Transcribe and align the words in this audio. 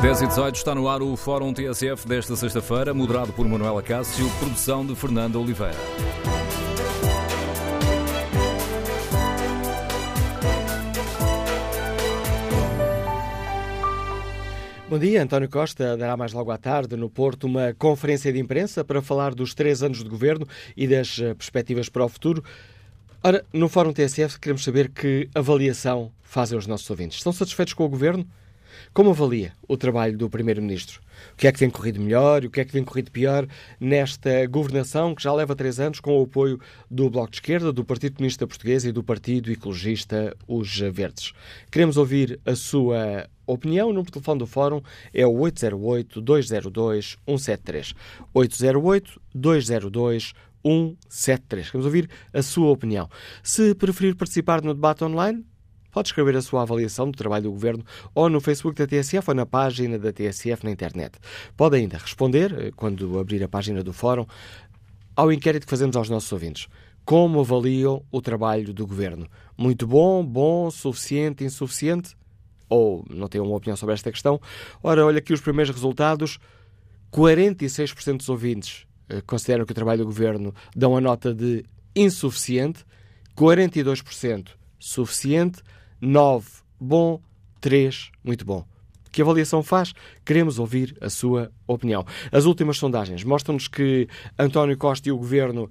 10 0.00 0.22
e 0.22 0.26
18 0.28 0.54
está 0.54 0.74
no 0.74 0.88
ar 0.88 1.02
o 1.02 1.16
Fórum 1.16 1.52
TSF 1.52 2.06
desta 2.06 2.36
sexta-feira, 2.36 2.94
moderado 2.94 3.32
por 3.32 3.48
Manuela 3.48 3.82
Cássio, 3.82 4.30
produção 4.38 4.86
de 4.86 4.94
Fernanda 4.94 5.38
Oliveira. 5.38 5.74
Bom 14.88 14.98
dia, 14.98 15.22
António 15.22 15.48
Costa 15.48 15.96
dará 15.96 16.16
mais 16.16 16.32
logo 16.32 16.50
à 16.50 16.58
tarde 16.58 16.96
no 16.96 17.10
Porto 17.10 17.44
uma 17.44 17.74
conferência 17.74 18.32
de 18.32 18.38
imprensa 18.38 18.84
para 18.84 19.02
falar 19.02 19.34
dos 19.34 19.52
três 19.52 19.82
anos 19.82 20.02
de 20.02 20.08
governo 20.08 20.46
e 20.76 20.86
das 20.86 21.18
eh, 21.20 21.34
perspectivas 21.34 21.88
para 21.88 22.04
o 22.04 22.08
futuro. 22.08 22.42
Ora, 23.22 23.44
no 23.52 23.68
Fórum 23.68 23.92
TSF 23.92 24.40
queremos 24.40 24.64
saber 24.64 24.88
que 24.88 25.28
avaliação 25.34 26.10
fazem 26.22 26.56
os 26.56 26.66
nossos 26.66 26.88
ouvintes. 26.88 27.18
Estão 27.18 27.34
satisfeitos 27.34 27.74
com 27.74 27.84
o 27.84 27.88
governo? 27.88 28.26
Como 28.94 29.10
avalia 29.10 29.52
o 29.68 29.76
trabalho 29.76 30.16
do 30.16 30.30
Primeiro-Ministro? 30.30 31.02
O 31.34 31.36
que 31.36 31.46
é 31.46 31.52
que 31.52 31.58
tem 31.58 31.68
corrido 31.68 32.00
melhor 32.00 32.42
e 32.42 32.46
o 32.46 32.50
que 32.50 32.62
é 32.62 32.64
que 32.64 32.72
tem 32.72 32.82
corrido 32.82 33.10
pior 33.10 33.46
nesta 33.78 34.46
governação 34.46 35.14
que 35.14 35.22
já 35.22 35.34
leva 35.34 35.54
três 35.54 35.78
anos 35.78 36.00
com 36.00 36.18
o 36.18 36.22
apoio 36.22 36.58
do 36.90 37.10
Bloco 37.10 37.30
de 37.30 37.36
Esquerda, 37.36 37.70
do 37.70 37.84
Partido 37.84 38.16
Comunista 38.16 38.46
Português 38.46 38.86
e 38.86 38.92
do 38.92 39.04
Partido 39.04 39.52
Ecologista 39.52 40.34
Os 40.48 40.78
Verdes? 40.78 41.34
Queremos 41.70 41.98
ouvir 41.98 42.40
a 42.46 42.56
sua 42.56 43.28
opinião. 43.46 43.88
O 43.88 43.92
número 43.92 44.06
de 44.06 44.12
telefone 44.12 44.38
do 44.38 44.46
Fórum 44.46 44.80
é 45.12 45.26
o 45.26 45.34
808-202-173. 45.34 47.94
808-202-173. 48.34 50.32
173. 50.64 51.70
Queremos 51.70 51.86
ouvir 51.86 52.08
a 52.32 52.42
sua 52.42 52.70
opinião. 52.70 53.08
Se 53.42 53.74
preferir 53.74 54.14
participar 54.14 54.62
no 54.62 54.74
debate 54.74 55.04
online, 55.04 55.44
pode 55.90 56.08
escrever 56.08 56.36
a 56.36 56.42
sua 56.42 56.62
avaliação 56.62 57.10
do 57.10 57.16
trabalho 57.16 57.44
do 57.44 57.50
Governo 57.50 57.84
ou 58.14 58.28
no 58.28 58.40
Facebook 58.40 58.76
da 58.76 58.86
TSF 58.86 59.30
ou 59.30 59.34
na 59.34 59.46
página 59.46 59.98
da 59.98 60.12
TSF 60.12 60.64
na 60.64 60.70
internet. 60.70 61.18
Pode 61.56 61.76
ainda 61.76 61.98
responder, 61.98 62.52
eh, 62.58 62.70
quando 62.74 63.18
abrir 63.18 63.42
a 63.42 63.48
página 63.48 63.82
do 63.82 63.92
Fórum, 63.92 64.26
ao 65.16 65.32
inquérito 65.32 65.64
que 65.66 65.70
fazemos 65.70 65.96
aos 65.96 66.08
nossos 66.08 66.30
ouvintes. 66.32 66.68
Como 67.04 67.40
avaliam 67.40 68.04
o 68.10 68.20
trabalho 68.20 68.72
do 68.72 68.86
Governo? 68.86 69.26
Muito 69.56 69.86
bom, 69.86 70.24
bom, 70.24 70.70
suficiente, 70.70 71.44
insuficiente? 71.44 72.16
Ou 72.68 73.04
não 73.10 73.26
têm 73.26 73.40
uma 73.40 73.56
opinião 73.56 73.76
sobre 73.76 73.94
esta 73.94 74.12
questão? 74.12 74.40
Ora, 74.82 75.04
olha 75.04 75.18
aqui 75.18 75.32
os 75.32 75.40
primeiros 75.40 75.74
resultados. 75.74 76.38
46% 77.10 78.18
dos 78.18 78.28
ouvintes 78.28 78.86
consideram 79.26 79.64
que 79.64 79.72
o 79.72 79.74
trabalho 79.74 80.00
do 80.00 80.06
Governo 80.06 80.54
dão 80.74 80.96
a 80.96 81.00
nota 81.00 81.34
de 81.34 81.64
insuficiente, 81.94 82.84
42% 83.36 84.48
suficiente, 84.78 85.62
9 86.00 86.48
bom, 86.80 87.20
3 87.60 88.10
muito 88.24 88.44
bom. 88.44 88.64
Que 89.12 89.22
avaliação 89.22 89.62
faz? 89.62 89.92
Queremos 90.24 90.58
ouvir 90.58 90.96
a 91.00 91.10
sua 91.10 91.50
opinião. 91.66 92.06
As 92.30 92.44
últimas 92.44 92.78
sondagens 92.78 93.24
mostram-nos 93.24 93.66
que 93.66 94.08
António 94.38 94.76
Costa 94.78 95.08
e 95.08 95.12
o 95.12 95.18
Governo 95.18 95.68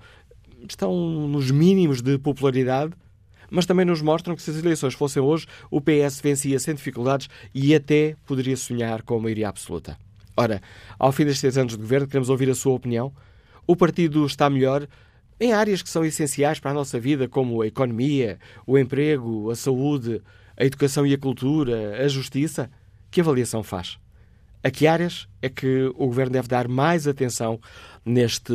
estão 0.67 0.93
nos 1.27 1.49
mínimos 1.49 2.01
de 2.01 2.17
popularidade, 2.17 2.93
mas 3.49 3.65
também 3.65 3.85
nos 3.85 4.01
mostram 4.01 4.35
que 4.35 4.41
se 4.41 4.51
as 4.51 4.57
eleições 4.57 4.93
fossem 4.93 5.23
hoje, 5.23 5.47
o 5.71 5.81
PS 5.81 6.19
vencia 6.21 6.59
sem 6.59 6.75
dificuldades 6.75 7.29
e 7.53 7.73
até 7.73 8.15
poderia 8.25 8.57
sonhar 8.57 9.01
com 9.03 9.15
a 9.15 9.19
maioria 9.19 9.47
absoluta. 9.47 9.97
Ora, 10.35 10.61
ao 10.97 11.11
fim 11.11 11.25
destes 11.25 11.57
anos 11.57 11.73
de 11.73 11.79
governo, 11.79 12.07
queremos 12.07 12.29
ouvir 12.29 12.49
a 12.49 12.55
sua 12.55 12.73
opinião. 12.73 13.13
O 13.69 13.75
partido 13.75 14.25
está 14.25 14.49
melhor 14.49 14.87
em 15.39 15.53
áreas 15.53 15.83
que 15.83 15.89
são 15.89 16.03
essenciais 16.03 16.59
para 16.59 16.71
a 16.71 16.73
nossa 16.73 16.99
vida, 16.99 17.27
como 17.27 17.61
a 17.61 17.67
economia, 17.67 18.39
o 18.65 18.79
emprego, 18.79 19.51
a 19.51 19.55
saúde, 19.55 20.23
a 20.57 20.65
educação 20.65 21.05
e 21.05 21.13
a 21.13 21.17
cultura, 21.19 22.03
a 22.03 22.07
justiça? 22.07 22.67
Que 23.11 23.21
avaliação 23.21 23.61
faz? 23.61 23.99
A 24.63 24.71
que 24.71 24.87
áreas 24.87 25.27
é 25.39 25.49
que 25.49 25.83
o 25.95 26.07
Governo 26.07 26.31
deve 26.31 26.47
dar 26.47 26.67
mais 26.67 27.07
atenção 27.07 27.59
neste 28.03 28.51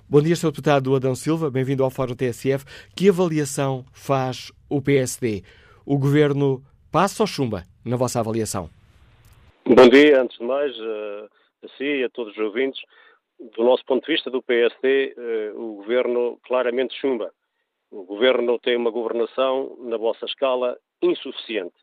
Bom 0.08 0.20
dia, 0.20 0.34
Sr. 0.34 0.50
Deputado 0.50 0.96
Adão 0.96 1.14
Silva, 1.14 1.50
bem-vindo 1.50 1.84
ao 1.84 1.90
Fórum 1.90 2.14
TSF. 2.14 2.64
Que 2.96 3.10
avaliação 3.10 3.84
faz 3.92 4.50
o 4.68 4.82
PSD? 4.82 5.44
O 5.86 5.98
Governo 5.98 6.62
passa 6.90 7.22
ou 7.22 7.26
chumba, 7.26 7.64
na 7.84 7.96
vossa 7.96 8.18
avaliação? 8.18 8.68
Bom 9.64 9.88
dia, 9.88 10.20
antes 10.20 10.36
de 10.38 10.44
mais, 10.44 10.72
a 10.72 11.68
si 11.78 11.84
e 11.84 12.04
a 12.04 12.10
todos 12.10 12.32
os 12.32 12.38
ouvintes 12.38 12.80
do 13.56 13.64
nosso 13.64 13.84
ponto 13.84 14.06
de 14.06 14.12
vista, 14.12 14.30
do 14.30 14.42
PSD, 14.42 15.14
eh, 15.16 15.52
o 15.54 15.76
governo 15.76 16.38
claramente 16.44 16.94
chumba. 16.94 17.32
O 17.90 18.04
governo 18.04 18.58
tem 18.58 18.76
uma 18.76 18.90
governação, 18.90 19.76
na 19.80 19.96
vossa 19.96 20.24
escala, 20.24 20.78
insuficiente. 21.02 21.74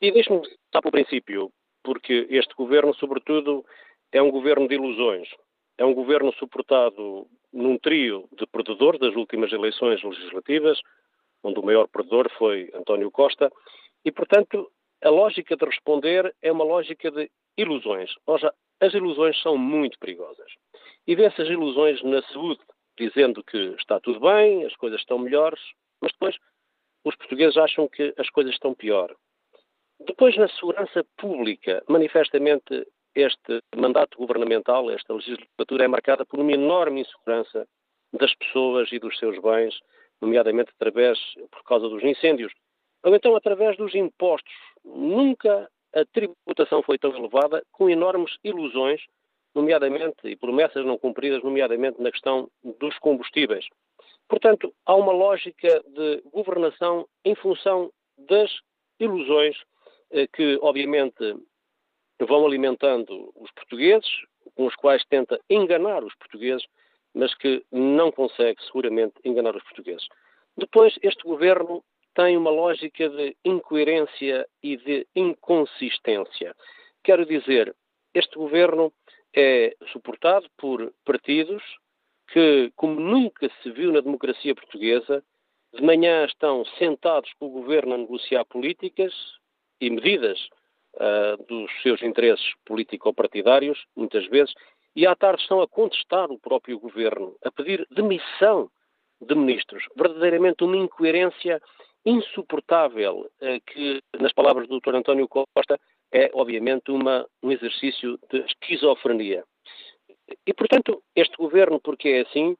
E 0.00 0.12
deixe-me 0.12 0.38
começar 0.38 0.82
pelo 0.82 0.92
princípio, 0.92 1.52
porque 1.82 2.26
este 2.30 2.54
governo, 2.54 2.94
sobretudo, 2.94 3.64
é 4.12 4.22
um 4.22 4.30
governo 4.30 4.68
de 4.68 4.74
ilusões. 4.74 5.28
É 5.78 5.84
um 5.84 5.94
governo 5.94 6.32
suportado 6.34 7.26
num 7.52 7.78
trio 7.78 8.28
de 8.38 8.46
perdedores 8.46 9.00
das 9.00 9.16
últimas 9.16 9.52
eleições 9.52 10.02
legislativas, 10.02 10.78
onde 11.42 11.58
o 11.58 11.62
maior 11.62 11.88
perdedor 11.88 12.30
foi 12.36 12.70
António 12.74 13.10
Costa, 13.10 13.50
e, 14.04 14.12
portanto, 14.12 14.70
a 15.02 15.08
lógica 15.08 15.56
de 15.56 15.64
responder 15.64 16.34
é 16.42 16.52
uma 16.52 16.64
lógica 16.64 17.10
de 17.10 17.30
ilusões. 17.56 18.10
Seja, 18.24 18.52
as 18.80 18.94
ilusões 18.94 19.40
são 19.42 19.56
muito 19.56 19.98
perigosas 19.98 20.50
e 21.06 21.16
dessas 21.16 21.48
ilusões 21.48 22.02
na 22.02 22.22
saúde, 22.22 22.60
dizendo 22.98 23.42
que 23.42 23.56
está 23.78 23.98
tudo 24.00 24.20
bem, 24.20 24.64
as 24.64 24.74
coisas 24.76 25.00
estão 25.00 25.18
melhores, 25.18 25.60
mas 26.00 26.12
depois 26.12 26.36
os 27.04 27.16
portugueses 27.16 27.56
acham 27.56 27.88
que 27.88 28.14
as 28.18 28.28
coisas 28.30 28.52
estão 28.52 28.74
pior. 28.74 29.14
Depois, 30.06 30.36
na 30.36 30.48
segurança 30.48 31.04
pública, 31.16 31.82
manifestamente 31.88 32.86
este 33.14 33.60
mandato 33.74 34.16
governamental, 34.18 34.90
esta 34.90 35.14
legislatura, 35.14 35.84
é 35.84 35.88
marcada 35.88 36.24
por 36.24 36.38
uma 36.38 36.52
enorme 36.52 37.00
insegurança 37.00 37.66
das 38.12 38.34
pessoas 38.34 38.90
e 38.92 38.98
dos 38.98 39.18
seus 39.18 39.38
bens, 39.40 39.78
nomeadamente 40.20 40.70
através, 40.78 41.18
por 41.50 41.62
causa 41.64 41.88
dos 41.88 42.02
incêndios, 42.02 42.52
ou 43.02 43.14
então 43.14 43.34
através 43.34 43.76
dos 43.76 43.94
impostos. 43.94 44.52
Nunca 44.84 45.68
a 45.94 46.04
tributação 46.04 46.82
foi 46.82 46.98
tão 46.98 47.16
elevada, 47.16 47.64
com 47.72 47.88
enormes 47.88 48.36
ilusões 48.44 49.00
nomeadamente, 49.54 50.16
e 50.24 50.36
promessas 50.36 50.84
não 50.84 50.96
cumpridas, 50.96 51.42
nomeadamente 51.42 52.00
na 52.00 52.10
questão 52.10 52.48
dos 52.78 52.96
combustíveis. 52.98 53.66
Portanto, 54.28 54.72
há 54.86 54.94
uma 54.94 55.12
lógica 55.12 55.82
de 55.88 56.22
governação 56.32 57.06
em 57.24 57.34
função 57.34 57.90
das 58.16 58.50
ilusões 59.00 59.56
eh, 60.12 60.28
que, 60.28 60.58
obviamente, 60.62 61.36
vão 62.20 62.46
alimentando 62.46 63.32
os 63.34 63.50
portugueses, 63.52 64.08
com 64.54 64.66
os 64.66 64.76
quais 64.76 65.04
tenta 65.06 65.40
enganar 65.50 66.04
os 66.04 66.14
portugueses, 66.14 66.64
mas 67.14 67.34
que 67.34 67.64
não 67.72 68.12
consegue 68.12 68.62
seguramente 68.64 69.14
enganar 69.24 69.56
os 69.56 69.64
portugueses. 69.64 70.06
Depois, 70.56 70.96
este 71.02 71.22
governo 71.24 71.82
tem 72.20 72.36
uma 72.36 72.50
lógica 72.50 73.08
de 73.08 73.34
incoerência 73.42 74.46
e 74.62 74.76
de 74.76 75.06
inconsistência. 75.16 76.54
Quero 77.02 77.24
dizer, 77.24 77.74
este 78.12 78.36
governo 78.36 78.92
é 79.34 79.74
suportado 79.90 80.46
por 80.58 80.92
partidos 81.02 81.62
que, 82.30 82.70
como 82.76 83.00
nunca 83.00 83.50
se 83.62 83.70
viu 83.70 83.90
na 83.90 84.02
democracia 84.02 84.54
portuguesa, 84.54 85.24
de 85.72 85.82
manhã 85.82 86.26
estão 86.26 86.62
sentados 86.78 87.32
com 87.38 87.46
o 87.46 87.50
governo 87.50 87.94
a 87.94 87.98
negociar 87.98 88.44
políticas 88.44 89.14
e 89.80 89.88
medidas 89.88 90.38
uh, 90.96 91.42
dos 91.48 91.70
seus 91.82 92.02
interesses 92.02 92.52
político-partidários, 92.66 93.82
muitas 93.96 94.26
vezes, 94.26 94.52
e 94.94 95.06
à 95.06 95.16
tarde 95.16 95.40
estão 95.40 95.62
a 95.62 95.68
contestar 95.68 96.30
o 96.30 96.38
próprio 96.38 96.78
governo, 96.78 97.34
a 97.42 97.50
pedir 97.50 97.86
demissão 97.90 98.70
de 99.22 99.34
ministros. 99.34 99.84
Verdadeiramente 99.96 100.64
uma 100.64 100.76
incoerência 100.76 101.62
insuportável 102.04 103.30
uh, 103.40 103.60
que, 103.66 104.02
nas 104.18 104.32
palavras 104.32 104.68
do 104.68 104.80
Dr. 104.80 104.94
António 104.96 105.28
Costa, 105.28 105.78
é, 106.12 106.30
obviamente, 106.34 106.90
uma, 106.90 107.26
um 107.42 107.52
exercício 107.52 108.18
de 108.30 108.38
esquizofrenia. 108.40 109.44
E, 110.46 110.54
portanto, 110.54 111.02
este 111.14 111.36
governo, 111.36 111.80
porque 111.80 112.08
é 112.08 112.20
assim, 112.20 112.56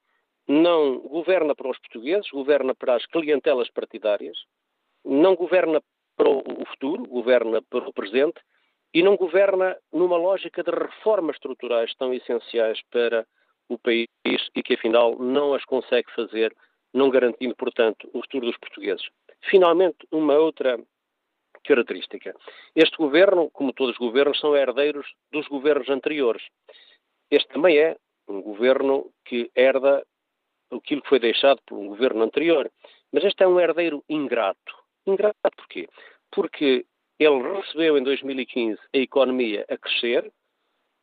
não 0.47 0.99
governa 0.99 1.55
para 1.55 1.71
os 1.71 1.79
portugueses, 1.79 2.29
governa 2.31 2.75
para 2.75 2.97
as 2.97 3.07
clientelas 3.07 3.71
partidárias, 3.71 4.37
não 5.05 5.35
governa 5.35 5.81
para 6.17 6.29
o 6.29 6.67
futuro, 6.67 7.07
governa 7.07 7.63
para 7.63 7.89
o 7.89 7.93
presente 7.93 8.41
e 8.93 9.03
não 9.03 9.17
governa 9.17 9.77
numa 9.93 10.17
lógica 10.17 10.63
de 10.63 10.71
reformas 10.71 11.37
estruturais 11.37 11.95
tão 11.95 12.13
essenciais 12.13 12.81
para 12.91 13.27
o 13.69 13.79
país 13.79 14.09
e 14.25 14.63
que 14.63 14.75
afinal 14.75 15.17
não 15.19 15.55
as 15.55 15.65
consegue 15.65 16.11
fazer, 16.13 16.55
não 16.93 17.09
garantindo, 17.09 17.55
portanto, 17.55 18.11
o 18.13 18.21
futuro 18.21 18.47
dos 18.47 18.59
portugueses. 18.59 19.07
Finalmente, 19.43 20.07
uma 20.11 20.35
outra 20.35 20.79
característica. 21.65 22.35
Este 22.75 22.97
governo, 22.97 23.51
como 23.51 23.73
todos 23.73 23.93
os 23.93 23.99
governos, 23.99 24.39
são 24.41 24.57
herdeiros 24.57 25.07
dos 25.33 25.47
governos 25.49 25.89
anteriores. 25.89 26.43
Este 27.31 27.49
também 27.49 27.79
é 27.79 27.97
um 28.29 28.43
governo 28.43 29.11
que 29.25 29.51
herda 29.55 30.05
aquilo 30.71 31.03
que 31.03 31.09
foi 31.09 31.19
deixado 31.19 31.61
por 31.67 31.79
um 31.79 31.89
governo 31.89 32.23
anterior. 32.23 32.71
Mas 33.13 33.25
este 33.25 33.43
é 33.43 33.49
um 33.49 33.59
herdeiro 33.59 34.05
ingrato. 34.09 34.75
Ingrato 35.07 35.39
porquê? 35.57 35.89
Porque 36.31 36.87
ele 37.19 37.43
recebeu 37.61 37.99
em 37.99 38.03
2015 38.03 38.81
a 38.95 38.99
economia 38.99 39.65
a 39.69 39.77
crescer, 39.77 40.33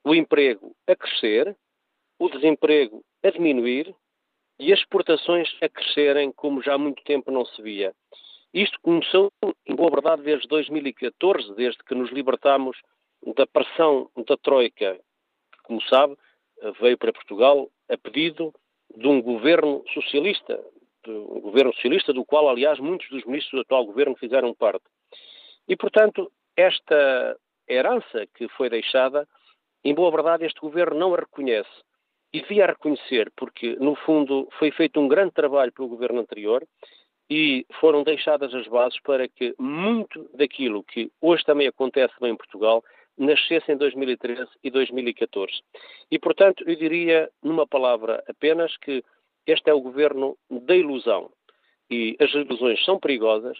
o 0.03 0.15
emprego 0.15 0.75
a 0.87 0.95
crescer, 0.95 1.55
o 2.19 2.29
desemprego 2.29 3.03
a 3.23 3.29
diminuir 3.29 3.93
e 4.59 4.73
as 4.73 4.79
exportações 4.79 5.49
a 5.61 5.69
crescerem 5.69 6.31
como 6.31 6.63
já 6.63 6.73
há 6.73 6.77
muito 6.77 7.03
tempo 7.03 7.29
não 7.29 7.45
se 7.45 7.61
via. 7.61 7.93
Isto 8.53 8.79
começou, 8.81 9.31
em 9.65 9.75
boa 9.75 9.91
verdade, 9.91 10.23
desde 10.23 10.47
2014, 10.47 11.53
desde 11.55 11.83
que 11.83 11.93
nos 11.93 12.11
libertámos 12.11 12.77
da 13.35 13.45
pressão 13.45 14.09
da 14.25 14.37
Troika, 14.37 14.95
que, 14.95 15.61
como 15.63 15.81
sabe, 15.83 16.17
veio 16.79 16.97
para 16.97 17.13
Portugal 17.13 17.69
a 17.89 17.97
pedido 17.97 18.53
de 18.95 19.07
um 19.07 19.21
governo 19.21 19.83
socialista, 19.93 20.59
um 21.07 21.41
governo 21.41 21.73
socialista 21.73 22.13
do 22.13 22.25
qual, 22.25 22.49
aliás, 22.49 22.79
muitos 22.79 23.09
dos 23.09 23.25
ministros 23.25 23.51
do 23.51 23.61
atual 23.61 23.85
governo 23.85 24.15
fizeram 24.15 24.53
parte. 24.53 24.85
E, 25.67 25.75
portanto, 25.75 26.31
esta 26.55 27.37
herança 27.67 28.25
que 28.35 28.47
foi 28.49 28.69
deixada, 28.69 29.27
em 29.83 29.93
boa 29.93 30.09
verdade, 30.09 30.45
este 30.45 30.59
governo 30.59 30.97
não 30.97 31.13
a 31.13 31.19
reconhece. 31.19 31.69
E 32.33 32.41
devia 32.41 32.65
reconhecer, 32.65 33.31
porque, 33.35 33.75
no 33.75 33.95
fundo, 33.95 34.47
foi 34.57 34.71
feito 34.71 34.99
um 34.99 35.07
grande 35.07 35.31
trabalho 35.31 35.71
pelo 35.71 35.87
governo 35.87 36.19
anterior 36.19 36.65
e 37.29 37.65
foram 37.79 38.03
deixadas 38.03 38.53
as 38.53 38.67
bases 38.67 38.99
para 39.01 39.27
que 39.27 39.53
muito 39.59 40.29
daquilo 40.33 40.83
que 40.83 41.11
hoje 41.21 41.43
também 41.43 41.67
acontece 41.67 42.13
bem 42.21 42.31
em 42.31 42.37
Portugal 42.37 42.83
nascesse 43.17 43.71
em 43.71 43.77
2013 43.77 44.47
e 44.63 44.69
2014. 44.69 45.51
E, 46.11 46.19
portanto, 46.19 46.63
eu 46.67 46.75
diria, 46.75 47.29
numa 47.41 47.65
palavra 47.67 48.23
apenas, 48.27 48.77
que 48.77 49.03
este 49.45 49.69
é 49.69 49.73
o 49.73 49.81
governo 49.81 50.37
da 50.49 50.75
ilusão. 50.75 51.31
E 51.89 52.15
as 52.19 52.31
ilusões 52.33 52.83
são 52.85 52.99
perigosas 52.99 53.57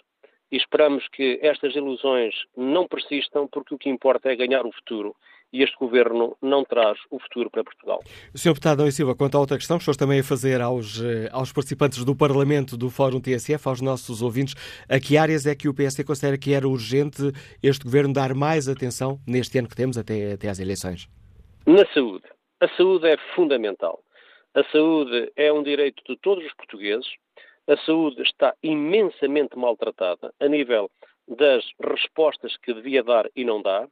e 0.51 0.57
esperamos 0.57 1.07
que 1.09 1.39
estas 1.41 1.75
ilusões 1.75 2.35
não 2.55 2.87
persistam, 2.87 3.47
porque 3.47 3.73
o 3.73 3.77
que 3.77 3.89
importa 3.89 4.31
é 4.31 4.35
ganhar 4.35 4.65
o 4.65 4.71
futuro 4.71 5.15
e 5.51 5.63
este 5.63 5.75
governo 5.77 6.35
não 6.41 6.63
traz 6.63 6.97
o 7.09 7.19
futuro 7.19 7.49
para 7.49 7.63
Portugal. 7.63 7.99
Sr. 8.35 8.49
Deputado 8.49 8.77
Dão 8.77 8.91
Silva, 8.91 9.15
quanto 9.15 9.37
a 9.37 9.39
outra 9.39 9.57
questão, 9.57 9.77
estou 9.77 9.95
também 9.95 10.19
a 10.19 10.23
fazer 10.23 10.61
aos, 10.61 11.01
eh, 11.01 11.29
aos 11.31 11.53
participantes 11.53 12.03
do 12.03 12.15
Parlamento 12.15 12.77
do 12.77 12.89
Fórum 12.89 13.21
TSF, 13.21 13.67
aos 13.67 13.81
nossos 13.81 14.21
ouvintes, 14.21 14.55
a 14.89 14.99
que 14.99 15.17
áreas 15.17 15.45
é 15.45 15.55
que 15.55 15.69
o 15.69 15.73
PSD 15.73 16.03
considera 16.03 16.37
que 16.37 16.53
era 16.53 16.67
urgente 16.67 17.31
este 17.63 17.85
governo 17.85 18.13
dar 18.13 18.33
mais 18.33 18.67
atenção 18.67 19.19
neste 19.25 19.57
ano 19.57 19.69
que 19.69 19.75
temos 19.75 19.97
até, 19.97 20.33
até 20.33 20.49
às 20.49 20.59
eleições? 20.59 21.07
Na 21.65 21.85
saúde. 21.93 22.25
A 22.59 22.67
saúde 22.69 23.07
é 23.07 23.17
fundamental. 23.35 24.01
A 24.53 24.63
saúde 24.71 25.31
é 25.35 25.53
um 25.53 25.61
direito 25.61 26.03
de 26.07 26.17
todos 26.17 26.43
os 26.43 26.53
portugueses. 26.55 27.07
A 27.67 27.77
saúde 27.85 28.21
está 28.23 28.55
imensamente 28.63 29.57
maltratada 29.57 30.33
a 30.39 30.47
nível 30.47 30.89
das 31.27 31.63
respostas 31.79 32.55
que 32.57 32.73
devia 32.73 33.03
dar 33.03 33.29
e 33.35 33.43
não 33.43 33.61
dá 33.61 33.87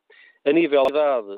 a 0.46 0.52
nível 0.52 0.84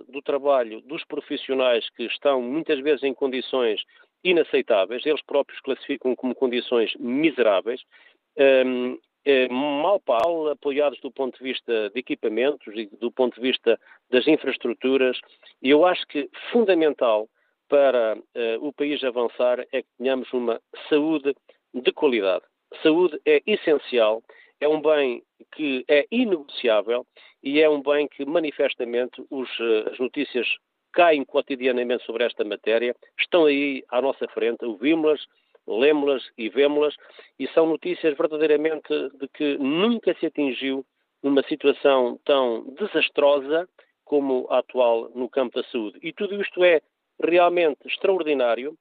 do 0.10 0.22
trabalho 0.22 0.82
dos 0.82 1.04
profissionais 1.06 1.90
que 1.92 2.04
estão 2.04 2.42
muitas 2.42 2.80
vezes 2.82 3.04
em 3.04 3.14
condições 3.14 3.82
inaceitáveis, 4.24 5.06
eles 5.06 5.22
próprios 5.22 5.60
classificam 5.62 6.16
como 6.16 6.36
condições 6.36 6.94
miseráveis, 7.00 7.82
um, 8.38 8.98
mal 9.50 10.00
para 10.00 10.30
mal 10.30 10.50
apoiados 10.50 11.00
do 11.02 11.12
ponto 11.12 11.38
de 11.38 11.44
vista 11.44 11.90
de 11.90 12.00
equipamentos 12.00 12.74
e 12.76 12.88
do 12.98 13.12
ponto 13.12 13.36
de 13.36 13.42
vista 13.42 13.80
das 14.10 14.28
infraestruturas, 14.28 15.20
e 15.62 15.70
eu 15.70 15.86
acho 15.86 16.06
que 16.08 16.30
fundamental 16.52 17.28
para 17.68 18.16
uh, 18.18 18.66
o 18.66 18.72
país 18.72 19.04
avançar 19.04 19.66
é 19.72 19.82
que 19.82 19.90
tenhamos 19.98 20.32
uma 20.32 20.62
saúde 20.90 21.36
de 21.74 21.92
qualidade. 21.92 22.44
Saúde 22.82 23.20
é 23.26 23.42
essencial 23.46 24.24
é 24.60 24.68
um 24.68 24.82
bem 24.82 25.24
que 25.54 25.86
é 25.88 26.06
inegociável 26.12 27.06
e 27.44 27.62
é 27.62 27.70
um 27.70 27.82
bem 27.82 28.08
que 28.08 28.26
manifestamente 28.26 29.24
os, 29.30 29.50
eh, 29.60 29.90
as 29.92 30.00
notícias 30.00 30.48
caem 30.94 31.24
cotidianamente 31.24 32.06
sobre 32.06 32.24
esta 32.24 32.44
matéria, 32.44 32.96
estão 33.20 33.46
aí 33.46 33.84
à 33.90 34.02
nossa 34.02 34.28
frente, 34.30 34.66
ouvimos-las, 34.66 35.26
lemos-las 35.68 36.24
e 36.38 36.50
vemos-las, 36.50 36.96
e 37.38 37.48
são 37.50 37.68
notícias 37.68 38.18
verdadeiramente 38.18 38.88
de 39.20 39.28
que 39.28 39.58
nunca 39.58 40.16
se 40.16 40.26
atingiu 40.26 40.86
uma 41.22 41.44
situação 41.44 42.20
tão 42.26 42.64
desastrosa 42.80 43.68
como 44.04 44.48
a 44.50 44.60
atual 44.60 45.12
no 45.14 45.30
campo 45.30 45.62
da 45.62 45.68
saúde. 45.70 46.00
E 46.02 46.14
tudo 46.14 46.42
isto 46.42 46.64
é 46.64 46.82
realmente 47.22 47.80
extraordinário 47.86 48.76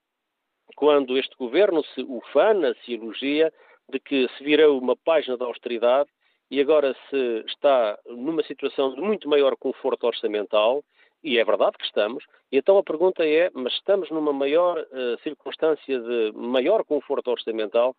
quando 0.75 1.19
este 1.19 1.37
governo 1.37 1.84
se 1.94 2.02
ufana, 2.02 2.75
se 2.84 2.94
elogia 2.94 3.52
de 3.90 4.00
que 4.00 4.28
se 4.36 4.44
virou 4.44 4.78
uma 4.78 4.96
página 4.96 5.36
da 5.36 5.44
austeridade 5.44 6.10
e 6.50 6.60
agora 6.60 6.94
se 7.10 7.44
está 7.46 7.98
numa 8.06 8.42
situação 8.44 8.94
de 8.94 9.00
muito 9.00 9.28
maior 9.28 9.56
conforto 9.56 10.06
orçamental, 10.06 10.84
e 11.22 11.38
é 11.38 11.44
verdade 11.44 11.76
que 11.76 11.84
estamos, 11.84 12.24
e 12.52 12.58
então 12.58 12.78
a 12.78 12.84
pergunta 12.84 13.26
é, 13.26 13.50
mas 13.52 13.72
estamos 13.72 14.10
numa 14.10 14.32
maior 14.32 14.78
uh, 14.78 15.20
circunstância 15.22 15.98
de 15.98 16.32
maior 16.34 16.84
conforto 16.84 17.30
orçamental, 17.30 17.96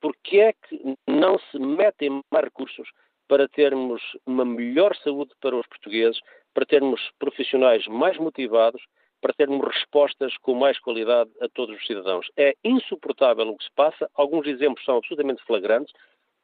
porque 0.00 0.40
é 0.40 0.52
que 0.52 0.96
não 1.06 1.38
se 1.38 1.58
metem 1.58 2.22
mais 2.30 2.44
recursos 2.44 2.88
para 3.28 3.46
termos 3.46 4.02
uma 4.26 4.44
melhor 4.44 4.96
saúde 4.96 5.32
para 5.40 5.54
os 5.54 5.66
portugueses, 5.66 6.18
para 6.54 6.64
termos 6.64 7.00
profissionais 7.18 7.86
mais 7.86 8.16
motivados, 8.16 8.82
para 9.20 9.34
termos 9.34 9.66
respostas 9.66 10.36
com 10.38 10.54
mais 10.54 10.78
qualidade 10.78 11.30
a 11.40 11.48
todos 11.48 11.76
os 11.76 11.86
cidadãos. 11.86 12.26
É 12.36 12.54
insuportável 12.64 13.48
o 13.48 13.56
que 13.56 13.64
se 13.64 13.70
passa, 13.74 14.10
alguns 14.14 14.46
exemplos 14.46 14.84
são 14.84 14.96
absolutamente 14.96 15.42
flagrantes, 15.44 15.92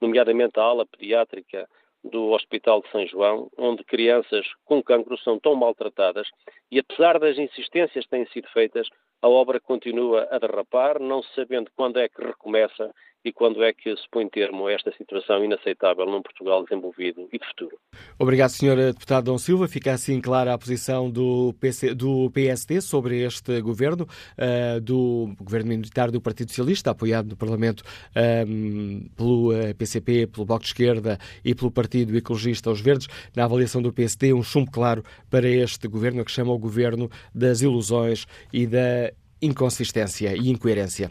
nomeadamente 0.00 0.58
a 0.58 0.62
ala 0.62 0.87
pediátrica 0.87 1.69
do 2.05 2.31
Hospital 2.31 2.82
de 2.82 2.90
São 2.90 3.06
João, 3.06 3.50
onde 3.56 3.82
crianças 3.84 4.46
com 4.64 4.82
cancro 4.82 5.19
são 5.19 5.38
tão 5.38 5.55
maltratadas 5.55 6.28
e, 6.71 6.78
apesar 6.78 7.18
das 7.18 7.38
insistências 7.38 8.04
que 8.04 8.11
têm 8.11 8.26
sido 8.26 8.49
feitas, 8.49 8.88
a 9.23 9.28
obra 9.28 9.59
continua 9.59 10.28
a 10.30 10.38
derrapar, 10.38 11.00
não 11.00 11.23
sabendo 11.23 11.71
quando 11.75 11.99
é 11.99 12.09
que 12.09 12.23
recomeça 12.23 12.92
e 13.26 13.33
quando 13.33 13.61
é 13.64 13.73
que 13.73 13.90
se 13.97 14.09
põe 14.09 14.28
termo 14.28 14.68
a 14.68 14.73
esta 14.73 14.92
situação 14.92 15.45
inaceitável 15.45 16.06
num 16.06 16.23
Portugal 16.23 16.62
desenvolvido 16.62 17.28
e 17.33 17.38
de 17.40 17.47
futuro. 17.49 17.76
Obrigado, 18.16 18.50
Sr. 18.50 18.92
Deputado 18.92 19.25
Dom 19.25 19.37
Silva. 19.37 19.66
Fica 19.66 19.92
assim 19.92 20.21
clara 20.21 20.54
a 20.54 20.59
posição 20.59 21.11
do, 21.11 21.52
PC, 21.59 21.92
do 21.92 22.30
PSD 22.30 22.80
sobre 22.80 23.25
este 23.25 23.61
governo, 23.61 24.06
uh, 24.38 24.80
do 24.80 25.35
governo 25.40 25.71
militar 25.71 26.12
do 26.12 26.21
Partido 26.21 26.50
Socialista, 26.50 26.92
apoiado 26.92 27.30
no 27.30 27.37
Parlamento 27.37 27.83
um, 28.14 28.21
ehm, 28.21 29.09
pelo 29.16 29.50
PCP, 29.76 30.23
eh, 30.23 30.26
pelo 30.28 30.47
Bloco 30.47 30.62
de 30.62 30.68
Esquerda 30.68 31.18
e 31.45 31.52
pelo 31.52 31.73
Partido 31.73 32.16
Ecologista 32.16 32.71
Os 32.71 32.80
Verdes. 32.80 33.09
Na 33.35 33.45
avaliação 33.45 33.83
do 33.83 33.92
PSD, 33.92 34.33
um 34.33 34.42
chumbo 34.42 34.71
claro 34.71 35.02
para 35.28 35.49
este 35.49 35.88
governo, 35.88 36.25
que 36.25 36.30
chama 36.30 36.52
o 36.52 36.59
governo 36.59 37.11
das 37.35 37.61
ilusões 37.61 38.25
e 38.52 38.68
da 38.68 39.11
inconsistência 39.42 40.37
e 40.37 40.49
incoerência. 40.49 41.11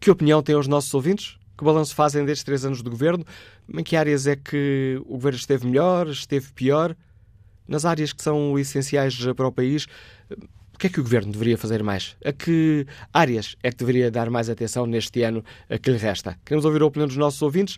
Que 0.00 0.10
opinião 0.10 0.42
têm 0.42 0.56
os 0.56 0.68
nossos 0.68 0.94
ouvintes? 0.94 1.36
Que 1.56 1.64
balanço 1.64 1.94
fazem 1.94 2.24
destes 2.24 2.44
três 2.44 2.64
anos 2.64 2.82
de 2.82 2.88
governo? 2.88 3.24
Em 3.72 3.82
que 3.82 3.96
áreas 3.96 4.28
é 4.28 4.36
que 4.36 5.00
o 5.06 5.14
governo 5.14 5.38
esteve 5.38 5.66
melhor, 5.66 6.06
esteve 6.08 6.52
pior? 6.52 6.94
Nas 7.66 7.84
áreas 7.84 8.12
que 8.12 8.22
são 8.22 8.56
essenciais 8.58 9.18
para 9.34 9.48
o 9.48 9.52
país, 9.52 9.86
o 10.30 10.78
que 10.78 10.86
é 10.86 10.90
que 10.90 11.00
o 11.00 11.02
governo 11.02 11.32
deveria 11.32 11.58
fazer 11.58 11.82
mais? 11.82 12.16
A 12.24 12.32
que 12.32 12.86
áreas 13.12 13.56
é 13.60 13.72
que 13.72 13.78
deveria 13.78 14.08
dar 14.08 14.30
mais 14.30 14.48
atenção 14.48 14.86
neste 14.86 15.24
ano 15.24 15.44
que 15.82 15.90
lhe 15.90 15.98
resta? 15.98 16.38
Queremos 16.44 16.64
ouvir 16.64 16.82
a 16.82 16.86
opinião 16.86 17.08
dos 17.08 17.16
nossos 17.16 17.42
ouvintes. 17.42 17.76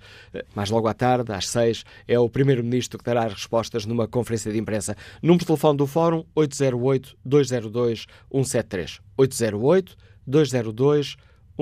Mais 0.55 0.69
logo 0.69 0.87
à 0.87 0.93
tarde, 0.93 1.33
às 1.33 1.49
seis, 1.49 1.83
é 2.07 2.19
o 2.19 2.29
Primeiro-Ministro 2.29 2.99
que 2.99 3.05
dará 3.05 3.25
as 3.25 3.33
respostas 3.33 3.87
numa 3.87 4.07
conferência 4.07 4.53
de 4.53 4.59
imprensa. 4.59 4.95
Número 5.23 5.41
de 5.41 5.47
telefone 5.47 5.79
do 5.79 5.87
Fórum 5.87 6.27
808-202-173. 6.37 9.01
808-202-173. 9.19 11.17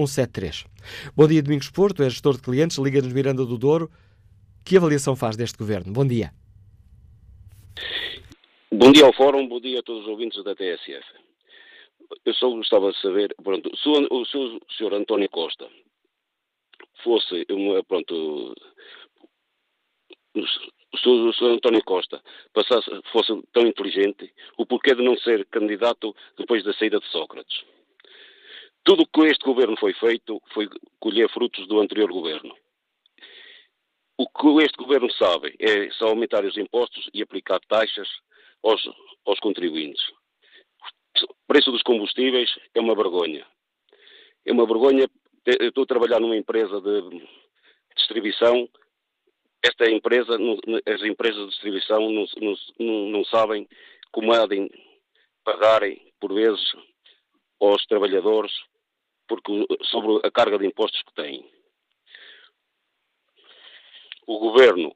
173. 0.06 0.64
Bom 1.16 1.26
dia, 1.26 1.42
Domingos 1.42 1.70
Porto, 1.70 2.02
é 2.02 2.10
gestor 2.10 2.36
de 2.36 2.42
clientes, 2.42 2.78
Liga-nos 2.78 3.12
Miranda 3.12 3.44
do 3.44 3.58
Douro. 3.58 3.90
Que 4.64 4.76
avaliação 4.76 5.16
faz 5.16 5.36
deste 5.36 5.58
governo? 5.58 5.92
Bom 5.92 6.06
dia. 6.06 6.30
Bom 8.70 8.92
dia 8.92 9.06
ao 9.06 9.12
Fórum, 9.12 9.48
bom 9.48 9.60
dia 9.60 9.80
a 9.80 9.82
todos 9.82 10.02
os 10.02 10.08
ouvintes 10.08 10.44
da 10.44 10.54
TSF. 10.54 11.04
Eu 12.24 12.34
só 12.34 12.50
gostava 12.50 12.92
de 12.92 13.00
saber, 13.00 13.34
pronto, 13.42 13.70
se 13.76 13.88
o, 13.88 14.24
se 14.24 14.36
o 14.36 14.60
Sr. 14.70 14.94
António 14.94 15.28
Costa 15.30 15.68
fosse, 17.02 17.46
pronto, 17.86 18.54
se 20.34 21.08
o 21.08 21.32
Sr. 21.32 21.52
António 21.54 21.82
Costa 21.84 22.22
passasse, 22.52 22.90
fosse 23.10 23.32
tão 23.52 23.66
inteligente, 23.66 24.32
o 24.56 24.66
porquê 24.66 24.94
de 24.94 25.02
não 25.02 25.16
ser 25.18 25.46
candidato 25.46 26.14
depois 26.36 26.62
da 26.64 26.72
saída 26.74 27.00
de 27.00 27.06
Sócrates. 27.08 27.64
Tudo 28.88 29.02
o 29.02 29.06
que 29.06 29.26
este 29.26 29.44
governo 29.44 29.76
foi 29.78 29.92
feito 29.92 30.40
foi 30.54 30.66
colher 30.98 31.28
frutos 31.28 31.68
do 31.68 31.78
anterior 31.78 32.10
governo. 32.10 32.56
O 34.16 34.26
que 34.26 34.64
este 34.64 34.78
governo 34.78 35.12
sabe 35.12 35.54
é 35.58 35.90
só 35.90 36.08
aumentar 36.08 36.42
os 36.42 36.56
impostos 36.56 37.06
e 37.12 37.20
aplicar 37.20 37.60
taxas 37.68 38.08
aos, 38.64 38.82
aos 39.26 39.38
contribuintes. 39.40 40.02
O 41.22 41.34
preço 41.46 41.70
dos 41.70 41.82
combustíveis 41.82 42.48
é 42.74 42.80
uma 42.80 42.94
vergonha. 42.94 43.46
É 44.46 44.52
uma 44.52 44.66
vergonha. 44.66 45.06
Eu 45.44 45.68
estou 45.68 45.84
a 45.84 45.86
trabalhar 45.86 46.18
numa 46.18 46.38
empresa 46.38 46.80
de 46.80 47.28
distribuição 47.94 48.70
esta 49.62 49.90
empresa, 49.90 50.34
as 50.86 51.02
empresas 51.02 51.42
de 51.42 51.50
distribuição 51.50 52.10
não, 52.10 52.24
não, 52.78 53.08
não 53.10 53.24
sabem 53.26 53.68
como 54.10 54.32
há 54.32 54.46
de 54.46 54.66
pagarem, 55.44 56.10
por 56.18 56.32
vezes, 56.32 56.72
aos 57.60 57.84
trabalhadores 57.84 58.50
porque, 59.28 59.66
sobre 59.84 60.26
a 60.26 60.30
carga 60.30 60.58
de 60.58 60.66
impostos 60.66 61.02
que 61.02 61.14
têm. 61.14 61.44
O 64.26 64.38
governo 64.38 64.94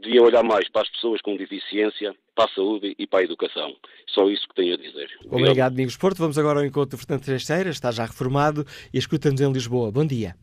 devia 0.00 0.22
olhar 0.22 0.42
mais 0.42 0.68
para 0.68 0.82
as 0.82 0.90
pessoas 0.90 1.20
com 1.22 1.36
deficiência, 1.36 2.14
para 2.34 2.44
a 2.44 2.54
saúde 2.54 2.94
e 2.98 3.06
para 3.06 3.20
a 3.20 3.24
educação. 3.24 3.74
Só 4.08 4.28
isso 4.28 4.46
que 4.48 4.54
tenho 4.54 4.74
a 4.74 4.76
dizer. 4.76 5.10
Obrigado, 5.20 5.40
Obrigado 5.40 5.72
Domingos 5.72 5.96
Porto. 5.96 6.18
Vamos 6.18 6.38
agora 6.38 6.60
ao 6.60 6.66
encontro 6.66 6.96
do 6.96 6.98
Fernando 6.98 7.24
Teixeira, 7.24 7.70
está 7.70 7.90
já 7.90 8.04
reformado 8.04 8.64
e 8.92 8.98
escuta-nos 8.98 9.40
em 9.40 9.52
Lisboa. 9.52 9.90
Bom 9.90 10.06
dia. 10.06 10.36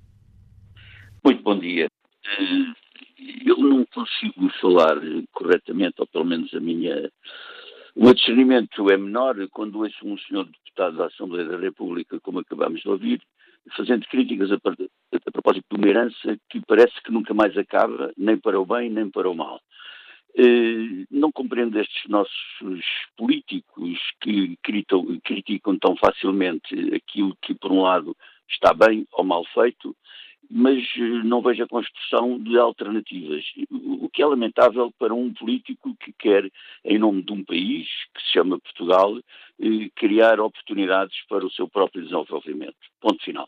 Muito 1.23 1.41
bom 1.43 1.57
dia. 1.57 1.87
Eh, 2.25 2.73
eu 3.45 3.57
não 3.57 3.85
consigo 3.93 4.49
falar 4.59 4.97
corretamente, 5.31 5.95
ou 5.99 6.07
pelo 6.07 6.25
menos 6.25 6.53
a 6.53 6.59
minha. 6.59 7.09
O 7.95 8.05
meu 8.05 8.13
discernimento 8.15 8.89
é 8.89 8.97
menor 8.97 9.35
quando 9.51 9.79
ouço 9.79 10.05
um 10.05 10.17
senhor 10.17 10.45
deputado 10.45 10.97
da 10.97 11.05
Assembleia 11.05 11.47
da 11.47 11.57
República, 11.57 12.19
como 12.19 12.39
acabamos 12.39 12.81
de 12.81 12.89
ouvir, 12.89 13.21
fazendo 13.77 14.07
críticas 14.07 14.51
a, 14.51 14.55
a 14.55 15.31
propósito 15.31 15.65
de 15.69 15.77
uma 15.77 15.87
herança 15.87 16.37
que 16.49 16.59
parece 16.67 16.93
que 17.03 17.11
nunca 17.11 17.35
mais 17.35 17.55
acaba, 17.55 18.11
nem 18.17 18.35
para 18.35 18.59
o 18.59 18.65
bem, 18.65 18.89
nem 18.89 19.09
para 19.09 19.29
o 19.29 19.35
mal. 19.35 19.61
Uh, 20.35 21.05
não 21.11 21.31
compreendo 21.31 21.79
estes 21.79 22.09
nossos 22.09 22.83
políticos 23.15 23.99
que 24.19 24.57
criticam 25.23 25.77
tão 25.77 25.95
facilmente 25.95 26.73
aquilo 26.95 27.37
que, 27.43 27.53
por 27.53 27.71
um 27.71 27.83
lado, 27.83 28.17
está 28.49 28.73
bem 28.73 29.05
ou 29.11 29.23
mal 29.23 29.45
feito, 29.53 29.95
mas 30.49 30.83
eh, 30.97 31.23
não 31.23 31.41
vejo 31.41 31.63
a 31.63 31.67
construção 31.67 32.39
de 32.39 32.57
alternativas. 32.57 33.43
O 33.71 34.09
que 34.09 34.21
é 34.21 34.25
lamentável 34.25 34.91
para 34.97 35.13
um 35.13 35.33
político 35.33 35.95
que 35.99 36.13
quer, 36.13 36.49
em 36.85 36.97
nome 36.97 37.23
de 37.23 37.33
um 37.33 37.43
país, 37.43 37.87
que 38.13 38.21
se 38.21 38.33
chama 38.33 38.59
Portugal, 38.59 39.17
eh, 39.17 39.89
criar 39.95 40.39
oportunidades 40.39 41.17
para 41.27 41.45
o 41.45 41.51
seu 41.51 41.67
próprio 41.67 42.03
desenvolvimento. 42.03 42.75
Ponto 43.01 43.23
final. 43.23 43.47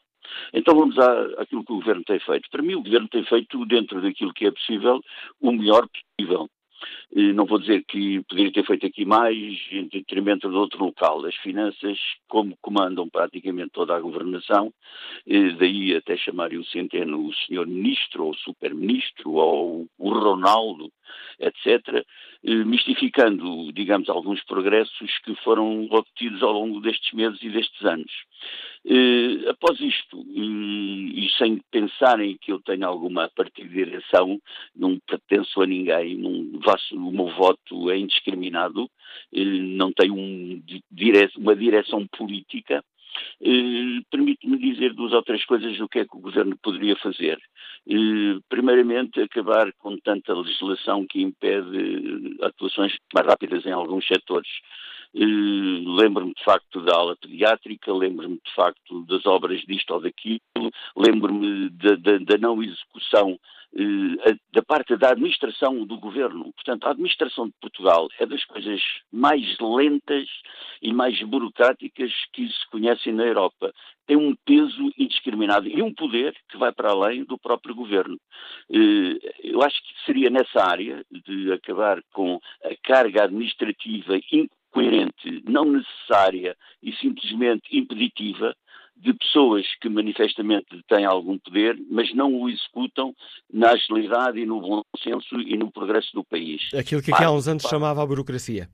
Então 0.54 0.76
vamos 0.76 0.98
àquilo 1.38 1.64
que 1.64 1.72
o 1.72 1.78
Governo 1.78 2.04
tem 2.04 2.20
feito. 2.20 2.50
Para 2.50 2.64
mim, 2.64 2.76
o 2.76 2.84
Governo 2.84 3.08
tem 3.08 3.24
feito, 3.24 3.66
dentro 3.66 4.02
daquilo 4.02 4.34
que 4.34 4.48
é 4.48 4.52
possível, 4.52 5.02
o 5.40 5.52
melhor 5.52 5.88
possível. 5.88 6.50
Não 7.14 7.46
vou 7.46 7.60
dizer 7.60 7.84
que 7.88 8.22
poderia 8.28 8.52
ter 8.52 8.66
feito 8.66 8.86
aqui 8.86 9.06
mais 9.06 9.36
em 9.72 9.88
detrimento 9.88 10.50
de 10.50 10.56
outro 10.56 10.84
local. 10.84 11.26
As 11.26 11.36
finanças, 11.36 11.98
como 12.28 12.58
comandam 12.62 13.08
praticamente 13.08 13.72
toda 13.72 13.96
a 13.96 14.00
governação, 14.00 14.74
daí 15.58 15.96
até 15.96 16.18
chamar 16.18 16.52
o 16.54 16.66
Centeno 16.66 17.26
o 17.28 17.34
senhor 17.34 17.68
ministro, 17.68 18.26
ou 18.26 18.34
super-ministro, 18.34 19.32
ou 19.32 19.88
o 19.98 20.10
Ronaldo, 20.10 20.92
etc., 21.40 22.06
mistificando, 22.44 23.72
digamos, 23.72 24.10
alguns 24.10 24.44
progressos 24.44 25.18
que 25.24 25.36
foram 25.44 25.88
obtidos 25.90 26.44
ao 26.44 26.52
longo 26.52 26.80
destes 26.82 27.12
meses 27.14 27.42
e 27.42 27.50
destes 27.50 27.84
anos. 27.86 28.12
Uh, 28.86 29.50
após 29.50 29.80
isto, 29.80 30.20
uh, 30.20 30.26
e 30.36 31.28
sem 31.40 31.60
pensarem 31.72 32.38
que 32.40 32.52
eu 32.52 32.60
tenho 32.60 32.86
alguma 32.86 33.28
partidização, 33.36 34.40
não 34.76 35.00
pertenço 35.00 35.60
a 35.60 35.66
ninguém, 35.66 36.16
não 36.18 36.60
faço, 36.76 36.96
o 36.96 37.12
meu 37.12 37.28
voto 37.30 37.90
é 37.90 37.98
indiscriminado, 37.98 38.90
não 39.34 39.92
tenho 39.92 40.16
um, 40.16 40.62
uma 41.38 41.56
direção 41.56 42.08
política, 42.08 42.84
Permite-me 44.12 44.58
dizer 44.58 44.94
duas 44.94 45.14
ou 45.14 45.24
três 45.24 45.46
coisas 45.46 45.78
do 45.78 45.88
que 45.88 46.00
é 46.00 46.06
que 46.06 46.16
o 46.16 46.20
Governo 46.20 46.58
poderia 46.62 46.96
fazer. 46.98 47.40
Primeiramente, 48.50 49.22
acabar 49.22 49.72
com 49.78 49.98
tanta 49.98 50.34
legislação 50.34 51.06
que 51.08 51.22
impede 51.22 52.38
atuações 52.42 52.98
mais 53.14 53.28
rápidas 53.28 53.66
em 53.66 53.72
alguns 53.72 54.06
setores. 54.08 54.50
Lembro-me 55.14 56.34
de 56.34 56.44
facto 56.44 56.82
da 56.82 56.96
aula 56.96 57.16
pediátrica, 57.16 57.94
lembro-me 57.94 58.36
de 58.36 58.54
facto 58.54 59.06
das 59.06 59.26
obras 59.26 59.62
disto 59.62 59.94
ou 59.94 60.02
daquilo, 60.02 60.42
lembro-me 60.96 61.70
da, 61.70 61.96
da, 61.96 62.18
da 62.18 62.38
não 62.38 62.62
execução 62.62 63.32
eh, 63.32 63.55
da 64.54 64.62
parte 64.62 64.96
da 64.96 65.10
administração 65.10 65.86
do 65.86 65.98
governo. 65.98 66.54
Portanto, 66.54 66.86
a 66.86 66.92
administração 66.92 67.48
de 67.48 67.54
Portugal 67.60 68.08
é 68.18 68.26
das 68.26 68.44
coisas 68.46 68.82
mais 69.12 69.58
lentas 69.60 70.30
e 70.82 70.94
mais 70.94 71.22
burocráticas 71.24 72.12
que 72.32 72.48
se 72.48 72.70
conhecem 72.72 73.12
na 73.12 73.26
Europa. 73.26 73.74
Tem 74.08 74.16
um 74.16 74.34
peso 74.46 74.92
indiscriminado 74.98 75.68
e 75.68 75.82
um 75.82 75.94
poder 75.94 76.34
que 76.50 76.58
vai 76.58 76.72
para 76.72 76.92
além 76.92 77.26
do 77.26 77.38
próprio 77.38 77.76
governo. 77.76 78.18
Eh, 78.72 79.34
eu 79.44 79.62
acho 79.62 79.78
que 79.84 80.06
seria 80.06 80.30
nessa 80.30 80.64
área 80.64 81.04
de 81.12 81.52
acabar 81.52 82.02
com 82.14 82.40
a 82.64 82.76
carga 82.82 83.24
administrativa 83.24 84.18
coerente, 84.76 85.42
não 85.48 85.66
necessária 85.66 86.56
e 86.84 86.92
simplesmente 86.94 87.78
impeditiva 87.78 88.54
de 88.96 89.14
pessoas 89.14 89.66
que 89.82 89.90
manifestamente 89.90 90.68
têm 90.88 91.06
algum 91.06 91.38
poder, 91.38 91.78
mas 91.90 92.14
não 92.14 92.34
o 92.34 92.50
executam 92.50 93.14
na 93.52 93.72
agilidade 93.72 94.40
e 94.40 94.46
no 94.46 94.62
bom 94.62 94.82
senso 95.04 95.40
e 95.42 95.58
no 95.58 95.72
progresso 95.72 96.10
do 96.14 96.24
país. 96.24 96.62
Aquilo 96.74 97.02
que 97.02 97.14
aqui 97.14 97.24
há 97.24 97.32
uns 97.32 97.48
anos 97.48 97.64
chamava 97.64 98.02
a 98.02 98.06
burocracia. 98.06 98.70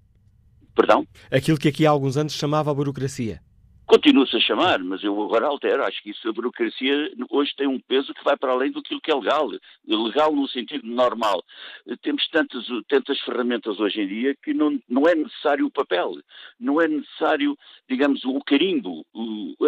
Perdão? 0.75 1.06
Aquilo 1.32 1.58
que 1.58 1.68
aqui 1.68 1.86
há 1.86 1.90
alguns 1.90 2.18
anos 2.18 2.34
chamava 2.34 2.72
a 2.72 2.74
burocracia. 2.74 3.42
Continua-se 3.91 4.38
a 4.38 4.39
chamar, 4.39 4.79
mas 4.79 5.03
eu 5.03 5.21
agora 5.21 5.48
altero. 5.48 5.83
Acho 5.83 6.01
que 6.01 6.12
isso, 6.12 6.25
a 6.29 6.31
burocracia 6.31 7.12
hoje 7.29 7.53
tem 7.57 7.67
um 7.67 7.77
peso 7.77 8.13
que 8.13 8.24
vai 8.24 8.38
para 8.38 8.53
além 8.53 8.71
do 8.71 8.81
que 8.81 9.12
é 9.12 9.13
legal. 9.13 9.50
Legal 9.86 10.33
no 10.33 10.48
sentido 10.48 10.88
normal. 10.88 11.43
Temos 12.01 12.25
tantas, 12.29 12.65
tantas 12.88 13.19
ferramentas 13.19 13.81
hoje 13.81 14.00
em 14.00 14.07
dia 14.07 14.33
que 14.41 14.53
não, 14.53 14.79
não 14.88 15.03
é 15.10 15.13
necessário 15.13 15.65
o 15.65 15.69
papel, 15.69 16.13
não 16.57 16.79
é 16.79 16.88
necessário, 16.88 17.57
digamos, 17.89 18.24
o 18.24 18.39
carimbo. 18.45 19.05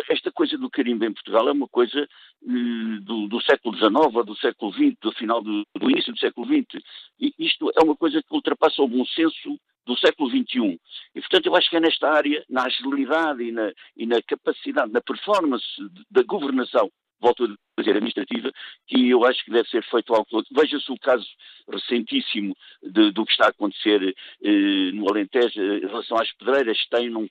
Esta 0.09 0.31
coisa 0.31 0.57
do 0.57 0.69
carimbo 0.69 1.03
em 1.03 1.11
Portugal 1.11 1.49
é 1.49 1.51
uma 1.51 1.67
coisa 1.67 1.99
eh, 1.99 2.99
do, 3.01 3.27
do 3.27 3.41
século 3.41 3.75
XIX 3.75 3.93
ou 3.93 4.23
do 4.23 4.37
século 4.37 4.71
XX, 4.71 4.95
do 5.01 5.11
final 5.11 5.41
do, 5.41 5.67
do 5.75 5.91
início 5.91 6.13
do 6.13 6.19
século 6.19 6.47
XX. 6.47 6.81
E 7.19 7.33
isto 7.37 7.69
é 7.77 7.83
uma 7.83 7.97
coisa 7.97 8.23
que 8.23 8.33
ultrapassa 8.33 8.81
o 8.81 8.87
bom 8.87 9.03
senso 9.03 9.59
do 9.85 9.97
século 9.97 10.29
XXI. 10.29 10.79
E, 11.15 11.21
portanto, 11.21 11.45
eu 11.45 11.55
acho 11.55 11.69
que 11.69 11.77
é 11.77 11.79
nesta 11.79 12.09
área, 12.09 12.43
na 12.49 12.63
agilidade 12.65 13.43
e 13.43 13.51
na, 13.51 13.71
e 13.95 14.05
na 14.05 14.21
capacidade, 14.21 14.91
na 14.91 15.01
performance 15.01 15.65
da 16.09 16.23
governação, 16.23 16.89
volto 17.19 17.45
a 17.45 17.81
dizer, 17.81 17.95
administrativa, 17.95 18.51
que 18.87 19.09
eu 19.09 19.25
acho 19.25 19.43
que 19.45 19.51
deve 19.51 19.67
ser 19.69 19.83
feito 19.83 20.13
algo. 20.13 20.27
Veja-se 20.51 20.91
o 20.91 20.99
caso 20.99 21.25
recentíssimo 21.69 22.55
de, 22.81 23.11
do 23.11 23.25
que 23.25 23.31
está 23.31 23.45
a 23.45 23.49
acontecer 23.49 24.13
eh, 24.43 24.91
no 24.93 25.09
Alentejo 25.09 25.61
em 25.61 25.79
relação 25.79 26.17
às 26.17 26.31
pedreiras, 26.33 26.77
tem, 26.89 27.09
não 27.09 27.27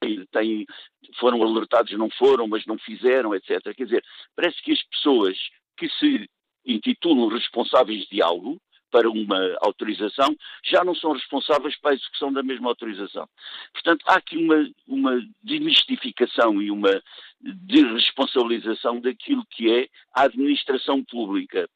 tem, 0.00 0.26
tem, 0.32 0.66
foram 1.18 1.42
alertados, 1.42 1.92
não 1.92 2.10
foram, 2.10 2.48
mas 2.48 2.66
não 2.66 2.76
fizeram, 2.78 3.34
etc. 3.34 3.60
Quer 3.74 3.84
dizer, 3.84 4.04
parece 4.34 4.60
que 4.62 4.72
as 4.72 4.82
pessoas 4.82 5.38
que 5.76 5.88
se 5.90 6.28
intitulam 6.66 7.28
responsáveis 7.28 8.06
de 8.08 8.20
algo, 8.20 8.60
para 8.90 9.10
uma 9.10 9.56
autorização, 9.60 10.36
já 10.64 10.84
não 10.84 10.94
são 10.94 11.12
responsáveis 11.12 11.76
para 11.76 11.92
a 11.92 11.94
execução 11.94 12.32
da 12.32 12.42
mesma 12.42 12.68
autorização. 12.68 13.28
Portanto, 13.72 14.04
há 14.08 14.16
aqui 14.16 14.36
uma, 14.36 14.68
uma 14.86 15.28
demistificação 15.42 16.62
e 16.62 16.70
uma 16.70 17.02
desresponsabilização 17.40 19.00
daquilo 19.00 19.44
que 19.50 19.70
é 19.70 19.88
a 20.14 20.24
administração 20.24 21.04
pública. 21.04 21.68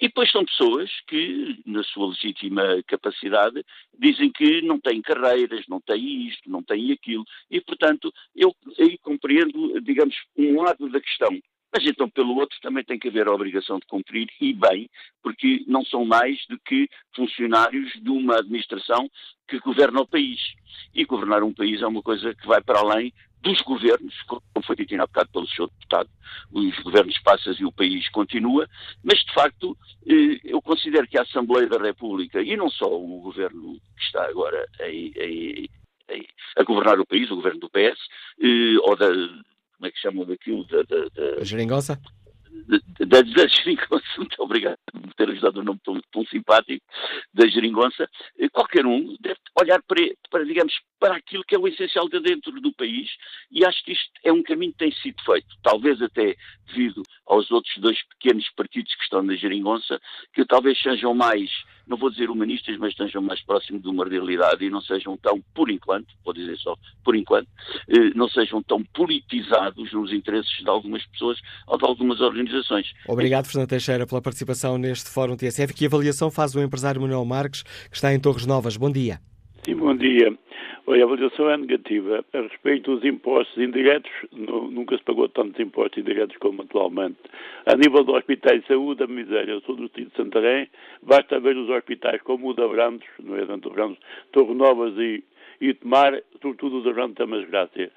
E 0.00 0.08
depois 0.08 0.32
são 0.32 0.44
pessoas 0.44 0.90
que, 1.06 1.62
na 1.64 1.84
sua 1.84 2.08
legítima 2.08 2.82
capacidade, 2.88 3.64
dizem 3.96 4.32
que 4.32 4.60
não 4.62 4.80
têm 4.80 5.00
carreiras, 5.00 5.64
não 5.68 5.80
têm 5.80 6.26
isto, 6.26 6.50
não 6.50 6.60
têm 6.60 6.90
aquilo. 6.90 7.24
E, 7.48 7.60
portanto, 7.60 8.12
eu 8.34 8.52
aí 8.80 8.98
compreendo, 8.98 9.80
digamos, 9.80 10.16
um 10.36 10.60
lado 10.60 10.88
da 10.88 11.00
questão. 11.00 11.30
Mas 11.72 11.86
então, 11.86 12.08
pelo 12.08 12.36
outro, 12.36 12.58
também 12.60 12.84
tem 12.84 12.98
que 12.98 13.08
haver 13.08 13.26
a 13.26 13.32
obrigação 13.32 13.78
de 13.78 13.86
cumprir, 13.86 14.28
e 14.40 14.52
bem, 14.52 14.90
porque 15.22 15.64
não 15.66 15.84
são 15.84 16.04
mais 16.04 16.38
do 16.46 16.58
que 16.58 16.88
funcionários 17.16 17.90
de 17.94 18.10
uma 18.10 18.36
administração 18.36 19.08
que 19.48 19.58
governa 19.58 20.00
o 20.00 20.06
país. 20.06 20.38
E 20.94 21.04
governar 21.04 21.42
um 21.42 21.52
país 21.52 21.80
é 21.80 21.86
uma 21.86 22.02
coisa 22.02 22.34
que 22.34 22.46
vai 22.46 22.60
para 22.60 22.80
além 22.80 23.12
dos 23.42 23.60
governos, 23.62 24.14
como 24.22 24.42
foi 24.64 24.76
dito 24.76 24.94
há 24.94 25.06
bocado 25.06 25.30
pelo 25.32 25.48
Sr. 25.48 25.68
Deputado, 25.68 26.08
os 26.52 26.78
governos 26.78 27.18
passam 27.22 27.52
e 27.58 27.64
o 27.64 27.72
país 27.72 28.08
continua, 28.10 28.68
mas 29.02 29.18
de 29.18 29.34
facto 29.34 29.76
eh, 30.06 30.40
eu 30.44 30.62
considero 30.62 31.08
que 31.08 31.18
a 31.18 31.22
Assembleia 31.22 31.66
da 31.66 31.78
República, 31.78 32.40
e 32.40 32.56
não 32.56 32.70
só 32.70 32.86
o 32.86 33.20
governo 33.20 33.80
que 33.96 34.02
está 34.04 34.24
agora 34.26 34.64
a 36.56 36.62
governar 36.62 37.00
o 37.00 37.06
país, 37.06 37.30
o 37.30 37.36
governo 37.36 37.60
do 37.60 37.70
PS, 37.70 37.98
eh, 38.40 38.78
ou 38.82 38.96
da, 38.96 39.08
como 39.82 39.88
é 39.88 39.90
que 39.90 39.98
chamam 39.98 40.24
daquilo? 40.24 40.64
Da, 40.66 40.82
da, 40.82 41.08
da... 41.08 41.44
Geringonça? 41.44 42.00
da, 43.06 43.22
da 43.22 43.46
geringonça, 43.48 44.04
muito 44.16 44.40
obrigado 44.40 44.78
por 44.92 45.14
ter 45.14 45.28
ajudado 45.30 45.60
o 45.60 45.64
nome 45.64 45.80
tão, 45.84 46.00
tão 46.12 46.24
simpático, 46.26 46.84
da 47.34 47.46
geringonça, 47.48 48.08
qualquer 48.52 48.86
um 48.86 49.16
deve 49.20 49.38
olhar 49.60 49.82
para, 49.82 50.00
para, 50.30 50.44
digamos, 50.44 50.72
para 51.00 51.16
aquilo 51.16 51.42
que 51.44 51.54
é 51.54 51.58
o 51.58 51.66
essencial 51.66 52.08
de 52.08 52.20
dentro 52.20 52.52
do 52.60 52.72
país. 52.74 53.08
E 53.50 53.64
acho 53.64 53.82
que 53.84 53.92
isto 53.92 54.10
é 54.22 54.32
um 54.32 54.42
caminho 54.42 54.72
que 54.72 54.78
tem 54.78 54.92
sido 54.92 55.20
feito, 55.24 55.48
talvez 55.62 56.00
até 56.00 56.36
devido 56.66 57.02
aos 57.26 57.50
outros 57.50 57.76
dois 57.78 57.98
pequenos 58.08 58.48
partidos 58.50 58.94
que 58.94 59.02
estão 59.02 59.22
na 59.22 59.34
geringonça, 59.34 60.00
que 60.34 60.44
talvez 60.44 60.80
sejam 60.80 61.14
mais 61.14 61.50
não 61.86 61.96
vou 61.96 62.10
dizer 62.10 62.30
humanistas, 62.30 62.76
mas 62.78 62.90
estejam 62.90 63.22
mais 63.22 63.42
próximos 63.42 63.82
de 63.82 63.88
uma 63.88 64.04
realidade 64.04 64.64
e 64.64 64.70
não 64.70 64.80
sejam 64.80 65.16
tão, 65.16 65.42
por 65.54 65.70
enquanto, 65.70 66.08
vou 66.24 66.32
dizer 66.34 66.56
só 66.58 66.76
por 67.04 67.16
enquanto, 67.16 67.48
eh, 67.88 68.10
não 68.14 68.28
sejam 68.28 68.62
tão 68.62 68.82
politizados 68.94 69.92
nos 69.92 70.12
interesses 70.12 70.56
de 70.58 70.68
algumas 70.68 71.04
pessoas 71.06 71.38
ou 71.66 71.76
de 71.76 71.84
algumas 71.84 72.20
organizações. 72.20 72.92
Obrigado, 73.08 73.46
Fernando 73.46 73.68
Teixeira, 73.68 74.06
pela 74.06 74.22
participação 74.22 74.78
neste 74.78 75.10
Fórum 75.10 75.36
TSF. 75.36 75.74
Que 75.74 75.86
avaliação 75.86 76.30
faz 76.30 76.54
o 76.54 76.60
empresário 76.60 77.00
Manuel 77.00 77.24
Marques, 77.24 77.62
que 77.62 77.96
está 77.96 78.12
em 78.12 78.20
Torres 78.20 78.46
Novas? 78.46 78.76
Bom 78.76 78.90
dia. 78.90 79.20
Sim, 79.64 79.76
bom 79.76 79.94
dia. 79.94 80.36
A 80.84 81.04
avaliação 81.04 81.48
é 81.48 81.56
negativa. 81.56 82.24
A 82.32 82.40
respeito 82.40 82.94
dos 82.94 83.04
impostos 83.04 83.56
indiretos, 83.56 84.10
nunca 84.32 84.98
se 84.98 85.04
pagou 85.04 85.28
tantos 85.28 85.60
impostos 85.60 85.98
indiretos 85.98 86.36
como 86.38 86.62
atualmente. 86.62 87.18
A 87.66 87.76
nível 87.76 88.02
dos 88.02 88.16
hospitais 88.16 88.62
de 88.62 88.66
saúde, 88.66 89.04
a 89.04 89.06
miséria. 89.06 89.52
Eu 89.52 89.60
sou 89.60 89.76
do 89.76 89.84
Distrito 89.84 90.10
de 90.10 90.16
Santarém, 90.16 90.68
basta 91.00 91.38
ver 91.38 91.56
os 91.56 91.70
hospitais 91.70 92.20
como 92.22 92.48
o 92.48 92.54
da 92.54 92.66
Brandos, 92.66 93.06
não 93.22 93.36
é 93.36 93.46
tanto 93.46 93.70
Brandos, 93.70 93.98
Torre 94.32 94.54
Novas 94.54 94.94
e, 94.98 95.22
e 95.60 95.72
Tomar, 95.72 96.20
sobretudo 96.40 96.78
o 96.78 96.82
da 96.82 96.92
Brandos 96.92 97.24
uma 97.24 97.38
desgraça. 97.38 97.80
É, 97.80 97.90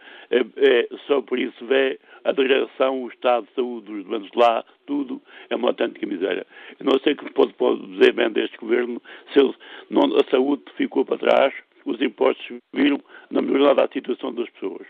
é, 0.57 0.87
só 1.07 1.23
por 1.23 1.39
isso 1.39 1.65
vê 1.65 1.99
a 2.23 2.31
direção, 2.31 3.01
o 3.01 3.07
estado 3.07 3.47
de 3.47 3.53
saúde 3.55 3.91
dos 3.91 4.05
doentes 4.05 4.31
lá, 4.35 4.63
tudo, 4.85 5.19
é 5.49 5.55
uma 5.55 5.69
autêntica 5.69 6.05
miséria. 6.05 6.45
Eu 6.79 6.85
não 6.85 6.99
sei 6.99 7.13
o 7.13 7.17
que 7.17 7.33
pode, 7.33 7.53
pode 7.53 7.83
dizer 7.87 8.13
bem 8.13 8.29
deste 8.29 8.57
governo 8.57 9.01
se 9.33 9.39
ele, 9.39 9.55
não, 9.89 10.03
a 10.17 10.23
saúde 10.29 10.63
ficou 10.77 11.03
para 11.03 11.17
trás, 11.17 11.53
os 11.85 12.01
impostos 12.01 12.59
viram 12.73 12.99
na 13.31 13.41
melhoria 13.41 13.75
da 13.75 13.87
situação 13.87 14.33
das 14.33 14.49
pessoas. 14.49 14.85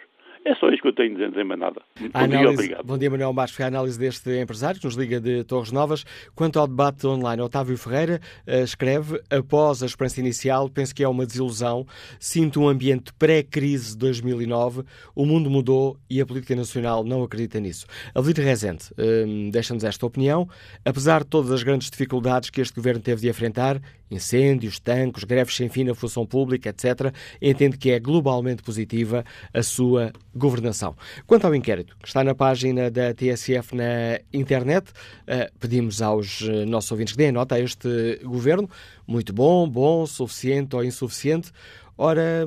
É 0.48 0.54
só 0.54 0.70
isso 0.70 0.84
que 0.84 0.90
eu 0.90 0.94
tenho 0.94 1.16
a 1.26 1.28
dizer, 1.28 1.44
mais 1.44 1.60
nada. 1.60 1.82
Bom 2.00 2.10
análise, 2.14 2.38
dia, 2.38 2.50
obrigado. 2.52 2.86
Bom 2.86 2.98
dia, 3.00 3.10
Manuel 3.10 3.34
Bastos. 3.34 3.56
Foi 3.56 3.66
a 3.66 3.68
análise 3.68 3.98
deste 3.98 4.30
empresário 4.40 4.80
que 4.80 4.86
nos 4.86 4.94
liga 4.94 5.20
de 5.20 5.44
Torres 5.44 5.72
Novas. 5.72 6.04
Quanto 6.36 6.60
ao 6.60 6.68
debate 6.68 7.08
online, 7.08 7.42
Otávio 7.42 7.76
Ferreira 7.76 8.22
uh, 8.48 8.64
escreve, 8.64 9.20
após 9.32 9.82
a 9.82 9.88
esperança 9.88 10.20
inicial, 10.20 10.70
penso 10.70 10.94
que 10.94 11.04
é 11.04 11.08
uma 11.08 11.26
desilusão. 11.26 11.88
Sinto 12.20 12.62
um 12.62 12.68
ambiente 12.70 13.12
pré-crise 13.18 13.94
de 13.94 13.98
2009. 13.98 14.84
O 15.16 15.26
mundo 15.26 15.50
mudou 15.50 15.98
e 16.08 16.22
a 16.22 16.26
política 16.28 16.56
nacional 16.56 17.04
não 17.04 17.24
acredita 17.24 17.60
nisso. 17.60 17.88
Avelino 18.14 18.46
Rezende 18.46 18.84
uh, 18.92 19.52
deixa-nos 19.52 19.84
esta 19.84 20.06
opinião. 20.06 20.48
Apesar 20.86 21.24
de 21.24 21.30
todas 21.32 21.52
as 21.52 21.64
grandes 21.64 21.90
dificuldades 21.90 22.52
que 22.52 22.62
este 22.62 22.76
governo 22.76 23.02
teve 23.02 23.20
de 23.20 23.30
enfrentar, 23.30 23.82
incêndios, 24.10 24.80
tanques, 24.80 25.24
greves 25.24 25.56
sem 25.56 25.70
fim 25.70 25.84
na 25.84 25.96
função 25.96 26.26
pública, 26.26 26.70
etc., 26.70 27.14
entende 27.42 27.78
que 27.78 27.92
é 27.92 28.00
globalmente 28.00 28.62
positiva 28.64 29.24
a 29.54 29.64
sua 29.64 30.12
governação. 30.34 30.96
Quanto 31.26 31.46
ao 31.46 31.56
inquérito, 31.56 31.96
que 32.02 32.08
está 32.08 32.24
na 32.24 32.36
página 32.36 32.90
da 32.92 33.14
TSF 33.14 33.76
na 33.76 34.20
internet, 34.34 34.92
eh, 35.28 35.50
pedimos 35.60 36.02
aos 36.02 36.42
eh, 36.42 36.66
nossos 36.66 36.92
ouvintes 36.92 37.14
que 37.14 37.18
deem 37.18 37.32
nota 37.32 37.56
a 37.56 37.60
este 37.60 38.20
governo. 38.24 38.70
Muito 39.08 39.34
bom, 39.34 39.68
bom, 39.68 40.06
suficiente 40.06 40.76
ou 40.76 40.84
insuficiente. 40.84 41.52
Ora, 41.98 42.46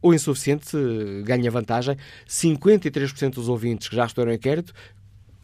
o 0.00 0.14
insuficiente 0.14 0.76
ganha 1.24 1.50
vantagem. 1.50 1.96
53% 2.26 3.34
dos 3.34 3.48
ouvintes 3.48 3.88
que 3.88 3.96
já 3.96 4.06
estão 4.06 4.24
no 4.24 4.32
inquérito 4.32 4.72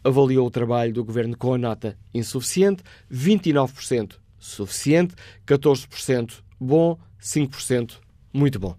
avaliou 0.03 0.45
o 0.45 0.51
trabalho 0.51 0.93
do 0.93 1.03
governo 1.03 1.35
com 1.35 1.55
a 1.55 1.57
nota 1.57 1.97
insuficiente, 2.13 2.83
29% 3.11 4.17
suficiente, 4.45 5.15
14% 5.45 6.41
bom, 6.59 6.97
5% 7.19 7.99
muito 8.33 8.59
bom. 8.59 8.75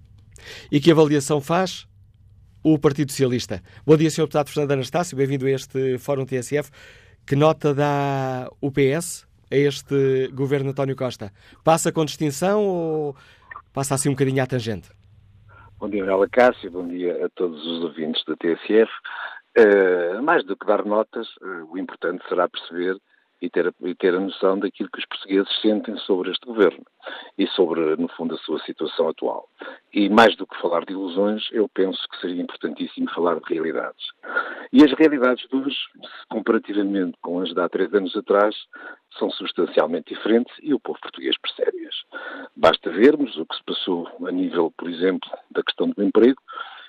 E 0.71 0.81
que 0.81 0.91
avaliação 0.91 1.41
faz 1.41 1.89
o 2.63 2.79
Partido 2.79 3.11
Socialista? 3.11 3.61
Bom 3.85 3.97
dia, 3.97 4.11
Sr. 4.11 4.23
Deputado 4.23 4.49
Fernando 4.49 4.73
Anastácio, 4.73 5.17
bem-vindo 5.17 5.47
a 5.47 5.51
este 5.51 5.99
Fórum 5.99 6.25
TSF. 6.25 6.71
Que 7.27 7.35
nota 7.35 7.75
dá 7.75 8.49
o 8.61 8.71
PS 8.71 9.27
a 9.51 9.57
este 9.57 10.29
governo 10.29 10.71
António 10.71 10.95
Costa? 10.95 11.33
Passa 11.65 11.91
com 11.91 12.05
distinção 12.05 12.65
ou 12.65 13.17
passa 13.73 13.95
assim 13.95 14.09
um 14.09 14.13
bocadinho 14.13 14.43
à 14.43 14.47
tangente? 14.47 14.89
Bom 15.79 15.91
dia, 15.91 16.01
Manuela 16.01 16.29
Cássio, 16.29 16.71
bom 16.71 16.87
dia 16.87 17.27
a 17.27 17.29
todos 17.31 17.67
os 17.67 17.85
ouvintes 17.85 18.25
da 18.25 18.37
TSF. 18.37 18.91
Uh, 19.59 20.23
mais 20.23 20.45
do 20.45 20.57
que 20.57 20.67
dar 20.67 20.85
notas, 20.85 21.27
uh, 21.43 21.71
o 21.71 21.79
importante 21.79 22.23
será 22.29 22.49
perceber 22.49 22.97
e 23.47 23.51
ter, 23.51 23.73
e 23.83 23.95
ter 23.95 24.15
a 24.15 24.21
noção 24.21 24.59
daquilo 24.59 24.91
que 24.91 24.99
os 24.99 25.07
portugueses 25.07 25.61
sentem 25.61 25.97
sobre 25.99 26.31
este 26.31 26.45
governo 26.45 26.85
e 27.39 27.47
sobre, 27.49 27.97
no 27.97 28.09
fundo, 28.09 28.35
a 28.35 28.39
sua 28.39 28.59
situação 28.61 29.09
atual. 29.09 29.49
E 29.93 30.09
mais 30.09 30.37
do 30.37 30.47
que 30.47 30.61
falar 30.61 30.85
de 30.85 30.93
ilusões, 30.93 31.49
eu 31.53 31.69
penso 31.69 32.01
que 32.09 32.21
seria 32.21 32.43
importantíssimo 32.43 33.09
falar 33.11 33.39
de 33.41 33.55
realidades. 33.55 34.05
E 34.73 34.85
as 34.85 34.93
realidades 34.93 35.49
de 35.49 35.57
hoje, 35.57 35.79
comparativamente 36.29 37.17
com 37.23 37.41
as 37.41 37.55
de 37.55 37.61
há 37.61 37.69
três 37.69 37.93
anos 37.95 38.17
atrás, 38.17 38.55
são 39.19 39.31
substancialmente 39.31 40.13
diferentes 40.13 40.53
e 40.61 40.75
o 40.75 40.81
povo 40.81 40.99
português 41.01 41.37
percebe-as. 41.39 41.95
Basta 42.57 42.91
vermos 42.91 43.37
o 43.37 43.47
que 43.47 43.57
se 43.57 43.63
passou 43.65 44.09
a 44.27 44.33
nível, 44.33 44.73
por 44.77 44.91
exemplo, 44.91 45.31
da 45.51 45.63
questão 45.63 45.89
do 45.91 46.03
emprego, 46.03 46.43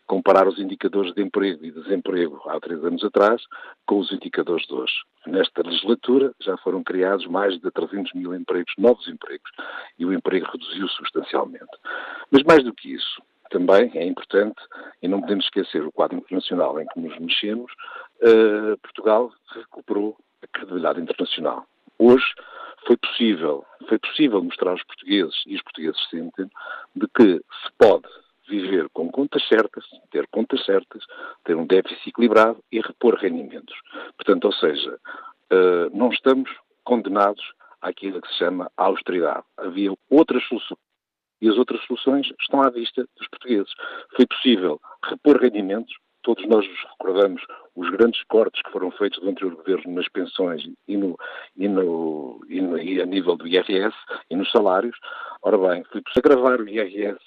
comparar 0.07 0.47
os 0.47 0.57
indicadores 0.57 1.13
de 1.13 1.21
emprego 1.21 1.63
e 1.63 1.71
desemprego 1.71 2.41
há 2.47 2.59
três 2.59 2.83
anos 2.83 3.03
atrás 3.03 3.43
com 3.85 3.99
os 3.99 4.11
indicadores 4.11 4.65
de 4.65 4.73
hoje. 4.73 4.93
Nesta 5.27 5.61
legislatura 5.61 6.33
já 6.41 6.57
foram 6.57 6.81
criados 6.81 7.27
mais 7.27 7.59
de 7.59 7.69
300 7.69 8.13
mil 8.13 8.33
empregos, 8.33 8.73
novos 8.77 9.07
empregos, 9.07 9.51
e 9.99 10.05
o 10.05 10.13
emprego 10.13 10.47
reduziu 10.49 10.87
substancialmente. 10.87 11.65
Mas 12.31 12.43
mais 12.43 12.63
do 12.63 12.73
que 12.73 12.93
isso, 12.93 13.21
também 13.49 13.91
é 13.95 14.05
importante, 14.05 14.61
e 15.01 15.07
não 15.07 15.21
podemos 15.21 15.45
esquecer 15.45 15.85
o 15.85 15.91
quadro 15.91 16.17
internacional 16.17 16.79
em 16.79 16.87
que 16.87 16.99
nos 16.99 17.17
mexemos, 17.19 17.71
uh, 18.21 18.77
Portugal 18.81 19.31
recuperou 19.51 20.17
a 20.41 20.47
credibilidade 20.47 21.01
internacional. 21.01 21.65
Hoje 21.99 22.25
foi 22.85 22.95
possível, 22.97 23.65
foi 23.87 23.99
possível 23.99 24.41
mostrar 24.41 24.71
aos 24.71 24.83
portugueses, 24.83 25.35
e 25.45 25.55
os 25.55 25.61
portugueses 25.63 26.09
sentem, 26.09 26.49
de 26.95 27.07
que 27.09 27.37
se 27.37 27.71
pode 27.77 28.07
viver 28.47 28.87
com 28.93 29.09
contas 29.11 29.45
certas, 29.47 29.85
ter 30.11 30.27
contas 30.27 30.63
certas, 30.65 31.03
ter 31.43 31.55
um 31.55 31.65
déficit 31.65 32.09
equilibrado 32.09 32.63
e 32.71 32.79
repor 32.79 33.15
rendimentos. 33.15 33.75
Portanto, 34.15 34.45
ou 34.45 34.53
seja, 34.53 34.99
uh, 35.51 35.97
não 35.97 36.09
estamos 36.09 36.49
condenados 36.83 37.43
àquilo 37.81 38.21
que 38.21 38.27
se 38.29 38.35
chama 38.35 38.71
austeridade. 38.77 39.43
Havia 39.57 39.93
outras 40.09 40.43
soluções. 40.47 40.79
E 41.39 41.47
as 41.47 41.57
outras 41.57 41.83
soluções 41.85 42.27
estão 42.41 42.61
à 42.63 42.69
vista 42.69 43.05
dos 43.17 43.27
portugueses. 43.27 43.71
Foi 44.15 44.25
possível 44.25 44.79
repor 45.03 45.37
rendimentos, 45.39 45.93
todos 46.23 46.45
nós 46.47 46.67
nos 46.67 46.81
recordamos 46.91 47.41
os 47.75 47.89
grandes 47.91 48.23
cortes 48.23 48.61
que 48.63 48.71
foram 48.71 48.89
feitos 48.91 49.19
do 49.19 49.29
anterior 49.29 49.55
governo 49.55 49.93
nas 49.93 50.09
pensões 50.09 50.67
e, 50.87 50.97
no, 50.97 51.15
e, 51.55 51.67
no, 51.67 52.41
e, 52.49 52.59
no, 52.59 52.77
e 52.79 52.99
a 52.99 53.05
nível 53.05 53.37
do 53.37 53.47
IRS 53.47 53.95
e 54.31 54.35
nos 54.35 54.49
salários. 54.51 54.97
Ora 55.43 55.57
bem, 55.57 55.83
foi 55.91 56.01
possível 56.01 56.31
agravar 56.31 56.59
o 56.59 56.67
IRS 56.67 57.19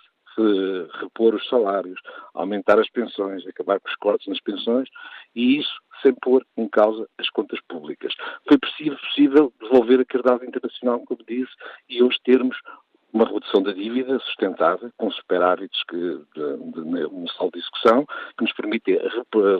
repor 1.00 1.34
os 1.34 1.48
salários, 1.48 2.00
aumentar 2.34 2.78
as 2.78 2.88
pensões, 2.90 3.46
acabar 3.46 3.80
com 3.80 3.88
os 3.88 3.96
cortes 3.96 4.28
nas 4.28 4.40
pensões 4.40 4.88
e 5.34 5.58
isso 5.58 5.80
sem 6.02 6.14
pôr 6.14 6.44
em 6.56 6.68
causa 6.68 7.06
as 7.18 7.28
contas 7.30 7.60
públicas. 7.68 8.14
Foi 8.48 8.58
possível 8.58 9.52
devolver 9.60 10.00
a 10.00 10.04
caridade 10.04 10.46
internacional, 10.46 11.00
como 11.00 11.20
disse, 11.26 11.52
e 11.88 12.02
hoje 12.02 12.18
termos 12.24 12.56
uma 13.12 13.24
redução 13.24 13.62
da 13.62 13.72
dívida 13.72 14.18
sustentável, 14.20 14.90
com 14.96 15.10
superávites 15.10 15.82
que, 15.84 15.96
de, 15.96 16.56
de, 16.72 16.84
de 16.84 17.32
saldo 17.36 17.52
de 17.52 17.58
execução, 17.58 18.06
que 18.36 18.44
nos 18.44 18.52
permite 18.52 18.98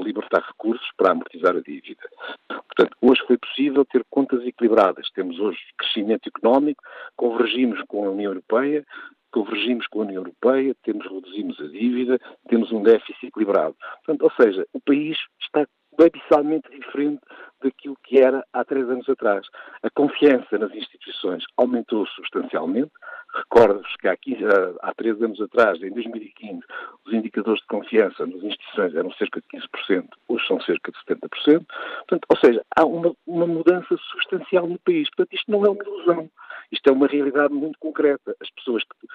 libertar 0.05 0.43
recursos 0.47 0.87
para 0.97 1.13
amortizar 1.13 1.57
a 1.57 1.61
dívida. 1.61 2.09
Portanto, 2.49 2.97
hoje 3.01 3.23
foi 3.27 3.37
possível 3.39 3.85
ter 3.85 4.05
contas 4.09 4.45
equilibradas. 4.47 5.11
Temos 5.11 5.39
hoje 5.39 5.59
crescimento 5.77 6.29
económico, 6.29 6.83
convergimos 7.17 7.81
com 7.89 8.07
a 8.07 8.11
União 8.11 8.31
Europeia, 8.31 8.87
convergimos 9.31 9.87
com 9.89 10.01
a 10.01 10.05
União 10.05 10.23
Europeia, 10.23 10.75
temos, 10.83 11.07
reduzimos 11.07 11.61
a 11.61 11.67
dívida, 11.67 12.19
temos 12.49 12.73
um 12.73 12.83
déficit 12.83 13.27
equilibrado. 13.27 13.77
Portanto, 14.05 14.23
ou 14.23 14.31
seja, 14.33 14.67
o 14.73 14.81
país 14.81 15.17
está 15.41 15.67
abissalmente 15.99 16.71
diferente 16.71 17.21
daquilo 17.63 17.97
que 18.03 18.19
era 18.19 18.45
há 18.53 18.65
três 18.65 18.89
anos 18.89 19.09
atrás. 19.09 19.47
A 19.83 19.91
confiança 19.91 20.57
nas 20.59 20.73
instituições 20.73 21.45
aumentou 21.57 22.07
substancialmente. 22.07 22.91
Recordo-vos 23.35 23.95
que 23.97 24.09
há, 24.09 24.17
15, 24.17 24.45
há 24.81 24.95
três 24.95 25.21
anos 25.23 25.41
atrás, 25.41 25.81
em 25.83 25.91
2015, 25.91 26.61
os 27.07 27.13
indicadores 27.13 27.61
de 27.61 27.67
confiança 27.67 28.27
nas 28.27 28.43
instituições 28.43 28.95
eram 28.95 29.13
cerca 29.13 29.41
de 29.41 29.61
15%, 29.89 30.09
hoje 30.29 30.47
são 30.47 30.61
cerca 30.63 30.91
de 30.91 30.99
70%. 30.99 31.67
Portanto, 31.67 32.27
ou 32.29 32.37
seja, 32.39 32.65
há 32.77 32.85
uma, 32.85 33.15
uma 33.27 33.47
mudança 33.47 33.97
substancial 34.11 34.67
no 34.67 34.79
país. 34.81 35.09
Portanto, 35.11 35.35
isto 35.35 35.51
não 35.51 35.65
é 35.65 35.71
uma 35.71 35.85
ilusão. 35.85 36.31
Isto 36.73 36.91
é 36.91 36.93
uma 36.93 37.07
realidade 37.07 37.53
muito 37.53 37.79
concreta. 37.79 38.37
As 38.41 38.51
pessoas 38.51 38.83
que, 38.85 39.07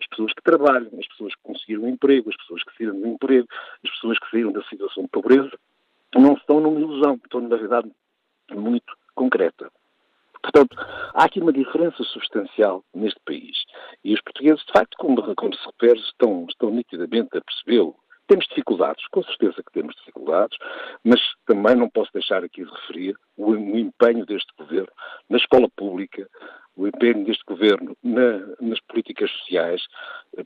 as 0.00 0.06
pessoas 0.08 0.32
que 0.32 0.42
trabalham, 0.42 0.90
as 0.98 1.08
pessoas 1.08 1.34
que 1.34 1.42
conseguiram 1.42 1.88
emprego, 1.88 2.30
as 2.30 2.36
pessoas 2.36 2.62
que 2.64 2.76
saíram 2.76 3.00
do 3.00 3.06
emprego, 3.06 3.48
as 3.84 3.90
pessoas 3.90 4.18
que 4.18 4.30
saíram 4.30 4.52
da 4.52 4.62
situação 4.64 5.04
de 5.04 5.10
pobreza, 5.10 5.52
não 6.14 6.34
estão 6.34 6.60
numa 6.60 6.80
ilusão, 6.80 7.20
estão 7.22 7.40
numa 7.40 7.56
realidade 7.56 7.90
muito 8.52 8.92
concreta. 9.14 9.70
Portanto, 10.42 10.76
há 11.14 11.24
aqui 11.24 11.40
uma 11.40 11.52
diferença 11.52 12.02
substancial 12.04 12.84
neste 12.94 13.18
país. 13.24 13.56
E 14.04 14.12
os 14.12 14.20
portugueses, 14.20 14.62
de 14.66 14.72
facto, 14.72 14.94
como, 14.98 15.34
como 15.34 15.54
se 15.54 15.66
refere, 15.66 15.98
estão, 16.00 16.46
estão 16.48 16.70
nitidamente 16.70 17.38
a 17.38 17.40
percebê-lo. 17.40 17.96
Temos 18.26 18.46
dificuldades, 18.46 19.06
com 19.08 19.22
certeza 19.22 19.62
que 19.62 19.72
temos 19.72 19.94
dificuldades, 19.96 20.56
mas 21.02 21.20
também 21.46 21.74
não 21.74 21.88
posso 21.88 22.10
deixar 22.12 22.44
aqui 22.44 22.64
de 22.64 22.70
referir 22.70 23.16
o, 23.36 23.52
o 23.52 23.78
empenho 23.78 24.24
deste 24.26 24.50
governo 24.58 24.88
na 25.28 25.38
escola 25.38 25.68
pública, 25.76 26.28
o 26.76 26.86
empenho 26.86 27.24
deste 27.24 27.44
governo 27.44 27.96
na, 28.02 28.38
nas 28.60 28.80
políticas 28.80 29.30
sociais, 29.30 29.82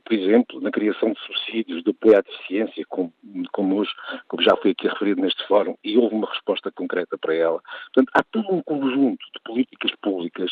por 0.03 0.13
exemplo, 0.13 0.61
na 0.61 0.71
criação 0.71 1.11
de 1.11 1.19
subsídios 1.21 1.83
de 1.83 1.89
apoio 1.89 2.17
à 2.17 2.21
deficiência, 2.21 2.85
como, 2.87 3.11
como, 3.51 3.77
hoje, 3.77 3.91
como 4.27 4.43
já 4.43 4.55
foi 4.57 4.71
aqui 4.71 4.87
referido 4.87 5.21
neste 5.21 5.45
fórum, 5.47 5.75
e 5.83 5.97
houve 5.97 6.15
uma 6.15 6.29
resposta 6.29 6.71
concreta 6.71 7.17
para 7.17 7.33
ela. 7.33 7.61
Portanto, 7.93 8.11
há 8.13 8.23
todo 8.23 8.53
um 8.53 8.61
conjunto 8.61 9.25
de 9.33 9.41
políticas 9.43 9.91
públicas, 10.01 10.51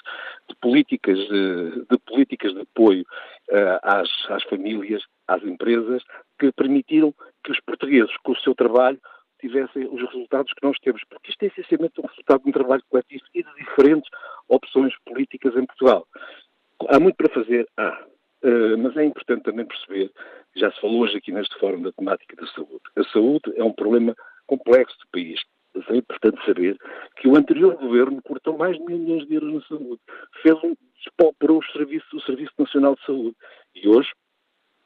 de 0.49 0.55
políticas 0.55 1.17
de, 1.17 1.85
de 1.89 1.97
políticas 2.05 2.53
de 2.53 2.61
apoio 2.61 3.05
uh, 3.51 3.79
às, 3.83 4.09
às 4.29 4.43
famílias, 4.43 5.03
às 5.27 5.43
empresas, 5.43 6.03
que 6.39 6.51
permitiram 6.51 7.13
que 7.43 7.51
os 7.51 7.59
portugueses, 7.61 8.15
com 8.23 8.31
o 8.31 8.39
seu 8.39 8.55
trabalho, 8.55 8.99
tivessem 9.39 9.87
os 9.87 10.01
resultados 10.01 10.51
que 10.53 10.65
nós 10.65 10.77
temos, 10.79 11.01
porque 11.09 11.31
isto 11.31 11.43
é 11.43 11.47
essencialmente 11.47 11.99
um 11.99 12.07
resultado 12.07 12.43
de 12.43 12.49
um 12.49 12.53
trabalho 12.53 12.83
coletivo 12.89 13.23
e 13.33 13.43
de 13.43 13.55
diferentes 13.55 14.09
opções 14.47 14.93
políticas 15.05 15.55
em 15.55 15.65
Portugal. 15.65 16.07
Há 16.89 16.99
muito 16.99 17.15
para 17.15 17.33
fazer, 17.33 17.67
há. 17.77 18.05
Uh, 18.43 18.77
mas 18.77 18.95
é 18.95 19.03
importante 19.03 19.43
também 19.43 19.65
perceber, 19.65 20.11
já 20.55 20.71
se 20.71 20.79
falou 20.79 21.01
hoje 21.01 21.17
aqui 21.17 21.31
neste 21.31 21.57
fórum 21.59 21.81
da 21.81 21.91
temática 21.91 22.35
da 22.35 22.45
saúde. 22.47 22.83
A 22.95 23.03
saúde 23.05 23.51
é 23.55 23.63
um 23.63 23.73
problema 23.73 24.15
complexo 24.45 24.95
do 24.99 25.07
país. 25.11 25.39
Mas 25.73 25.89
é 25.89 25.97
importante 25.97 26.43
saber 26.45 26.77
que 27.17 27.27
o 27.27 27.35
anterior 27.35 27.75
governo 27.75 28.21
cortou 28.21 28.57
mais 28.57 28.77
de 28.77 28.83
mil 28.83 28.97
milhões 28.97 29.27
de 29.27 29.35
euros 29.35 29.53
na 29.53 29.61
saúde. 29.61 30.01
Fez 30.41 30.55
um, 30.63 30.75
despauperou 30.95 31.59
o 31.59 31.71
serviço, 31.71 32.15
o 32.15 32.21
Serviço 32.21 32.53
Nacional 32.57 32.95
de 32.95 33.05
Saúde. 33.05 33.35
E 33.75 33.87
hoje 33.87 34.09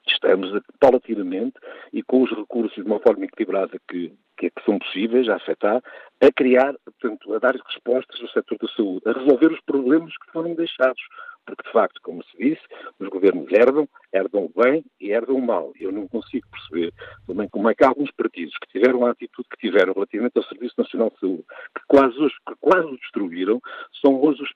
estamos 0.07 0.49
paulatinamente 0.79 1.57
e 1.93 2.03
com 2.03 2.23
os 2.23 2.31
recursos 2.31 2.75
de 2.75 2.81
uma 2.81 2.99
forma 2.99 3.25
equilibrada 3.25 3.79
que, 3.87 4.11
que, 4.41 4.49
que, 4.49 4.65
são 4.65 4.79
possíveis 4.79 5.29
a 5.29 5.35
afetar, 5.35 5.81
a 6.19 6.31
criar, 6.31 6.73
portanto, 6.83 7.33
a 7.35 7.37
dar 7.37 7.55
respostas 7.55 8.19
no 8.19 8.27
setor 8.29 8.57
da 8.59 8.67
saúde, 8.75 9.01
a 9.05 9.11
resolver 9.11 9.53
os 9.53 9.61
problemas 9.61 10.11
que 10.17 10.31
foram 10.31 10.55
deixados 10.55 11.01
porque 11.45 11.63
de 11.63 11.71
facto, 11.71 11.99
como 12.03 12.23
se 12.23 12.37
disse, 12.37 12.61
os 12.99 13.09
governos 13.09 13.51
herdam, 13.51 13.87
herdam 14.13 14.49
bem 14.55 14.83
e 14.99 15.11
herdam 15.11 15.39
mal. 15.39 15.71
Eu 15.79 15.91
não 15.91 16.07
consigo 16.07 16.47
perceber 16.49 16.93
também 17.27 17.49
como 17.49 17.69
é 17.69 17.75
que 17.75 17.83
alguns 17.83 18.11
partidos 18.11 18.53
que 18.57 18.79
tiveram 18.79 19.05
a 19.05 19.11
atitude 19.11 19.47
que 19.49 19.67
tiveram 19.67 19.93
relativamente 19.93 20.37
ao 20.37 20.43
Serviço 20.43 20.75
Nacional 20.77 21.09
de 21.09 21.19
Saúde, 21.19 21.43
que 21.75 21.81
quase, 21.87 22.17
hoje, 22.19 22.35
que 22.47 22.55
quase 22.59 22.87
o 22.87 22.97
destruíram, 22.97 23.61
são 24.01 24.21
hoje 24.21 24.43
os 24.43 24.51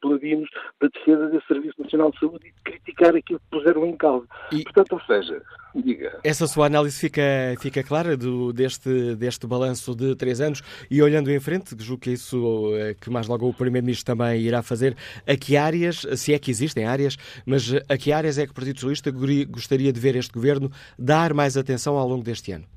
paladinos 0.00 0.50
da 0.80 0.88
defesa 0.88 1.28
desse 1.28 1.46
Serviço 1.46 1.80
Nacional 1.80 2.10
de 2.10 2.18
Saúde 2.18 2.48
e 2.48 2.52
de 2.52 2.62
criticar 2.62 3.14
aquilo 3.14 3.40
que 3.40 3.50
puseram 3.50 3.86
em 3.86 3.96
causa. 3.96 4.26
E... 4.52 4.62
Portanto, 4.64 4.92
ou 4.92 5.00
seja, 5.02 5.42
diga. 5.74 6.18
Essa 6.24 6.46
sua 6.46 6.66
análise 6.66 6.98
fica, 6.98 7.22
fica 7.60 7.82
clara 7.82 8.16
do, 8.16 8.52
deste, 8.52 9.05
deste 9.14 9.46
balanço 9.46 9.94
de 9.94 10.14
três 10.14 10.40
anos 10.40 10.62
e 10.90 11.02
olhando 11.02 11.30
em 11.30 11.38
frente, 11.38 11.76
julgo 11.78 12.02
que 12.02 12.10
isso 12.10 12.72
eh, 12.74 12.94
que 13.00 13.10
mais 13.10 13.26
logo 13.26 13.48
o 13.48 13.54
Primeiro-Ministro 13.54 14.04
também 14.04 14.40
irá 14.40 14.62
fazer, 14.62 14.96
a 15.26 15.36
que 15.36 15.56
áreas 15.56 16.06
se 16.16 16.34
é 16.34 16.38
que 16.38 16.50
existem 16.50 16.84
áreas, 16.84 17.16
mas 17.44 17.72
a 17.88 17.96
que 17.96 18.12
áreas 18.12 18.38
é 18.38 18.46
que 18.46 18.52
o 18.52 18.54
Partido 18.54 18.80
Socialista 18.80 19.10
gostaria 19.48 19.92
de 19.92 20.00
ver 20.00 20.16
este 20.16 20.32
governo 20.32 20.70
dar 20.98 21.32
mais 21.32 21.56
atenção 21.56 21.96
ao 21.96 22.08
longo 22.08 22.24
deste 22.24 22.52
ano? 22.52 22.75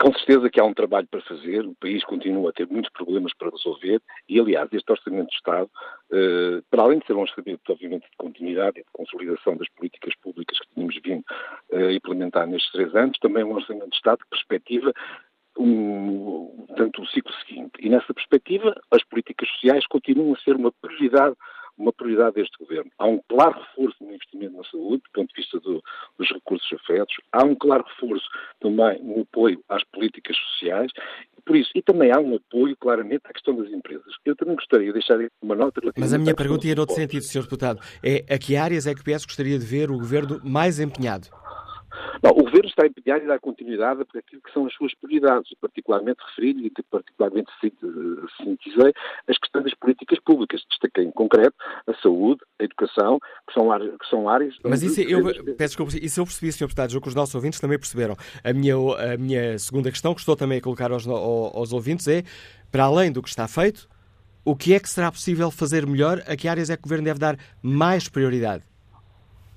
Com 0.00 0.14
certeza 0.14 0.48
que 0.48 0.58
há 0.58 0.64
um 0.64 0.72
trabalho 0.72 1.06
para 1.10 1.20
fazer, 1.20 1.60
o 1.66 1.74
país 1.74 2.02
continua 2.04 2.48
a 2.48 2.52
ter 2.54 2.66
muitos 2.66 2.90
problemas 2.90 3.34
para 3.34 3.50
resolver 3.50 4.00
e, 4.26 4.40
aliás, 4.40 4.66
este 4.72 4.90
Orçamento 4.90 5.28
de 5.28 5.36
Estado, 5.36 5.70
eh, 6.10 6.62
para 6.70 6.84
além 6.84 7.00
de 7.00 7.06
ser 7.06 7.12
um 7.12 7.20
orçamento, 7.20 7.60
obviamente, 7.68 8.08
de 8.10 8.16
continuidade 8.16 8.80
e 8.80 8.82
de 8.82 8.88
consolidação 8.94 9.58
das 9.58 9.68
políticas 9.68 10.14
públicas 10.22 10.58
que 10.58 10.68
tínhamos 10.72 10.98
vindo 11.04 11.22
a 11.70 11.76
eh, 11.76 11.92
implementar 11.92 12.46
nestes 12.46 12.72
três 12.72 12.94
anos, 12.96 13.18
também 13.18 13.42
é 13.42 13.44
um 13.44 13.52
Orçamento 13.52 13.90
de 13.90 13.96
Estado 13.96 14.20
que 14.20 14.30
perspectiva 14.30 14.90
um, 15.58 16.66
tanto 16.78 17.02
o 17.02 17.06
ciclo 17.06 17.34
seguinte. 17.46 17.72
E 17.80 17.90
nessa 17.90 18.14
perspectiva, 18.14 18.74
as 18.90 19.04
políticas 19.04 19.50
sociais 19.50 19.86
continuam 19.86 20.32
a 20.32 20.40
ser 20.40 20.56
uma 20.56 20.72
prioridade 20.80 21.36
uma 21.80 21.92
prioridade 21.92 22.34
deste 22.36 22.56
governo. 22.58 22.90
Há 22.98 23.06
um 23.06 23.20
claro 23.28 23.58
reforço 23.58 23.96
no 24.04 24.12
investimento 24.12 24.56
na 24.56 24.64
saúde, 24.64 25.02
do 25.04 25.10
ponto 25.12 25.34
de 25.34 25.40
vista 25.40 25.60
do, 25.60 25.82
dos 26.18 26.30
recursos 26.30 26.70
afetos, 26.72 27.14
há 27.32 27.44
um 27.44 27.54
claro 27.54 27.84
reforço 27.84 28.26
também 28.60 29.02
no 29.02 29.22
apoio 29.22 29.62
às 29.68 29.82
políticas 29.84 30.36
sociais, 30.36 30.92
por 31.44 31.56
isso, 31.56 31.70
e 31.74 31.82
também 31.82 32.12
há 32.12 32.20
um 32.20 32.36
apoio 32.36 32.76
claramente 32.76 33.22
à 33.24 33.32
questão 33.32 33.56
das 33.56 33.72
empresas. 33.72 34.14
Eu 34.24 34.36
também 34.36 34.54
gostaria 34.54 34.88
de 34.88 34.92
deixar 34.92 35.18
uma 35.42 35.54
nota. 35.54 35.80
Mas 35.96 36.12
a 36.12 36.18
minha 36.18 36.34
pergunta 36.34 36.66
ia 36.66 36.74
noutro 36.74 36.94
sentido, 36.94 37.24
Sr. 37.24 37.42
Deputado. 37.42 37.80
É 38.04 38.24
a 38.32 38.38
que 38.38 38.56
áreas 38.56 38.86
é 38.86 38.94
que 38.94 39.00
o 39.00 39.04
PS 39.04 39.24
gostaria 39.24 39.58
de 39.58 39.64
ver 39.64 39.90
o 39.90 39.98
governo 39.98 40.40
mais 40.44 40.78
empenhado? 40.78 41.28
Não, 42.22 42.30
o 42.30 42.44
Governo 42.44 42.68
está 42.68 42.86
empenhado 42.86 43.24
em 43.24 43.26
dar 43.26 43.38
continuidade 43.40 44.04
para 44.04 44.20
aquilo 44.20 44.42
que 44.42 44.52
são 44.52 44.66
as 44.66 44.74
suas 44.74 44.94
prioridades, 44.94 45.50
particularmente 45.60 46.20
referido 46.28 46.60
e 46.60 46.70
particularmente 46.90 47.50
sintetizei 47.60 48.92
as 49.28 49.38
questões 49.38 49.64
das 49.64 49.74
políticas 49.74 50.18
públicas. 50.20 50.62
Destaquei 50.68 51.04
em 51.04 51.10
concreto 51.10 51.54
a 51.86 51.94
saúde, 52.00 52.40
a 52.60 52.64
educação, 52.64 53.18
que 53.46 53.54
são 53.54 53.70
áreas... 53.72 53.94
Que 53.98 54.06
são 54.08 54.28
áreas 54.28 54.54
Mas 54.64 54.82
isso, 54.82 55.00
eu, 55.00 55.24
peço 55.56 55.76
desculpa, 55.76 55.92
isso 56.00 56.20
eu 56.20 56.24
percebi, 56.24 56.52
Sr. 56.52 56.66
Deputado, 56.66 56.90
julgo 56.90 57.04
que 57.04 57.08
os 57.08 57.14
nossos 57.14 57.34
ouvintes 57.34 57.60
também 57.60 57.78
perceberam. 57.78 58.16
A 58.44 58.52
minha, 58.52 58.74
a 58.74 59.16
minha 59.16 59.58
segunda 59.58 59.90
questão, 59.90 60.14
que 60.14 60.20
estou 60.20 60.36
também 60.36 60.58
a 60.58 60.62
colocar 60.62 60.92
aos, 60.92 61.06
aos 61.06 61.72
ouvintes, 61.72 62.06
é, 62.06 62.22
para 62.70 62.84
além 62.84 63.10
do 63.10 63.22
que 63.22 63.28
está 63.28 63.48
feito, 63.48 63.88
o 64.44 64.56
que 64.56 64.74
é 64.74 64.80
que 64.80 64.88
será 64.88 65.10
possível 65.10 65.50
fazer 65.50 65.86
melhor? 65.86 66.22
A 66.26 66.36
que 66.36 66.48
áreas 66.48 66.70
é 66.70 66.76
que 66.76 66.80
o 66.80 66.84
Governo 66.84 67.04
deve 67.04 67.18
dar 67.18 67.36
mais 67.62 68.08
prioridade? 68.08 68.64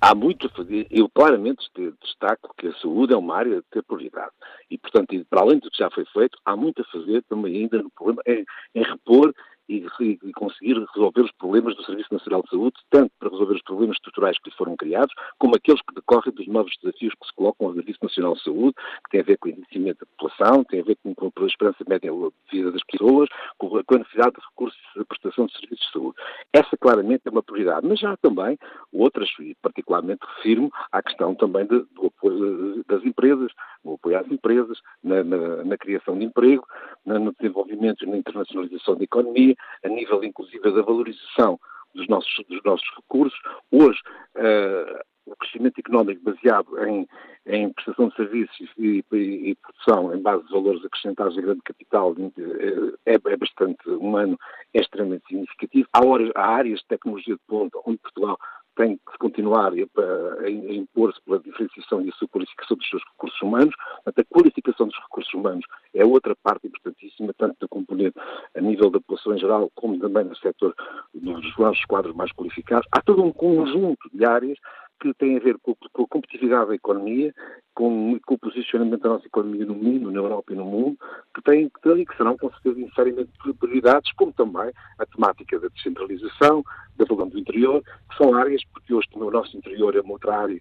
Há 0.06 0.14
muito 0.14 0.48
a 0.48 0.50
fazer. 0.50 0.86
Eu 0.90 1.08
claramente 1.08 1.66
destaco 2.02 2.54
que 2.58 2.66
a 2.66 2.74
saúde 2.74 3.14
é 3.14 3.16
uma 3.16 3.36
área 3.36 3.56
de 3.56 3.62
ter 3.70 3.82
prioridade. 3.82 4.32
E, 4.70 4.76
portanto, 4.76 5.08
para 5.30 5.40
além 5.40 5.58
do 5.58 5.70
que 5.70 5.78
já 5.78 5.90
foi 5.90 6.04
feito, 6.12 6.36
há 6.44 6.54
muito 6.54 6.82
a 6.82 6.84
fazer 6.92 7.22
também 7.22 7.56
ainda 7.56 7.82
no 7.82 7.90
problema, 7.90 8.20
em, 8.26 8.44
em 8.74 8.82
repor 8.82 9.32
e, 9.68 9.86
e, 10.00 10.32
conseguir 10.32 10.78
resolver 10.94 11.22
os 11.22 11.32
problemas 11.32 11.76
do 11.76 11.84
Serviço 11.84 12.12
Nacional 12.12 12.42
de 12.42 12.50
Saúde, 12.50 12.76
tanto 12.90 13.10
para 13.18 13.30
resolver 13.30 13.54
os 13.54 13.62
problemas 13.62 13.96
estruturais 13.96 14.38
que 14.38 14.50
lhe 14.50 14.56
foram 14.56 14.76
criados, 14.76 15.14
como 15.38 15.56
aqueles 15.56 15.80
que 15.82 15.94
decorrem 15.94 16.34
dos 16.34 16.46
novos 16.46 16.72
desafios 16.82 17.14
que 17.14 17.26
se 17.26 17.34
colocam 17.34 17.68
ao 17.68 17.74
Serviço 17.74 17.98
Nacional 18.02 18.34
de 18.34 18.42
Saúde, 18.42 18.74
que 18.74 19.10
têm 19.10 19.20
a 19.20 19.24
ver 19.24 19.38
com 19.38 19.48
o 19.48 19.52
envelhecimento 19.52 20.00
da 20.00 20.06
população, 20.06 20.64
têm 20.64 20.80
a 20.80 20.84
ver 20.84 20.98
com, 21.02 21.14
com 21.14 21.44
a 21.44 21.46
esperança 21.46 21.84
média 21.88 22.10
de 22.10 22.32
vida 22.50 22.70
das 22.70 22.84
pessoas, 22.84 23.28
com 23.58 23.76
a 23.76 23.98
necessidade 23.98 24.34
de 24.34 24.40
recursos 24.48 24.80
de 24.96 25.04
prestação 25.04 25.46
de 25.46 25.52
serviços 25.52 25.86
de 25.86 25.92
saúde. 25.92 26.16
Essa 26.52 26.76
claramente 26.76 27.22
é 27.26 27.30
uma 27.30 27.42
prioridade, 27.42 27.86
mas 27.86 28.02
há 28.04 28.16
também 28.16 28.58
outras, 28.92 29.28
e 29.40 29.54
particularmente 29.62 30.20
refiro 30.36 30.70
à 30.92 31.02
questão 31.02 31.34
também 31.34 31.66
de, 31.66 31.80
do 31.94 32.06
apoio 32.06 32.84
das 32.86 33.04
empresas, 33.04 33.52
no 33.84 33.94
apoio 33.94 34.18
às 34.18 34.30
empresas, 34.30 34.78
na, 35.02 35.22
na, 35.24 35.64
na 35.64 35.76
criação 35.76 36.18
de 36.18 36.24
emprego, 36.24 36.66
no 37.04 37.32
desenvolvimento 37.32 38.04
e 38.04 38.08
na 38.08 38.16
internacionalização 38.16 38.96
da 38.96 39.04
economia, 39.04 39.53
a 39.84 39.88
nível 39.88 40.22
inclusive 40.24 40.70
da 40.72 40.82
valorização 40.82 41.58
dos 41.94 42.08
nossos, 42.08 42.34
dos 42.48 42.62
nossos 42.64 42.86
recursos. 42.96 43.38
Hoje, 43.70 44.00
uh, 44.36 45.00
o 45.26 45.36
crescimento 45.36 45.78
económico 45.78 46.22
baseado 46.22 46.78
em, 46.86 47.06
em 47.46 47.72
prestação 47.72 48.08
de 48.08 48.16
serviços 48.16 48.70
e, 48.76 49.02
e, 49.10 49.50
e, 49.50 49.54
produção 49.54 50.14
em 50.14 50.20
base 50.20 50.44
de 50.44 50.52
valores 50.52 50.84
acrescentados 50.84 51.36
em 51.38 51.42
grande 51.42 51.62
capital 51.62 52.14
eh, 52.18 52.92
é, 53.06 53.14
é 53.14 53.36
bastante 53.36 53.88
humano, 53.88 54.38
é 54.74 54.80
extremamente 54.80 55.26
significativo. 55.26 55.88
Há, 55.92 56.04
horas, 56.04 56.30
há 56.34 56.46
áreas 56.46 56.80
de 56.80 56.86
tecnologia 56.88 57.34
de 57.34 57.40
ponta 57.46 57.78
onde 57.86 57.98
Portugal 57.98 58.38
tem 58.76 58.96
que 58.96 59.18
continuar 59.18 59.72
a, 59.72 60.50
impor-se 60.50 61.20
pela 61.22 61.38
diferenciação 61.38 62.02
e 62.02 62.08
a 62.08 62.12
sua 62.12 62.28
qualificação 62.28 62.76
dos 62.76 62.88
seus 62.88 63.02
recursos 63.12 63.40
humanos. 63.42 63.74
Portanto, 64.04 64.18
a 64.18 64.34
qualificação 64.34 64.86
dos 64.86 64.98
recursos 64.98 65.34
humanos 65.34 65.64
é 65.94 66.04
outra 66.04 66.34
parte 66.36 66.66
importantíssima, 66.66 67.32
tanto 67.36 67.56
da 67.60 67.68
componente 67.68 68.16
a 68.54 68.60
nível 68.60 68.90
da 68.90 69.00
população 69.00 69.34
em 69.34 69.38
geral, 69.38 69.70
como 69.74 69.98
também 69.98 70.24
no 70.24 70.36
setor 70.36 70.74
dos 71.14 71.58
nossos 71.58 71.84
quadros 71.84 72.14
mais 72.14 72.32
qualificados. 72.32 72.86
Há 72.92 73.00
todo 73.00 73.22
um 73.22 73.32
conjunto 73.32 74.08
de 74.12 74.24
áreas 74.24 74.58
que 75.00 75.12
têm 75.14 75.36
a 75.36 75.40
ver 75.40 75.56
com, 75.62 75.74
com 75.74 76.02
a 76.02 76.08
competitividade 76.08 76.68
da 76.68 76.74
economia, 76.74 77.34
com, 77.74 78.18
com, 78.24 78.34
o 78.34 78.38
posicionamento 78.38 79.02
da 79.02 79.10
nossa 79.10 79.26
economia 79.26 79.66
no 79.66 79.74
mundo, 79.74 80.10
na 80.10 80.18
Europa 80.18 80.52
e 80.52 80.56
no 80.56 80.64
mundo, 80.64 80.96
que 81.34 81.42
têm 81.42 81.68
que 81.68 81.88
e 81.88 82.06
que 82.06 82.16
serão 82.16 82.36
com 82.36 82.50
certeza 82.50 82.78
necessariamente 82.78 83.30
prioridades, 83.58 84.12
como 84.12 84.32
também 84.32 84.70
a 84.98 85.06
temática 85.06 85.58
da 85.58 85.68
descentralização, 85.68 86.64
da 86.96 87.04
região 87.04 87.28
do 87.28 87.38
interior, 87.38 87.82
que 87.82 88.16
são 88.16 88.34
áreas, 88.34 88.62
porque 88.72 88.94
hoje 88.94 89.08
o 89.14 89.30
nosso 89.30 89.56
interior 89.56 89.94
é 89.96 90.00
uma 90.00 90.12
outra 90.12 90.36
área, 90.42 90.60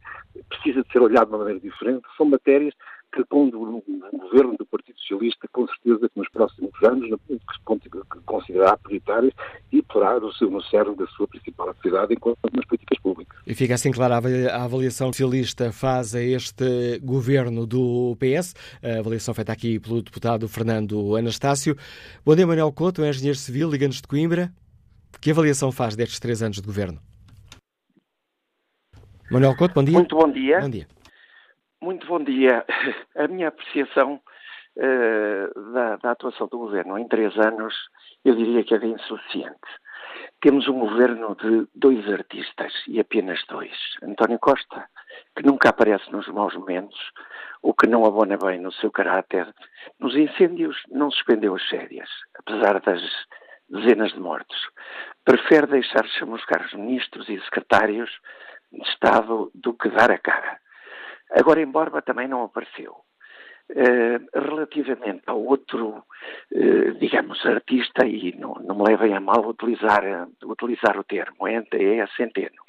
precisa 0.49 0.81
de 0.83 0.91
ser 0.91 1.01
olhado 1.01 1.27
de 1.27 1.33
uma 1.33 1.39
maneira 1.39 1.59
diferente, 1.59 2.03
são 2.17 2.25
matérias 2.25 2.73
que 3.13 3.23
pondo 3.25 3.61
o 3.61 3.83
governo 4.17 4.55
do 4.57 4.65
Partido 4.65 4.99
Socialista, 4.99 5.47
com 5.51 5.67
certeza 5.67 6.09
que 6.09 6.19
nos 6.19 6.29
próximos 6.29 6.71
anos, 6.83 7.09
que 7.27 8.19
considerar 8.25 8.77
prioritárias 8.77 9.33
e 9.71 9.81
porá 9.83 10.19
no, 10.19 10.33
seu, 10.33 10.49
no 10.49 10.61
cerne 10.63 10.95
da 10.95 11.05
sua 11.07 11.27
principal 11.27 11.69
atividade 11.69 12.13
enquanto 12.13 12.39
nas 12.51 12.65
políticas 12.65 12.99
públicas. 12.99 13.39
E 13.45 13.53
fica 13.53 13.75
assim 13.75 13.91
clara 13.91 14.15
a 14.15 14.63
avaliação 14.63 15.13
socialista 15.13 15.71
faz 15.71 16.15
a 16.15 16.21
este 16.21 16.99
governo 17.03 17.67
do 17.67 18.17
PS, 18.19 18.55
a 18.81 18.99
avaliação 18.99 19.33
feita 19.33 19.51
aqui 19.51 19.79
pelo 19.79 20.01
deputado 20.01 20.47
Fernando 20.47 21.15
Anastácio. 21.15 21.77
Bom 22.25 22.35
dia, 22.35 22.47
Manuel 22.47 22.71
Couto, 22.71 23.03
é 23.03 23.09
engenheiro 23.09 23.37
civil, 23.37 23.69
Liga-nos 23.69 24.01
de 24.01 24.07
Coimbra. 24.07 24.51
Que 25.21 25.29
avaliação 25.29 25.71
faz 25.71 25.95
destes 25.95 26.19
três 26.19 26.41
anos 26.41 26.57
de 26.57 26.63
governo? 26.63 26.99
Manuel 29.29 29.55
Couto, 29.55 29.75
bom 29.75 29.83
dia. 29.83 29.93
Muito 29.93 30.15
bom 30.15 30.31
dia. 30.31 30.59
Bom 30.59 30.69
dia. 30.69 30.87
Muito 31.83 32.07
bom 32.07 32.23
dia. 32.23 32.63
A 33.13 33.27
minha 33.27 33.49
apreciação 33.49 34.13
uh, 34.77 35.73
da, 35.73 35.97
da, 35.97 36.11
atuação 36.11 36.47
do 36.47 36.57
governo 36.57 36.97
em 36.97 37.05
três 37.09 37.37
anos, 37.37 37.75
eu 38.23 38.33
diria 38.37 38.63
que 38.63 38.73
é 38.73 38.85
insuficiente. 38.85 39.59
Temos 40.39 40.65
um 40.69 40.79
governo 40.79 41.35
de 41.35 41.67
dois 41.75 42.09
artistas 42.09 42.71
e 42.87 43.01
apenas 43.01 43.43
dois. 43.49 43.75
António 44.01 44.39
Costa, 44.39 44.87
que 45.35 45.45
nunca 45.45 45.71
aparece 45.71 46.09
nos 46.09 46.25
maus 46.29 46.55
momentos, 46.55 46.97
o 47.61 47.73
que 47.73 47.85
não 47.85 48.05
abona 48.05 48.37
bem 48.37 48.61
no 48.61 48.71
seu 48.71 48.89
caráter. 48.89 49.53
Nos 49.99 50.15
incêndios 50.15 50.77
não 50.89 51.11
suspendeu 51.11 51.53
as 51.53 51.67
férias, 51.67 52.07
apesar 52.39 52.79
das 52.79 53.01
dezenas 53.69 54.13
de 54.13 54.21
mortos. 54.21 54.69
Prefere 55.25 55.67
deixar 55.67 56.05
chamuscar 56.17 56.65
os 56.65 56.73
ministros 56.75 57.27
e 57.27 57.41
secretários 57.41 58.09
de 58.71 58.81
Estado 58.83 59.51
do 59.53 59.73
que 59.73 59.89
dar 59.89 60.09
a 60.09 60.17
cara. 60.17 60.62
Agora, 61.33 61.61
em 61.61 61.65
Borba 61.65 62.01
também 62.01 62.27
não 62.27 62.43
apareceu. 62.43 62.95
Uh, 63.71 64.19
relativamente 64.33 65.23
ao 65.25 65.41
outro, 65.43 66.03
uh, 66.51 66.91
digamos, 66.99 67.43
artista, 67.45 68.05
e 68.05 68.35
não, 68.37 68.53
não 68.55 68.75
me 68.75 68.83
levem 68.83 69.15
a 69.15 69.19
mal 69.19 69.47
utilizar, 69.47 70.03
uh, 70.03 70.51
utilizar 70.51 70.97
o 70.99 71.03
termo, 71.03 71.47
é, 71.47 71.55
é 71.55 72.07
Centeno. 72.07 72.61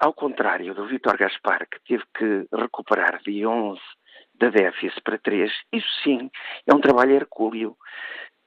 ao 0.00 0.12
contrário 0.12 0.74
do 0.74 0.86
Vítor 0.86 1.16
Gaspar, 1.16 1.66
que 1.70 1.78
teve 1.86 2.04
que 2.16 2.46
recuperar 2.52 3.22
de 3.22 3.46
11 3.46 3.80
da 4.34 4.50
déficit 4.50 5.00
para 5.02 5.18
3, 5.18 5.50
isso 5.72 5.88
sim 6.02 6.30
é 6.66 6.74
um 6.74 6.80
trabalho 6.80 7.12
hercúleo 7.12 7.76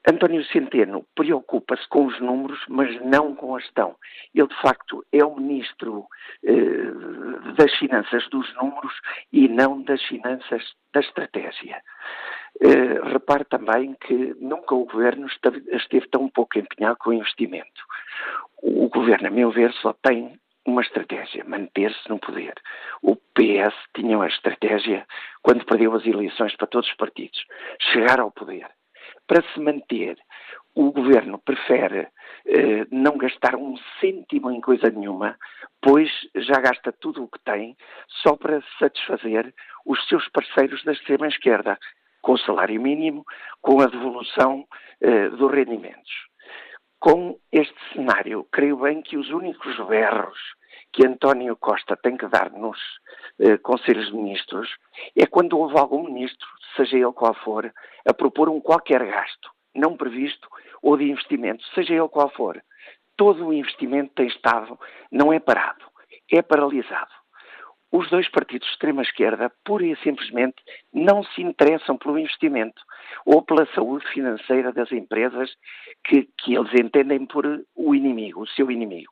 António 0.09 0.41
Centeno 0.45 1.05
preocupa-se 1.13 1.85
com 1.89 2.05
os 2.05 2.17
números, 2.21 2.63
mas 2.69 2.97
não 3.01 3.35
com 3.35 3.53
a 3.53 3.59
gestão. 3.59 3.93
Ele, 4.33 4.47
de 4.47 4.61
facto, 4.61 5.05
é 5.11 5.23
o 5.25 5.35
ministro 5.35 6.07
eh, 6.45 7.53
das 7.57 7.73
finanças 7.75 8.25
dos 8.29 8.55
números 8.55 8.93
e 9.33 9.49
não 9.49 9.81
das 9.81 10.01
finanças 10.03 10.63
da 10.93 11.01
estratégia. 11.01 11.81
Eh, 12.61 13.01
repare 13.11 13.43
também 13.43 13.95
que 13.99 14.33
nunca 14.39 14.75
o 14.75 14.85
governo 14.85 15.27
esteve, 15.27 16.07
tão 16.07 16.29
pouco 16.29 16.57
empenhado 16.57 16.97
com 16.99 17.09
o 17.09 17.13
investimento. 17.13 17.83
O 18.63 18.87
governo, 18.87 19.27
a 19.27 19.31
meu 19.31 19.51
ver, 19.51 19.73
só 19.73 19.91
tem 19.91 20.39
uma 20.65 20.83
estratégia, 20.83 21.43
manter-se 21.43 22.07
no 22.07 22.17
poder. 22.17 22.53
O 23.01 23.17
PS 23.17 23.75
tinha 23.93 24.17
uma 24.17 24.27
estratégia 24.27 25.05
quando 25.41 25.65
perdeu 25.65 25.93
as 25.93 26.05
eleições 26.05 26.55
para 26.55 26.67
todos 26.67 26.89
os 26.89 26.95
partidos, 26.95 27.43
chegar 27.91 28.21
ao 28.21 28.31
poder 28.31 28.76
para 29.27 29.43
se 29.53 29.59
manter, 29.59 30.17
o 30.73 30.91
governo 30.91 31.39
prefere 31.39 32.07
eh, 32.45 32.85
não 32.91 33.17
gastar 33.17 33.55
um 33.55 33.75
cêntimo 33.99 34.51
em 34.51 34.61
coisa 34.61 34.89
nenhuma, 34.89 35.37
pois 35.81 36.09
já 36.35 36.59
gasta 36.61 36.91
tudo 36.91 37.23
o 37.23 37.27
que 37.27 37.39
tem 37.39 37.75
só 38.21 38.35
para 38.35 38.61
satisfazer 38.79 39.53
os 39.85 40.07
seus 40.07 40.27
parceiros 40.29 40.83
da 40.83 40.91
extrema-esquerda, 40.91 41.77
com 42.21 42.33
o 42.33 42.37
salário 42.37 42.81
mínimo, 42.81 43.25
com 43.61 43.81
a 43.81 43.87
devolução 43.87 44.65
eh, 45.01 45.29
dos 45.29 45.51
rendimentos. 45.51 46.27
Com 46.99 47.39
este 47.51 47.75
cenário, 47.93 48.47
creio 48.51 48.77
bem 48.77 49.01
que 49.01 49.17
os 49.17 49.29
únicos 49.29 49.77
berros 49.87 50.37
que 50.91 51.05
António 51.05 51.55
Costa 51.55 51.95
tem 51.95 52.17
que 52.17 52.27
dar 52.27 52.51
nos 52.51 52.79
eh, 53.39 53.57
Conselhos 53.57 54.07
de 54.07 54.15
Ministros 54.15 54.69
é 55.15 55.25
quando 55.27 55.57
houve 55.59 55.77
algum 55.77 56.03
ministro, 56.03 56.47
seja 56.75 56.97
ele 56.97 57.11
qual 57.11 57.35
for, 57.35 57.71
a 58.05 58.13
propor 58.13 58.49
um 58.49 58.59
qualquer 58.59 59.05
gasto 59.05 59.51
não 59.77 59.95
previsto 59.95 60.49
ou 60.81 60.97
de 60.97 61.09
investimento, 61.09 61.63
seja 61.75 61.93
ele 61.93 62.09
qual 62.09 62.29
for. 62.29 62.61
Todo 63.15 63.47
o 63.47 63.53
investimento 63.53 64.13
tem 64.15 64.27
estado, 64.27 64.77
não 65.11 65.31
é 65.31 65.39
parado, 65.39 65.85
é 66.31 66.41
paralisado. 66.41 67.16
Os 67.91 68.09
dois 68.09 68.27
partidos 68.29 68.67
de 68.67 68.73
extrema-esquerda, 68.73 69.51
pura 69.63 69.85
e 69.85 69.95
simplesmente, 69.97 70.55
não 70.93 71.23
se 71.23 71.41
interessam 71.41 71.97
pelo 71.97 72.19
investimento 72.19 72.81
ou 73.25 73.41
pela 73.41 73.65
saúde 73.73 74.05
financeira 74.09 74.73
das 74.73 74.91
empresas 74.91 75.49
que, 76.03 76.27
que 76.37 76.55
eles 76.55 76.73
entendem 76.73 77.25
por 77.25 77.45
o 77.75 77.95
inimigo, 77.95 78.41
o 78.41 78.47
seu 78.47 78.69
inimigo. 78.69 79.11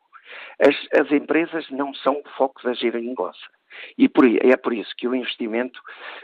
As, 0.59 0.75
as 0.99 1.11
empresas 1.11 1.69
não 1.69 1.93
são 1.93 2.13
o 2.13 2.29
foco 2.37 2.61
da 2.63 2.73
negócio. 2.99 3.49
E 3.97 4.07
por, 4.09 4.25
é 4.25 4.57
por 4.57 4.73
isso 4.73 4.93
que 4.97 5.07
o 5.07 5.15
investimento, 5.15 5.79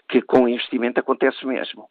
que 0.10 0.22
com 0.22 0.44
o 0.44 0.50
investimento 0.50 1.00
acontece 1.00 1.44
o 1.46 1.48
mesmo. 1.48 1.90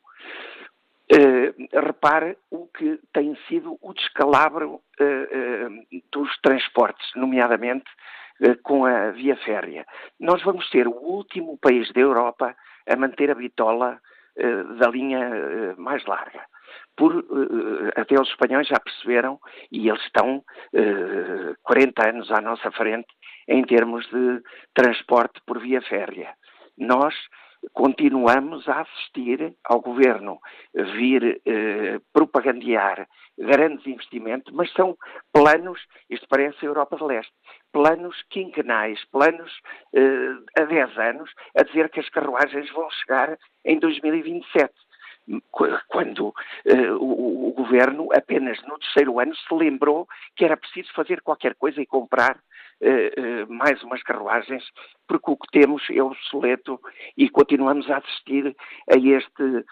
Uh, 1.12 1.52
repare 1.72 2.38
o 2.50 2.68
que 2.68 3.00
tem 3.12 3.36
sido 3.48 3.76
o 3.82 3.92
descalabro 3.92 4.74
uh, 4.74 5.04
uh, 5.04 6.02
dos 6.12 6.38
transportes, 6.40 7.04
nomeadamente 7.16 7.90
com 8.62 8.84
a 8.84 9.10
via 9.10 9.36
férrea. 9.36 9.84
Nós 10.18 10.42
vamos 10.42 10.68
ser 10.70 10.88
o 10.88 10.92
último 10.92 11.58
país 11.58 11.92
da 11.92 12.00
Europa 12.00 12.54
a 12.88 12.96
manter 12.96 13.30
a 13.30 13.34
bitola 13.34 14.00
da 14.78 14.88
linha 14.88 15.74
mais 15.76 16.04
larga 16.06 16.40
por, 16.96 17.24
até 17.96 18.20
os 18.20 18.28
espanhóis 18.28 18.68
já 18.68 18.78
perceberam 18.78 19.38
e 19.72 19.88
eles 19.88 20.02
estão 20.02 20.38
uh, 20.38 21.54
40 21.62 22.08
anos 22.08 22.30
à 22.30 22.40
nossa 22.40 22.70
frente 22.72 23.08
em 23.48 23.64
termos 23.64 24.06
de 24.10 24.42
transporte 24.74 25.40
por 25.46 25.58
via 25.60 25.80
férrea. 25.82 26.34
Nós 26.76 27.14
continuamos 27.72 28.68
a 28.68 28.80
assistir 28.80 29.54
ao 29.64 29.80
governo 29.80 30.40
vir 30.74 31.40
eh, 31.44 32.00
propagandear 32.12 33.06
grandes 33.36 33.86
investimentos, 33.86 34.52
mas 34.52 34.72
são 34.72 34.96
planos, 35.32 35.80
isto 36.08 36.26
parece 36.28 36.64
a 36.64 36.68
Europa 36.68 36.96
de 36.96 37.04
Leste, 37.04 37.32
planos 37.72 38.16
quinquenais, 38.30 39.02
planos 39.10 39.52
eh, 39.94 40.60
a 40.60 40.64
10 40.64 40.98
anos, 40.98 41.30
a 41.56 41.62
dizer 41.62 41.90
que 41.90 42.00
as 42.00 42.08
carruagens 42.08 42.70
vão 42.72 42.88
chegar 42.90 43.38
em 43.64 43.78
2027 43.78 44.72
quando 45.88 46.28
uh, 46.28 46.96
o, 46.98 47.48
o, 47.48 47.52
governo, 47.52 48.08
apenas 48.12 48.60
no 48.62 48.78
terceiro 48.78 49.20
ano, 49.20 49.34
se 49.34 49.54
lembrou 49.54 50.08
que 50.34 50.44
era 50.44 50.56
preciso 50.56 50.92
fazer 50.92 51.20
qualquer 51.20 51.54
coisa 51.54 51.80
e 51.80 51.86
comprar 51.86 52.36
uh, 52.36 53.44
uh, 53.44 53.52
mais 53.52 53.82
umas 53.82 54.02
carruagens, 54.02 54.64
porque 55.06 55.30
o 55.30 55.36
que 55.36 55.50
temos 55.52 55.82
é 55.90 56.02
obsoleto 56.02 56.80
e 57.16 57.28
continuamos 57.28 57.88
a 57.90 57.98
assistir 57.98 58.56
a 58.90 58.96
este. 58.96 59.64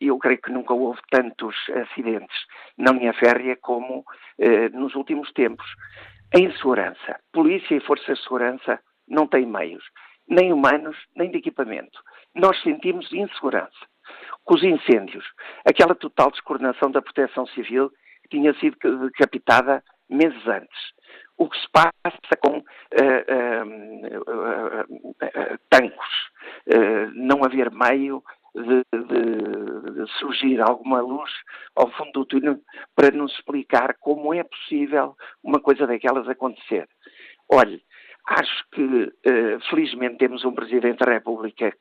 eu 0.00 0.18
creio 0.18 0.42
que 0.42 0.50
nunca 0.50 0.74
houve 0.74 1.00
tantos 1.10 1.54
acidentes 1.82 2.36
na 2.76 2.92
linha 2.92 3.12
férrea 3.12 3.56
como 3.60 4.04
nos 4.72 4.96
últimos 4.96 5.32
tempos. 5.32 5.66
A 6.34 6.40
insegurança. 6.40 7.20
Polícia 7.32 7.76
e 7.76 7.80
forças 7.80 8.18
de 8.18 8.24
segurança 8.24 8.80
não 9.06 9.28
têm 9.28 9.46
meios, 9.46 9.84
nem 10.28 10.52
humanos, 10.52 10.96
nem 11.14 11.30
de 11.30 11.38
equipamento. 11.38 12.00
Nós 12.34 12.60
sentimos 12.62 13.12
insegurança 13.12 13.86
com 14.44 14.54
os 14.54 14.62
incêndios. 14.62 15.24
Aquela 15.64 15.94
total 15.94 16.30
descoordenação 16.30 16.90
da 16.90 17.02
proteção 17.02 17.46
civil 17.48 17.90
que 18.22 18.28
tinha 18.30 18.54
sido 18.54 18.76
decapitada 19.08 19.82
meses 20.08 20.46
antes. 20.46 20.94
O 21.36 21.48
que 21.48 21.58
se 21.58 21.68
passa 21.70 21.92
com 22.40 22.58
uh, 22.58 22.62
uh, 23.32 23.64
uh, 24.12 25.58
tancos, 25.68 26.30
não 27.14 27.44
haver 27.44 27.70
meio 27.72 28.22
de, 28.54 28.84
de, 28.92 29.92
de, 29.92 30.12
surgir 30.18 30.60
alguma 30.60 31.00
luz 31.00 31.30
ao 31.74 31.90
fundo 31.90 32.12
do 32.12 32.24
túnel 32.24 32.60
para 32.94 33.10
nos 33.10 33.32
explicar 33.32 33.96
como 33.98 34.32
é 34.32 34.44
possível 34.44 35.16
uma 35.42 35.58
coisa 35.60 35.86
daquelas 35.86 36.28
acontecer. 36.28 36.88
Olhe, 37.48 37.82
acho 38.28 38.64
que 38.70 39.12
felizmente 39.68 40.18
temos 40.18 40.44
um 40.44 40.54
Presidente 40.54 41.04
da 41.04 41.12
República 41.12 41.76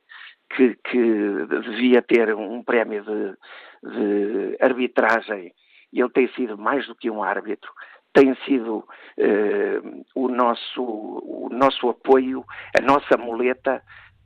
que, 0.55 0.75
que 0.89 1.45
devia 1.61 2.01
ter 2.01 2.33
um 2.35 2.63
prémio 2.63 3.03
de, 3.03 3.91
de 3.91 4.57
arbitragem, 4.59 5.53
ele 5.91 6.09
tem 6.09 6.27
sido 6.33 6.57
mais 6.57 6.87
do 6.87 6.95
que 6.95 7.09
um 7.09 7.23
árbitro, 7.23 7.71
tem 8.13 8.35
sido 8.45 8.83
eh, 9.17 9.81
o, 10.15 10.27
nosso, 10.27 10.81
o 10.81 11.49
nosso 11.51 11.89
apoio, 11.89 12.43
a 12.77 12.81
nossa 12.81 13.17
muleta 13.17 13.81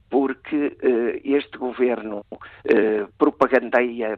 porque 0.10 0.78
eh, 0.82 1.22
este 1.24 1.58
governo 1.58 2.26
eh, 2.66 3.06
propagandeia 3.18 4.18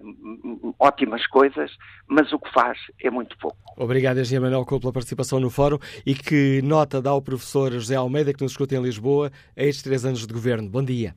ótimas 0.80 1.26
coisas, 1.28 1.72
mas 2.08 2.32
o 2.32 2.40
que 2.40 2.52
faz 2.52 2.78
é 3.02 3.10
muito 3.10 3.36
pouco. 3.40 3.58
Obrigado, 3.78 4.20
Engenheiro 4.20 4.46
Manuel 4.46 4.66
pela 4.66 4.94
participação 4.94 5.40
no 5.40 5.50
fórum 5.50 5.80
e 6.06 6.14
que 6.14 6.62
nota 6.64 7.02
dá 7.02 7.14
o 7.14 7.22
professor 7.22 7.72
José 7.72 7.96
Almeida, 7.96 8.34
que 8.34 8.44
nos 8.44 8.52
escuta 8.52 8.76
em 8.76 8.82
Lisboa, 8.82 9.32
a 9.58 9.64
estes 9.64 9.84
três 9.84 10.06
anos 10.06 10.26
de 10.26 10.34
governo. 10.34 10.70
Bom 10.70 10.84
dia. 10.84 11.16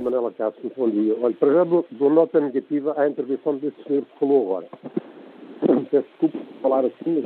Manela 0.00 0.32
Castro, 0.32 0.62
muito 0.62 0.76
bom 0.76 0.90
dia. 0.90 1.16
Olha, 1.20 1.34
para 1.34 1.52
já 1.52 1.64
dou, 1.64 1.86
dou 1.90 2.10
nota 2.10 2.40
negativa 2.40 2.94
à 2.96 3.08
intervenção 3.08 3.56
desse 3.56 3.82
senhor 3.86 4.02
que 4.02 4.18
falou 4.18 4.46
agora. 4.46 4.68
Peço 5.90 6.06
desculpa 6.08 6.38
por 6.38 6.62
falar 6.62 6.84
assim, 6.84 7.22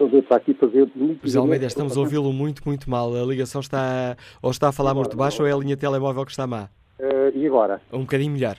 mas 0.00 0.12
está 0.12 0.36
aqui 0.36 0.54
fazer 0.54 0.90
José 1.22 1.38
Almeida, 1.38 1.66
estamos 1.66 1.96
a 1.96 2.00
ouvi-lo 2.00 2.32
muito, 2.32 2.62
muito 2.66 2.90
mal. 2.90 3.14
A 3.14 3.24
ligação 3.24 3.60
está 3.60 4.16
ou 4.42 4.50
está 4.50 4.68
a 4.68 4.72
falar 4.72 4.90
agora, 4.90 5.04
muito 5.04 5.16
baixo 5.16 5.42
ou 5.42 5.48
é 5.48 5.52
a 5.52 5.56
linha 5.56 5.76
telemóvel 5.76 6.24
que 6.24 6.30
está 6.30 6.46
má. 6.46 6.68
Uh, 6.98 7.36
e 7.36 7.46
agora? 7.46 7.80
Um 7.92 8.00
bocadinho 8.00 8.32
melhor. 8.32 8.56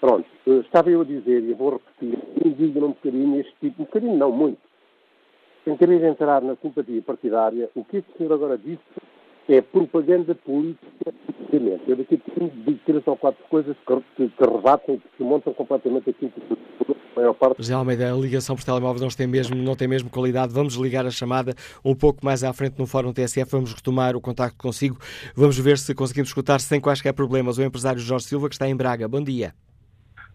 Pronto, 0.00 0.26
uh, 0.46 0.60
estava 0.60 0.90
eu 0.90 1.02
a 1.02 1.04
dizer, 1.04 1.42
e 1.42 1.54
vou 1.54 1.72
repetir, 1.72 2.18
indigna 2.44 2.86
um 2.86 2.90
bocadinho 2.90 3.40
este 3.40 3.54
tipo, 3.60 3.82
um 3.82 3.84
bocadinho 3.84 4.16
não, 4.16 4.32
muito, 4.32 4.58
sem 5.64 5.76
querer 5.76 6.02
entrar 6.04 6.42
na 6.42 6.56
simpatia 6.56 7.02
partidária, 7.02 7.70
o 7.74 7.84
que 7.84 7.98
este 7.98 8.16
senhor 8.16 8.32
agora 8.32 8.56
disse 8.58 8.82
é 9.48 9.62
propaganda 9.62 10.34
política 10.34 11.14
Eu 11.86 11.96
daqui 11.96 12.14
a 12.14 12.18
pouquinho 12.18 12.52
digo 12.66 12.78
três 12.84 13.06
ou 13.06 13.16
quatro 13.16 13.42
coisas 13.48 13.76
que, 13.86 14.00
que, 14.16 14.28
que 14.28 14.44
rebatem, 14.44 14.98
que 14.98 15.08
se 15.16 15.22
montam 15.22 15.54
completamente 15.54 16.10
aquilo 16.10 16.30
que 16.30 16.92
a 16.92 17.20
maior 17.20 17.34
parte. 17.34 17.56
José 17.56 17.72
Almeida, 17.72 18.12
a 18.12 18.16
ligação 18.16 18.54
por 18.54 18.64
telemóveis 18.64 19.00
não 19.00 19.08
tem, 19.08 19.26
mesmo, 19.26 19.56
não 19.56 19.74
tem 19.74 19.88
mesmo 19.88 20.10
qualidade. 20.10 20.52
Vamos 20.52 20.74
ligar 20.74 21.06
a 21.06 21.10
chamada 21.10 21.54
um 21.82 21.94
pouco 21.94 22.24
mais 22.24 22.44
à 22.44 22.52
frente 22.52 22.78
no 22.78 22.86
Fórum 22.86 23.12
TSF. 23.12 23.50
Vamos 23.50 23.72
retomar 23.72 24.14
o 24.14 24.20
contacto 24.20 24.58
consigo. 24.58 24.98
Vamos 25.34 25.58
ver 25.58 25.78
se 25.78 25.94
conseguimos 25.94 26.28
escutar 26.28 26.60
sem 26.60 26.80
quaisquer 26.80 27.14
problemas 27.14 27.56
o 27.56 27.62
empresário 27.62 27.98
Jorge 27.98 28.26
Silva, 28.26 28.48
que 28.48 28.54
está 28.54 28.68
em 28.68 28.76
Braga. 28.76 29.08
Bom 29.08 29.22
dia. 29.22 29.54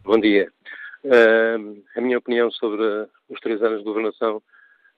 Bom 0.03 0.19
dia. 0.19 0.51
Uh, 1.05 1.83
a 1.95 2.01
minha 2.01 2.17
opinião 2.17 2.49
sobre 2.49 2.81
os 3.29 3.39
três 3.41 3.61
anos 3.61 3.79
de 3.79 3.83
governação 3.83 4.41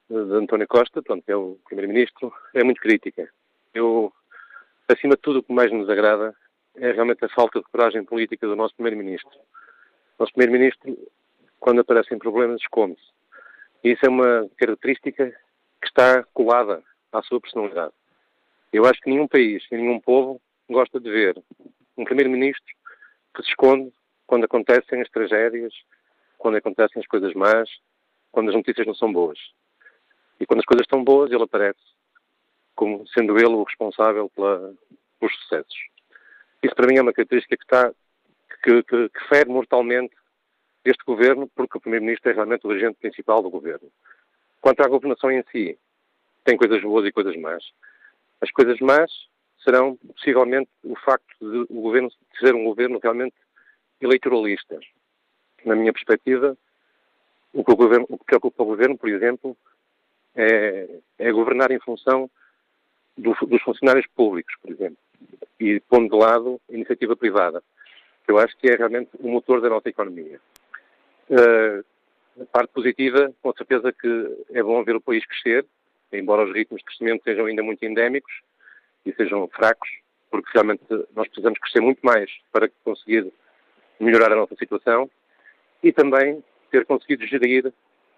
de 0.09 0.15
António 0.35 0.67
Costa, 0.67 1.01
pronto, 1.01 1.23
é 1.27 1.35
o 1.35 1.57
Primeiro-Ministro, 1.67 2.31
é 2.53 2.63
muito 2.63 2.79
crítica. 2.79 3.27
Eu, 3.75 4.13
acima 4.87 5.15
de 5.15 5.21
tudo, 5.21 5.39
o 5.39 5.43
que 5.43 5.51
mais 5.51 5.69
nos 5.69 5.89
agrada 5.89 6.33
é 6.77 6.93
realmente 6.93 7.25
a 7.25 7.29
falta 7.29 7.59
de 7.59 7.65
coragem 7.65 8.05
política 8.05 8.47
do 8.47 8.55
nosso 8.55 8.73
Primeiro-Ministro. 8.75 9.37
O 10.17 10.23
nosso 10.23 10.31
Primeiro-Ministro, 10.31 10.97
quando 11.59 11.81
aparecem 11.81 12.17
problemas, 12.17 12.61
esconde-se. 12.61 13.05
E 13.83 13.91
isso 13.91 14.05
é 14.05 14.09
uma 14.09 14.49
característica 14.57 15.29
que 15.81 15.87
está 15.87 16.23
colada 16.33 16.81
à 17.11 17.21
sua 17.21 17.41
personalidade. 17.41 17.91
Eu 18.71 18.85
acho 18.85 19.01
que 19.01 19.09
nenhum 19.09 19.27
país 19.27 19.61
nenhum 19.69 19.99
povo 19.99 20.41
gosta 20.69 20.97
de 20.97 21.11
ver 21.11 21.37
um 21.97 22.05
Primeiro-Ministro 22.05 22.73
que 23.35 23.43
se 23.43 23.49
esconde 23.49 23.91
quando 24.25 24.45
acontecem 24.45 25.01
as 25.01 25.09
tragédias, 25.09 25.73
quando 26.37 26.55
acontecem 26.55 27.01
as 27.01 27.07
coisas 27.07 27.33
más, 27.33 27.69
quando 28.31 28.49
as 28.49 28.55
notícias 28.55 28.87
não 28.87 28.95
são 28.95 29.11
boas. 29.11 29.37
E 30.39 30.45
quando 30.45 30.61
as 30.61 30.65
coisas 30.65 30.85
estão 30.85 31.03
boas, 31.03 31.29
ele 31.29 31.43
aparece 31.43 31.94
como 32.75 33.07
sendo 33.07 33.37
ele 33.37 33.47
o 33.47 33.63
responsável 33.63 34.29
pela, 34.29 34.73
pelos 35.19 35.35
sucessos. 35.41 35.77
Isso 36.61 36.75
para 36.75 36.87
mim 36.87 36.97
é 36.97 37.01
uma 37.01 37.13
característica 37.13 37.55
que 37.55 37.63
está 37.63 37.91
que, 38.63 38.83
que, 38.83 39.09
que 39.09 39.27
fere 39.27 39.49
mortalmente 39.49 40.15
este 40.83 41.03
governo, 41.05 41.49
porque 41.55 41.77
o 41.77 41.81
Primeiro-Ministro 41.81 42.31
é 42.31 42.33
realmente 42.33 42.65
o 42.65 42.71
agente 42.71 42.97
principal 42.99 43.41
do 43.41 43.49
governo. 43.49 43.89
Quanto 44.61 44.81
à 44.81 44.87
governação 44.87 45.31
em 45.31 45.43
si, 45.51 45.77
tem 46.43 46.57
coisas 46.57 46.81
boas 46.81 47.05
e 47.05 47.11
coisas 47.11 47.35
más. 47.37 47.63
As 48.41 48.51
coisas 48.51 48.79
más 48.79 49.11
serão 49.63 49.95
possivelmente 49.95 50.69
o 50.83 50.95
facto 50.95 51.33
de 51.39 51.65
o 51.69 51.81
governo 51.81 52.09
ser 52.39 52.53
um 52.53 52.63
governo 52.63 52.99
realmente 53.01 53.35
eleitoralista. 53.99 54.79
Na 55.65 55.75
minha 55.75 55.91
perspectiva, 55.91 56.55
o 57.51 57.63
que, 57.63 57.71
o 57.71 57.75
governo, 57.75 58.05
o 58.09 58.17
que 58.17 58.25
preocupa 58.25 58.61
o 58.61 58.67
governo, 58.67 58.97
por 58.97 59.09
exemplo, 59.09 59.57
é, 60.35 60.99
é 61.17 61.31
governar 61.31 61.71
em 61.71 61.79
função 61.79 62.29
do, 63.17 63.33
dos 63.47 63.61
funcionários 63.61 64.05
públicos, 64.15 64.53
por 64.61 64.71
exemplo, 64.71 64.97
e 65.59 65.79
pondo 65.81 66.09
de 66.09 66.15
lado 66.15 66.61
a 66.69 66.73
iniciativa 66.73 67.15
privada, 67.15 67.63
que 68.25 68.31
eu 68.31 68.37
acho 68.37 68.57
que 68.57 68.69
é 68.69 68.75
realmente 68.75 69.09
o 69.19 69.27
motor 69.27 69.61
da 69.61 69.69
nossa 69.69 69.89
economia. 69.89 70.39
Uh, 71.29 71.83
a 72.41 72.45
parte 72.45 72.71
positiva, 72.73 73.33
com 73.41 73.53
certeza 73.53 73.93
que 73.93 74.45
é 74.51 74.61
bom 74.61 74.83
ver 74.83 74.95
o 74.95 75.01
país 75.01 75.25
crescer, 75.25 75.65
embora 76.11 76.43
os 76.43 76.53
ritmos 76.53 76.79
de 76.79 76.85
crescimento 76.85 77.23
sejam 77.23 77.45
ainda 77.45 77.63
muito 77.63 77.83
endémicos 77.85 78.33
e 79.05 79.13
sejam 79.13 79.47
fracos, 79.47 79.89
porque 80.29 80.49
realmente 80.53 80.83
nós 81.15 81.27
precisamos 81.27 81.59
crescer 81.59 81.79
muito 81.79 81.99
mais 82.03 82.29
para 82.51 82.69
conseguir 82.83 83.31
melhorar 83.99 84.33
a 84.33 84.35
nossa 84.35 84.55
situação 84.55 85.09
e 85.81 85.93
também 85.93 86.43
ter 86.71 86.85
conseguido 86.85 87.25
gerir 87.25 87.71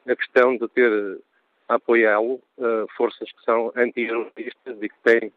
a 0.08 0.16
questão 0.16 0.58
de 0.58 0.68
ter 0.70 1.20
apoiá-lo 1.68 2.42
uh, 2.58 2.88
forças 2.96 3.32
que 3.32 3.44
são 3.44 3.72
anti-europeístas 3.76 4.78
e 4.82 4.90
que 4.90 5.00
têm 5.04 5.32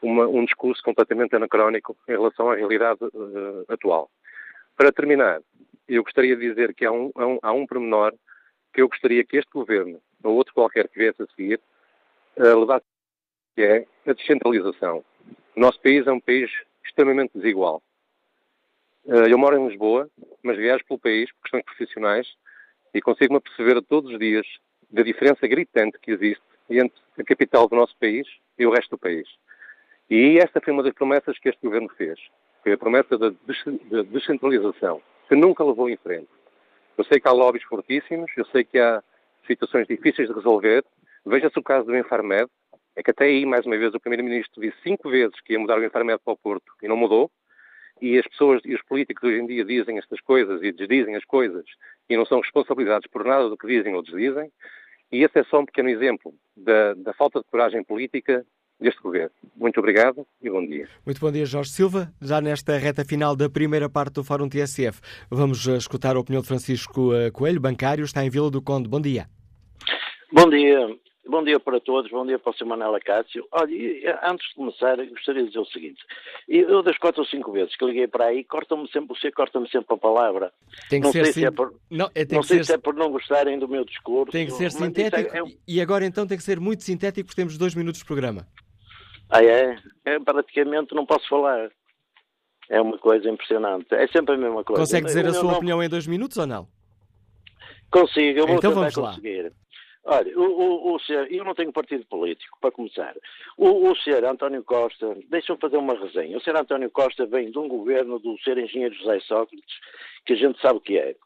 uma, 0.00 0.26
um 0.26 0.44
discurso 0.44 0.82
completamente 0.82 1.34
anacrónico 1.34 1.96
em 2.08 2.12
relação 2.12 2.50
à 2.50 2.54
realidade 2.54 3.02
uh, 3.02 3.64
atual. 3.68 4.10
Para 4.76 4.92
terminar, 4.92 5.40
eu 5.88 6.02
gostaria 6.02 6.36
de 6.36 6.48
dizer 6.48 6.74
que 6.74 6.84
há 6.84 6.92
um, 6.92 7.10
há 7.14 7.26
um, 7.26 7.38
há 7.42 7.52
um 7.52 7.66
pormenor 7.66 8.12
que 8.72 8.82
eu 8.82 8.88
gostaria 8.88 9.24
que 9.24 9.36
este 9.36 9.50
governo, 9.52 10.00
ou 10.22 10.34
outro 10.34 10.54
qualquer 10.54 10.88
que 10.88 10.98
viesse 10.98 11.22
a 11.22 11.26
seguir, 11.26 11.60
uh, 12.36 12.58
levasse, 12.58 12.86
que 13.54 13.62
é 13.62 13.86
a 14.06 14.12
descentralização. 14.12 15.04
O 15.56 15.60
nosso 15.60 15.80
país 15.80 16.06
é 16.06 16.12
um 16.12 16.20
país 16.20 16.50
extremamente 16.84 17.32
desigual. 17.34 17.82
Uh, 19.04 19.26
eu 19.28 19.38
moro 19.38 19.56
em 19.56 19.68
Lisboa, 19.68 20.08
mas 20.42 20.56
viajo 20.56 20.84
pelo 20.86 20.98
país 20.98 21.30
por 21.32 21.42
questões 21.42 21.64
profissionais 21.64 22.26
e 22.92 23.00
consigo-me 23.00 23.40
perceber 23.40 23.80
todos 23.82 24.12
os 24.12 24.18
dias 24.18 24.46
da 24.94 25.02
diferença 25.02 25.46
gritante 25.48 25.98
que 26.00 26.12
existe 26.12 26.42
entre 26.70 26.96
a 27.18 27.24
capital 27.24 27.68
do 27.68 27.74
nosso 27.74 27.96
país 27.98 28.26
e 28.56 28.64
o 28.64 28.70
resto 28.70 28.90
do 28.90 28.98
país. 28.98 29.28
E 30.08 30.38
esta 30.38 30.60
foi 30.60 30.72
uma 30.72 30.82
das 30.82 30.94
promessas 30.94 31.38
que 31.38 31.48
este 31.48 31.60
governo 31.62 31.88
fez. 31.96 32.18
Foi 32.62 32.72
a 32.72 32.78
promessa 32.78 33.18
da 33.18 33.32
descentralização, 34.10 35.02
que 35.28 35.34
nunca 35.34 35.64
levou 35.64 35.90
em 35.90 35.96
frente. 35.96 36.28
Eu 36.96 37.04
sei 37.04 37.18
que 37.18 37.26
há 37.26 37.32
lobbies 37.32 37.64
fortíssimos, 37.64 38.30
eu 38.36 38.44
sei 38.46 38.62
que 38.62 38.78
há 38.78 39.02
situações 39.46 39.86
difíceis 39.88 40.28
de 40.28 40.34
resolver. 40.34 40.84
Veja-se 41.26 41.58
o 41.58 41.62
caso 41.62 41.86
do 41.86 41.96
Infarmed, 41.96 42.48
é 42.94 43.02
que 43.02 43.10
até 43.10 43.24
aí, 43.24 43.44
mais 43.44 43.66
uma 43.66 43.76
vez, 43.76 43.92
o 43.92 44.00
Primeiro-Ministro 44.00 44.60
disse 44.60 44.76
cinco 44.82 45.10
vezes 45.10 45.34
que 45.40 45.54
ia 45.54 45.58
mudar 45.58 45.78
o 45.78 45.84
Infarmed 45.84 46.20
para 46.24 46.34
o 46.34 46.38
Porto 46.38 46.72
e 46.80 46.86
não 46.86 46.96
mudou. 46.96 47.30
E 48.00 48.18
as 48.18 48.26
pessoas 48.26 48.60
e 48.64 48.74
os 48.74 48.82
políticos 48.82 49.24
hoje 49.24 49.40
em 49.40 49.46
dia 49.46 49.64
dizem 49.64 49.98
estas 49.98 50.20
coisas 50.20 50.62
e 50.62 50.70
desdizem 50.72 51.16
as 51.16 51.24
coisas 51.24 51.64
e 52.08 52.16
não 52.16 52.26
são 52.26 52.40
responsabilizados 52.40 53.06
por 53.08 53.24
nada 53.24 53.48
do 53.48 53.56
que 53.56 53.66
dizem 53.66 53.94
ou 53.94 54.02
desdizem. 54.02 54.50
E 55.14 55.22
esse 55.22 55.38
é 55.38 55.44
só 55.44 55.60
um 55.60 55.64
pequeno 55.64 55.88
exemplo 55.88 56.34
da, 56.56 56.92
da 56.94 57.14
falta 57.14 57.38
de 57.38 57.44
coragem 57.46 57.84
política 57.84 58.44
deste 58.80 59.00
governo. 59.00 59.30
Muito 59.54 59.78
obrigado 59.78 60.26
e 60.42 60.50
bom 60.50 60.66
dia. 60.66 60.88
Muito 61.06 61.20
bom 61.20 61.30
dia, 61.30 61.46
Jorge 61.46 61.70
Silva. 61.70 62.12
Já 62.20 62.40
nesta 62.40 62.76
reta 62.76 63.04
final 63.04 63.36
da 63.36 63.48
primeira 63.48 63.88
parte 63.88 64.14
do 64.14 64.24
Fórum 64.24 64.48
TSF, 64.48 65.00
vamos 65.30 65.68
eh, 65.68 65.76
escutar 65.76 66.16
a 66.16 66.18
opinião 66.18 66.42
de 66.42 66.48
Francisco 66.48 67.14
eh, 67.14 67.30
Coelho, 67.30 67.60
bancário, 67.60 68.04
está 68.04 68.24
em 68.24 68.28
Vila 68.28 68.50
do 68.50 68.60
Conde. 68.60 68.88
Bom 68.88 69.00
dia. 69.00 69.26
Bom 70.32 70.50
dia. 70.50 70.98
Bom 71.26 71.42
dia 71.42 71.58
para 71.58 71.80
todos, 71.80 72.10
bom 72.10 72.26
dia 72.26 72.38
para 72.38 72.50
o 72.50 72.54
Sr. 72.54 72.66
Manuel 72.66 72.94
Acácio. 72.96 73.46
Olha, 73.50 74.20
antes 74.24 74.46
de 74.48 74.54
começar, 74.54 74.96
gostaria 74.96 75.42
de 75.42 75.48
dizer 75.48 75.60
o 75.60 75.64
seguinte: 75.64 76.04
eu 76.46 76.82
das 76.82 76.98
quatro 76.98 77.22
ou 77.22 77.26
cinco 77.26 77.50
vezes 77.50 77.74
que 77.76 77.84
liguei 77.84 78.06
para 78.06 78.26
aí, 78.26 78.44
cortam-me 78.44 78.86
sempre, 78.90 79.16
você 79.16 79.32
corta-me 79.32 79.68
sempre 79.70 79.94
a 79.94 79.96
palavra. 79.96 80.52
Tem 80.90 81.00
que 81.00 81.06
não 81.06 81.12
ser 81.12 81.24
sei 81.24 81.32
sim... 81.32 81.40
se 81.40 81.46
é 81.46 81.50
por, 81.50 81.74
não, 81.90 82.10
é, 82.14 82.26
não 82.30 82.42
sei 82.42 82.58
ser... 82.58 82.64
se 82.64 82.72
é 82.74 82.78
por 82.78 82.94
não 82.94 83.10
gostarem 83.10 83.58
do 83.58 83.66
meu 83.66 83.86
discurso. 83.86 84.32
Tem 84.32 84.44
que 84.44 84.52
ser 84.52 84.70
sintético 84.70 85.34
é, 85.34 85.40
é... 85.40 85.44
e 85.66 85.80
agora 85.80 86.04
então 86.04 86.26
tem 86.26 86.36
que 86.36 86.44
ser 86.44 86.60
muito 86.60 86.82
sintético 86.82 87.26
porque 87.26 87.40
temos 87.40 87.56
dois 87.56 87.74
minutos 87.74 88.00
de 88.00 88.06
programa. 88.06 88.46
Ah, 89.30 89.42
é? 89.42 89.78
é? 90.04 90.18
Praticamente 90.20 90.94
não 90.94 91.06
posso 91.06 91.26
falar. 91.26 91.70
É 92.68 92.80
uma 92.80 92.98
coisa 92.98 93.30
impressionante. 93.30 93.86
É 93.94 94.06
sempre 94.08 94.34
a 94.34 94.38
mesma 94.38 94.62
coisa. 94.62 94.82
Consegue 94.82 95.06
dizer 95.06 95.26
a 95.26 95.32
sua 95.32 95.44
não... 95.44 95.56
opinião 95.56 95.82
em 95.82 95.88
dois 95.88 96.06
minutos 96.06 96.36
ou 96.36 96.46
não? 96.46 96.68
Consigo, 97.90 98.40
eu 98.40 98.46
vou 98.46 98.56
então 98.56 98.70
tentar 98.72 98.90
vamos 98.90 98.94
conseguir. 98.94 99.52
Olha, 100.06 100.38
o, 100.38 100.42
o, 100.42 100.94
o 100.94 101.00
senhor, 101.00 101.26
eu 101.32 101.44
não 101.44 101.54
tenho 101.54 101.72
partido 101.72 102.04
político, 102.04 102.58
para 102.60 102.70
começar. 102.70 103.14
O, 103.56 103.90
o 103.90 103.96
senhor 103.96 104.22
António 104.24 104.62
Costa, 104.62 105.16
deixa-me 105.30 105.58
fazer 105.58 105.78
uma 105.78 105.94
resenha. 105.94 106.36
O 106.36 106.40
senhor 106.42 106.58
António 106.58 106.90
Costa 106.90 107.24
vem 107.24 107.50
de 107.50 107.58
um 107.58 107.66
governo 107.66 108.18
do 108.18 108.38
ser 108.40 108.58
engenheiro 108.58 108.94
José 108.94 109.20
Sócrates, 109.20 109.80
que 110.26 110.34
a 110.34 110.36
gente 110.36 110.60
sabe 110.60 110.76
o 110.76 110.80
que 110.80 110.98
é. 110.98 111.16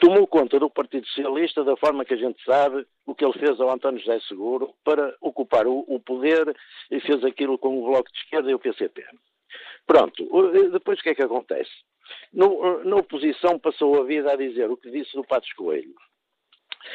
Tomou 0.00 0.26
conta 0.26 0.58
do 0.58 0.70
Partido 0.70 1.06
Socialista 1.06 1.62
da 1.62 1.76
forma 1.76 2.06
que 2.06 2.14
a 2.14 2.18
gente 2.18 2.42
sabe 2.42 2.86
o 3.04 3.14
que 3.14 3.24
ele 3.24 3.38
fez 3.38 3.60
ao 3.60 3.70
António 3.70 4.00
José 4.00 4.18
Seguro 4.20 4.74
para 4.82 5.14
ocupar 5.20 5.66
o, 5.66 5.84
o 5.86 6.00
poder 6.00 6.56
e 6.90 7.00
fez 7.00 7.22
aquilo 7.22 7.58
com 7.58 7.78
o 7.78 7.86
Bloco 7.86 8.10
de 8.10 8.18
Esquerda 8.18 8.50
e 8.50 8.54
o 8.54 8.58
PCP. 8.58 9.04
Pronto, 9.86 10.26
depois 10.72 10.98
o 10.98 11.02
que 11.02 11.10
é 11.10 11.14
que 11.14 11.22
acontece? 11.22 11.70
No, 12.32 12.82
na 12.84 12.96
oposição 12.96 13.58
passou 13.58 14.00
a 14.00 14.04
vida 14.04 14.32
a 14.32 14.36
dizer 14.36 14.70
o 14.70 14.76
que 14.76 14.90
disse 14.90 15.14
do 15.14 15.24
Patos 15.24 15.52
Coelho 15.52 15.94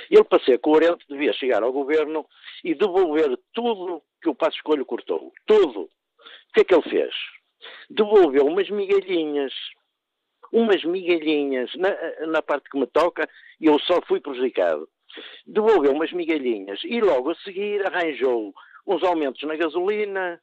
Ele, 0.09 0.23
para 0.23 0.43
ser 0.43 0.59
coerente, 0.59 1.05
devia 1.07 1.33
chegar 1.33 1.63
ao 1.63 1.71
governo 1.71 2.25
e 2.63 2.73
devolver 2.73 3.37
tudo 3.53 4.01
que 4.21 4.29
o 4.29 4.35
Passo 4.35 4.57
Escolho 4.57 4.85
cortou. 4.85 5.31
Tudo. 5.45 5.81
O 5.81 5.89
que 6.53 6.61
é 6.61 6.63
que 6.63 6.73
ele 6.73 6.89
fez? 6.89 7.13
Devolveu 7.89 8.45
umas 8.45 8.69
migalhinhas. 8.69 9.53
Umas 10.51 10.83
migalhinhas. 10.83 11.73
Na, 11.75 11.89
na 12.27 12.41
parte 12.41 12.69
que 12.69 12.77
me 12.77 12.87
toca, 12.87 13.27
eu 13.59 13.79
só 13.79 14.01
fui 14.07 14.19
prejudicado. 14.19 14.87
Devolveu 15.45 15.91
umas 15.91 16.11
migalhinhas 16.11 16.79
e 16.83 17.01
logo 17.01 17.31
a 17.31 17.35
seguir 17.35 17.85
arranjou 17.85 18.53
uns 18.87 19.03
aumentos 19.03 19.41
na 19.43 19.55
gasolina, 19.55 20.41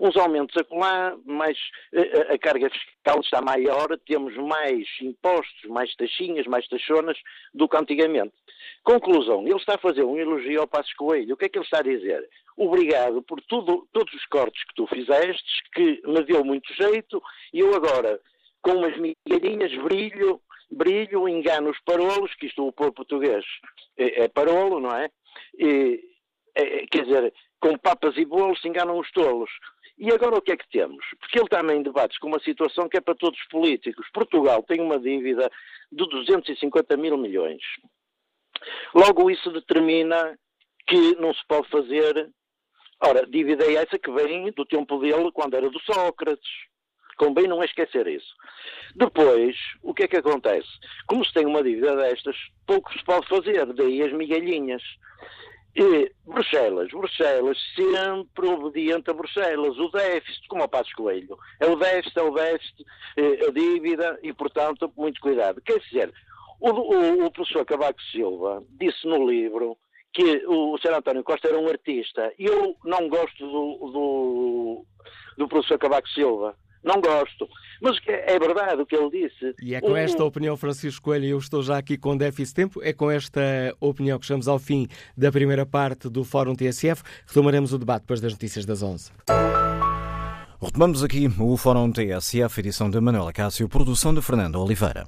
uns 0.00 0.16
aumentos 0.16 0.56
acolá, 0.56 1.16
mas 1.24 1.56
a, 1.94 2.34
a, 2.34 2.38
carga 2.38 2.70
fiscal 2.70 3.20
está 3.20 3.40
maior, 3.40 3.86
temos 4.06 4.34
mais 4.36 4.86
impostos, 5.00 5.68
mais 5.68 5.94
taxinhas, 5.96 6.46
mais 6.46 6.66
taxonas 6.68 7.18
do 7.54 7.68
que 7.68 7.76
antigamente. 7.76 8.34
Conclusão, 8.82 9.42
ele 9.46 9.56
está 9.56 9.74
a 9.74 9.78
fazer 9.78 10.04
um 10.04 10.18
elogio 10.18 10.60
ao 10.60 10.66
Passos 10.66 10.92
Coelho. 10.94 11.34
O 11.34 11.36
que 11.36 11.46
é 11.46 11.48
que 11.48 11.58
ele 11.58 11.64
está 11.64 11.78
a 11.78 11.82
dizer? 11.82 12.28
Obrigado 12.56 13.22
por 13.22 13.40
tudo, 13.42 13.88
todos 13.92 14.12
os 14.12 14.26
cortes 14.26 14.62
que 14.64 14.74
tu 14.74 14.86
fizeste, 14.86 15.62
que 15.74 16.02
me 16.06 16.22
deu 16.24 16.44
muito 16.44 16.72
jeito, 16.74 17.22
e 17.52 17.60
eu 17.60 17.74
agora, 17.74 18.20
com 18.60 18.72
umas 18.72 18.96
migalhinhas, 18.96 19.74
brilho, 19.82 20.40
brilho, 20.70 21.28
engano 21.28 21.70
os 21.70 21.78
parolos, 21.80 22.34
que 22.34 22.46
isto 22.46 22.66
o 22.66 22.72
povo 22.72 22.92
português 22.92 23.44
é, 23.96 24.24
é 24.24 24.28
parolo, 24.28 24.80
não 24.80 24.94
é? 24.96 25.10
E, 25.58 26.00
é? 26.54 26.86
Quer 26.86 27.04
dizer, 27.04 27.34
com 27.60 27.78
papas 27.78 28.16
e 28.16 28.24
bolos 28.24 28.60
se 28.60 28.68
enganam 28.68 28.98
os 28.98 29.10
tolos. 29.12 29.50
E 30.02 30.10
agora 30.10 30.36
o 30.36 30.42
que 30.42 30.50
é 30.50 30.56
que 30.56 30.68
temos? 30.68 31.04
Porque 31.20 31.38
ele 31.38 31.48
também 31.48 31.80
debates 31.80 32.18
com 32.18 32.26
uma 32.26 32.40
situação 32.40 32.88
que 32.88 32.96
é 32.96 33.00
para 33.00 33.14
todos 33.14 33.38
os 33.38 33.46
políticos. 33.46 34.04
Portugal 34.12 34.60
tem 34.64 34.80
uma 34.80 34.98
dívida 34.98 35.48
de 35.92 36.08
250 36.08 36.96
mil 36.96 37.16
milhões. 37.16 37.62
Logo, 38.92 39.30
isso 39.30 39.48
determina 39.52 40.36
que 40.88 41.14
não 41.20 41.32
se 41.32 41.46
pode 41.46 41.68
fazer. 41.68 42.28
Ora, 43.00 43.24
dívida 43.28 43.64
é 43.64 43.74
essa 43.74 43.96
que 43.96 44.10
vem 44.10 44.50
do 44.50 44.66
tempo 44.66 44.98
dele, 44.98 45.30
quando 45.30 45.54
era 45.54 45.70
do 45.70 45.78
Sócrates. 45.78 46.50
Convém 47.16 47.46
não 47.46 47.62
esquecer 47.62 48.08
isso. 48.08 48.34
Depois, 48.96 49.56
o 49.84 49.94
que 49.94 50.02
é 50.02 50.08
que 50.08 50.16
acontece? 50.16 50.68
Como 51.06 51.24
se 51.24 51.32
tem 51.32 51.46
uma 51.46 51.62
dívida 51.62 51.94
destas, 51.94 52.36
pouco 52.66 52.92
se 52.92 53.04
pode 53.04 53.28
fazer, 53.28 53.72
daí 53.72 54.02
as 54.02 54.12
migalhinhas. 54.12 54.82
E 55.74 56.12
Bruxelas, 56.26 56.90
Bruxelas, 56.90 57.58
sempre 57.74 58.46
obediente 58.46 59.10
a 59.10 59.14
Bruxelas, 59.14 59.78
o 59.78 59.88
déficit, 59.88 60.46
como 60.48 60.62
a 60.62 60.68
Passos 60.68 60.92
Coelho, 60.92 61.38
é 61.60 61.66
o 61.66 61.76
déficit, 61.76 62.18
é 62.18 62.22
o 62.22 62.30
déficit, 62.30 62.84
é 63.16 63.46
a 63.46 63.50
dívida 63.50 64.18
e, 64.22 64.34
portanto, 64.34 64.92
muito 64.96 65.20
cuidado. 65.20 65.62
Quer 65.62 65.78
dizer, 65.80 66.12
o, 66.60 66.70
o, 66.70 67.26
o 67.26 67.30
professor 67.30 67.64
Cavaco 67.64 68.00
Silva 68.12 68.62
disse 68.78 69.06
no 69.06 69.28
livro 69.28 69.78
que 70.12 70.44
o 70.46 70.76
Sr. 70.78 70.94
António 70.94 71.24
Costa 71.24 71.48
era 71.48 71.58
um 71.58 71.68
artista. 71.68 72.32
Eu 72.38 72.76
não 72.84 73.08
gosto 73.08 73.38
do, 73.38 73.90
do, 73.90 74.86
do 75.38 75.48
professor 75.48 75.78
Cavaco 75.78 76.08
Silva. 76.10 76.54
Não 76.84 77.00
gosto. 77.00 77.48
Mas 77.80 77.98
é 78.06 78.38
verdade 78.38 78.80
o 78.80 78.86
que 78.86 78.94
ele 78.94 79.10
disse. 79.10 79.54
E 79.60 79.74
é 79.74 79.80
com 79.80 79.96
esta 79.96 80.22
opinião, 80.24 80.56
Francisco 80.56 81.02
Coelho, 81.02 81.26
eu 81.26 81.38
estou 81.38 81.62
já 81.62 81.78
aqui 81.78 81.98
com 81.98 82.16
déficit 82.16 82.48
de 82.48 82.54
tempo, 82.54 82.80
é 82.82 82.92
com 82.92 83.10
esta 83.10 83.40
opinião 83.80 84.18
que 84.18 84.26
chegamos 84.26 84.46
ao 84.46 84.58
fim 84.58 84.86
da 85.16 85.32
primeira 85.32 85.66
parte 85.66 86.08
do 86.08 86.22
Fórum 86.22 86.54
TSF. 86.54 87.02
Retomaremos 87.26 87.72
o 87.72 87.78
debate 87.78 88.02
depois 88.02 88.20
das 88.20 88.32
notícias 88.32 88.64
das 88.64 88.82
11. 88.82 89.10
Retomamos 90.60 91.02
aqui 91.02 91.28
o 91.40 91.56
Fórum 91.56 91.90
TSF, 91.90 92.60
edição 92.60 92.88
de 92.88 93.00
Manuela 93.00 93.32
Cássio, 93.32 93.68
produção 93.68 94.14
de 94.14 94.22
Fernando 94.22 94.60
Oliveira. 94.62 95.06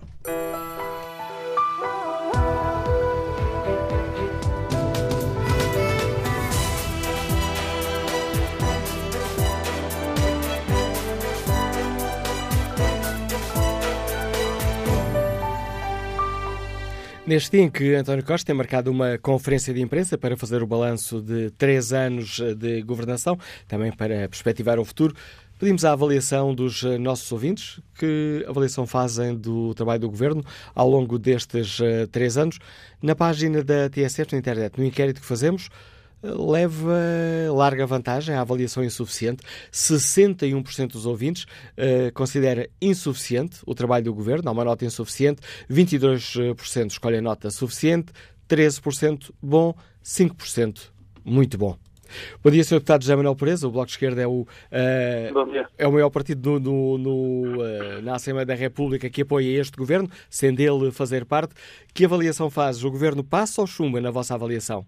Neste 17.26 17.52
dia 17.52 17.62
em 17.62 17.70
que 17.70 17.94
António 17.94 18.22
Costa 18.22 18.44
tem 18.44 18.54
marcado 18.54 18.90
uma 18.90 19.16
conferência 19.16 19.72
de 19.72 19.80
imprensa 19.80 20.18
para 20.18 20.36
fazer 20.36 20.62
o 20.62 20.66
balanço 20.66 21.22
de 21.22 21.50
três 21.52 21.90
anos 21.90 22.38
de 22.58 22.82
governação, 22.82 23.38
também 23.66 23.90
para 23.90 24.28
perspectivar 24.28 24.78
o 24.78 24.84
futuro, 24.84 25.14
pedimos 25.58 25.86
a 25.86 25.92
avaliação 25.92 26.54
dos 26.54 26.82
nossos 27.00 27.32
ouvintes. 27.32 27.80
Que 27.98 28.44
avaliação 28.46 28.86
fazem 28.86 29.34
do 29.34 29.72
trabalho 29.72 30.00
do 30.00 30.10
governo 30.10 30.44
ao 30.74 30.86
longo 30.86 31.18
destes 31.18 31.80
uh, 31.80 32.06
três 32.12 32.36
anos? 32.36 32.58
Na 33.00 33.14
página 33.14 33.64
da 33.64 33.88
TSF 33.88 34.34
na 34.34 34.38
internet, 34.38 34.76
no 34.76 34.84
inquérito 34.84 35.22
que 35.22 35.26
fazemos, 35.26 35.70
leva 36.24 36.98
larga 37.54 37.86
vantagem 37.86 38.34
à 38.34 38.40
avaliação 38.40 38.82
insuficiente. 38.82 39.42
61% 39.72 40.92
dos 40.92 41.06
ouvintes 41.06 41.44
uh, 41.44 42.12
considera 42.14 42.68
insuficiente 42.80 43.60
o 43.66 43.74
trabalho 43.74 44.04
do 44.04 44.14
governo, 44.14 44.48
há 44.48 44.52
uma 44.52 44.64
nota 44.64 44.84
insuficiente, 44.84 45.42
22% 45.70 46.90
escolhem 46.90 47.20
nota 47.20 47.50
suficiente, 47.50 48.12
13% 48.48 49.30
bom, 49.42 49.74
5% 50.02 50.90
muito 51.24 51.58
bom. 51.58 51.76
Bom 52.42 52.50
dia, 52.50 52.62
Sr. 52.62 52.74
Deputado 52.74 53.02
José 53.02 53.16
Manuel 53.16 53.34
Pereza. 53.34 53.66
O 53.66 53.70
Bloco 53.70 53.86
de 53.86 53.92
Esquerda 53.92 54.22
é 54.22 54.26
o, 54.26 54.42
uh, 54.42 55.66
é 55.76 55.86
o 55.86 55.92
maior 55.92 56.10
partido 56.10 56.60
no, 56.60 56.98
no, 56.98 56.98
no, 56.98 57.62
uh, 57.62 58.02
na 58.02 58.14
Assembleia 58.14 58.46
da 58.46 58.54
República 58.54 59.10
que 59.10 59.22
apoia 59.22 59.60
este 59.60 59.76
governo, 59.76 60.08
sendo 60.30 60.60
ele 60.60 60.90
fazer 60.92 61.24
parte. 61.24 61.54
Que 61.92 62.04
avaliação 62.04 62.50
faz? 62.50 62.84
O 62.84 62.90
governo 62.90 63.24
passa 63.24 63.60
ou 63.60 63.66
chumba 63.66 64.00
na 64.00 64.10
vossa 64.10 64.34
avaliação? 64.34 64.86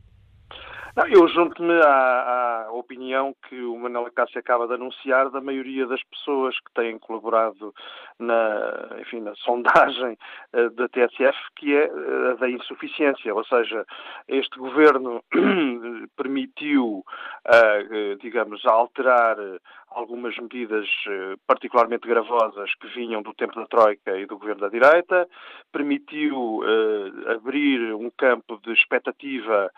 Não, 0.97 1.07
eu 1.09 1.29
junto-me 1.29 1.75
à, 1.83 2.65
à, 2.69 2.73
opinião 2.73 3.37
que 3.47 3.61
o 3.61 3.77
Manuel 3.79 4.11
Cássio 4.13 4.41
acaba 4.41 4.67
de 4.67 4.73
anunciar 4.73 5.29
da 5.29 5.43
maioria 5.43 5.87
das 5.87 6.03
pessoas 6.05 6.59
que 6.59 6.73
têm 6.73 6.99
colaborado 6.99 7.75
na, 8.19 8.97
enfim, 8.99 9.21
na 9.21 9.35
sondagem 9.35 10.17
uh, 10.55 10.71
da 10.71 10.89
TSF, 10.89 11.37
que 11.57 11.77
é 11.77 11.85
a 11.85 12.33
uh, 12.33 12.39
da 12.39 12.49
insuficiência, 12.49 13.35
ou 13.35 13.45
seja, 13.45 13.85
este 14.27 14.59
governo 14.59 15.23
permitiu, 16.17 17.05
uh, 17.45 18.17
digamos, 18.19 18.65
alterar 18.65 19.37
algumas 19.97 20.37
medidas 20.37 20.87
particularmente 21.47 22.07
gravosas 22.07 22.75
que 22.75 22.87
vinham 22.89 23.23
do 23.23 23.33
tempo 23.33 23.55
da 23.55 23.67
Troika 23.67 24.17
e 24.19 24.27
do 24.27 24.39
governo 24.39 24.61
da 24.61 24.69
direita, 24.69 25.27
permitiu 25.73 26.61
abrir 27.27 27.95
um 27.95 28.11
campo 28.11 28.61
de 28.63 28.73
expectativa 28.73 29.71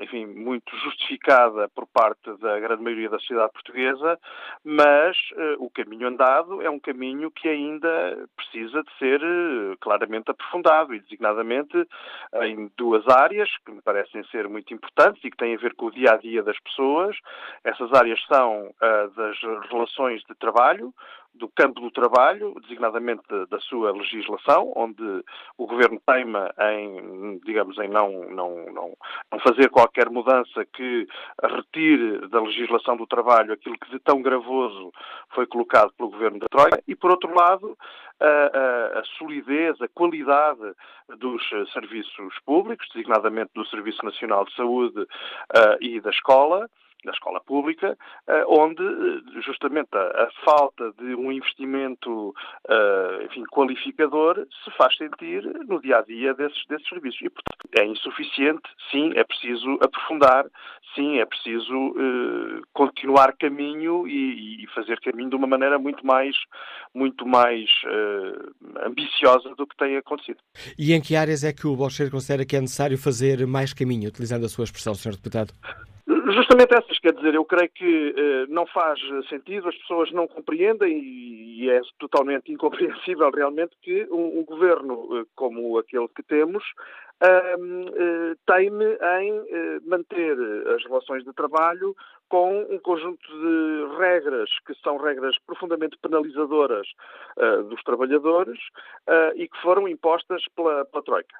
enfim, 0.00 0.26
muito 0.26 0.74
justificada 0.78 1.68
por 1.70 1.86
parte 1.86 2.32
da 2.38 2.58
grande 2.60 2.82
maioria 2.82 3.08
da 3.08 3.18
sociedade 3.18 3.52
portuguesa, 3.52 4.18
mas 4.64 5.16
uh, 5.32 5.64
o 5.64 5.70
caminho 5.70 6.08
andado 6.08 6.62
é 6.62 6.70
um 6.70 6.78
caminho 6.78 7.30
que 7.30 7.48
ainda 7.48 8.28
precisa 8.36 8.82
de 8.82 8.98
ser 8.98 9.20
claramente 9.80 10.30
aprofundado 10.30 10.94
e 10.94 11.00
designadamente 11.00 11.76
em 12.42 12.70
duas 12.76 13.06
áreas 13.08 13.48
que 13.64 13.72
me 13.72 13.82
parecem 13.82 14.22
ser 14.24 14.48
muito 14.48 14.72
importantes 14.72 15.22
e 15.24 15.30
que 15.30 15.36
têm 15.36 15.54
a 15.54 15.58
ver 15.58 15.74
com 15.74 15.86
o 15.86 15.90
dia 15.90 16.12
a 16.12 16.16
dia 16.16 16.42
das 16.42 16.58
pessoas. 16.60 17.16
Essas 17.64 17.92
áreas 17.92 18.20
são 18.26 18.72
das 19.14 19.38
relações 19.70 20.22
de 20.22 20.34
trabalho, 20.36 20.94
do 21.34 21.48
campo 21.48 21.80
do 21.80 21.90
trabalho, 21.90 22.54
designadamente 22.62 23.22
da 23.48 23.60
sua 23.60 23.92
legislação, 23.92 24.72
onde 24.74 25.02
o 25.56 25.66
governo 25.66 26.00
teima 26.04 26.52
em, 26.58 27.38
digamos, 27.44 27.78
em 27.78 27.88
não, 27.88 28.10
não, 28.30 28.66
não, 28.72 28.96
não 29.30 29.40
fazer 29.40 29.70
qualquer 29.70 30.10
mudança 30.10 30.64
que 30.66 31.06
retire 31.42 32.28
da 32.28 32.40
legislação 32.40 32.96
do 32.96 33.06
trabalho 33.06 33.52
aquilo 33.52 33.78
que 33.78 33.90
de 33.90 33.98
tão 34.00 34.20
gravoso 34.20 34.92
foi 35.30 35.46
colocado 35.46 35.92
pelo 35.96 36.10
governo 36.10 36.40
da 36.40 36.48
Troika, 36.48 36.82
e 36.86 36.96
por 36.96 37.10
outro 37.10 37.32
lado, 37.34 37.76
a, 38.20 38.26
a, 38.26 39.00
a 39.00 39.04
solidez, 39.16 39.80
a 39.80 39.88
qualidade 39.88 40.74
dos 41.18 41.42
serviços 41.72 42.38
públicos, 42.44 42.86
designadamente 42.92 43.50
do 43.54 43.64
Serviço 43.66 44.04
Nacional 44.04 44.44
de 44.44 44.54
Saúde 44.54 45.00
uh, 45.00 45.06
e 45.80 46.00
da 46.00 46.10
escola, 46.10 46.68
na 47.04 47.12
escola 47.12 47.40
pública, 47.40 47.96
eh, 48.26 48.44
onde 48.46 48.82
eh, 48.82 49.40
justamente 49.42 49.88
a, 49.92 50.24
a 50.24 50.30
falta 50.44 50.92
de 50.98 51.14
um 51.14 51.32
investimento 51.32 52.30
uh, 52.30 53.24
enfim, 53.24 53.44
qualificador 53.44 54.46
se 54.64 54.70
faz 54.76 54.96
sentir 54.96 55.42
no 55.66 55.80
dia 55.80 55.98
a 55.98 56.02
dia 56.02 56.34
desses, 56.34 56.66
desses 56.66 56.88
serviços. 56.88 57.20
E, 57.22 57.30
portanto, 57.30 57.68
é 57.78 57.84
insuficiente, 57.86 58.62
sim, 58.90 59.12
é 59.14 59.24
preciso 59.24 59.78
aprofundar, 59.80 60.46
sim, 60.94 61.18
é 61.18 61.24
preciso 61.24 61.70
continuar 62.72 63.32
caminho 63.36 64.06
e, 64.06 64.64
e, 64.64 64.66
fazer 64.68 65.00
caminho 65.00 65.30
de 65.30 65.36
uma 65.36 65.46
maneira 65.46 65.78
muito 65.78 66.04
mais, 66.04 66.36
muito 66.94 67.26
mais 67.26 67.68
ambiciosa 68.84 69.54
do 69.54 69.66
que 69.66 69.76
tem 69.76 69.96
acontecido. 69.96 70.38
E 70.78 70.92
em 70.92 71.00
que 71.00 71.16
áreas 71.16 71.44
é 71.44 71.52
que 71.52 71.66
o 71.66 71.76
Bolcheiro 71.76 72.10
considera 72.10 72.44
que 72.44 72.56
é 72.56 72.60
necessário 72.60 72.98
fazer 72.98 73.46
mais 73.46 73.72
caminho, 73.72 74.08
utilizando 74.08 74.44
a 74.44 74.48
sua 74.48 74.64
expressão, 74.64 74.94
Sr. 74.94 75.12
Deputado? 75.12 75.54
Justamente 76.26 76.74
essas, 76.74 76.98
quer 76.98 77.12
dizer, 77.12 77.34
eu 77.34 77.44
creio 77.44 77.70
que 77.70 78.14
eh, 78.16 78.46
não 78.48 78.66
faz 78.66 79.00
sentido, 79.28 79.68
as 79.68 79.76
pessoas 79.76 80.10
não 80.12 80.26
compreendem 80.26 80.98
e, 80.98 81.64
e 81.64 81.70
é 81.70 81.80
totalmente 81.98 82.52
incompreensível 82.52 83.30
realmente 83.30 83.76
que 83.82 84.06
um, 84.10 84.40
um 84.40 84.44
governo 84.44 85.08
eh, 85.18 85.24
como 85.34 85.78
aquele 85.78 86.08
que 86.08 86.22
temos 86.22 86.64
uh, 87.22 88.36
teime 88.46 88.98
em 89.20 89.80
manter 89.86 90.36
as 90.74 90.84
relações 90.84 91.24
de 91.24 91.32
trabalho 91.32 91.94
com 92.30 92.62
um 92.70 92.78
conjunto 92.78 93.28
de 93.28 93.98
regras 93.98 94.48
que 94.64 94.72
são 94.82 94.96
regras 94.96 95.36
profundamente 95.46 95.98
penalizadoras 96.00 96.86
uh, 97.36 97.64
dos 97.64 97.82
trabalhadores 97.82 98.58
uh, 99.08 99.34
e 99.34 99.48
que 99.48 99.60
foram 99.60 99.88
impostas 99.88 100.42
pela, 100.54 100.84
pela 100.86 101.04
Troika 101.04 101.36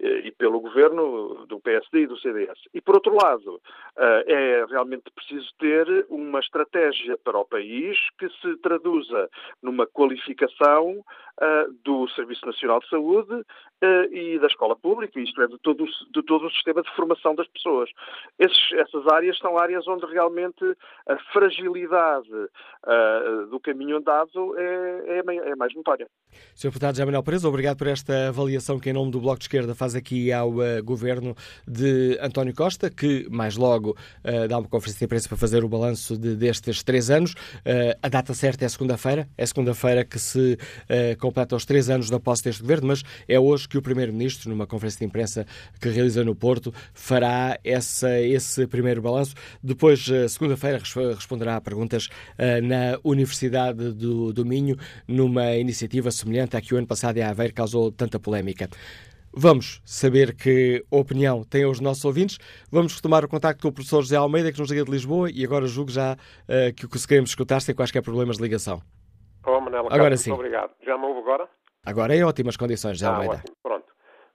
e 0.00 0.30
pelo 0.32 0.60
governo 0.60 1.46
do 1.46 1.60
PSD 1.60 2.00
e 2.00 2.06
do 2.06 2.18
CDS. 2.18 2.58
E, 2.74 2.80
por 2.80 2.96
outro 2.96 3.14
lado, 3.14 3.60
é 3.96 4.64
realmente 4.68 5.04
preciso 5.14 5.48
ter 5.58 5.86
uma 6.08 6.40
estratégia 6.40 7.16
para 7.16 7.38
o 7.38 7.44
país 7.44 7.96
que 8.18 8.28
se 8.40 8.56
traduza 8.56 9.30
numa 9.62 9.86
qualificação 9.86 11.02
do 11.84 12.08
Serviço 12.08 12.44
Nacional 12.44 12.80
de 12.80 12.88
Saúde 12.88 13.44
e 14.10 14.38
da 14.40 14.48
escola 14.48 14.76
pública, 14.76 15.20
isto 15.20 15.40
é, 15.40 15.46
de 15.46 15.58
todo, 15.58 15.84
de 15.84 16.22
todo 16.22 16.46
o 16.46 16.50
sistema 16.50 16.82
de 16.82 16.94
formação 16.94 17.34
das 17.34 17.48
pessoas. 17.48 17.88
Esses, 18.38 18.72
essas 18.72 19.06
áreas 19.06 19.38
são 19.38 19.56
áreas 19.58 19.86
onde 19.86 20.06
realmente 20.06 20.33
a 21.06 21.16
fragilidade 21.32 22.28
uh, 22.30 23.46
do 23.50 23.60
caminho 23.60 23.98
andado 23.98 24.58
é, 24.58 25.18
é, 25.18 25.50
é, 25.50 25.56
mais 25.56 25.74
notória. 25.74 26.06
Sr. 26.54 26.68
Deputado 26.68 26.94
José 26.94 27.04
Manuel 27.04 27.22
Pereira, 27.22 27.48
obrigado 27.48 27.76
por 27.76 27.86
esta 27.86 28.28
avaliação 28.28 28.78
que, 28.78 28.90
em 28.90 28.92
nome 28.92 29.10
do 29.10 29.20
Bloco 29.20 29.38
de 29.38 29.44
Esquerda, 29.44 29.74
faz 29.74 29.94
aqui 29.94 30.32
ao 30.32 30.50
uh, 30.50 30.82
Governo 30.82 31.36
de 31.66 32.18
António 32.20 32.54
Costa, 32.54 32.90
que 32.90 33.26
mais 33.30 33.56
logo 33.56 33.90
uh, 33.90 34.48
dá 34.48 34.58
uma 34.58 34.68
conferência 34.68 34.98
de 34.98 35.04
imprensa 35.04 35.28
para 35.28 35.38
fazer 35.38 35.62
o 35.62 35.68
balanço 35.68 36.18
de, 36.18 36.34
destes 36.34 36.82
três 36.82 37.10
anos. 37.10 37.34
a 38.02 38.08
data 38.08 38.34
certa 38.34 38.64
é 38.64 38.68
segunda-feira, 38.68 39.28
é 39.36 39.46
segunda-feira 39.46 40.04
que 40.04 40.18
se 40.18 40.56
completa 41.18 41.56
os 41.56 41.64
três 41.64 41.90
anos 41.90 42.10
da 42.10 42.18
posse 42.18 42.44
deste 42.44 42.62
Governo, 42.62 42.88
mas 42.88 43.02
é 43.28 43.38
hoje 43.38 43.68
que 43.68 43.78
o 43.78 43.82
Primeiro-Ministro, 43.82 44.50
numa 44.50 44.66
conferência 44.66 44.98
de 44.98 45.04
imprensa 45.06 45.46
que 45.80 45.88
realiza 45.88 46.24
no 46.24 46.34
Porto, 46.34 46.72
fará 46.92 47.58
essa, 47.64 48.20
esse 48.20 48.66
primeiro 48.66 49.02
balanço. 49.02 49.34
Depois, 49.62 50.08
segunda-feira, 50.28 50.78
responderá 50.78 51.56
a 51.56 51.60
perguntas 51.60 52.06
uh, 52.06 52.62
na 52.62 52.98
Universidade 53.02 53.92
do, 53.92 54.32
do 54.32 54.44
Minho, 54.44 54.76
numa 55.06 55.54
iniciativa 55.56 56.10
semelhante 56.10 56.56
à 56.56 56.60
que 56.60 56.74
o 56.74 56.78
ano 56.78 56.86
passado 56.86 57.16
em 57.16 57.22
Aveiro 57.22 57.54
causou 57.54 57.90
tanta 57.90 58.18
polémica. 58.18 58.68
Vamos 59.36 59.80
saber 59.84 60.34
que 60.34 60.84
opinião 60.90 61.42
têm 61.42 61.66
os 61.66 61.80
nossos 61.80 62.04
ouvintes. 62.04 62.38
Vamos 62.70 62.94
retomar 62.94 63.24
o 63.24 63.28
contacto 63.28 63.62
com 63.62 63.68
o 63.68 63.72
professor 63.72 64.02
José 64.02 64.16
Almeida, 64.16 64.52
que 64.52 64.60
nos 64.60 64.70
liga 64.70 64.84
de 64.84 64.90
Lisboa, 64.90 65.28
e 65.30 65.44
agora 65.44 65.66
julgo 65.66 65.90
já 65.90 66.14
uh, 66.14 66.74
que 66.74 66.86
o 66.86 66.88
que 66.88 67.06
queremos 67.06 67.30
escutar 67.30 67.60
sem 67.60 67.74
quaisquer 67.74 68.02
problemas 68.02 68.36
de 68.36 68.42
ligação. 68.42 68.80
Oh, 69.44 69.60
Manela, 69.60 69.86
agora 69.86 69.98
Carlos, 69.98 70.20
sim. 70.20 70.30
Muito 70.30 70.40
obrigado. 70.40 70.70
Já 70.84 70.96
me 70.96 71.04
ouve 71.04 71.20
agora? 71.20 71.48
Agora 71.84 72.14
é 72.14 72.18
em 72.18 72.24
ótimas 72.24 72.56
condições, 72.56 72.98
já 72.98 73.10
ah, 73.10 73.14
Almeida. 73.14 73.34
Ótimo. 73.36 73.56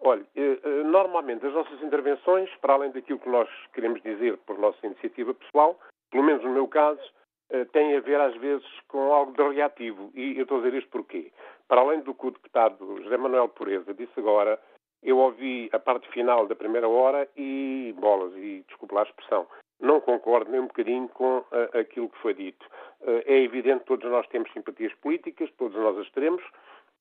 Olha, 0.02 0.26
eh, 0.36 0.60
eh, 0.64 0.84
normalmente 0.84 1.46
as 1.46 1.54
nossas 1.54 1.82
intervenções, 1.84 2.50
para 2.62 2.74
além 2.74 2.92
daquilo 2.92 3.20
que 3.20 3.30
nós 3.30 3.50
queremos 3.74 4.02
dizer 4.02 4.38
por 4.46 4.58
nossa 4.58 4.86
iniciativa 4.86 5.34
pessoal, 5.34 5.78
pelo 6.10 6.24
menos 6.24 6.44
no 6.44 6.52
meu 6.52 6.68
caso, 6.68 7.02
eh, 7.50 7.66
têm 7.66 7.98
a 7.98 8.00
ver 8.00 8.20
às 8.20 8.36
vezes 8.38 8.66
com 8.88 9.12
algo 9.12 9.34
de 9.34 9.56
reativo. 9.56 10.10
E 10.16 10.38
eu 10.38 10.44
estou 10.44 10.60
a 10.60 10.62
dizer 10.62 10.78
isto 10.78 10.90
porquê? 10.90 11.32
Para 11.68 11.82
além 11.82 12.00
do 12.02 12.14
que 12.14 12.28
o 12.28 12.32
deputado 12.32 13.04
José 13.04 13.18
Manuel 13.18 13.50
Pureza 13.50 13.94
disse 13.94 14.18
agora, 14.18 14.58
eu 15.04 15.18
ouvi 15.18 15.70
a 15.74 15.80
parte 15.80 16.10
final 16.10 16.48
da 16.48 16.56
primeira 16.56 16.88
hora 16.88 17.28
e 17.36 17.94
bolas, 18.00 18.34
e 18.36 18.64
desculpe 18.68 18.96
lá 18.96 19.02
a 19.02 19.06
expressão, 19.06 19.48
não 19.82 20.02
concordo 20.02 20.52
nem 20.52 20.62
um 20.62 20.68
bocadinho 20.68 21.08
com 21.10 21.44
aquilo 21.74 22.10
que 22.10 22.18
foi 22.18 22.34
dito. 22.34 22.66
É 23.06 23.38
evidente 23.42 23.80
que 23.82 23.86
todos 23.86 24.12
nós 24.12 24.28
temos 24.28 24.52
simpatias 24.52 24.94
políticas, 24.96 25.50
todos 25.58 25.78
nós 25.78 25.98
as 26.00 26.10
teremos, 26.12 26.44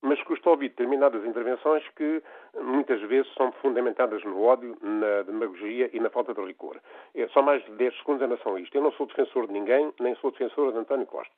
mas 0.01 0.21
custa 0.23 0.49
ouvir 0.49 0.69
determinadas 0.69 1.25
intervenções 1.25 1.83
que 1.95 2.23
muitas 2.61 3.01
vezes 3.01 3.31
são 3.33 3.51
fundamentadas 3.53 4.23
no 4.23 4.41
ódio, 4.41 4.77
na 4.81 5.23
demagogia 5.23 5.89
e 5.91 5.99
na 5.99 6.09
falta 6.09 6.33
de 6.33 6.41
rigor. 6.41 6.79
É, 7.15 7.27
só 7.29 7.41
mais 7.41 7.63
de 7.65 7.71
10 7.71 7.97
segundos 7.97 8.21
em 8.21 8.25
relação 8.27 8.55
a 8.55 8.61
isto. 8.61 8.75
Eu 8.75 8.81
não 8.81 8.91
sou 8.93 9.07
defensor 9.07 9.47
de 9.47 9.53
ninguém, 9.53 9.93
nem 9.99 10.15
sou 10.15 10.31
defensor 10.31 10.71
de 10.71 10.77
António 10.77 11.05
Costa. 11.05 11.33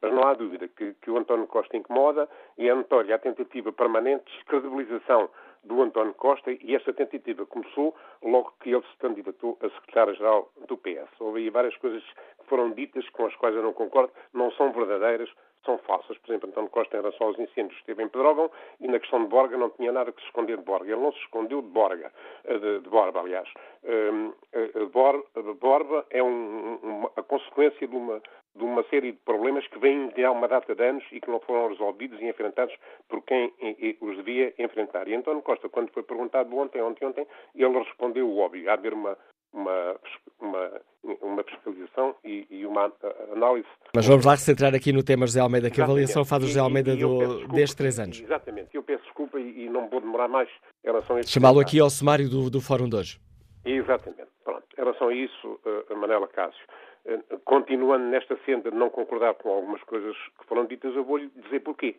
Mas 0.00 0.12
não 0.12 0.22
há 0.24 0.34
dúvida 0.34 0.68
que, 0.68 0.94
que 0.94 1.10
o 1.10 1.18
António 1.18 1.46
Costa 1.46 1.76
incomoda 1.76 2.28
e 2.58 2.68
é 2.68 2.74
notória 2.74 3.14
a 3.14 3.18
tentativa 3.18 3.72
permanente 3.72 4.24
de 4.24 4.32
descredibilização 4.38 5.30
do 5.66 5.82
António 5.82 6.14
Costa 6.14 6.52
e 6.52 6.74
essa 6.74 6.92
tentativa 6.92 7.44
começou 7.44 7.94
logo 8.22 8.52
que 8.60 8.70
ele 8.70 8.82
se 8.82 8.96
candidatou 8.98 9.58
a 9.60 9.68
secretário-geral 9.68 10.50
do 10.68 10.76
PS. 10.76 11.10
Houve 11.18 11.40
aí 11.40 11.50
várias 11.50 11.76
coisas 11.78 12.02
que 12.02 12.46
foram 12.46 12.70
ditas 12.70 13.08
com 13.10 13.26
as 13.26 13.34
quais 13.36 13.54
eu 13.54 13.62
não 13.62 13.72
concordo, 13.72 14.12
não 14.32 14.50
são 14.52 14.72
verdadeiras, 14.72 15.28
são 15.66 15.76
falsas. 15.78 16.16
Por 16.18 16.30
exemplo, 16.30 16.48
António 16.48 16.70
Costa, 16.70 16.96
em 16.96 17.00
relação 17.00 17.26
aos 17.26 17.38
incêndios, 17.38 17.78
esteve 17.78 18.02
em 18.02 18.08
Pedrógão 18.08 18.50
e 18.80 18.88
na 18.88 18.98
questão 18.98 19.22
de 19.22 19.28
Borga 19.28 19.58
não 19.58 19.70
tinha 19.70 19.92
nada 19.92 20.12
que 20.12 20.20
se 20.20 20.26
esconder 20.28 20.56
de 20.56 20.64
Borga. 20.64 20.90
Ele 20.90 21.02
não 21.02 21.12
se 21.12 21.18
escondeu 21.18 21.60
de 21.60 21.68
Borga, 21.68 22.12
eh, 22.44 22.58
de, 22.58 22.80
de 22.80 22.88
Borba, 22.88 23.20
aliás. 23.20 23.48
Um, 23.84 24.32
eh, 24.52 24.86
Bor, 24.92 25.24
Borba 25.60 26.06
é 26.10 26.22
um, 26.22 26.76
uma, 26.82 27.10
a 27.16 27.22
consequência 27.22 27.86
de 27.86 27.94
uma, 27.94 28.22
de 28.54 28.64
uma 28.64 28.82
série 28.84 29.12
de 29.12 29.18
problemas 29.18 29.66
que 29.66 29.78
vêm 29.78 30.08
de 30.08 30.24
há 30.24 30.30
uma 30.30 30.48
data 30.48 30.74
de 30.74 30.82
anos 30.82 31.04
e 31.12 31.20
que 31.20 31.30
não 31.30 31.40
foram 31.40 31.68
resolvidos 31.68 32.20
e 32.20 32.26
enfrentados 32.26 32.74
por 33.08 33.22
quem 33.22 33.52
os 34.00 34.16
devia 34.16 34.54
enfrentar. 34.58 35.08
E 35.08 35.14
António 35.14 35.42
Costa, 35.42 35.68
quando 35.68 35.90
foi 35.90 36.02
perguntado 36.02 36.56
ontem, 36.56 36.80
ontem, 36.80 37.04
ontem, 37.04 37.26
ele 37.54 37.78
respondeu 37.78 38.28
o 38.28 38.38
óbvio. 38.38 38.70
Há 38.70 38.76
de 38.76 38.86
haver 38.86 38.94
uma, 38.94 39.16
uma, 39.52 39.96
uma, 40.40 40.80
uma 41.22 41.42
fiscalização 41.44 42.14
e, 42.24 42.46
e, 42.50 42.66
uma 42.66 42.92
análise. 43.32 43.68
Mas 43.94 44.06
vamos 44.06 44.24
lá 44.24 44.36
centrar 44.36 44.74
aqui 44.74 44.92
no 44.92 45.02
tema 45.02 45.26
José 45.26 45.40
Almeida. 45.40 45.70
Que 45.70 45.80
avaliação 45.80 46.24
faz 46.24 46.44
o 46.44 46.46
José 46.46 46.60
Almeida 46.60 46.90
e, 46.90 46.96
e 46.96 47.00
do, 47.00 47.18
desculpa, 47.18 47.54
destes 47.54 47.74
três 47.74 47.98
anos? 47.98 48.20
Exatamente. 48.20 48.74
Eu 48.74 48.82
peço 48.82 49.02
desculpa 49.04 49.40
e, 49.40 49.68
não 49.68 49.88
vou 49.88 50.00
demorar 50.00 50.28
mais 50.28 50.48
em 50.84 50.86
relação 50.86 51.16
a 51.16 51.20
isso. 51.20 51.30
Chamá-lo 51.30 51.60
aqui 51.60 51.80
ao 51.80 51.90
sumário 51.90 52.28
do, 52.28 52.50
do 52.50 52.60
Fórum 52.60 52.88
de 52.88 52.96
hoje. 52.96 53.20
Exatamente. 53.64 54.28
Pronto. 54.44 54.64
Em 54.76 54.80
relação 54.80 55.08
a 55.08 55.14
isso, 55.14 55.60
uh, 55.64 55.96
Manela 55.96 56.28
Cássio, 56.28 56.64
uh, 57.06 57.38
continuando 57.44 58.04
nesta 58.06 58.38
senda 58.44 58.70
de 58.70 58.76
não 58.76 58.90
concordar 58.90 59.34
com 59.34 59.50
algumas 59.50 59.82
coisas 59.84 60.16
que 60.38 60.46
foram 60.46 60.66
ditas, 60.66 60.94
eu 60.94 61.04
vou-lhe 61.04 61.30
dizer 61.36 61.60
porquê. 61.60 61.96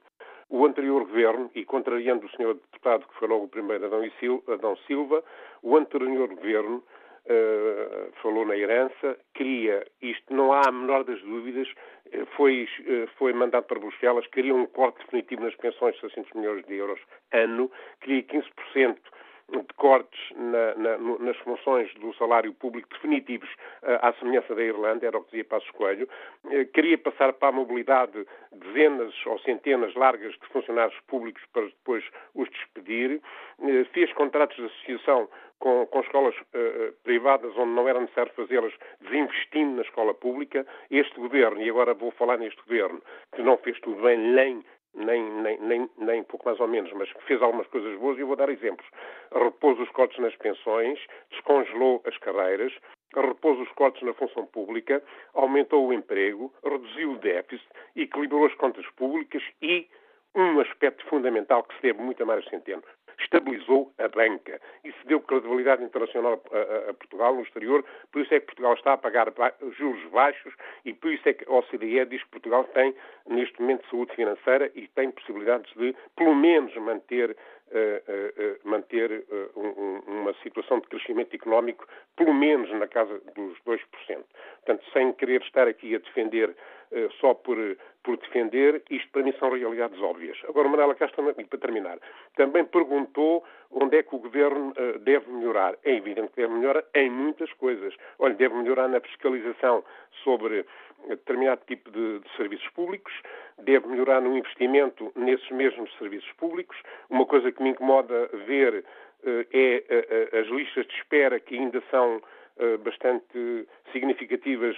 O 0.49 0.65
anterior 0.65 1.03
governo, 1.03 1.51
e 1.53 1.65
contrariando 1.65 2.25
o 2.25 2.29
senhor 2.29 2.53
deputado 2.53 3.05
que 3.05 3.19
foi 3.19 3.27
logo 3.27 3.45
o 3.45 3.49
primeiro, 3.49 3.85
Adão 3.85 4.77
Silva, 4.87 5.21
o 5.61 5.75
anterior 5.75 6.29
governo 6.29 6.81
Uh, 7.30 8.09
falou 8.21 8.45
na 8.45 8.55
herança, 8.55 9.19
queria, 9.34 9.86
isto 10.01 10.34
não 10.34 10.53
há 10.53 10.61
a 10.65 10.71
menor 10.71 11.03
das 11.03 11.21
dúvidas, 11.21 11.67
uh, 11.67 12.25
foi, 12.38 12.69
uh, 12.80 13.05
foi 13.17 13.34
mandado 13.34 13.65
para 13.65 13.82
Bruxelas, 13.82 14.25
queria 14.28 14.55
um 14.55 14.65
corte 14.65 14.99
definitivo 14.99 15.43
nas 15.43 15.53
pensões 15.55 15.93
de 15.95 16.01
600 16.01 16.32
milhões 16.32 16.65
de 16.65 16.75
euros 16.75 17.01
ano, 17.34 17.69
queria 17.99 18.23
15% 18.23 18.95
de 19.49 19.73
cortes 19.75 20.19
na, 20.38 20.75
na, 20.75 20.97
nas 21.19 21.38
funções 21.39 21.93
do 21.95 22.13
salário 22.15 22.53
público 22.53 22.88
definitivos 22.93 23.49
à 23.82 24.11
semelhança 24.19 24.53
da 24.53 24.61
Irlanda, 24.61 25.05
era 25.05 25.17
o 25.17 25.21
que 25.21 25.32
dizia 25.32 25.45
Passos 25.45 25.71
Coelho, 25.71 26.07
queria 26.73 26.97
passar 26.97 27.32
para 27.32 27.47
a 27.47 27.51
mobilidade 27.53 28.28
dezenas 28.51 29.13
ou 29.25 29.39
centenas 29.39 29.95
largas 29.95 30.34
de 30.34 30.47
funcionários 30.47 30.99
públicos 31.07 31.41
para 31.53 31.63
depois 31.63 32.03
os 32.36 32.49
despedir, 32.49 33.21
fez 33.93 34.11
contratos 34.11 34.57
de 34.57 34.65
associação 34.65 35.30
com, 35.60 35.86
com 35.88 35.99
escolas 36.01 36.36
uh, 36.36 36.93
privadas 37.03 37.55
onde 37.58 37.72
não 37.72 37.88
era 37.88 37.99
necessário 37.99 38.32
fazê-las, 38.34 38.74
desinvestindo 39.01 39.76
na 39.76 39.82
escola 39.82 40.14
pública. 40.14 40.66
Este 40.89 41.16
governo, 41.20 41.62
e 41.62 41.70
agora 41.70 41.93
vou 41.93 42.12
falar 42.12 42.38
neste 42.38 42.62
governo, 42.64 43.01
que 43.36 43.41
não 43.41 43.58
fez 43.58 43.80
tudo 43.80 44.01
bem, 44.01 44.18
nem 44.18 44.64
nem, 44.97 45.24
nem, 45.41 45.60
nem, 45.60 45.89
nem 45.97 46.24
pouco 46.24 46.45
mais 46.45 46.60
ou 46.60 46.68
menos, 46.68 46.91
mas 46.93 47.10
fez 47.28 47.41
algumas 47.41 47.68
coisas 47.68 47.97
boas 47.99 48.18
e 48.18 48.22
eu 48.22 48.28
vou 48.28 48.36
dar 48.36 48.49
exemplos. 48.49 48.88
Repôs 49.32 49.80
os 49.80 49.89
cortes 49.91 50.18
nas 50.20 50.36
pensões, 50.38 50.99
descongelou 51.30 52.01
as 52.05 52.18
carreiras, 52.18 52.74
repôs 53.16 53.60
os 53.60 53.72
cortes 53.74 54.01
na 54.01 54.14
função 54.14 54.45
pública, 54.47 55.03
aumentou 55.34 55.88
o 55.88 55.93
emprego, 55.93 56.51
reduziu 56.64 57.12
o 57.12 57.20
déficit, 57.20 57.68
equilibrou 57.95 58.45
as 58.45 58.55
contas 58.55 58.86
públicas 58.95 59.43
e 59.62 59.88
um 60.36 60.60
aspecto 60.60 61.05
fundamental 61.05 61.64
que 61.64 61.76
se 61.76 61.82
deve 61.82 62.01
muito 62.01 62.22
a 62.22 62.26
Mário 62.26 62.47
Centeno, 62.49 62.84
estabilizou 63.20 63.91
a 63.97 64.07
banca. 64.07 64.61
Isso 64.84 64.97
deu 65.05 65.20
credibilidade 65.20 65.84
internacional 65.84 66.41
a, 66.51 66.57
a, 66.57 66.89
a, 66.89 66.93
Portugal 66.93 67.36
no 67.36 67.41
exterior, 67.41 67.84
por 68.11 68.22
isso 68.22 68.34
é 68.34 68.39
que 68.39 68.45
Portugal 68.47 68.74
está 68.74 68.93
a 68.93 68.97
pagar 68.97 69.34
juros 69.78 70.03
baixos 70.11 70.53
e 70.86 70.93
por 70.93 71.11
isso 71.11 71.28
é 71.28 71.34
que 71.34 71.45
a 71.49 71.53
OCDE 71.53 72.05
diz 72.05 72.24
que 72.24 72.30
Portugal 72.30 72.63
tem, 72.74 72.95
neste 73.28 73.59
momento, 73.59 73.88
saúde 73.89 74.15
financeira 74.15 74.72
e 74.76 74.88
tem 74.89 75.11
possibilidades 75.11 75.72
de, 75.76 75.95
pelo 76.15 76.36
menos, 76.36 76.76
manter 76.76 77.36
manter 78.63 79.26
uh, 79.30 79.59
um, 79.59 79.99
uma 80.07 80.34
situação 80.43 80.80
de 80.80 80.88
crescimento 80.88 81.36
económico, 81.36 81.88
pelo 82.15 82.34
menos 82.34 82.72
na 82.72 82.88
casa 82.88 83.22
dos 83.36 83.57
2%. 83.65 83.80
Portanto, 84.65 84.86
sem 84.93 85.13
querer 85.13 85.41
estar 85.41 85.68
aqui 85.68 85.95
a 85.95 85.99
defender 85.99 86.55
só 87.20 87.34
por, 87.34 87.57
por 88.01 88.15
defender, 88.15 88.82
isto 88.89 89.11
para 89.11 89.22
mim 89.22 89.34
são 89.38 89.51
realidades 89.51 90.01
óbvias. 90.01 90.38
Agora, 90.47 90.70
Manuela 90.70 90.95
Castro, 90.95 91.34
para 91.34 91.59
terminar, 91.59 91.99
também 92.38 92.63
perguntou 92.63 93.43
onde 93.70 93.97
é 93.97 94.03
que 94.03 94.15
o 94.15 94.20
Governo 94.20 94.74
deve 95.01 95.30
melhorar. 95.30 95.78
É 95.84 95.95
evidente 95.95 96.30
que 96.30 96.41
deve 96.41 96.53
melhorar 96.53 96.86
em 96.95 97.09
muitas 97.09 97.51
coisas. 97.53 97.93
Olha, 98.20 98.36
deve 98.36 98.55
melhorar 98.55 98.88
na 98.88 99.01
fiscalização 99.01 99.84
sobre 100.24 100.65
determinado 101.07 101.61
tipo 101.68 101.89
de, 101.91 102.20
de, 102.20 102.36
serviços 102.36 102.68
públicos, 102.70 103.13
deve 103.68 103.86
melhorar 103.88 104.22
no 104.22 104.36
investimento 104.36 105.11
nesses 105.15 105.49
mesmos 105.51 105.93
serviços 105.97 106.32
públicos. 106.38 106.76
Uma 107.09 107.26
coisa 107.26 107.51
que 107.51 107.61
me 107.61 107.70
incomoda 107.70 108.28
ver 108.47 108.84
é 109.53 110.39
as 110.39 110.47
listas 110.47 110.88
de 110.88 110.93
espera 110.93 111.39
que 111.39 111.55
ainda 111.55 111.84
são 111.91 112.22
bastante 112.84 113.68
significativas 113.91 114.76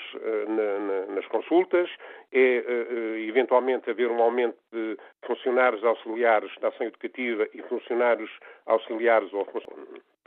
na, 0.47 0.79
na, 0.79 1.15
nas 1.15 1.25
consultas, 1.27 1.89
é 2.31 2.63
eventualmente 3.27 3.89
haver 3.89 4.09
um 4.09 4.21
aumento 4.21 4.57
de 4.71 4.97
funcionários 5.25 5.83
auxiliares 5.83 6.51
da 6.59 6.69
ação 6.69 6.87
educativa 6.87 7.47
e 7.53 7.61
funcionários 7.63 8.31
auxiliares 8.65 9.31
ou 9.33 9.45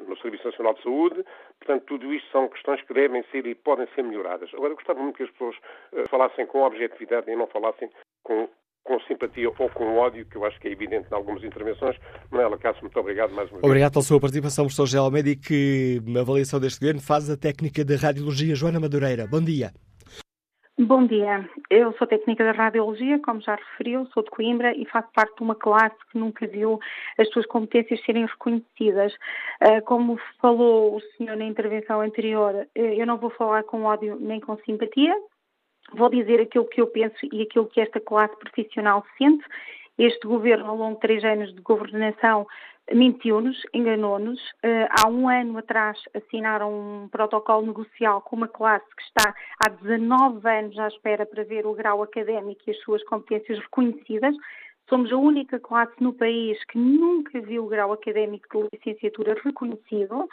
no 0.09 0.17
Serviço 0.19 0.47
Nacional 0.47 0.75
de 0.75 0.83
Saúde. 0.83 1.25
Portanto, 1.59 1.85
tudo 1.87 2.13
isto 2.13 2.31
são 2.31 2.49
questões 2.49 2.83
que 2.83 2.95
devem 2.95 3.25
ser 3.31 3.47
e 3.47 3.55
podem 3.55 3.87
ser 3.95 4.03
melhoradas. 4.03 4.51
Agora, 4.55 4.75
gostava 4.75 5.01
muito 5.01 5.17
que 5.17 5.23
as 5.23 5.31
pessoas 5.31 5.57
uh, 5.93 6.09
falassem 6.09 6.47
com 6.47 6.63
objetividade 6.63 7.31
e 7.31 7.37
não 7.37 7.47
falassem 7.47 7.91
com, 8.23 8.49
com 8.85 9.01
simpatia 9.01 9.49
ou 9.49 9.71
com 9.71 9.97
ódio, 9.97 10.27
que 10.27 10.37
eu 10.37 10.45
acho 10.45 10.59
que 10.61 10.69
é 10.69 10.73
evidente 10.73 11.09
em 11.11 11.15
algumas 11.15 11.45
intervenções. 11.45 11.97
Manuela 12.31 12.59
Cássio, 12.59 12.83
muito 12.83 12.99
obrigado 12.99 13.31
mais 13.31 13.49
uma 13.51 13.61
vez. 13.61 13.65
Obrigado 13.65 13.93
pela 13.93 14.05
sua 14.05 14.21
participação, 14.21 14.67
professor 14.67 14.99
Almeida, 14.99 15.31
e 15.31 15.37
que 15.37 16.01
avaliação 16.19 16.61
deste 16.61 16.81
governo 16.81 17.01
faz 17.01 17.31
a 17.31 17.37
técnica 17.37 17.85
de 17.85 17.97
radiologia 17.97 18.55
Joana 18.55 18.81
Madureira. 18.81 19.27
Bom 19.27 19.41
dia. 19.41 19.73
Bom 20.85 21.07
dia, 21.07 21.49
eu 21.71 21.93
sou 21.93 22.09
técnica 22.09 22.43
da 22.43 22.51
radiologia, 22.51 23.17
como 23.21 23.41
já 23.41 23.55
referiu, 23.55 24.05
sou 24.07 24.25
de 24.25 24.31
Coimbra 24.31 24.77
e 24.77 24.85
faço 24.87 25.09
parte 25.15 25.37
de 25.37 25.43
uma 25.45 25.55
classe 25.55 25.95
que 26.11 26.19
nunca 26.19 26.45
viu 26.45 26.81
as 27.17 27.29
suas 27.29 27.47
competências 27.47 28.05
serem 28.05 28.27
reconhecidas. 28.27 29.15
Ah, 29.61 29.81
como 29.83 30.19
falou 30.41 30.97
o 30.97 31.01
senhor 31.17 31.37
na 31.37 31.45
intervenção 31.45 32.01
anterior, 32.01 32.67
eh, 32.75 33.01
eu 33.01 33.07
não 33.07 33.17
vou 33.17 33.31
falar 33.31 33.63
com 33.63 33.85
ódio 33.85 34.19
nem 34.19 34.41
com 34.41 34.57
simpatia, 34.65 35.15
vou 35.93 36.11
dizer 36.11 36.41
aquilo 36.41 36.65
que 36.65 36.81
eu 36.81 36.89
penso 36.89 37.17
e 37.33 37.43
aquilo 37.43 37.69
que 37.69 37.81
esta 37.81 38.01
classe 38.01 38.37
profissional 38.37 39.05
sente. 39.17 39.45
Este 39.97 40.27
governo, 40.27 40.67
ao 40.67 40.77
longo 40.77 40.95
de 40.95 41.01
três 41.03 41.23
anos 41.23 41.55
de 41.55 41.61
governação, 41.61 42.45
mentiu-nos, 42.91 43.61
enganou-nos. 43.73 44.41
Uh, 44.65 44.89
há 44.91 45.09
um 45.09 45.29
ano 45.29 45.59
atrás 45.59 45.99
assinaram 46.15 46.73
um 46.73 47.09
protocolo 47.09 47.67
negocial 47.67 48.21
com 48.23 48.37
uma 48.37 48.49
classe 48.49 48.87
que 48.97 49.03
está 49.03 49.35
há 49.59 49.69
19 49.69 50.49
anos 50.49 50.79
à 50.79 50.89
espera 50.89 51.25
para 51.27 51.45
ver 51.45 51.67
o 51.67 51.75
grau 51.75 52.03
académico 52.03 52.63
e 52.67 52.71
as 52.71 52.79
suas 52.81 53.03
competências 53.05 53.59
reconhecidas. 53.59 54.35
Somos 54.89 55.13
a 55.13 55.17
única 55.17 55.59
classe 55.61 55.95
no 56.01 56.13
país 56.13 56.63
que 56.65 56.79
nunca 56.79 57.41
viu 57.41 57.65
o 57.65 57.69
grau 57.69 57.93
académico 57.93 58.65
de 58.65 58.69
licenciatura 58.77 59.37
reconhecido 59.43 60.29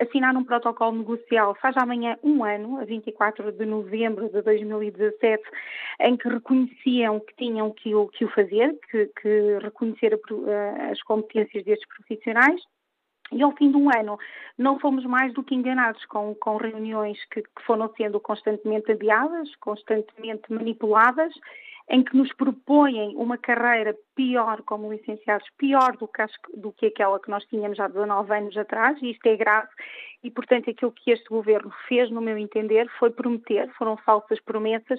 assinaram 0.00 0.40
um 0.40 0.44
protocolo 0.44 0.96
negocial 0.96 1.54
faz 1.56 1.76
amanhã 1.76 2.16
um 2.22 2.42
ano, 2.42 2.80
a 2.80 2.84
24 2.84 3.52
de 3.52 3.66
novembro 3.66 4.28
de 4.30 4.40
2017, 4.40 5.42
em 6.00 6.16
que 6.16 6.28
reconheciam 6.28 7.20
que 7.20 7.34
tinham 7.36 7.70
que 7.70 7.94
o, 7.94 8.08
que 8.08 8.24
o 8.24 8.30
fazer, 8.30 8.78
que, 8.90 9.06
que 9.20 9.58
reconhecer 9.62 10.14
a, 10.14 10.16
uh, 10.16 10.90
as 10.90 11.02
competências 11.02 11.64
destes 11.64 11.88
profissionais. 11.88 12.60
E 13.32 13.42
ao 13.42 13.50
fim 13.56 13.70
de 13.72 13.76
um 13.76 13.90
ano 13.90 14.16
não 14.56 14.78
fomos 14.78 15.04
mais 15.04 15.34
do 15.34 15.42
que 15.42 15.54
enganados 15.54 16.04
com, 16.06 16.34
com 16.36 16.56
reuniões 16.56 17.18
que, 17.30 17.42
que 17.42 17.62
foram 17.66 17.92
sendo 17.96 18.20
constantemente 18.20 18.92
adiadas, 18.92 19.54
constantemente 19.56 20.44
manipuladas 20.48 21.34
em 21.88 22.02
que 22.02 22.16
nos 22.16 22.32
propõem 22.34 23.16
uma 23.16 23.36
carreira 23.36 23.96
pior 24.16 24.62
como 24.62 24.90
licenciados, 24.90 25.46
pior 25.58 25.96
do 25.98 26.08
que, 26.08 26.24
do 26.54 26.72
que 26.72 26.86
aquela 26.86 27.20
que 27.20 27.30
nós 27.30 27.44
tínhamos 27.44 27.78
há 27.78 27.86
19 27.86 28.34
anos 28.34 28.56
atrás, 28.56 29.00
e 29.02 29.10
isto 29.10 29.26
é 29.26 29.36
grave, 29.36 29.68
e 30.24 30.30
portanto 30.30 30.70
aquilo 30.70 30.90
que 30.90 31.10
este 31.10 31.28
governo 31.28 31.70
fez, 31.86 32.10
no 32.10 32.22
meu 32.22 32.36
entender, 32.38 32.88
foi 32.98 33.10
prometer, 33.10 33.68
foram 33.76 33.96
falsas 33.98 34.40
promessas, 34.40 34.98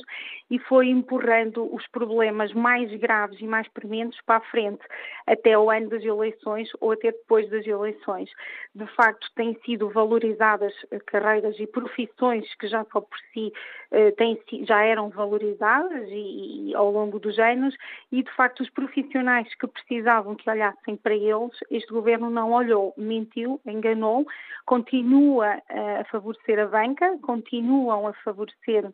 e 0.49 0.59
foi 0.59 0.87
empurrando 0.89 1.67
os 1.75 1.85
problemas 1.87 2.53
mais 2.53 2.93
graves 2.99 3.39
e 3.41 3.47
mais 3.47 3.67
prementes 3.69 4.21
para 4.21 4.37
a 4.37 4.41
frente, 4.51 4.85
até 5.25 5.57
o 5.57 5.69
ano 5.71 5.89
das 5.89 6.03
eleições 6.03 6.69
ou 6.79 6.91
até 6.91 7.11
depois 7.11 7.49
das 7.49 7.65
eleições. 7.65 8.29
De 8.75 8.85
facto, 8.95 9.27
têm 9.35 9.57
sido 9.65 9.89
valorizadas 9.89 10.73
eh, 10.91 10.99
carreiras 11.07 11.59
e 11.59 11.65
profissões 11.65 12.45
que 12.55 12.67
já 12.67 12.85
só 12.93 13.01
por 13.01 13.17
si 13.33 13.51
eh, 13.89 14.11
têm, 14.11 14.39
já 14.63 14.83
eram 14.83 15.09
valorizadas 15.09 16.07
e, 16.09 16.69
e 16.69 16.75
ao 16.75 16.91
longo 16.91 17.19
dos 17.19 17.39
anos 17.39 17.75
e, 18.11 18.21
de 18.21 18.31
facto, 18.35 18.61
os 18.61 18.69
profissionais 18.69 19.06
que 19.57 19.67
precisavam 19.67 20.35
que 20.35 20.49
olhassem 20.49 20.95
para 20.97 21.15
eles, 21.15 21.57
este 21.69 21.91
governo 21.91 22.29
não 22.29 22.51
olhou, 22.51 22.93
mentiu, 22.97 23.59
enganou, 23.65 24.25
continua 24.65 25.61
a 25.69 26.03
favorecer 26.05 26.59
a 26.59 26.67
banca, 26.67 27.17
continuam 27.21 28.07
a 28.07 28.13
favorecer 28.13 28.91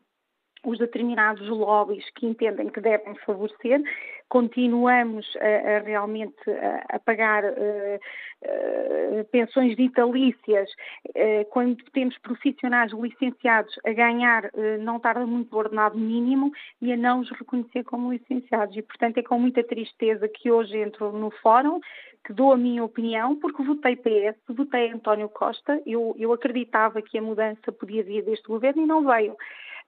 os 0.66 0.78
determinados 0.78 1.47
lobbies 1.47 2.09
que 2.11 2.26
entendem 2.26 2.70
que 2.70 2.80
devem 2.80 3.16
favorecer, 3.26 3.82
continuamos 4.30 5.26
a, 5.38 5.76
a 5.76 5.80
realmente 5.80 6.49
a, 6.49 6.95
a 6.95 6.99
pagar 6.99 7.43
uh, 7.43 7.49
uh, 7.51 9.26
pensões 9.26 9.76
vitalícias 9.76 10.70
uh, 11.09 11.45
quando 11.51 11.84
temos 11.91 12.18
profissionais 12.18 12.91
licenciados 12.93 13.78
a 13.86 13.91
ganhar 13.93 14.49
não 14.80 14.99
tarda 14.99 15.26
muito 15.26 15.53
o 15.53 15.59
ordenado 15.59 15.97
mínimo 15.97 16.51
e 16.82 16.91
a 16.91 16.97
não 16.97 17.20
os 17.20 17.30
reconhecer 17.32 17.84
como 17.84 18.11
licenciados. 18.11 18.76
E, 18.76 18.82
portanto, 18.82 19.18
é 19.18 19.24
com 19.24 19.38
muita 19.38 19.64
tristeza 19.64 20.28
que 20.28 20.49
hoje 20.49 20.78
entro 20.78 21.11
no 21.11 21.30
fórum, 21.30 21.80
que 22.26 22.34
dou 22.34 22.53
a 22.53 22.57
minha 22.57 22.84
opinião, 22.84 23.36
porque 23.36 23.64
votei 23.64 23.95
PS, 23.95 24.38
votei 24.49 24.91
António 24.91 25.30
Costa, 25.30 25.82
eu, 25.86 26.16
eu 26.18 26.32
acreditava 26.32 27.01
que 27.01 27.18
a 27.18 27.22
mudança 27.22 27.72
podia 27.72 28.03
vir 28.03 28.24
deste 28.24 28.47
governo 28.47 28.84
e 28.84 28.88
não 28.88 29.05
veio. 29.05 29.36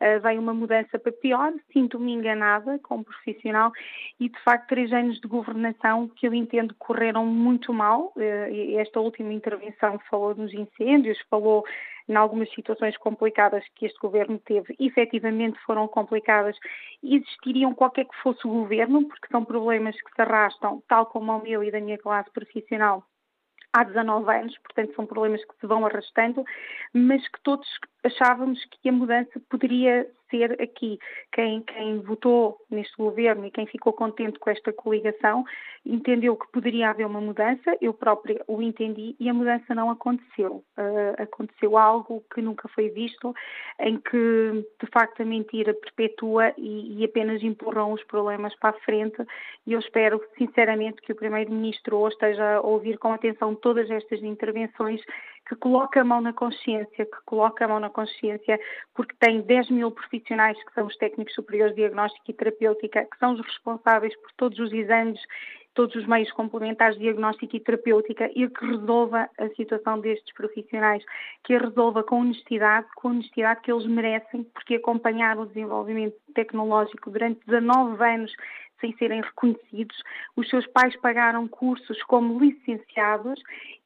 Uh, 0.01 0.19
veio 0.21 0.41
uma 0.41 0.53
mudança 0.53 0.99
para 0.99 1.11
pior, 1.11 1.53
sinto-me 1.71 2.13
enganada 2.13 2.79
como 2.79 3.03
profissional 3.03 3.71
e 4.19 4.29
de 4.29 4.39
facto 4.43 4.67
três 4.67 4.91
anos 4.91 5.19
de 5.19 5.27
governação 5.27 6.09
que 6.09 6.27
eu 6.27 6.33
entendo 6.33 6.75
correram 6.77 7.25
muito 7.25 7.73
mal. 7.73 8.13
Uh, 8.15 8.79
esta 8.79 8.99
última 8.99 9.33
intervenção 9.33 9.99
falou 10.09 10.35
nos 10.35 10.53
incêndios, 10.53 11.17
falou 11.29 11.63
em 12.07 12.15
algumas 12.15 12.51
situações 12.53 12.95
complicadas 12.97 13.63
que 13.75 13.85
este 13.85 13.99
governo 13.99 14.39
teve, 14.39 14.75
efetivamente 14.79 15.59
foram 15.65 15.87
complicadas, 15.87 16.55
existiriam 17.03 17.73
qualquer 17.73 18.05
que 18.05 18.15
fosse 18.21 18.45
o 18.45 18.51
governo, 18.51 19.07
porque 19.07 19.27
são 19.31 19.43
problemas 19.43 19.95
que 19.99 20.13
se 20.13 20.21
arrastam, 20.21 20.83
tal 20.87 21.07
como 21.07 21.35
o 21.35 21.41
meu 21.41 21.63
e 21.63 21.71
da 21.71 21.79
minha 21.79 21.97
classe 21.97 22.29
profissional, 22.31 23.03
há 23.73 23.83
19 23.83 24.31
anos, 24.31 24.57
portanto 24.59 24.95
são 24.95 25.05
problemas 25.05 25.43
que 25.43 25.55
se 25.59 25.67
vão 25.67 25.85
arrastando, 25.85 26.45
mas 26.93 27.27
que 27.27 27.41
todos 27.43 27.67
achávamos 28.05 28.63
que 28.65 28.89
a 28.89 28.91
mudança 28.91 29.41
poderia 29.49 30.07
ser 30.29 30.61
aqui. 30.61 30.97
Quem, 31.31 31.61
quem 31.61 31.99
votou 31.99 32.57
neste 32.69 32.95
governo 32.97 33.45
e 33.45 33.51
quem 33.51 33.65
ficou 33.65 33.93
contente 33.93 34.39
com 34.39 34.49
esta 34.49 34.73
coligação 34.73 35.43
entendeu 35.85 36.35
que 36.35 36.51
poderia 36.51 36.89
haver 36.89 37.05
uma 37.05 37.21
mudança, 37.21 37.77
eu 37.79 37.93
própria 37.93 38.43
o 38.47 38.61
entendi 38.61 39.15
e 39.19 39.29
a 39.29 39.33
mudança 39.33 39.75
não 39.75 39.89
aconteceu. 39.89 40.63
Uh, 40.77 41.21
aconteceu 41.21 41.77
algo 41.77 42.23
que 42.33 42.41
nunca 42.41 42.67
foi 42.69 42.89
visto, 42.89 43.33
em 43.79 43.97
que 43.97 44.65
de 44.81 44.89
facto 44.91 45.21
a 45.21 45.25
mentira 45.25 45.73
perpetua 45.73 46.53
e, 46.57 46.99
e 46.99 47.05
apenas 47.05 47.43
empurram 47.43 47.91
os 47.91 48.03
problemas 48.05 48.55
para 48.55 48.71
a 48.71 48.79
frente 48.81 49.23
e 49.67 49.73
eu 49.73 49.79
espero 49.79 50.21
sinceramente 50.37 51.01
que 51.01 51.11
o 51.11 51.15
Primeiro-Ministro 51.15 51.97
hoje 51.97 52.15
esteja 52.15 52.55
a 52.55 52.61
ouvir 52.61 52.97
com 52.97 53.13
atenção 53.13 53.53
todas 53.53 53.89
estas 53.91 54.23
intervenções 54.23 55.01
que 55.47 55.55
coloca 55.55 56.01
a 56.01 56.03
mão 56.03 56.21
na 56.21 56.33
consciência, 56.33 57.05
que 57.05 57.17
coloca 57.25 57.65
a 57.65 57.67
mão 57.67 57.79
na 57.79 57.89
consciência, 57.89 58.59
porque 58.93 59.15
tem 59.19 59.41
10 59.41 59.69
mil 59.69 59.91
profissionais 59.91 60.61
que 60.63 60.73
são 60.73 60.87
os 60.87 60.97
técnicos 60.97 61.33
superiores 61.35 61.75
de 61.75 61.81
diagnóstico 61.81 62.25
e 62.29 62.33
terapêutica, 62.33 63.05
que 63.05 63.17
são 63.19 63.33
os 63.33 63.41
responsáveis 63.41 64.15
por 64.21 64.31
todos 64.37 64.57
os 64.59 64.73
exames, 64.73 65.19
todos 65.75 65.93
os 65.95 66.07
meios 66.07 66.31
complementares 66.31 66.95
de 66.95 67.03
diagnóstico 67.03 67.55
e 67.55 67.59
terapêutica 67.59 68.31
e 68.33 68.47
que 68.49 68.65
resolva 68.65 69.29
a 69.37 69.49
situação 69.49 69.99
destes 69.99 70.33
profissionais, 70.33 71.03
que 71.43 71.53
a 71.53 71.59
resolva 71.59 72.01
com 72.03 72.21
honestidade, 72.21 72.87
com 72.95 73.09
honestidade 73.09 73.61
que 73.61 73.71
eles 73.71 73.85
merecem, 73.85 74.43
porque 74.45 74.75
acompanharam 74.75 75.43
o 75.43 75.45
desenvolvimento 75.45 76.15
tecnológico 76.33 77.11
durante 77.11 77.39
19 77.45 78.03
anos 78.03 78.33
sem 78.79 78.95
serem 78.97 79.21
reconhecidos. 79.21 79.97
Os 80.35 80.49
seus 80.49 80.65
pais 80.67 80.95
pagaram 80.97 81.47
cursos 81.47 82.01
como 82.03 82.39
licenciados 82.39 83.41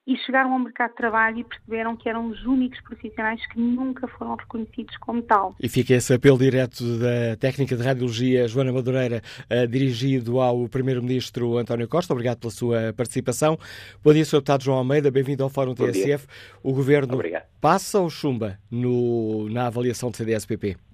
e 0.10 0.18
chegaram 0.26 0.52
ao 0.54 0.58
mercado 0.58 0.90
de 0.90 0.96
trabalho 0.96 1.38
e 1.38 1.44
perceberam 1.44 1.96
que 1.96 2.10
eram 2.10 2.30
os 2.30 2.44
únicos 2.44 2.82
profissionais 2.82 3.40
que 3.46 3.60
nunca 3.60 4.08
foram 4.08 4.36
reconhecidos 4.36 4.98
como 4.98 5.22
tal. 5.22 5.56
E 5.60 5.70
fica 5.70 5.94
esse 5.94 6.12
apelo 6.12 6.40
direto 6.40 6.84
da 6.98 7.36
técnica 7.40 7.78
de 7.78 7.84
radiologia 7.84 8.48
Joana 8.48 8.74
Madureira, 8.74 9.22
uh, 9.52 9.68
dirigido 9.68 10.42
ao 10.42 10.68
Primeiro-Ministro 10.68 11.60
António 11.60 11.88
Costa. 11.88 12.12
Obrigado 12.12 12.40
pela 12.40 12.52
sua 12.52 12.92
participação. 12.98 13.60
Bom 14.04 14.12
dia, 14.12 14.26
Sr. 14.26 14.38
Deputado 14.38 14.64
João 14.64 14.80
Almeida, 14.80 15.12
bem-vindo 15.12 15.44
ao 15.44 15.50
Fórum 15.50 15.76
Bom 15.76 15.86
TSF. 15.86 16.26
Dia. 16.26 16.36
O 16.64 16.74
Governo 16.74 17.14
Obrigado. 17.14 17.46
passa 17.62 18.00
ou 18.00 18.10
chumba 18.10 18.58
no, 18.72 19.48
na 19.52 19.68
avaliação 19.68 20.10
do 20.10 20.18
CDSPP? 20.18 20.89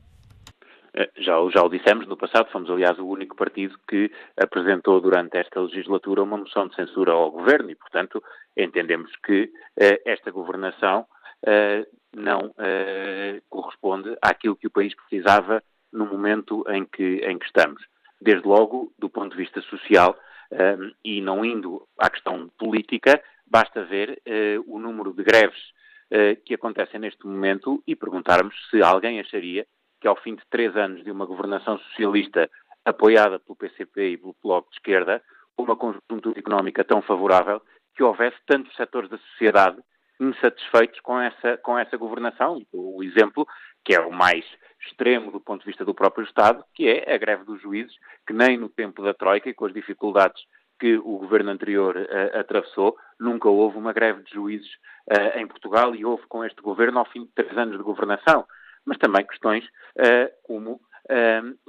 Eh, 0.96 1.12
já, 1.18 1.34
já 1.50 1.62
o 1.62 1.70
dissemos 1.70 2.08
no 2.08 2.16
passado, 2.16 2.50
fomos 2.52 2.70
aliás 2.70 2.98
o 2.98 3.06
único 3.06 3.36
partido 3.36 3.78
que 3.88 4.10
apresentou 4.38 5.02
durante 5.02 5.38
esta 5.38 5.60
legislatura 5.60 6.24
uma 6.24 6.38
moção 6.38 6.68
de 6.68 6.76
censura 6.76 7.12
ao 7.12 7.32
governo 7.32 7.70
e, 7.70 7.76
portanto, 7.76 8.24
entendemos 8.56 9.12
que 9.18 9.52
eh, 9.78 10.02
esta 10.06 10.32
governação 10.32 11.06
eh, 11.46 11.86
não 12.16 12.54
corresponde 13.50 14.16
àquilo 14.22 14.56
que 14.56 14.68
o 14.68 14.72
país 14.72 14.96
precisava 14.96 15.62
no 15.92 16.06
momento 16.06 16.64
em 16.70 16.86
que, 16.86 17.18
em 17.18 17.38
que 17.38 17.46
estamos. 17.46 17.84
Desde 18.22 18.48
logo, 18.48 18.94
do 18.98 19.10
ponto 19.10 19.32
de 19.32 19.44
vista 19.44 19.62
social, 19.64 20.18
e 21.04 21.20
não 21.20 21.44
indo 21.44 21.86
à 22.00 22.10
questão 22.10 22.50
política, 22.58 23.22
basta 23.46 23.84
ver 23.84 24.22
o 24.66 24.80
número 24.80 25.12
de 25.12 25.24
greves 25.24 25.62
que 26.46 26.54
acontecem 26.54 27.02
neste 27.02 27.28
momento 27.28 27.84
e 27.86 27.98
perguntarmos 27.98 28.56
se 28.70 28.82
alguém 28.82 29.20
acharia 29.20 29.68
que 30.00 30.08
ao 30.08 30.16
fim 30.16 30.36
de 30.36 30.44
três 30.50 30.76
anos 30.76 31.04
de 31.04 31.12
uma 31.12 31.26
governação 31.26 31.78
socialista 31.78 32.50
apoiada 32.84 33.40
pelo 33.40 33.56
PCP 33.56 34.10
e 34.10 34.18
pelo 34.18 34.36
Bloco 34.44 34.70
de 34.70 34.76
Esquerda, 34.76 35.22
uma 35.58 35.76
conjuntura 35.76 36.38
económica 36.38 36.84
tão 36.84 37.02
favorável, 37.02 37.62
que 37.96 38.04
houvesse 38.04 38.38
tantos 38.46 38.76
setores 38.76 39.10
da 39.10 39.18
sociedade 39.18 39.78
insatisfeitos 40.20 41.00
com 41.02 41.20
essa, 41.20 41.58
com 41.58 41.78
essa 41.78 41.98
governação. 41.98 42.62
O 42.72 43.04
exemplo, 43.04 43.48
que 43.84 43.94
é 43.94 44.00
o 44.00 44.12
mais 44.12 44.46
extremo 44.86 45.32
do 45.32 45.40
ponto 45.40 45.62
de 45.62 45.68
vista 45.68 45.84
do 45.84 45.94
próprio 45.94 46.26
Estado, 46.26 46.64
que 46.74 46.88
é 46.88 47.14
a 47.14 47.18
greve 47.18 47.44
dos 47.44 47.62
juízes, 47.62 47.96
que 48.28 48.34
nem 48.34 48.58
no 48.58 48.70
tempo 48.70 49.02
da 49.02 49.14
Troika 49.14 49.50
e 49.50 49.54
com 49.54 49.66
as 49.66 49.74
dificuldades 49.74 50.44
que 50.80 50.98
o 50.98 51.18
governo 51.18 51.52
anterior 51.52 51.96
uh, 51.96 52.40
atravessou, 52.40 52.98
nunca 53.20 53.48
houve 53.48 53.78
uma 53.78 53.94
greve 53.94 54.24
de 54.24 54.34
juízes 54.34 54.70
uh, 55.10 55.40
em 55.40 55.48
Portugal 55.48 55.96
e 55.96 56.04
houve 56.04 56.24
com 56.28 56.44
este 56.44 56.62
governo 56.62 57.00
ao 57.00 57.06
fim 57.06 57.24
de 57.24 57.32
três 57.32 57.58
anos 57.58 57.78
de 57.78 57.84
governação. 57.84 58.46
Mas 58.86 58.98
também 58.98 59.26
questões 59.26 59.66
uh, 59.66 60.30
como 60.44 60.80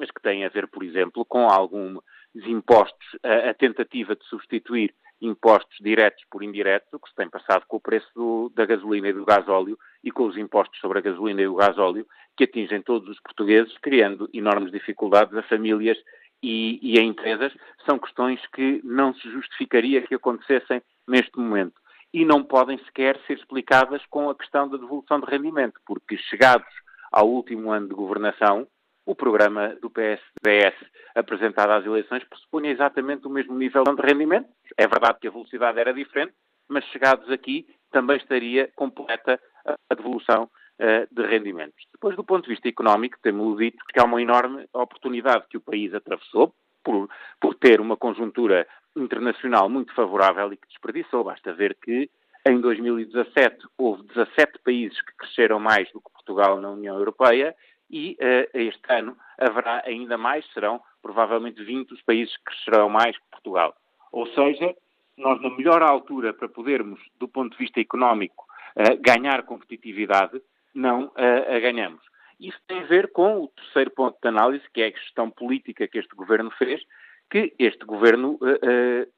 as 0.01 0.11
que 0.11 0.23
têm 0.23 0.47
a 0.47 0.49
ver, 0.49 0.67
por 0.67 0.83
exemplo, 0.83 1.23
com 1.23 1.47
alguns 1.51 2.03
impostos, 2.35 3.07
a 3.23 3.53
tentativa 3.53 4.17
de 4.17 4.25
substituir 4.25 4.95
impostos 5.21 5.77
diretos 5.81 6.25
por 6.31 6.43
indiretos, 6.43 6.93
o 6.93 6.99
que 6.99 7.09
se 7.09 7.15
tem 7.15 7.29
passado 7.29 7.65
com 7.67 7.77
o 7.77 7.81
preço 7.81 8.09
do, 8.15 8.53
da 8.55 8.67
gasolina 8.67 9.09
e 9.09 9.13
do 9.13 9.25
gasóleo 9.25 9.79
e 10.05 10.11
com 10.11 10.27
os 10.27 10.37
impostos 10.37 10.79
sobre 10.81 10.99
a 10.99 11.03
gasolina 11.03 11.41
e 11.41 11.49
o 11.49 11.55
gasóleo, 11.55 12.07
que 12.37 12.45
atingem 12.45 12.83
todos 12.83 13.09
os 13.09 13.21
portugueses, 13.21 13.77
criando 13.79 14.29
enormes 14.33 14.71
dificuldades 14.71 15.35
a 15.35 15.43
famílias 15.43 15.97
e, 16.43 16.79
e 16.83 16.99
a 16.99 17.03
empresas, 17.03 17.53
são 17.87 17.99
questões 17.99 18.41
que 18.55 18.81
não 18.85 19.15
se 19.15 19.31
justificaria 19.31 20.03
que 20.03 20.15
acontecessem 20.15 20.83
neste 21.09 21.39
momento. 21.39 21.81
E 22.13 22.25
não 22.25 22.45
podem 22.45 22.79
sequer 22.85 23.19
ser 23.27 23.39
explicadas 23.39 24.05
com 24.07 24.29
a 24.29 24.35
questão 24.35 24.69
da 24.69 24.77
devolução 24.77 25.21
de 25.21 25.27
rendimento, 25.27 25.81
porque 25.87 26.17
chegados 26.19 26.69
ao 27.13 27.29
último 27.29 27.71
ano 27.71 27.89
de 27.89 27.95
governação, 27.95 28.67
o 29.05 29.15
programa 29.15 29.77
do 29.81 29.89
PSDS 29.89 30.75
apresentado 31.15 31.71
às 31.71 31.87
eleições 31.87 32.25
pressupunha 32.25 32.71
exatamente 32.71 33.27
o 33.27 33.31
mesmo 33.31 33.57
nível 33.57 33.85
de 33.85 34.03
rendimento. 34.03 34.49
É 34.77 34.87
verdade 34.87 35.19
que 35.21 35.29
a 35.29 35.31
velocidade 35.31 35.79
era 35.79 35.95
diferente, 35.95 36.35
mas 36.69 36.85
chegados 36.87 37.31
aqui 37.31 37.67
também 37.93 38.17
estaria 38.17 38.69
completa 38.75 39.41
a 39.89 39.95
devolução 39.95 40.45
uh, 40.45 41.15
de 41.15 41.27
rendimentos. 41.27 41.87
Depois, 41.93 42.17
do 42.17 42.25
ponto 42.25 42.45
de 42.45 42.51
vista 42.51 42.69
económico, 42.69 43.17
temos 43.23 43.59
dito 43.59 43.79
que 43.93 44.01
há 44.01 44.05
uma 44.05 44.21
enorme 44.21 44.67
oportunidade 44.73 45.47
que 45.49 45.57
o 45.57 45.61
país 45.61 45.95
atravessou 45.95 46.53
por, 46.85 47.09
por 47.41 47.55
ter 47.55 47.81
uma 47.81 47.97
conjuntura 47.97 48.67
internacional 48.97 49.69
muito 49.69 49.95
favorável 49.95 50.53
e 50.53 50.57
que 50.57 50.69
desperdiçou. 50.69 51.25
Basta 51.25 51.53
ver 51.53 51.77
que 51.83 52.11
em 52.47 52.61
2017 52.61 53.67
houve 53.77 54.05
17 54.05 54.61
países 54.65 55.01
que 55.03 55.17
cresceram 55.17 55.59
mais 55.59 55.91
do 55.91 56.01
que 56.01 56.13
Portugal 56.13 56.61
na 56.61 56.71
União 56.71 56.97
Europeia 56.97 57.55
e 57.91 58.17
uh, 58.21 58.59
este 58.59 58.83
ano 58.89 59.17
haverá 59.37 59.83
ainda 59.85 60.17
mais, 60.17 60.47
serão 60.53 60.81
provavelmente 61.03 61.63
20 61.63 61.93
os 61.93 62.03
países 62.03 62.37
que 62.37 62.45
crescerão 62.45 62.89
mais 62.89 63.17
que 63.17 63.25
Portugal. 63.33 63.75
Ou 64.13 64.27
seja, 64.29 64.75
nós 65.17 65.41
na 65.43 65.51
melhor 65.51 65.83
altura 65.83 66.33
para 66.33 66.49
podermos, 66.49 67.01
do 67.19 67.27
ponto 67.27 67.53
de 67.53 67.59
vista 67.59 67.81
económico, 67.81 68.47
uh, 68.77 68.97
ganhar 69.01 69.43
competitividade, 69.43 70.41
não 70.73 71.07
uh, 71.07 71.13
a 71.53 71.59
ganhamos. 71.59 72.03
Isso 72.39 72.59
tem 72.69 72.81
a 72.81 72.87
ver 72.87 73.11
com 73.11 73.43
o 73.43 73.49
terceiro 73.49 73.91
ponto 73.91 74.19
de 74.23 74.29
análise, 74.29 74.65
que 74.73 74.83
é 74.83 74.87
a 74.87 74.91
gestão 74.91 75.31
política 75.31 75.89
que 75.89 75.99
este 75.99 76.15
governo 76.15 76.51
fez, 76.53 76.81
que 77.29 77.55
este 77.59 77.85
governo 77.85 78.39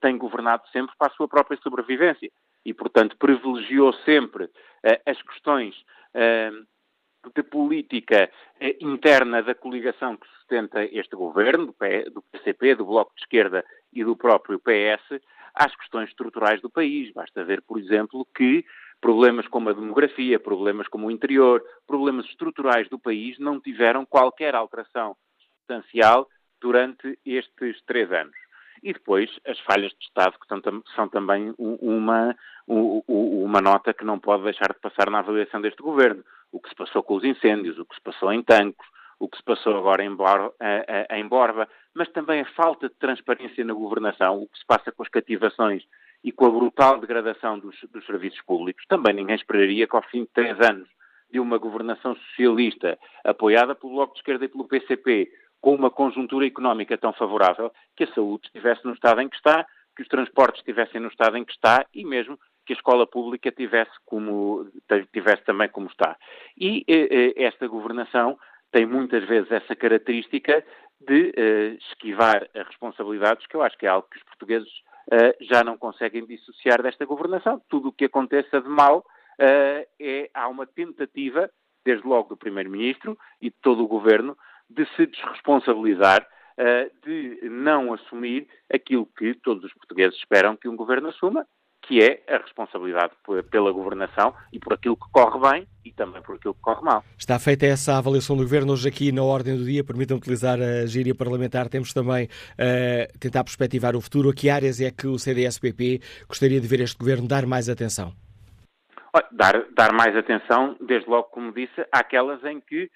tem 0.01 0.17
governado 0.17 0.67
sempre 0.69 0.95
para 0.97 1.09
a 1.09 1.15
sua 1.15 1.29
própria 1.29 1.59
sobrevivência 1.61 2.31
e, 2.65 2.75
portanto, 2.75 3.17
privilegiou 3.17 3.93
sempre 4.05 4.51
as 5.07 5.21
questões 5.23 5.75
de 7.35 7.43
política 7.43 8.31
eh, 8.61 8.77
interna 8.81 9.43
da 9.43 9.55
coligação 9.55 10.17
que 10.17 10.27
sustenta 10.29 10.85
este 10.85 11.17
governo, 11.17 11.75
do 12.13 12.23
PCP, 12.23 12.77
do 12.77 12.87
Bloco 12.87 13.13
de 13.15 13.23
Esquerda 13.23 13.65
e 13.93 14.05
do 14.05 14.17
próprio 14.17 14.61
PS, 14.61 15.21
às 15.55 15.75
questões 15.77 16.09
estruturais 16.09 16.61
do 16.61 16.71
país. 16.71 17.13
Basta 17.13 17.45
ver, 17.45 17.63
por 17.63 17.79
exemplo, 17.79 18.27
que 18.35 18.65
problemas 19.01 19.47
como 19.49 19.69
a 19.69 19.73
demografia, 19.73 20.39
problemas 20.39 20.89
como 20.89 21.07
o 21.07 21.11
interior, 21.11 21.63
problemas 21.87 22.27
estruturais 22.27 22.89
do 22.89 22.99
país 22.99 23.39
não 23.39 23.61
tiveram 23.61 24.05
qualquer 24.07 24.55
alteração 24.55 25.17
substancial 25.39 26.29
durante 26.61 27.19
estes 27.25 27.81
três 27.83 28.11
anos. 28.13 28.37
E 28.83 28.93
depois 28.93 29.31
as 29.47 29.59
falhas 29.61 29.93
de 29.93 30.05
Estado, 30.05 30.39
que 30.39 30.47
são, 30.47 30.83
são 30.95 31.09
também 31.09 31.55
uma, 31.59 32.37
uma 32.67 33.61
nota 33.61 33.93
que 33.93 34.05
não 34.05 34.19
pode 34.19 34.45
deixar 34.45 34.73
de 34.73 34.81
passar 34.81 35.11
na 35.11 35.19
avaliação 35.19 35.61
deste 35.61 35.83
governo 35.83 36.23
o 36.53 36.61
que 36.61 36.69
se 36.69 36.75
passou 36.75 37.03
com 37.03 37.17
os 37.17 37.25
incêndios, 37.25 37.79
o 37.79 37.85
que 37.85 37.95
se 37.95 38.01
passou 38.01 38.33
em 38.33 38.43
Tancos, 38.43 38.87
o 39.19 39.29
que 39.29 39.37
se 39.37 39.43
passou 39.43 39.77
agora 39.77 40.05
em, 40.05 40.15
Bor 40.15 40.55
em 41.11 41.27
Borba, 41.27 41.69
mas 41.95 42.09
também 42.11 42.41
a 42.41 42.53
falta 42.53 42.89
de 42.89 42.95
transparência 42.95 43.65
na 43.65 43.75
governação, 43.75 44.43
o 44.43 44.49
que 44.49 44.59
se 44.59 44.67
passa 44.67 44.93
com 44.93 45.03
as 45.03 45.09
cativações 45.09 45.83
e 46.23 46.33
com 46.33 46.47
a 46.47 46.51
brutal 46.51 47.01
degradação 47.01 47.59
dos, 47.59 47.77
dos 47.93 48.07
serviços 48.07 48.41
públicos. 48.43 48.85
Também 48.89 49.15
ninguém 49.15 49.37
esperaria 49.37 49.87
que 49.87 49.97
ao 49.97 50.03
fim 50.03 50.23
de 50.23 50.29
três 50.29 50.59
anos 50.61 50.89
de 51.31 51.39
uma 51.39 51.59
governação 51.59 52.15
socialista 52.17 52.99
apoiada 53.25 53.75
pelo 53.75 53.93
Bloco 53.93 54.15
de 54.15 54.21
Esquerda 54.21 54.45
e 54.45 54.49
pelo 54.49 54.67
PCP, 54.67 55.31
com 55.61 55.75
uma 55.75 55.91
conjuntura 55.91 56.47
económica 56.47 56.97
tão 56.97 57.13
favorável, 57.13 57.73
que 57.97 58.05
a 58.05 58.15
saúde 58.15 58.47
estivesse 58.47 58.85
no 58.85 58.93
estado 58.93 59.21
em 59.21 59.29
que 59.29 59.37
está, 59.37 59.67
que 59.97 60.03
os 60.03 60.09
transportes 60.09 60.61
estivessem 60.61 61.01
no 61.01 61.09
estado 61.09 61.37
em 61.37 61.45
que 61.45 61.53
está 61.53 61.85
e 61.93 62.05
mesmo 62.05 62.39
que 62.65 62.73
a 62.73 62.77
escola 62.77 63.07
pública 63.07 63.51
tivesse, 63.51 63.91
como, 64.05 64.71
tivesse 65.13 65.43
também 65.45 65.69
como 65.69 65.89
está. 65.89 66.17
E 66.57 66.85
eh, 66.87 67.09
eh, 67.11 67.45
esta 67.45 67.67
governação 67.67 68.39
tem 68.71 68.87
muitas 68.87 69.25
vezes 69.25 69.51
essa 69.51 69.75
característica 69.75 70.65
de 71.01 71.33
eh, 71.37 71.77
esquivar 71.91 72.49
as 72.55 72.67
responsabilidades, 72.67 73.47
que 73.47 73.57
eu 73.57 73.63
acho 73.63 73.77
que 73.79 73.87
é 73.87 73.89
algo 73.89 74.09
que 74.11 74.19
os 74.19 74.25
portugueses 74.25 74.69
eh, 75.11 75.37
já 75.41 75.65
não 75.65 75.79
conseguem 75.79 76.27
dissociar 76.27 76.83
desta 76.83 77.05
governação. 77.07 77.63
Tudo 77.69 77.89
o 77.89 77.93
que 77.93 78.05
aconteça 78.05 78.61
de 78.61 78.69
mal 78.69 79.05
eh, 79.39 79.89
é, 80.01 80.31
há 80.35 80.49
uma 80.49 80.67
tentativa, 80.67 81.51
desde 81.85 82.07
logo 82.07 82.31
do 82.31 82.37
Primeiro-Ministro 82.37 83.17
e 83.41 83.49
de 83.49 83.57
todo 83.63 83.83
o 83.83 83.89
Governo, 83.89 84.37
de 84.71 84.87
se 84.97 85.07
desresponsabilizar 85.07 86.27
eh, 86.57 86.91
de 87.05 87.49
não 87.49 87.93
assumir 87.93 88.49
aquilo 88.73 89.07
que 89.17 89.35
todos 89.35 89.65
os 89.65 89.73
portugueses 89.75 90.19
esperam 90.19 90.57
que 90.57 90.69
um 90.69 90.77
governo 90.77 91.09
assuma, 91.09 91.47
que 91.83 92.03
é 92.03 92.23
a 92.29 92.39
responsabilidade 92.39 93.13
pela 93.51 93.71
governação 93.73 94.35
e 94.53 94.59
por 94.59 94.75
aquilo 94.75 94.97
que 94.97 95.09
corre 95.11 95.39
bem 95.51 95.69
e 95.85 95.93
também 95.93 96.21
por 96.21 96.35
aquilo 96.35 96.55
que 96.55 96.61
corre 96.61 96.83
mal. 96.83 97.05
Está 97.17 97.39
feita 97.39 97.65
essa 97.65 97.97
avaliação 97.97 98.37
do 98.37 98.43
Governo 98.43 98.73
hoje 98.73 98.89
aqui 98.89 99.13
na 99.13 99.23
ordem 99.23 99.57
do 99.57 99.65
dia. 99.65 99.85
Permitam 99.85 100.17
utilizar 100.17 100.61
a 100.61 100.85
gíria 100.85 101.15
parlamentar. 101.15 101.69
Temos 101.69 101.93
também 101.95 102.27
uh, 102.27 103.19
tentar 103.19 103.45
perspectivar 103.45 103.97
o 103.97 104.01
futuro. 104.01 104.31
A 104.31 104.35
que 104.35 104.51
áreas 104.51 104.81
é 104.81 104.91
que 104.91 105.07
o 105.07 105.19
CDS-PP 105.19 106.01
gostaria 106.29 106.61
de 106.61 106.67
ver 106.67 106.81
este 106.81 106.99
Governo 106.99 107.27
dar 107.27 107.47
mais 107.47 107.69
atenção? 107.69 108.13
Dar, 109.33 109.65
dar 109.75 109.93
mais 109.93 110.15
atenção, 110.15 110.77
desde 110.81 111.09
logo, 111.09 111.29
como 111.29 111.53
disse, 111.53 111.87
àquelas 111.91 112.45
em 112.45 112.61
que, 112.61 112.91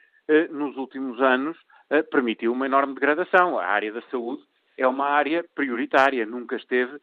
nos 0.50 0.76
últimos 0.76 1.20
anos, 1.20 1.56
uh, 1.90 2.02
permitiu 2.10 2.52
uma 2.52 2.66
enorme 2.66 2.94
degradação. 2.94 3.58
A 3.58 3.66
área 3.66 3.92
da 3.92 4.02
saúde 4.02 4.42
é 4.76 4.86
uma 4.86 5.06
área 5.06 5.44
prioritária, 5.54 6.24
nunca 6.24 6.56
esteve 6.56 6.96
uh, 6.96 7.00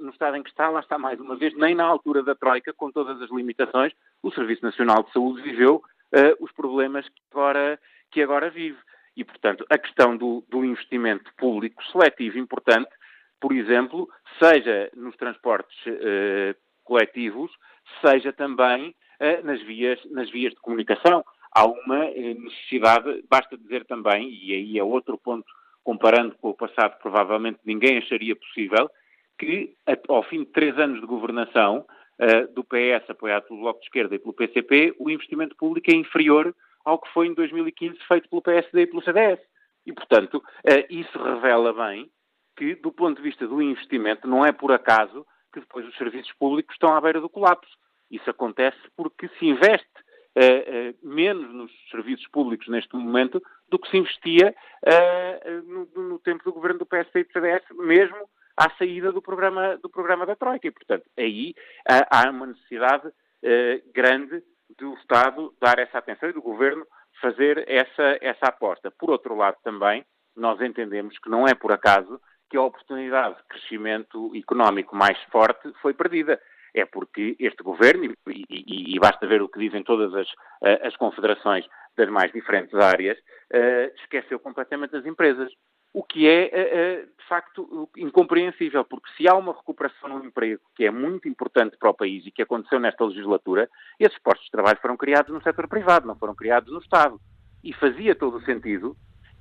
no 0.00 0.10
estado 0.10 0.36
em 0.36 0.42
que 0.42 0.50
está, 0.50 0.68
lá 0.68 0.80
está 0.80 0.98
mais 0.98 1.20
uma 1.20 1.36
vez, 1.36 1.56
nem 1.56 1.74
na 1.74 1.84
altura 1.84 2.22
da 2.22 2.34
Troika, 2.34 2.72
com 2.72 2.90
todas 2.90 3.20
as 3.22 3.30
limitações, 3.30 3.92
o 4.22 4.30
Serviço 4.32 4.64
Nacional 4.64 5.02
de 5.04 5.12
Saúde 5.12 5.42
viveu 5.42 5.82
os 6.40 6.50
problemas 6.52 7.06
que 7.08 7.20
agora, 7.30 7.78
que 8.10 8.22
agora 8.22 8.48
vive. 8.48 8.78
E, 9.16 9.24
portanto, 9.24 9.66
a 9.68 9.76
questão 9.76 10.16
do, 10.16 10.42
do 10.48 10.64
investimento 10.64 11.30
público 11.36 11.84
seletivo 11.86 12.38
importante, 12.38 12.88
por 13.40 13.52
exemplo, 13.52 14.08
seja 14.38 14.88
nos 14.94 15.14
transportes 15.16 15.76
uh, 15.86 16.56
coletivos, 16.84 17.50
seja 18.00 18.32
também 18.32 18.94
nas, 19.42 19.60
vias, 19.62 19.98
nas 20.10 20.30
vias 20.30 20.52
de 20.54 20.60
comunicação. 20.60 21.24
Há 21.56 21.64
uma 21.64 22.04
necessidade, 22.04 23.24
basta 23.30 23.56
dizer 23.56 23.86
também, 23.86 24.28
e 24.30 24.52
aí 24.52 24.78
é 24.78 24.84
outro 24.84 25.16
ponto 25.16 25.46
comparando 25.82 26.36
com 26.38 26.50
o 26.50 26.54
passado, 26.54 26.98
provavelmente 27.00 27.60
ninguém 27.64 27.96
acharia 27.96 28.36
possível, 28.36 28.90
que 29.38 29.74
ao 30.06 30.22
fim 30.24 30.40
de 30.40 30.50
três 30.50 30.78
anos 30.78 31.00
de 31.00 31.06
governação 31.06 31.86
uh, 32.20 32.52
do 32.52 32.62
PS, 32.62 33.08
apoiado 33.08 33.44
pelo 33.44 33.60
Bloco 33.60 33.80
de 33.80 33.86
Esquerda 33.86 34.14
e 34.14 34.18
pelo 34.18 34.34
PCP, 34.34 34.96
o 34.98 35.08
investimento 35.08 35.56
público 35.56 35.90
é 35.90 35.94
inferior 35.94 36.54
ao 36.84 36.98
que 36.98 37.10
foi 37.14 37.28
em 37.28 37.32
2015 37.32 37.96
feito 38.06 38.28
pelo 38.28 38.42
PSD 38.42 38.82
e 38.82 38.86
pelo 38.86 39.02
CDS. 39.02 39.40
E, 39.86 39.94
portanto, 39.94 40.34
uh, 40.34 40.86
isso 40.90 41.18
revela 41.18 41.72
bem 41.72 42.10
que, 42.54 42.74
do 42.74 42.92
ponto 42.92 43.16
de 43.16 43.22
vista 43.22 43.48
do 43.48 43.62
investimento, 43.62 44.28
não 44.28 44.44
é 44.44 44.52
por 44.52 44.72
acaso 44.72 45.26
que 45.54 45.60
depois 45.60 45.88
os 45.88 45.96
serviços 45.96 46.34
públicos 46.34 46.74
estão 46.74 46.94
à 46.94 47.00
beira 47.00 47.18
do 47.18 47.30
colapso. 47.30 47.72
Isso 48.10 48.28
acontece 48.28 48.76
porque 48.94 49.26
se 49.38 49.46
investe 49.46 50.04
menos 51.02 51.52
nos 51.54 51.72
serviços 51.90 52.26
públicos 52.28 52.68
neste 52.68 52.94
momento 52.94 53.42
do 53.70 53.78
que 53.78 53.90
se 53.90 53.96
investia 53.96 54.54
uh, 54.84 55.62
no, 55.62 56.08
no, 56.08 56.18
tempo 56.18 56.44
do 56.44 56.52
governo 56.52 56.78
do 56.78 56.86
PSD 56.86 57.20
e 57.20 57.24
do 57.24 57.32
CDS, 57.32 57.64
mesmo 57.70 58.28
à 58.56 58.70
saída 58.78 59.12
do 59.12 59.20
programa, 59.20 59.76
do 59.76 59.88
programa 59.88 60.24
da 60.24 60.36
Troika. 60.36 60.66
E, 60.66 60.70
portanto, 60.70 61.04
aí 61.16 61.54
há, 61.86 62.30
uma 62.30 62.46
necessidade 62.46 63.10
eh, 63.42 63.82
grande 63.94 64.42
do 64.78 64.94
Estado 64.94 65.54
dar 65.60 65.78
essa 65.78 65.98
atenção 65.98 66.30
e 66.30 66.32
do 66.32 66.40
Governo 66.40 66.86
fazer 67.20 67.64
essa, 67.68 68.18
essa 68.20 68.46
aposta. 68.46 68.90
Por 68.90 69.10
outro 69.10 69.36
lado, 69.36 69.56
também, 69.62 70.04
nós 70.34 70.60
entendemos 70.60 71.18
que 71.18 71.28
não 71.28 71.46
é 71.46 71.54
por 71.54 71.70
acaso 71.70 72.20
que 72.48 72.56
a 72.56 72.62
oportunidade 72.62 73.36
de 73.36 73.42
crescimento 73.44 74.32
económico 74.34 74.94
mais 74.96 75.20
forte 75.24 75.70
foi 75.82 75.92
perdida. 75.92 76.40
É 76.76 76.84
porque 76.84 77.34
este 77.40 77.62
governo, 77.62 78.04
e, 78.28 78.44
e, 78.50 78.94
e 78.94 78.98
basta 79.00 79.26
ver 79.26 79.40
o 79.40 79.48
que 79.48 79.58
dizem 79.58 79.82
todas 79.82 80.14
as, 80.14 80.28
as 80.82 80.94
confederações 80.96 81.64
das 81.96 82.08
mais 82.10 82.30
diferentes 82.30 82.74
áreas, 82.74 83.18
uh, 83.18 83.94
esqueceu 84.02 84.38
completamente 84.38 84.94
as 84.94 85.06
empresas. 85.06 85.50
O 85.94 86.02
que 86.02 86.28
é, 86.28 86.50
uh, 86.52 87.06
de 87.06 87.26
facto, 87.26 87.88
incompreensível, 87.96 88.84
porque 88.84 89.10
se 89.16 89.26
há 89.26 89.34
uma 89.34 89.54
recuperação 89.54 90.10
no 90.10 90.24
emprego 90.26 90.60
que 90.74 90.84
é 90.84 90.90
muito 90.90 91.26
importante 91.26 91.76
para 91.78 91.88
o 91.88 91.94
país 91.94 92.26
e 92.26 92.30
que 92.30 92.42
aconteceu 92.42 92.78
nesta 92.78 93.04
legislatura, 93.04 93.70
esses 93.98 94.18
postos 94.18 94.44
de 94.44 94.50
trabalho 94.50 94.78
foram 94.80 94.96
criados 94.96 95.32
no 95.32 95.42
setor 95.42 95.66
privado, 95.66 96.06
não 96.06 96.16
foram 96.16 96.34
criados 96.34 96.70
no 96.70 96.80
Estado. 96.80 97.18
E 97.64 97.72
fazia 97.72 98.14
todo 98.14 98.36
o 98.36 98.44
sentido 98.44 98.94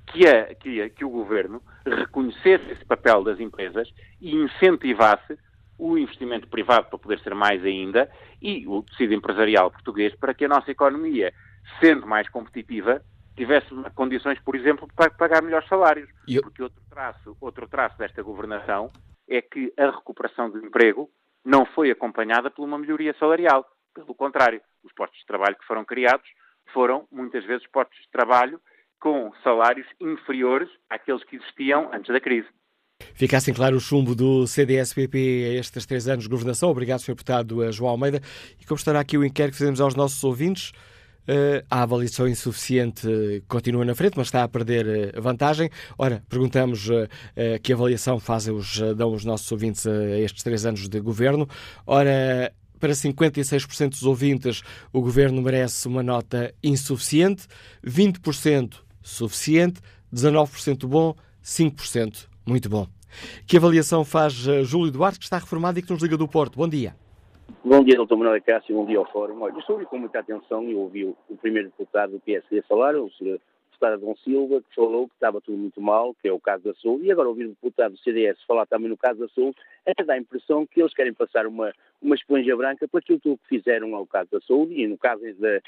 que, 0.07 0.25
a, 0.25 0.55
que, 0.55 0.81
a, 0.81 0.89
que 0.89 1.03
o 1.03 1.09
governo 1.09 1.61
reconhecesse 1.85 2.71
esse 2.71 2.85
papel 2.85 3.23
das 3.23 3.39
empresas 3.39 3.91
e 4.21 4.33
incentivasse 4.33 5.37
o 5.77 5.97
investimento 5.97 6.47
privado 6.47 6.87
para 6.87 6.99
poder 6.99 7.19
ser 7.19 7.35
mais 7.35 7.63
ainda 7.63 8.09
e 8.41 8.65
o 8.67 8.81
tecido 8.83 9.13
empresarial 9.13 9.71
português 9.71 10.15
para 10.15 10.33
que 10.33 10.45
a 10.45 10.49
nossa 10.49 10.71
economia, 10.71 11.33
sendo 11.79 12.07
mais 12.07 12.29
competitiva, 12.29 13.01
tivesse 13.35 13.67
condições, 13.93 14.39
por 14.39 14.55
exemplo, 14.55 14.87
para 14.95 15.11
pagar 15.11 15.41
melhores 15.41 15.67
salários. 15.67 16.09
Eu... 16.27 16.41
Porque 16.41 16.63
outro 16.63 16.81
traço, 16.89 17.37
outro 17.41 17.67
traço 17.67 17.97
desta 17.97 18.23
governação 18.23 18.91
é 19.27 19.41
que 19.41 19.73
a 19.77 19.91
recuperação 19.91 20.49
do 20.49 20.65
emprego 20.65 21.09
não 21.43 21.65
foi 21.65 21.91
acompanhada 21.91 22.49
por 22.49 22.63
uma 22.63 22.77
melhoria 22.77 23.13
salarial. 23.19 23.65
Pelo 23.93 24.15
contrário, 24.15 24.61
os 24.83 24.93
postos 24.93 25.19
de 25.19 25.25
trabalho 25.25 25.55
que 25.57 25.65
foram 25.65 25.85
criados 25.85 26.27
foram, 26.73 27.07
muitas 27.11 27.43
vezes, 27.45 27.65
postos 27.67 27.99
de 27.99 28.09
trabalho 28.09 28.59
com 28.99 29.31
salários 29.43 29.87
inferiores 29.99 30.69
àqueles 30.89 31.23
que 31.23 31.35
existiam 31.35 31.89
antes 31.93 32.11
da 32.11 32.19
crise. 32.19 32.47
Fica 33.15 33.37
assim 33.37 33.53
claro 33.53 33.77
o 33.77 33.79
chumbo 33.79 34.13
do 34.13 34.45
CDS-PP 34.45 35.17
a 35.17 35.59
estes 35.59 35.85
três 35.85 36.05
anos 36.07 36.25
de 36.25 36.29
governação. 36.29 36.69
Obrigado, 36.69 36.99
Sr. 36.99 37.11
Deputado 37.11 37.71
João 37.71 37.91
Almeida. 37.91 38.21
E 38.59 38.65
como 38.65 38.77
estará 38.77 38.99
aqui 38.99 39.17
o 39.17 39.23
inquérito 39.23 39.53
que 39.53 39.59
fazemos 39.59 39.79
aos 39.81 39.95
nossos 39.95 40.23
ouvintes, 40.23 40.71
Uh, 41.27 41.65
a 41.71 41.81
avaliação 41.81 42.27
insuficiente 42.27 43.43
continua 43.47 43.83
na 43.83 43.95
frente, 43.95 44.13
mas 44.15 44.27
está 44.27 44.43
a 44.43 44.47
perder 44.47 45.15
uh, 45.17 45.19
vantagem. 45.19 45.71
Ora, 45.97 46.23
perguntamos 46.29 46.87
uh, 46.87 47.09
que 47.63 47.73
avaliação 47.73 48.19
fazem 48.19 48.53
os, 48.53 48.79
dão 48.95 49.11
os 49.11 49.25
nossos 49.25 49.51
ouvintes 49.51 49.87
a 49.87 50.19
estes 50.19 50.43
três 50.43 50.67
anos 50.67 50.87
de 50.87 50.99
governo. 50.99 51.49
Ora, 51.87 52.53
para 52.79 52.93
56% 52.93 53.89
dos 53.89 54.03
ouvintes, 54.03 54.61
o 54.93 55.01
governo 55.01 55.41
merece 55.41 55.87
uma 55.87 56.03
nota 56.03 56.53
insuficiente, 56.63 57.47
20% 57.83 58.75
suficiente, 59.01 59.81
19% 60.13 60.85
bom, 60.85 61.15
5% 61.43 62.27
muito 62.47 62.69
bom. 62.69 62.87
Que 63.47 63.57
avaliação 63.57 64.03
faz 64.03 64.33
Júlio 64.33 64.91
Duarte, 64.91 65.19
que 65.19 65.25
está 65.25 65.37
reformado 65.37 65.79
e 65.79 65.81
que 65.81 65.91
nos 65.91 66.01
liga 66.01 66.17
do 66.17 66.27
Porto? 66.27 66.57
Bom 66.57 66.67
dia. 66.67 66.95
Bom 67.63 67.83
dia, 67.83 67.95
doutor 67.95 68.17
Manuel 68.17 68.41
Cássio, 68.41 68.75
bom 68.75 68.85
dia 68.85 68.97
ao 68.97 69.11
Fórum. 69.11 69.41
Olha, 69.41 69.53
eu 69.53 69.59
estou 69.59 69.83
com 69.85 69.97
muita 69.97 70.19
atenção 70.19 70.63
e 70.69 70.75
ouvi 70.75 71.05
o, 71.05 71.37
primeiro 71.41 71.69
deputado 71.69 72.11
do 72.11 72.19
PSD 72.19 72.61
falar, 72.63 72.95
o 72.95 73.09
deputado 73.19 73.93
Adão 73.93 74.15
Silva, 74.23 74.61
que 74.61 74.75
falou 74.75 75.07
que 75.07 75.15
estava 75.15 75.41
tudo 75.41 75.57
muito 75.57 75.81
mal, 75.81 76.13
que 76.21 76.27
é 76.27 76.31
o 76.31 76.39
caso 76.39 76.63
da 76.63 76.73
saúde, 76.75 77.05
e 77.05 77.11
agora 77.11 77.27
ouvir 77.27 77.45
o 77.45 77.49
deputado 77.49 77.93
do 77.93 77.99
CDS 77.99 78.37
falar 78.47 78.65
também 78.65 78.89
no 78.89 78.97
caso 78.97 79.19
da 79.19 79.27
saúde, 79.29 79.57
até 79.85 80.03
dá 80.03 80.13
a 80.13 80.17
impressão 80.17 80.65
que 80.65 80.79
eles 80.79 80.93
querem 80.93 81.13
passar 81.13 81.45
uma, 81.47 81.73
uma 82.01 82.15
esponja 82.15 82.55
branca 82.55 82.87
para 82.87 82.99
aquilo 82.99 83.19
que 83.19 83.37
fizeram 83.47 83.95
ao 83.95 84.05
caso 84.05 84.29
da 84.31 84.41
saúde 84.41 84.73
e 84.73 84.87
no 84.87 84.97
caso 84.97 85.21
da, 85.39 85.59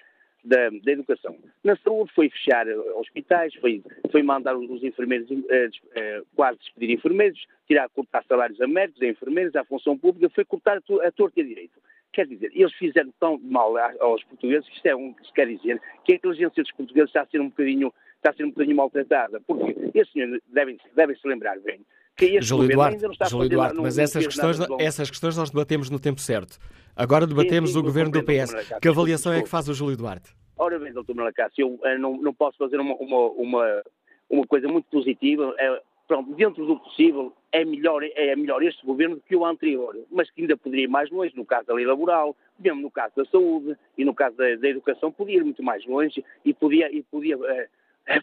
da, 0.43 0.69
da, 0.83 0.91
educação. 0.91 1.35
Na 1.63 1.75
saúde 1.77 2.11
foi 2.13 2.29
fechar 2.29 2.65
hospitais, 2.95 3.53
foi, 3.55 3.83
foi 4.11 4.23
mandar 4.23 4.55
os 4.55 4.83
enfermeiros, 4.83 5.29
eh, 5.49 5.69
eh, 5.95 6.21
quase 6.35 6.59
despedir 6.59 6.91
enfermeiros, 6.91 7.45
tirar, 7.67 7.89
cortar 7.89 8.23
salários 8.25 8.59
a 8.61 8.67
médicos, 8.67 9.01
a 9.01 9.07
enfermeiros, 9.07 9.55
à 9.55 9.63
função 9.63 9.97
pública, 9.97 10.29
foi 10.33 10.45
cortar 10.45 10.77
a, 10.77 11.07
a 11.07 11.11
torta 11.11 11.39
e 11.39 11.43
a 11.43 11.45
direito. 11.45 11.79
Quer 12.13 12.27
dizer, 12.27 12.51
eles 12.53 12.73
fizeram 12.73 13.13
tão 13.19 13.37
mal 13.39 13.77
aos 13.99 14.23
portugueses 14.23 14.67
isto 14.69 14.85
é 14.85 14.95
um 14.95 15.13
que 15.13 15.25
se 15.25 15.33
quer 15.33 15.47
dizer 15.47 15.81
que 16.03 16.13
a 16.13 16.15
inteligência 16.15 16.63
dos 16.63 16.71
portugueses 16.71 17.09
está 17.09 17.21
a 17.21 17.27
ser 17.27 17.41
um 17.41 17.49
bocadinho, 17.49 17.93
está 18.15 18.31
a 18.31 18.33
ser 18.33 18.45
um 18.45 18.49
bocadinho 18.49 18.77
maltratada, 18.77 19.41
porque 19.45 19.75
esses 19.93 20.11
senhores 20.13 20.41
devem, 20.47 20.77
devem 20.95 21.15
se 21.15 21.27
lembrar 21.27 21.59
bem 21.59 21.81
que 22.17 22.41
Júlio 22.41 22.67
Duarte, 22.67 22.99
Júlio 23.29 23.49
Duarte 23.49 23.79
mas 23.79 23.99
essas 23.99 24.25
questões, 24.25 24.57
essas 24.79 25.09
questões 25.09 25.37
nós 25.37 25.51
debatemos 25.51 25.89
no 25.91 25.99
tempo 25.99 26.19
certo. 26.19 26.57
Agora 26.97 27.27
debatemos 27.27 27.69
sim, 27.69 27.73
sim, 27.75 27.79
o 27.79 27.83
governo 27.83 28.11
do 28.11 28.23
PS. 28.23 28.79
Que 28.81 28.87
avaliação 28.87 29.31
é 29.31 29.41
que 29.41 29.49
faz 29.49 29.69
o 29.69 29.73
Júlio 29.73 29.95
Duarte? 29.95 30.35
Ora 30.57 30.79
bem, 30.79 30.91
doutor 30.91 31.15
Malacácio, 31.15 31.61
eu 31.61 31.67
uh, 31.75 31.99
não, 31.99 32.17
não, 32.17 32.33
posso 32.33 32.57
fazer 32.57 32.79
uma, 32.79 32.95
uma, 32.95 33.27
uma, 33.29 33.83
uma 34.27 34.47
coisa 34.47 34.67
muito 34.67 34.85
positiva. 34.89 35.49
Uh, 35.49 35.81
pronto, 36.07 36.33
dentro 36.33 36.65
do 36.65 36.79
possível, 36.79 37.31
é 37.51 37.63
melhor, 37.63 38.01
é 38.03 38.35
melhor 38.35 38.63
este 38.63 38.83
governo 38.83 39.17
do 39.17 39.21
que 39.21 39.35
o 39.35 39.45
anterior, 39.45 39.95
mas 40.11 40.31
que 40.31 40.41
ainda 40.41 40.57
poderia 40.57 40.85
ir 40.85 40.87
mais 40.87 41.11
longe, 41.11 41.35
no 41.35 41.45
caso 41.45 41.67
da 41.67 41.75
lei 41.75 41.85
laboral, 41.85 42.35
mesmo 42.57 42.81
no 42.81 42.89
caso 42.89 43.13
da 43.15 43.25
saúde 43.25 43.77
e 43.95 44.03
no 44.03 44.15
caso 44.15 44.35
da, 44.35 44.55
da 44.55 44.67
educação, 44.67 45.11
podia 45.11 45.37
ir 45.37 45.43
muito 45.43 45.61
mais 45.61 45.85
longe 45.85 46.25
e 46.43 46.53
podia, 46.53 46.91
e 46.91 47.03
podia 47.03 47.37
uh, 47.37 47.43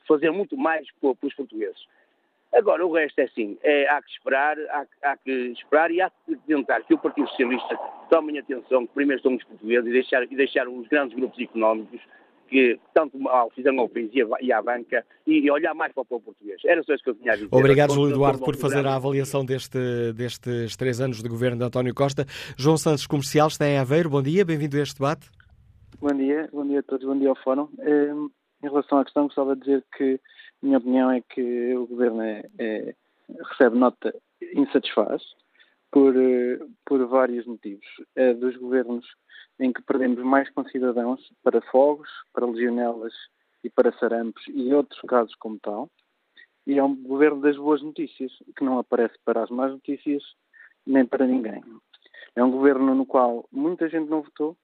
fazer 0.09 0.33
muito 0.33 0.57
mais 0.57 0.87
para, 1.01 1.14
para 1.14 1.29
os 1.29 1.35
portugueses. 1.35 1.87
Agora, 2.55 2.86
o 2.86 2.92
resto 2.92 3.18
é 3.18 3.24
assim, 3.24 3.59
é, 3.62 3.88
há 3.88 4.00
que 4.00 4.11
esperar, 4.11 4.57
há, 4.70 4.86
há, 5.02 5.16
que 5.16 5.30
esperar 5.30 5.90
e 5.90 6.00
há 6.00 6.11
que 6.11 6.36
tentar 6.46 6.82
que 6.82 6.94
o 6.94 6.98
Partido 6.98 7.28
Socialista 7.28 7.76
tome 8.09 8.38
atenção 8.38 8.86
que 8.86 8.94
primeiro 8.94 9.20
são 9.22 9.34
os 9.34 9.42
portugueses 9.42 9.88
e 9.88 9.92
deixar, 9.92 10.22
e 10.22 10.36
deixar 10.36 10.68
os 10.68 10.86
grandes 10.86 11.16
grupos 11.16 11.38
económicos 11.40 12.00
que 12.48 12.78
tanto 12.92 13.18
mal 13.18 13.50
fizeram 13.50 13.80
ao 13.80 13.88
país 13.88 14.11
e 14.40 14.52
à 14.52 14.62
banca 14.62 15.05
e, 15.26 15.50
olhar 15.50 15.74
mais 15.74 15.92
para 15.92 16.02
o 16.02 16.05
povo 16.05 16.26
português. 16.26 16.61
Era 16.64 16.82
só 16.84 16.94
isso 16.94 17.02
que 17.02 17.11
eu 17.11 17.14
tinha 17.14 17.32
a 17.32 17.34
dizer. 17.34 17.48
Obrigado, 17.50 17.92
Júlio 17.92 18.14
Eduardo, 18.14 18.44
por 18.44 18.55
fazer 18.55 18.86
a 18.86 18.94
avaliação 18.94 19.44
deste, 19.44 20.12
destes 20.14 20.76
três 20.76 21.00
anos 21.00 21.22
de 21.22 21.28
governo 21.28 21.59
de 21.59 21.64
António 21.64 21.92
Costa. 21.92 22.24
João 22.57 22.76
Santos, 22.76 23.07
comercial, 23.07 23.48
está 23.48 23.66
em 23.66 23.78
Aveiro. 23.78 24.11
Bom 24.11 24.22
dia, 24.22 24.44
bem-vindo 24.44 24.76
a 24.76 24.80
este 24.80 24.94
debate. 24.94 25.28
Bom 25.98 26.14
dia, 26.14 26.48
bom 26.52 26.64
dia 26.64 26.78
a 26.78 26.82
todos, 26.82 27.05
bom 27.05 27.18
dia 27.18 27.30
ao 27.30 27.36
Fórum. 27.42 27.68
Em 27.82 28.68
relação 28.68 28.98
à 28.98 29.05
questão, 29.05 29.24
gostava 29.24 29.57
de 29.57 29.62
dizer 29.62 29.84
que 29.96 30.20
minha 30.65 30.79
opinião 30.79 31.11
é 31.11 31.21
que 31.21 31.75
o 31.77 31.87
governo 31.87 32.23
é, 32.23 32.49
é, 32.59 32.95
recebe 33.51 33.77
nota 33.77 34.15
insatisfaz 34.55 35.23
por, 35.91 36.15
por 36.87 37.07
vários 37.07 37.47
motivos. 37.47 37.87
É 38.17 38.33
dos 38.33 38.57
governos 38.57 39.07
em 39.61 39.73
que 39.73 39.83
perdemos 39.83 40.25
mais 40.25 40.51
concidadãos 40.51 41.21
para 41.43 41.61
fogos, 41.62 42.09
para 42.33 42.47
legionelas 42.47 43.12
e 43.62 43.71
para 43.71 43.93
sarampos 43.99 44.43
e 44.49 44.73
outros 44.73 45.01
casos 45.03 45.35
como 45.37 45.59
tal. 45.61 45.91
E 46.67 46.79
é 46.79 46.83
um 46.83 46.97
governo 46.97 47.43
das 47.43 47.57
boas 47.57 47.83
notícias, 47.83 48.33
que 48.57 48.65
não 48.65 48.79
aparece 48.79 49.15
para 49.25 49.43
as 49.43 49.51
más 49.51 49.71
notícias 49.71 50.23
nem 50.87 51.05
para 51.05 51.27
ninguém. 51.27 51.62
É 52.35 52.43
um 52.43 52.51
governo 52.51 52.95
no 52.95 53.07
qual 53.07 53.47
muita 53.53 53.89
gente 53.89 54.09
não 54.09 54.23
votou, 54.23 54.57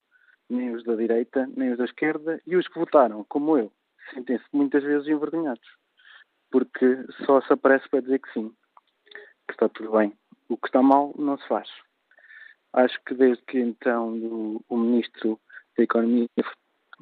nem 0.49 0.75
os 0.75 0.83
da 0.83 0.95
direita, 0.95 1.49
nem 1.55 1.73
os 1.73 1.79
da 1.79 1.85
esquerda, 1.85 2.41
e 2.47 2.57
os 2.57 2.67
que 2.67 2.79
votaram, 2.79 3.25
como 3.29 3.57
eu, 3.57 3.71
sentem-se 4.13 4.45
muitas 4.53 4.83
vezes 4.83 5.07
envergonhados, 5.07 5.80
porque 6.51 7.05
só 7.25 7.41
se 7.43 7.53
aparece 7.53 7.89
para 7.89 8.01
dizer 8.01 8.21
que 8.21 8.33
sim, 8.33 8.53
que 9.47 9.53
está 9.53 9.69
tudo 9.69 9.93
bem. 9.93 10.13
O 10.49 10.57
que 10.57 10.67
está 10.67 10.83
mal 10.83 11.15
não 11.17 11.39
se 11.39 11.47
faz. 11.47 11.69
Acho 12.73 12.99
que 13.05 13.15
desde 13.15 13.43
que 13.45 13.59
então 13.59 14.11
o, 14.15 14.65
o 14.69 14.77
Ministro 14.77 15.41
da 15.77 15.85
Economia 15.85 16.29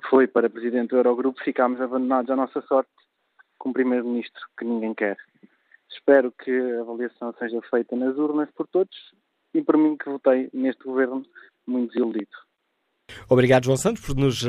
foi 0.08 0.26
para 0.26 0.50
Presidente 0.50 0.90
do 0.90 0.96
Eurogrupo, 0.96 1.42
ficámos 1.42 1.80
abandonados 1.80 2.30
à 2.30 2.36
nossa 2.36 2.60
sorte 2.62 2.90
com 3.58 3.70
um 3.70 3.72
Primeiro-Ministro 3.72 4.40
que 4.56 4.64
ninguém 4.64 4.94
quer. 4.94 5.16
Espero 5.90 6.32
que 6.32 6.50
a 6.50 6.80
avaliação 6.80 7.34
seja 7.38 7.60
feita 7.62 7.96
nas 7.96 8.16
urnas 8.16 8.50
por 8.52 8.68
todos 8.68 8.96
e 9.54 9.62
por 9.62 9.76
mim 9.76 9.96
que 9.96 10.08
votei 10.08 10.48
neste 10.52 10.84
governo 10.84 11.24
muito 11.66 11.92
desiludido. 11.92 12.47
Obrigado, 13.30 13.66
João 13.66 13.76
Santos, 13.76 14.02
por 14.02 14.16
nos 14.16 14.42
uh, 14.42 14.48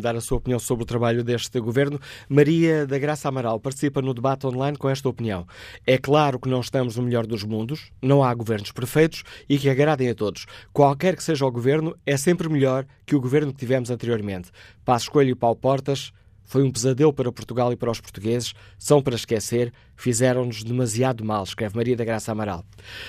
dar 0.00 0.14
a 0.14 0.20
sua 0.20 0.38
opinião 0.38 0.60
sobre 0.60 0.84
o 0.84 0.86
trabalho 0.86 1.24
deste 1.24 1.58
governo. 1.58 1.98
Maria 2.28 2.86
da 2.86 2.96
Graça 2.96 3.28
Amaral 3.28 3.58
participa 3.58 4.00
no 4.00 4.14
debate 4.14 4.46
online 4.46 4.78
com 4.78 4.88
esta 4.88 5.08
opinião. 5.08 5.44
É 5.84 5.98
claro 5.98 6.38
que 6.38 6.48
não 6.48 6.60
estamos 6.60 6.96
no 6.96 7.02
melhor 7.02 7.26
dos 7.26 7.42
mundos, 7.42 7.90
não 8.00 8.22
há 8.22 8.32
governos 8.32 8.70
perfeitos 8.70 9.24
e 9.48 9.58
que 9.58 9.68
agradem 9.68 10.08
a 10.08 10.14
todos. 10.14 10.46
Qualquer 10.72 11.16
que 11.16 11.24
seja 11.24 11.44
o 11.44 11.50
governo, 11.50 11.96
é 12.06 12.16
sempre 12.16 12.48
melhor 12.48 12.86
que 13.04 13.16
o 13.16 13.20
governo 13.20 13.52
que 13.52 13.58
tivemos 13.58 13.90
anteriormente. 13.90 14.50
Passo 14.84 15.10
Coelho 15.10 15.30
e 15.30 15.34
Paulo 15.34 15.56
Portas 15.56 16.12
foi 16.44 16.62
um 16.62 16.70
pesadelo 16.70 17.12
para 17.12 17.32
Portugal 17.32 17.72
e 17.72 17.76
para 17.76 17.90
os 17.90 18.00
portugueses, 18.00 18.54
são 18.78 19.02
para 19.02 19.16
esquecer, 19.16 19.72
fizeram-nos 19.96 20.62
demasiado 20.62 21.24
mal, 21.24 21.42
escreve 21.42 21.76
Maria 21.76 21.96
da 21.96 22.04
Graça 22.04 22.30
Amaral. 22.30 22.64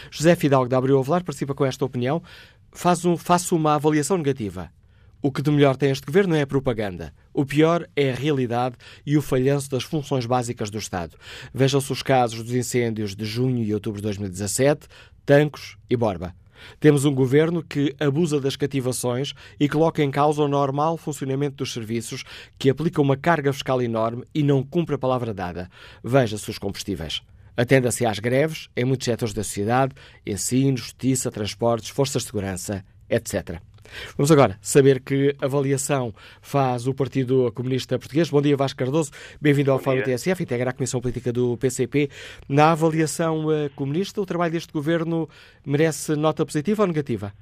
José 0.10 0.36
Fidalgo 0.36 0.68
da 0.68 0.78
Abreu 0.78 1.00
Avelar 1.00 1.24
participa 1.24 1.54
com 1.54 1.66
esta 1.66 1.86
opinião. 1.86 2.24
Faz 2.72 3.06
um, 3.06 3.16
faço 3.18 3.56
uma 3.56 3.76
avaliação 3.76 4.18
negativa. 4.18 4.72
O 5.24 5.32
que 5.32 5.44
de 5.44 5.52
melhor 5.52 5.78
tem 5.78 5.92
este 5.92 6.06
governo 6.06 6.34
é 6.34 6.42
a 6.42 6.48
propaganda. 6.48 7.14
O 7.32 7.46
pior 7.46 7.88
é 7.96 8.12
a 8.12 8.16
realidade 8.16 8.76
e 9.06 9.16
o 9.16 9.22
falhanço 9.22 9.70
das 9.70 9.84
funções 9.84 10.26
básicas 10.26 10.72
do 10.72 10.80
Estado. 10.80 11.16
Vejam-se 11.54 11.92
os 11.92 12.02
casos 12.02 12.44
dos 12.44 12.56
incêndios 12.56 13.16
de 13.16 13.24
junho 13.24 13.64
e 13.64 13.72
outubro 13.72 14.02
de 14.02 14.04
2017, 14.06 14.88
Tancos 15.24 15.78
e 15.88 15.96
Borba. 15.96 16.34
Temos 16.80 17.06
um 17.06 17.14
governo 17.14 17.64
que 17.64 17.96
abusa 18.00 18.40
das 18.40 18.56
cativações 18.56 19.34
e 19.60 19.70
coloca 19.70 20.02
em 20.02 20.10
causa 20.10 20.42
o 20.42 20.48
normal 20.48 20.98
funcionamento 20.98 21.58
dos 21.58 21.72
serviços, 21.72 22.24
que 22.58 22.72
aplica 22.72 23.00
uma 23.00 23.16
carga 23.16 23.54
fiscal 23.54 23.80
enorme 23.80 24.24
e 24.34 24.42
não 24.42 24.64
cumpre 24.64 24.96
a 24.96 25.00
palavra 25.00 25.36
dada. 25.36 25.70
Veja-se 26.04 26.50
os 26.50 26.58
combustíveis. 26.58 27.22
Atenda-se 27.56 28.08
às 28.08 28.18
greves 28.18 28.70
em 28.76 28.86
muitos 28.86 29.06
setores 29.06 29.36
da 29.36 29.44
sociedade, 29.44 29.94
ensino, 30.26 30.78
justiça, 30.78 31.30
transportes, 31.30 31.90
forças 31.90 32.24
de 32.24 32.28
segurança, 32.28 32.84
etc. 33.08 33.62
Vamos 34.18 34.32
agora 34.32 34.58
saber 34.62 35.02
que 35.02 35.36
avaliação 35.42 36.14
faz 36.42 36.88
o 36.88 36.94
Partido 36.94 37.52
Comunista 37.54 37.98
Português. 37.98 38.30
Bom 38.30 38.42
dia, 38.42 38.56
Vasco 38.56 38.80
Cardoso. 38.80 39.12
Bem-vindo 39.42 39.72
ao 39.72 39.80
Fórum 39.80 40.02
TSF, 40.02 40.44
integra 40.44 40.70
a 40.70 40.74
Comissão 40.74 41.02
Política 41.02 41.32
do 41.32 41.58
PCP. 41.58 42.10
Na 42.48 42.72
avaliação 42.72 43.46
uh, 43.48 43.70
comunista, 43.76 44.22
o 44.22 44.26
trabalho 44.26 44.54
deste 44.54 44.72
governo 44.72 45.30
merece 45.66 46.16
nota 46.16 46.46
positiva 46.46 46.84
ou 46.84 46.88
negativa? 46.88 47.34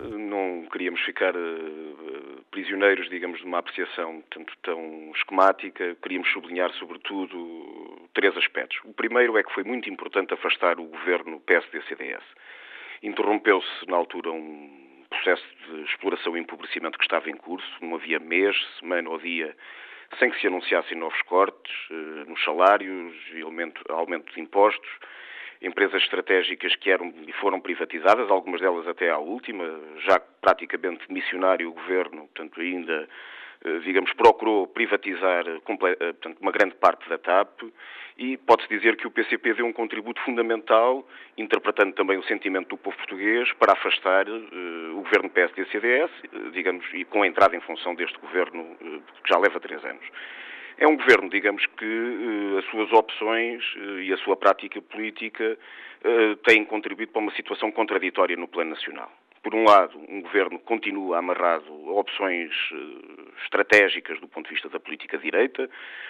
Não 0.00 0.66
queríamos 0.70 1.00
ficar 1.00 1.34
uh, 1.34 2.44
prisioneiros, 2.50 3.08
digamos, 3.08 3.38
de 3.38 3.44
uma 3.44 3.58
apreciação 3.58 4.22
tanto 4.30 4.52
tão 4.62 5.12
esquemática. 5.14 5.96
Queríamos 6.02 6.30
sublinhar, 6.32 6.72
sobretudo, 6.74 8.08
três 8.14 8.36
aspectos. 8.36 8.78
O 8.84 8.92
primeiro 8.92 9.36
é 9.38 9.42
que 9.42 9.52
foi 9.52 9.64
muito 9.64 9.88
importante 9.88 10.34
afastar 10.34 10.78
o 10.78 10.84
governo 10.84 11.40
PSD-CDS. 11.40 12.22
Interrompeu-se, 13.02 13.88
na 13.88 13.96
altura, 13.96 14.30
um 14.30 14.89
processo 15.10 15.44
de 15.66 15.82
exploração 15.82 16.36
e 16.36 16.40
empobrecimento 16.40 16.96
que 16.96 17.04
estava 17.04 17.28
em 17.28 17.36
curso. 17.36 17.68
Não 17.82 17.96
havia 17.96 18.18
mês, 18.18 18.56
semana 18.78 19.10
ou 19.10 19.18
dia 19.18 19.54
sem 20.18 20.30
que 20.30 20.40
se 20.40 20.46
anunciassem 20.46 20.96
novos 20.98 21.20
cortes 21.22 21.72
eh, 21.90 22.24
nos 22.26 22.42
salários 22.42 23.14
aumento, 23.44 23.80
aumento 23.88 24.32
de 24.32 24.40
impostos. 24.40 24.88
Empresas 25.62 26.02
estratégicas 26.02 26.74
que 26.76 26.90
eram 26.90 27.12
e 27.26 27.32
foram 27.34 27.60
privatizadas, 27.60 28.30
algumas 28.30 28.60
delas 28.60 28.88
até 28.88 29.10
à 29.10 29.18
última, 29.18 29.64
já 29.98 30.18
praticamente 30.18 31.04
missionário 31.12 31.68
o 31.68 31.74
governo, 31.74 32.22
portanto, 32.22 32.60
ainda 32.60 33.06
digamos, 33.84 34.12
procurou 34.14 34.66
privatizar 34.66 35.46
eh, 35.46 35.60
portanto, 35.60 36.38
uma 36.40 36.50
grande 36.50 36.74
parte 36.76 37.08
da 37.08 37.18
TAP 37.18 37.62
e 38.16 38.36
pode-se 38.38 38.68
dizer 38.68 38.96
que 38.96 39.06
o 39.06 39.10
PCP 39.10 39.54
deu 39.54 39.66
um 39.66 39.72
contributo 39.72 40.20
fundamental, 40.22 41.06
interpretando 41.36 41.94
também 41.94 42.18
o 42.18 42.22
sentimento 42.24 42.68
do 42.68 42.76
povo 42.76 42.96
português, 42.96 43.50
para 43.54 43.72
afastar 43.72 44.28
uh, 44.28 44.98
o 44.98 45.02
governo 45.02 45.30
PSD-CDS, 45.30 46.10
uh, 46.32 46.50
digamos, 46.50 46.84
e 46.92 47.04
com 47.04 47.22
a 47.22 47.26
entrada 47.26 47.56
em 47.56 47.60
função 47.60 47.94
deste 47.94 48.18
governo 48.18 48.62
uh, 48.62 49.02
que 49.22 49.28
já 49.28 49.38
leva 49.38 49.58
três 49.58 49.82
anos. 49.84 50.04
É 50.76 50.86
um 50.86 50.96
governo, 50.96 51.28
digamos, 51.28 51.64
que 51.66 52.56
as 52.58 52.64
suas 52.70 52.90
opções 52.92 53.62
e 54.02 54.10
a 54.14 54.16
sua 54.16 54.34
prática 54.34 54.80
política 54.80 55.58
têm 56.42 56.64
contribuído 56.64 57.12
para 57.12 57.20
uma 57.20 57.34
situação 57.34 57.70
contraditória 57.70 58.34
no 58.34 58.48
plano 58.48 58.70
nacional 58.70 59.12
por 59.42 59.54
um 59.54 59.64
lado, 59.64 59.98
um 60.08 60.20
governo 60.20 60.58
continua 60.58 61.18
amarrado 61.18 61.72
a 61.88 61.92
opções 61.92 62.50
uh, 62.72 63.32
estratégicas 63.42 64.20
do 64.20 64.28
ponto 64.28 64.46
de 64.46 64.54
vista 64.54 64.68
da 64.68 64.78
política 64.78 65.16
direita, 65.16 65.68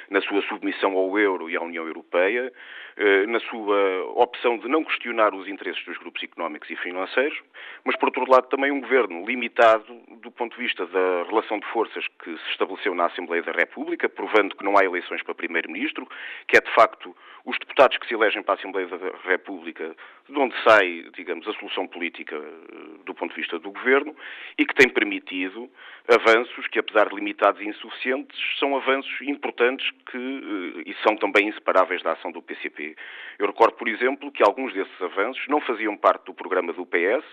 na 0.08 0.20
sua 0.20 0.42
submissão 0.42 0.96
ao 0.96 1.18
euro 1.18 1.48
e 1.48 1.56
à 1.56 1.60
União 1.62 1.86
Europeia, 1.86 2.52
uh, 2.98 3.30
na 3.30 3.38
sua 3.40 4.04
opção 4.16 4.58
de 4.58 4.68
não 4.68 4.82
questionar 4.82 5.32
os 5.34 5.46
interesses 5.46 5.84
dos 5.84 5.96
grupos 5.98 6.22
económicos 6.22 6.68
e 6.70 6.76
financeiros, 6.76 7.40
mas, 7.84 7.96
por 7.96 8.06
outro 8.06 8.28
lado, 8.28 8.48
também 8.48 8.72
um 8.72 8.80
governo 8.80 9.24
limitado 9.24 9.94
do 10.20 10.30
ponto 10.30 10.56
de 10.56 10.62
vista 10.62 10.84
da 10.86 11.24
relação 11.28 11.60
de 11.60 11.66
forças 11.66 12.06
que 12.22 12.36
se 12.36 12.50
estabeleceu 12.50 12.94
na 12.94 13.06
Assembleia 13.06 13.42
da 13.42 13.52
República, 13.52 14.08
provando 14.08 14.56
que 14.56 14.64
não 14.64 14.76
há 14.76 14.84
eleições 14.84 15.22
para 15.22 15.34
Primeiro-Ministro, 15.34 16.06
que 16.48 16.56
é, 16.56 16.60
de 16.60 16.70
facto, 16.74 17.14
os 17.44 17.58
deputados 17.58 17.96
que 17.98 18.06
se 18.06 18.14
elegem 18.14 18.42
para 18.42 18.54
a 18.54 18.58
Assembleia 18.58 18.86
da 18.86 18.98
República, 19.24 19.94
de 20.28 20.38
onde 20.38 20.54
sai, 20.62 21.06
digamos, 21.14 21.46
a 21.48 21.52
solução 21.54 21.86
política 21.86 22.38
uh, 22.38 22.98
do 23.04 23.14
ponto 23.20 23.34
de 23.34 23.40
vista 23.40 23.58
do 23.58 23.70
governo 23.70 24.16
e 24.58 24.64
que 24.64 24.74
tem 24.74 24.88
permitido 24.88 25.70
avanços 26.08 26.66
que, 26.68 26.78
apesar 26.78 27.08
de 27.08 27.14
limitados 27.14 27.60
e 27.60 27.68
insuficientes, 27.68 28.36
são 28.58 28.76
avanços 28.76 29.20
importantes 29.22 29.88
que, 30.10 30.16
eh, 30.16 30.82
e 30.86 30.94
são 31.02 31.16
também 31.16 31.48
inseparáveis 31.48 32.02
da 32.02 32.12
ação 32.12 32.32
do 32.32 32.42
PCP. 32.42 32.96
Eu 33.38 33.46
recordo, 33.46 33.74
por 33.74 33.88
exemplo, 33.88 34.32
que 34.32 34.42
alguns 34.42 34.72
desses 34.72 35.00
avanços 35.00 35.46
não 35.48 35.60
faziam 35.60 35.96
parte 35.96 36.24
do 36.26 36.34
programa 36.34 36.72
do 36.72 36.84
PS 36.84 37.24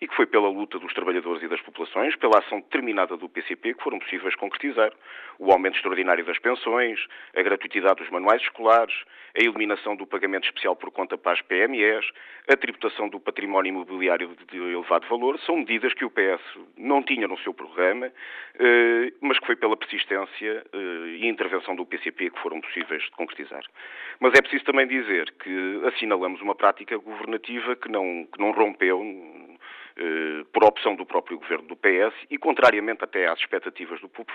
e 0.00 0.08
que 0.08 0.16
foi 0.16 0.26
pela 0.26 0.48
luta 0.48 0.78
dos 0.78 0.92
trabalhadores 0.92 1.42
e 1.42 1.48
das 1.48 1.60
populações, 1.60 2.16
pela 2.16 2.38
ação 2.38 2.60
determinada 2.60 3.16
do 3.16 3.28
PCP, 3.28 3.74
que 3.74 3.82
foram 3.82 3.98
possíveis 3.98 4.34
concretizar. 4.34 4.92
O 5.38 5.52
aumento 5.52 5.76
extraordinário 5.76 6.24
das 6.24 6.38
pensões, 6.38 6.98
a 7.36 7.42
gratuitidade 7.42 8.00
dos 8.00 8.10
manuais 8.10 8.42
escolares, 8.42 8.94
a 9.36 9.40
eliminação 9.40 9.96
do 9.96 10.06
pagamento 10.06 10.44
especial 10.44 10.74
por 10.74 10.90
conta 10.90 11.16
para 11.16 11.32
as 11.32 11.42
PMEs, 11.42 12.04
a 12.48 12.56
tributação 12.56 13.08
do 13.08 13.20
património 13.20 13.70
imobiliário 13.70 14.36
de 14.50 14.56
elevado 14.56 15.06
valor, 15.08 15.33
são 15.38 15.58
medidas 15.58 15.92
que 15.94 16.04
o 16.04 16.10
PS 16.10 16.42
não 16.76 17.02
tinha 17.02 17.28
no 17.28 17.38
seu 17.38 17.52
programa, 17.52 18.10
eh, 18.58 19.12
mas 19.20 19.38
que 19.38 19.46
foi 19.46 19.56
pela 19.56 19.76
persistência 19.76 20.64
eh, 20.72 21.08
e 21.18 21.26
intervenção 21.26 21.74
do 21.74 21.86
PCP 21.86 22.30
que 22.30 22.40
foram 22.40 22.60
possíveis 22.60 23.02
de 23.02 23.10
concretizar. 23.12 23.62
Mas 24.20 24.34
é 24.34 24.40
preciso 24.40 24.64
também 24.64 24.86
dizer 24.86 25.32
que 25.42 25.82
assinalamos 25.86 26.40
uma 26.40 26.54
prática 26.54 26.96
governativa 26.96 27.76
que 27.76 27.90
não, 27.90 28.26
que 28.32 28.40
não 28.40 28.52
rompeu 28.52 29.02
por 30.52 30.64
opção 30.64 30.96
do 30.96 31.06
próprio 31.06 31.38
governo 31.38 31.68
do 31.68 31.76
PS 31.76 32.14
e, 32.30 32.36
contrariamente 32.36 33.04
até 33.04 33.26
às 33.26 33.38
expectativas 33.38 34.00
do 34.00 34.08
povo, 34.08 34.28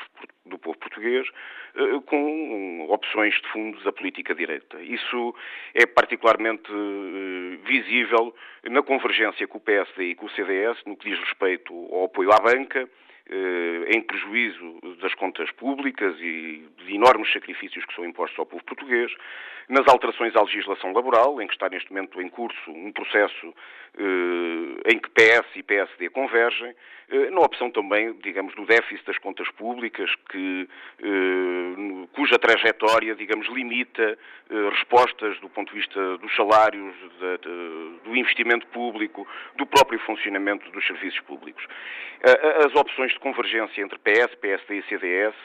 do 0.45 0.57
povo 0.57 0.78
português, 0.78 1.28
eh, 1.76 1.99
com 2.05 2.88
opções 2.89 3.34
de 3.36 3.47
fundos 3.49 3.84
da 3.84 3.91
política 3.91 4.34
direita. 4.34 4.82
Isso 4.82 5.36
é 5.74 5.86
particularmente 5.86 6.72
eh, 6.72 7.57
visível 7.66 8.34
na 8.64 8.82
convergência 8.82 9.47
com 9.47 9.57
o 9.57 9.62
PSD 9.62 10.12
e 10.12 10.16
com 10.16 10.26
o 10.26 10.30
CDS 10.32 10.78
no 10.86 10.97
que 10.97 11.10
diz 11.10 11.20
respeito 11.20 11.74
ao 11.93 12.05
apoio 12.05 12.32
à 12.32 12.39
banca, 12.39 12.80
eh, 12.80 12.88
em 13.88 14.01
prejuízo 14.01 14.80
das 15.01 15.13
contas 15.13 15.51
públicas 15.51 16.15
e 16.19 16.63
de 16.77 16.95
enormes 16.95 17.32
sacrifícios 17.32 17.86
que 17.86 17.93
são 17.93 18.05
impostos 18.05 18.39
ao 18.39 18.45
povo 18.45 18.63
português, 18.63 19.11
nas 19.69 19.88
alterações 19.88 20.36
à 20.36 20.41
legislação 20.41 20.91
laboral, 20.93 21.39
em 21.39 21.47
que 21.47 21.53
está 21.53 21.69
neste 21.69 21.93
momento 21.93 22.19
em 22.19 22.27
curso 22.27 22.71
um 22.71 22.91
processo 22.91 23.53
eh, 23.97 24.91
em 24.91 24.97
que 24.97 25.09
PS 25.11 25.47
e 25.55 25.61
PSD 25.61 26.09
convergem, 26.09 26.73
eh, 27.11 27.30
na 27.30 27.41
opção 27.41 27.69
também, 27.69 28.13
digamos, 28.23 28.55
do 28.55 28.65
déficit 28.65 29.05
das 29.05 29.17
contas 29.19 29.47
públicas, 29.51 30.09
que, 30.32 30.67
cuja 32.13 32.39
trajetória, 32.39 33.15
digamos, 33.15 33.47
limita 33.49 34.17
respostas 34.71 35.39
do 35.39 35.49
ponto 35.49 35.71
de 35.71 35.80
vista 35.80 36.17
dos 36.17 36.36
salários, 36.36 36.93
do 38.03 38.15
investimento 38.15 38.65
público, 38.67 39.27
do 39.55 39.65
próprio 39.65 39.99
funcionamento 39.99 40.69
dos 40.71 40.86
serviços 40.86 41.19
públicos. 41.21 41.63
As 42.65 42.75
opções 42.75 43.13
de 43.20 43.24
convergência 43.24 43.82
entre 43.82 43.99
PS, 43.99 44.34
PSD 44.36 44.80
e 44.80 44.84
CDS 44.84 45.36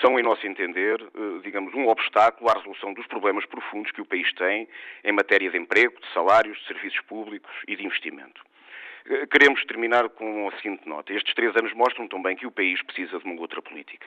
são, 0.00 0.18
em 0.18 0.22
nosso 0.22 0.46
entender, 0.46 1.00
eh, 1.02 1.40
digamos, 1.42 1.74
um 1.74 1.88
obstáculo 1.88 2.48
à 2.48 2.54
resolução 2.54 2.94
dos 2.94 3.06
problemas 3.06 3.44
profundos 3.44 3.92
que 3.92 4.00
o 4.00 4.06
país 4.06 4.32
tem 4.32 4.66
em 5.04 5.12
matéria 5.12 5.50
de 5.50 5.58
emprego, 5.58 6.00
de 6.00 6.12
salários, 6.14 6.58
de 6.58 6.66
serviços 6.68 7.00
públicos 7.02 7.52
e 7.68 7.76
de 7.76 7.84
investimento. 7.84 8.42
Eh, 9.04 9.26
queremos 9.26 9.62
terminar 9.66 10.08
com 10.08 10.48
a 10.48 10.56
seguinte 10.56 10.88
nota. 10.88 11.12
Estes 11.12 11.34
três 11.34 11.54
anos 11.56 11.74
mostram 11.74 12.08
também 12.08 12.36
que 12.36 12.46
o 12.46 12.50
país 12.50 12.80
precisa 12.82 13.18
de 13.18 13.24
uma 13.24 13.38
outra 13.38 13.60
política. 13.60 14.06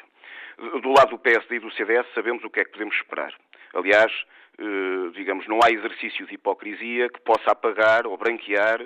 Do 0.57 0.89
lado 0.89 1.11
do 1.11 1.19
PSD 1.19 1.57
e 1.57 1.59
do 1.59 1.71
CDS 1.71 2.07
sabemos 2.15 2.43
o 2.43 2.49
que 2.49 2.61
é 2.61 2.65
que 2.65 2.71
podemos 2.71 2.95
esperar. 2.95 3.33
Aliás, 3.75 4.11
eh, 4.57 5.11
digamos, 5.13 5.47
não 5.47 5.59
há 5.63 5.69
exercício 5.69 6.25
de 6.25 6.33
hipocrisia 6.33 7.09
que 7.09 7.21
possa 7.21 7.51
apagar 7.51 8.07
ou 8.07 8.17
branquear 8.17 8.79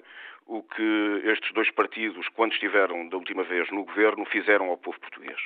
o 0.47 0.63
que 0.63 1.21
estes 1.25 1.51
dois 1.53 1.69
partidos, 1.71 2.27
quando 2.29 2.53
estiveram 2.53 3.07
da 3.09 3.17
última 3.17 3.43
vez 3.43 3.69
no 3.71 3.83
governo, 3.83 4.25
fizeram 4.25 4.69
ao 4.69 4.77
povo 4.77 4.99
português. 4.99 5.37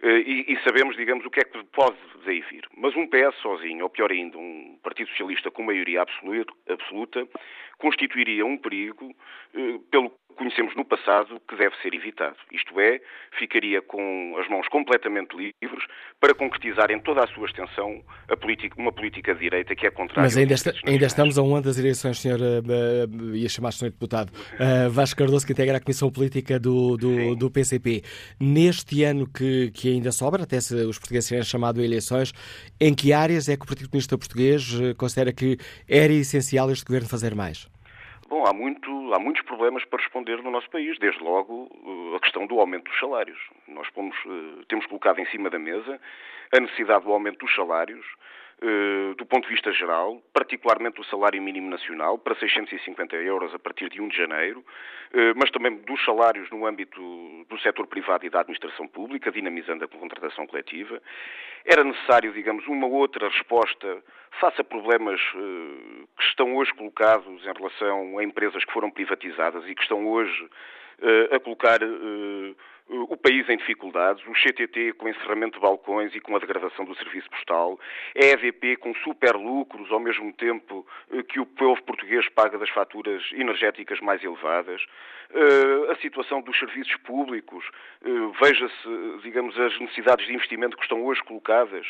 Eh, 0.00 0.20
e, 0.20 0.52
e, 0.52 0.60
sabemos, 0.62 0.96
digamos, 0.96 1.26
o 1.26 1.30
que 1.30 1.40
é 1.40 1.44
que 1.44 1.62
pode 1.72 1.96
daí 2.24 2.40
vir. 2.42 2.64
Mas 2.76 2.94
um 2.94 3.06
PS 3.08 3.34
sozinho, 3.42 3.82
ou 3.82 3.90
pior 3.90 4.12
ainda, 4.12 4.38
um 4.38 4.78
Partido 4.82 5.08
Socialista 5.10 5.50
com 5.50 5.64
maioria 5.64 6.02
absoluta, 6.02 7.26
constituiria 7.78 8.46
um 8.46 8.56
perigo 8.56 9.14
eh, 9.54 9.78
pelo 9.90 10.12
conhecemos 10.38 10.74
no 10.76 10.84
passado 10.84 11.40
que 11.48 11.56
deve 11.56 11.74
ser 11.82 11.92
evitado. 11.92 12.36
Isto 12.52 12.80
é, 12.80 13.00
ficaria 13.38 13.82
com 13.82 14.36
as 14.38 14.48
mãos 14.48 14.66
completamente 14.68 15.36
livres 15.36 15.84
para 16.20 16.32
concretizar 16.32 16.90
em 16.90 17.00
toda 17.00 17.24
a 17.24 17.26
sua 17.26 17.46
extensão 17.46 18.02
política, 18.40 18.74
uma 18.78 18.92
política 18.92 19.34
de 19.34 19.40
direita 19.40 19.74
que 19.74 19.86
é 19.86 19.90
contrária 19.90 20.22
Mas 20.22 20.36
ainda, 20.36 20.54
está, 20.54 20.72
ainda 20.86 21.06
estamos 21.06 21.36
a 21.36 21.42
um 21.42 21.54
ano 21.54 21.64
das 21.64 21.78
eleições, 21.78 22.20
senhor, 22.20 22.38
uh, 22.40 23.34
ia 23.34 23.48
chamar 23.48 23.72
senhor 23.72 23.90
deputado, 23.90 24.30
uh, 24.30 24.88
Vasco 24.90 25.18
Cardoso, 25.18 25.44
que 25.44 25.52
integra 25.52 25.76
a 25.76 25.80
Comissão 25.80 26.10
Política 26.10 26.58
do, 26.58 26.96
do, 26.96 27.34
do 27.34 27.50
PCP. 27.50 28.02
Neste 28.40 29.02
ano 29.02 29.26
que, 29.26 29.72
que 29.72 29.92
ainda 29.92 30.12
sobra, 30.12 30.44
até 30.44 30.60
se 30.60 30.74
os 30.74 30.98
portugueses 30.98 31.28
serem 31.28 31.44
chamados 31.44 31.82
a 31.82 31.84
eleições, 31.84 32.32
em 32.80 32.94
que 32.94 33.12
áreas 33.12 33.48
é 33.48 33.56
que 33.56 33.64
o 33.64 33.66
Partido 33.66 33.90
Comunista 33.90 34.16
Português 34.16 34.68
considera 34.96 35.32
que 35.32 35.58
era 35.88 36.12
essencial 36.12 36.70
este 36.70 36.84
governo 36.84 37.08
fazer 37.08 37.34
mais? 37.34 37.68
Bom, 38.28 38.44
há, 38.46 38.52
muito, 38.52 39.14
há 39.14 39.18
muitos 39.18 39.42
problemas 39.42 39.86
para 39.86 40.02
responder 40.02 40.42
no 40.42 40.50
nosso 40.50 40.68
país, 40.68 40.98
desde 40.98 41.22
logo 41.24 41.66
eh, 41.72 42.16
a 42.16 42.20
questão 42.20 42.46
do 42.46 42.60
aumento 42.60 42.90
dos 42.90 43.00
salários. 43.00 43.38
Nós 43.66 43.88
pomos, 43.88 44.14
eh, 44.26 44.64
temos 44.68 44.84
colocado 44.84 45.18
em 45.18 45.24
cima 45.28 45.48
da 45.48 45.58
mesa 45.58 45.98
a 46.54 46.60
necessidade 46.60 47.04
do 47.04 47.12
aumento 47.12 47.38
dos 47.38 47.54
salários, 47.54 48.04
eh, 48.60 49.14
do 49.16 49.24
ponto 49.24 49.44
de 49.44 49.54
vista 49.54 49.72
geral, 49.72 50.20
particularmente 50.30 51.00
o 51.00 51.04
salário 51.04 51.40
mínimo 51.40 51.70
nacional, 51.70 52.18
para 52.18 52.34
650 52.34 53.16
euros 53.16 53.54
a 53.54 53.58
partir 53.58 53.88
de 53.88 53.98
1 53.98 54.08
de 54.08 54.16
janeiro, 54.18 54.62
mas 55.36 55.50
também 55.50 55.76
dos 55.76 56.04
salários 56.04 56.50
no 56.50 56.66
âmbito 56.66 57.00
do 57.48 57.58
setor 57.60 57.86
privado 57.86 58.26
e 58.26 58.28
da 58.28 58.40
administração 58.40 58.86
pública, 58.86 59.32
dinamizando 59.32 59.86
a 59.86 59.88
contratação 59.88 60.46
coletiva. 60.46 61.00
Era 61.64 61.82
necessário, 61.82 62.30
digamos, 62.30 62.66
uma 62.66 62.86
outra 62.86 63.26
resposta 63.30 64.04
face 64.40 64.60
a 64.60 64.64
problemas 64.64 65.20
eh, 65.34 66.04
que 66.16 66.24
estão 66.24 66.56
hoje 66.56 66.72
colocados 66.74 67.44
em 67.44 67.52
relação 67.52 68.18
a 68.18 68.24
empresas 68.24 68.64
que 68.64 68.72
foram 68.72 68.90
privatizadas 68.90 69.64
e 69.66 69.74
que 69.74 69.82
estão 69.82 70.06
hoje 70.06 70.48
a 71.30 71.38
colocar 71.38 71.78
o 72.88 73.16
país 73.16 73.46
em 73.48 73.56
dificuldades, 73.56 74.24
o 74.26 74.32
CTT 74.32 74.94
com 74.94 75.08
encerramento 75.08 75.56
de 75.56 75.60
balcões 75.60 76.14
e 76.14 76.20
com 76.20 76.34
a 76.34 76.38
degradação 76.38 76.84
do 76.84 76.94
serviço 76.96 77.28
postal, 77.28 77.78
a 78.16 78.24
EDP 78.24 78.76
com 78.76 78.94
super 78.96 79.36
lucros 79.36 79.90
ao 79.92 80.00
mesmo 80.00 80.32
tempo 80.32 80.86
eh, 81.12 81.22
que 81.22 81.38
o 81.38 81.44
povo 81.44 81.82
português 81.82 82.26
paga 82.30 82.56
das 82.56 82.70
faturas 82.70 83.22
energéticas 83.32 84.00
mais 84.00 84.24
elevadas, 84.24 84.82
eh, 85.34 85.92
a 85.92 85.96
situação 85.96 86.40
dos 86.40 86.58
serviços 86.58 86.96
públicos, 86.96 87.64
eh, 88.02 88.08
veja-se, 88.42 89.22
digamos, 89.22 89.58
as 89.58 89.78
necessidades 89.78 90.26
de 90.26 90.34
investimento 90.34 90.76
que 90.76 90.82
estão 90.82 91.04
hoje 91.04 91.22
colocadas 91.24 91.86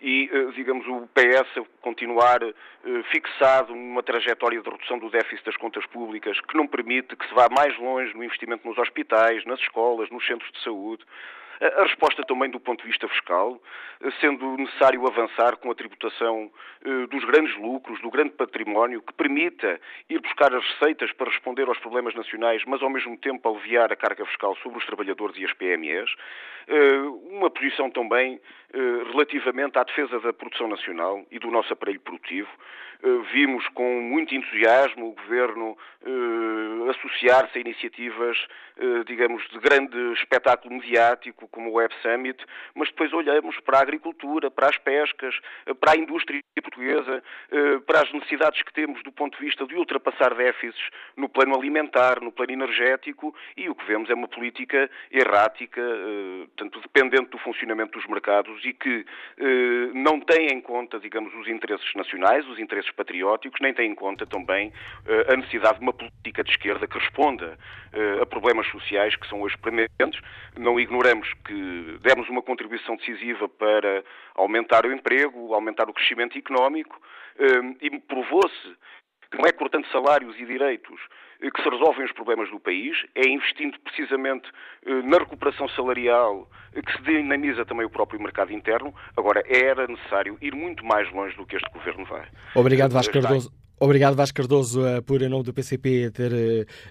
e, 0.00 0.30
digamos, 0.54 0.86
o 0.86 1.08
PS 1.08 1.66
continuar 1.80 2.38
fixado 3.10 3.74
numa 3.74 4.00
trajetória 4.00 4.62
de 4.62 4.70
redução 4.70 4.96
do 4.96 5.10
déficit 5.10 5.44
das 5.44 5.56
contas 5.56 5.84
públicas 5.86 6.40
que 6.40 6.56
não 6.56 6.68
permite 6.68 7.16
que 7.16 7.26
se 7.26 7.34
vá 7.34 7.48
mais 7.48 7.76
longe 7.78 8.14
no 8.14 8.22
investimento 8.22 8.66
nos 8.66 8.78
hospitais, 8.78 9.44
nas 9.44 9.58
escolas, 9.58 10.08
nos 10.10 10.24
centros 10.24 10.37
centros 10.38 10.52
de 10.52 10.64
saúde, 10.64 11.04
a 11.60 11.82
resposta 11.82 12.22
também 12.24 12.50
do 12.50 12.60
ponto 12.60 12.82
de 12.82 12.88
vista 12.88 13.08
fiscal, 13.08 13.60
sendo 14.20 14.56
necessário 14.56 15.06
avançar 15.06 15.56
com 15.56 15.70
a 15.70 15.74
tributação 15.74 16.50
eh, 16.84 17.06
dos 17.08 17.24
grandes 17.24 17.56
lucros, 17.56 18.00
do 18.00 18.10
grande 18.10 18.30
património, 18.30 19.02
que 19.02 19.12
permita 19.12 19.80
ir 20.08 20.20
buscar 20.20 20.54
as 20.54 20.64
receitas 20.64 21.10
para 21.12 21.30
responder 21.30 21.66
aos 21.68 21.78
problemas 21.78 22.14
nacionais, 22.14 22.62
mas 22.66 22.80
ao 22.82 22.90
mesmo 22.90 23.16
tempo 23.16 23.48
aliviar 23.48 23.92
a 23.92 23.96
carga 23.96 24.24
fiscal 24.26 24.54
sobre 24.62 24.78
os 24.78 24.86
trabalhadores 24.86 25.36
e 25.36 25.44
as 25.44 25.52
PMEs. 25.52 26.10
Eh, 26.68 27.00
uma 27.30 27.50
posição 27.50 27.90
também 27.90 28.40
eh, 28.72 28.78
relativamente 29.10 29.78
à 29.78 29.82
defesa 29.82 30.20
da 30.20 30.32
produção 30.32 30.68
nacional 30.68 31.26
e 31.30 31.38
do 31.38 31.50
nosso 31.50 31.72
aparelho 31.72 32.00
produtivo. 32.00 32.48
Vimos 33.32 33.64
com 33.68 34.00
muito 34.00 34.34
entusiasmo 34.34 35.10
o 35.10 35.12
Governo 35.12 35.78
associar-se 36.90 37.56
a 37.56 37.60
iniciativas, 37.60 38.36
digamos, 39.06 39.48
de 39.50 39.58
grande 39.60 39.96
espetáculo 40.14 40.74
mediático, 40.74 41.47
como 41.50 41.70
o 41.70 41.74
Web 41.74 41.94
Summit, 42.02 42.44
mas 42.74 42.88
depois 42.88 43.12
olhamos 43.12 43.58
para 43.60 43.78
a 43.78 43.82
agricultura, 43.82 44.50
para 44.50 44.68
as 44.68 44.78
pescas, 44.78 45.38
para 45.80 45.92
a 45.92 45.96
indústria 45.96 46.42
portuguesa, 46.62 47.22
eh, 47.50 47.78
para 47.86 48.02
as 48.02 48.12
necessidades 48.12 48.62
que 48.62 48.72
temos 48.72 49.02
do 49.02 49.12
ponto 49.12 49.38
de 49.38 49.44
vista 49.44 49.66
de 49.66 49.74
ultrapassar 49.74 50.34
déficits 50.34 50.90
no 51.16 51.28
plano 51.28 51.54
alimentar, 51.56 52.20
no 52.20 52.32
plano 52.32 52.52
energético, 52.52 53.34
e 53.56 53.68
o 53.68 53.74
que 53.74 53.84
vemos 53.86 54.10
é 54.10 54.14
uma 54.14 54.28
política 54.28 54.90
errática, 55.10 55.80
eh, 55.80 56.46
tanto 56.56 56.80
dependente 56.80 57.30
do 57.30 57.38
funcionamento 57.38 57.98
dos 57.98 58.06
mercados 58.06 58.64
e 58.64 58.72
que 58.72 59.04
eh, 59.38 59.90
não 59.94 60.20
tem 60.20 60.48
em 60.48 60.60
conta, 60.60 60.98
digamos, 60.98 61.34
os 61.34 61.48
interesses 61.48 61.92
nacionais, 61.94 62.46
os 62.48 62.58
interesses 62.58 62.90
patrióticos, 62.92 63.60
nem 63.60 63.72
tem 63.72 63.90
em 63.90 63.94
conta 63.94 64.26
também 64.26 64.72
a 65.28 65.36
necessidade 65.36 65.78
de 65.78 65.82
uma 65.82 65.92
política 65.92 66.44
de 66.44 66.50
esquerda 66.50 66.86
que 66.86 66.98
responda 66.98 67.58
a 68.20 68.26
problemas 68.26 68.66
sociais 68.68 69.16
que 69.16 69.26
são 69.26 69.40
hoje 69.40 69.56
prementes. 69.58 70.20
Não 70.56 70.78
ignoramos 70.78 71.32
que 71.44 71.98
demos 72.02 72.28
uma 72.28 72.42
contribuição 72.42 72.96
decisiva 72.96 73.48
para 73.48 74.04
aumentar 74.34 74.84
o 74.86 74.92
emprego, 74.92 75.54
aumentar 75.54 75.88
o 75.88 75.92
crescimento 75.92 76.36
económico 76.38 77.00
hum, 77.38 77.76
e 77.80 77.98
provou-se 78.00 78.76
que 79.30 79.36
não 79.36 79.46
é 79.46 79.52
cortando 79.52 79.86
salários 79.88 80.34
e 80.38 80.46
direitos 80.46 81.00
eh, 81.40 81.50
que 81.50 81.62
se 81.62 81.68
resolvem 81.68 82.04
os 82.04 82.12
problemas 82.12 82.50
do 82.50 82.58
país, 82.58 82.96
é 83.14 83.28
investindo 83.28 83.78
precisamente 83.80 84.48
eh, 84.86 85.02
na 85.02 85.18
recuperação 85.18 85.68
salarial 85.70 86.48
eh, 86.74 86.82
que 86.82 86.92
se 86.92 87.02
dinamiza 87.02 87.64
também 87.64 87.86
o 87.86 87.90
próprio 87.90 88.20
mercado 88.20 88.52
interno. 88.52 88.94
Agora, 89.16 89.42
era 89.46 89.86
necessário 89.86 90.38
ir 90.40 90.54
muito 90.54 90.84
mais 90.84 91.10
longe 91.12 91.36
do 91.36 91.46
que 91.46 91.56
este 91.56 91.70
governo 91.70 92.04
vai. 92.06 92.26
Obrigado, 92.54 92.92
Vasco 92.92 93.12
Cardoso. 93.12 93.67
Obrigado, 93.80 94.16
Vasco 94.16 94.36
Cardoso, 94.36 94.84
eh, 94.84 95.00
por, 95.00 95.22
em 95.22 95.28
nome 95.28 95.44
do 95.44 95.54
PCP, 95.54 96.10
ter 96.10 96.32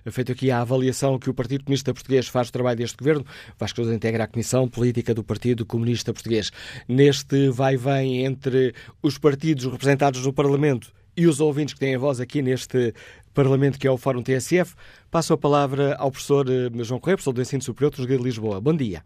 uh, 0.05 0.11
feito 0.11 0.31
aqui 0.31 0.49
a 0.49 0.61
avaliação 0.61 1.19
que 1.19 1.29
o 1.29 1.33
Partido 1.33 1.65
Comunista 1.65 1.93
Português 1.93 2.29
faz 2.29 2.47
do 2.47 2.53
trabalho 2.53 2.77
deste 2.77 2.95
governo. 2.95 3.25
Vasco 3.57 3.75
Cardoso 3.75 3.93
integra 3.93 4.23
a 4.23 4.27
Comissão 4.27 4.69
Política 4.69 5.13
do 5.13 5.21
Partido 5.21 5.65
Comunista 5.65 6.13
Português. 6.13 6.49
Neste 6.87 7.49
vai-vem 7.49 8.25
entre 8.25 8.73
os 9.03 9.17
partidos 9.17 9.65
representados 9.65 10.25
no 10.25 10.31
Parlamento 10.31 10.93
e 11.15 11.27
os 11.27 11.41
ouvintes 11.41 11.73
que 11.73 11.79
têm 11.81 11.95
a 11.95 11.99
voz 11.99 12.21
aqui 12.21 12.41
neste 12.41 12.93
Parlamento, 13.33 13.77
que 13.77 13.85
é 13.85 13.91
o 13.91 13.97
Fórum 13.97 14.23
TSF, 14.23 14.73
passo 15.11 15.33
a 15.33 15.37
palavra 15.37 15.93
ao 15.99 16.09
professor 16.09 16.47
uh, 16.47 16.83
João 16.85 17.01
Correia, 17.01 17.17
professor 17.17 17.33
do 17.33 17.41
Ensino 17.41 17.61
Superior 17.61 17.91
de 17.91 18.17
Lisboa. 18.17 18.61
Bom 18.61 18.73
dia. 18.73 19.03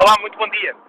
Olá, 0.00 0.14
muito 0.20 0.38
bom 0.38 0.48
dia. 0.50 0.85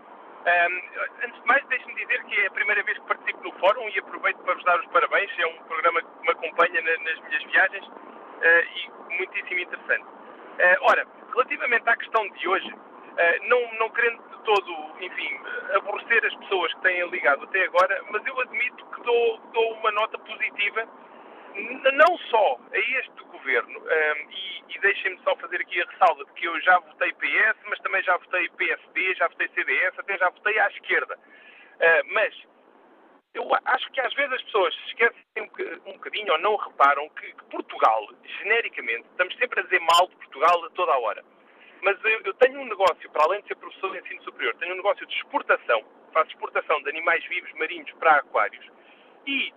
Um, 0.48 0.82
antes 1.26 1.42
de 1.42 1.46
mais, 1.46 1.66
deixe-me 1.68 1.94
dizer 1.96 2.24
que 2.24 2.40
é 2.40 2.48
a 2.48 2.52
primeira 2.52 2.82
vez 2.84 2.98
que 2.98 3.06
participo 3.06 3.44
no 3.44 3.52
fórum 3.60 3.90
e 3.90 4.00
aproveito 4.00 4.38
para 4.38 4.54
vos 4.54 4.64
dar 4.64 4.80
os 4.80 4.86
parabéns. 4.88 5.30
É 5.38 5.46
um 5.46 5.58
programa 5.64 6.02
que 6.02 6.22
me 6.22 6.30
acompanha 6.30 6.82
na, 6.82 7.04
nas 7.04 7.20
minhas 7.20 7.44
viagens 7.44 7.86
uh, 7.86 9.12
e 9.12 9.18
muitíssimo 9.18 9.60
interessante. 9.60 10.06
Uh, 10.06 10.78
ora, 10.84 11.06
relativamente 11.34 11.90
à 11.90 11.98
questão 11.98 12.30
de 12.30 12.48
hoje, 12.48 12.72
uh, 12.72 13.50
não, 13.50 13.74
não 13.74 13.90
querendo 13.90 14.24
de 14.24 14.44
todo, 14.46 14.72
enfim, 15.02 15.38
aborrecer 15.76 16.26
as 16.26 16.34
pessoas 16.36 16.74
que 16.76 16.82
têm 16.82 17.10
ligado 17.10 17.44
até 17.44 17.66
agora, 17.66 18.02
mas 18.10 18.26
eu 18.26 18.40
admito 18.40 18.86
que 18.86 19.02
dou, 19.02 19.40
dou 19.52 19.74
uma 19.74 19.92
nota 19.92 20.18
positiva 20.18 20.88
não 21.58 22.18
só 22.30 22.60
a 22.72 22.78
este 22.78 23.24
governo, 23.24 23.80
um, 23.80 24.32
e, 24.32 24.64
e 24.70 24.80
deixem-me 24.80 25.20
só 25.24 25.36
fazer 25.38 25.62
aqui 25.62 25.82
a 25.82 25.86
ressalva 25.86 26.26
de 26.26 26.34
que 26.34 26.46
eu 26.46 26.62
já 26.62 26.80
votei 26.80 27.12
PS, 27.14 27.58
mas 27.70 27.80
também 27.80 28.04
já 28.04 28.18
votei 28.18 28.50
PSD, 28.50 29.16
já 29.16 29.28
votei 29.28 29.48
CDS, 29.50 30.00
até 30.00 30.18
já 30.18 30.30
votei 30.30 30.60
à 30.60 30.68
esquerda. 30.70 31.18
Uh, 31.18 32.14
mas 32.14 32.34
eu 33.34 33.48
acho 33.66 33.92
que 33.92 34.02
às 34.02 34.14
vezes 34.14 34.34
as 34.34 34.42
pessoas 34.44 34.76
se 34.76 34.86
esquecem 34.88 35.22
um, 35.38 35.90
um 35.90 35.94
bocadinho 35.94 36.34
ou 36.34 36.40
não 36.40 36.56
reparam 36.56 37.08
que, 37.10 37.34
que, 37.34 37.44
Portugal, 37.46 38.08
genericamente, 38.42 39.08
estamos 39.12 39.36
sempre 39.38 39.60
a 39.60 39.64
dizer 39.64 39.80
mal 39.80 40.08
de 40.08 40.16
Portugal 40.16 40.66
a 40.66 40.70
toda 40.72 40.92
a 40.92 41.00
hora. 41.00 41.24
Mas 41.82 42.04
eu, 42.04 42.22
eu 42.26 42.34
tenho 42.36 42.60
um 42.60 42.66
negócio, 42.66 43.10
para 43.12 43.24
além 43.26 43.42
de 43.42 43.50
ser 43.50 43.56
professor 43.56 43.92
de 43.92 44.00
ensino 44.00 44.24
superior, 44.24 44.56
tenho 44.56 44.74
um 44.74 44.78
negócio 44.78 45.06
de 45.06 45.16
exportação, 45.16 45.84
faço 46.12 46.32
exportação 46.32 46.82
de 46.82 46.90
animais 46.90 47.24
vivos 47.28 47.52
marinhos 47.54 47.92
para 47.94 48.16
aquários. 48.18 48.66
E 49.28 49.54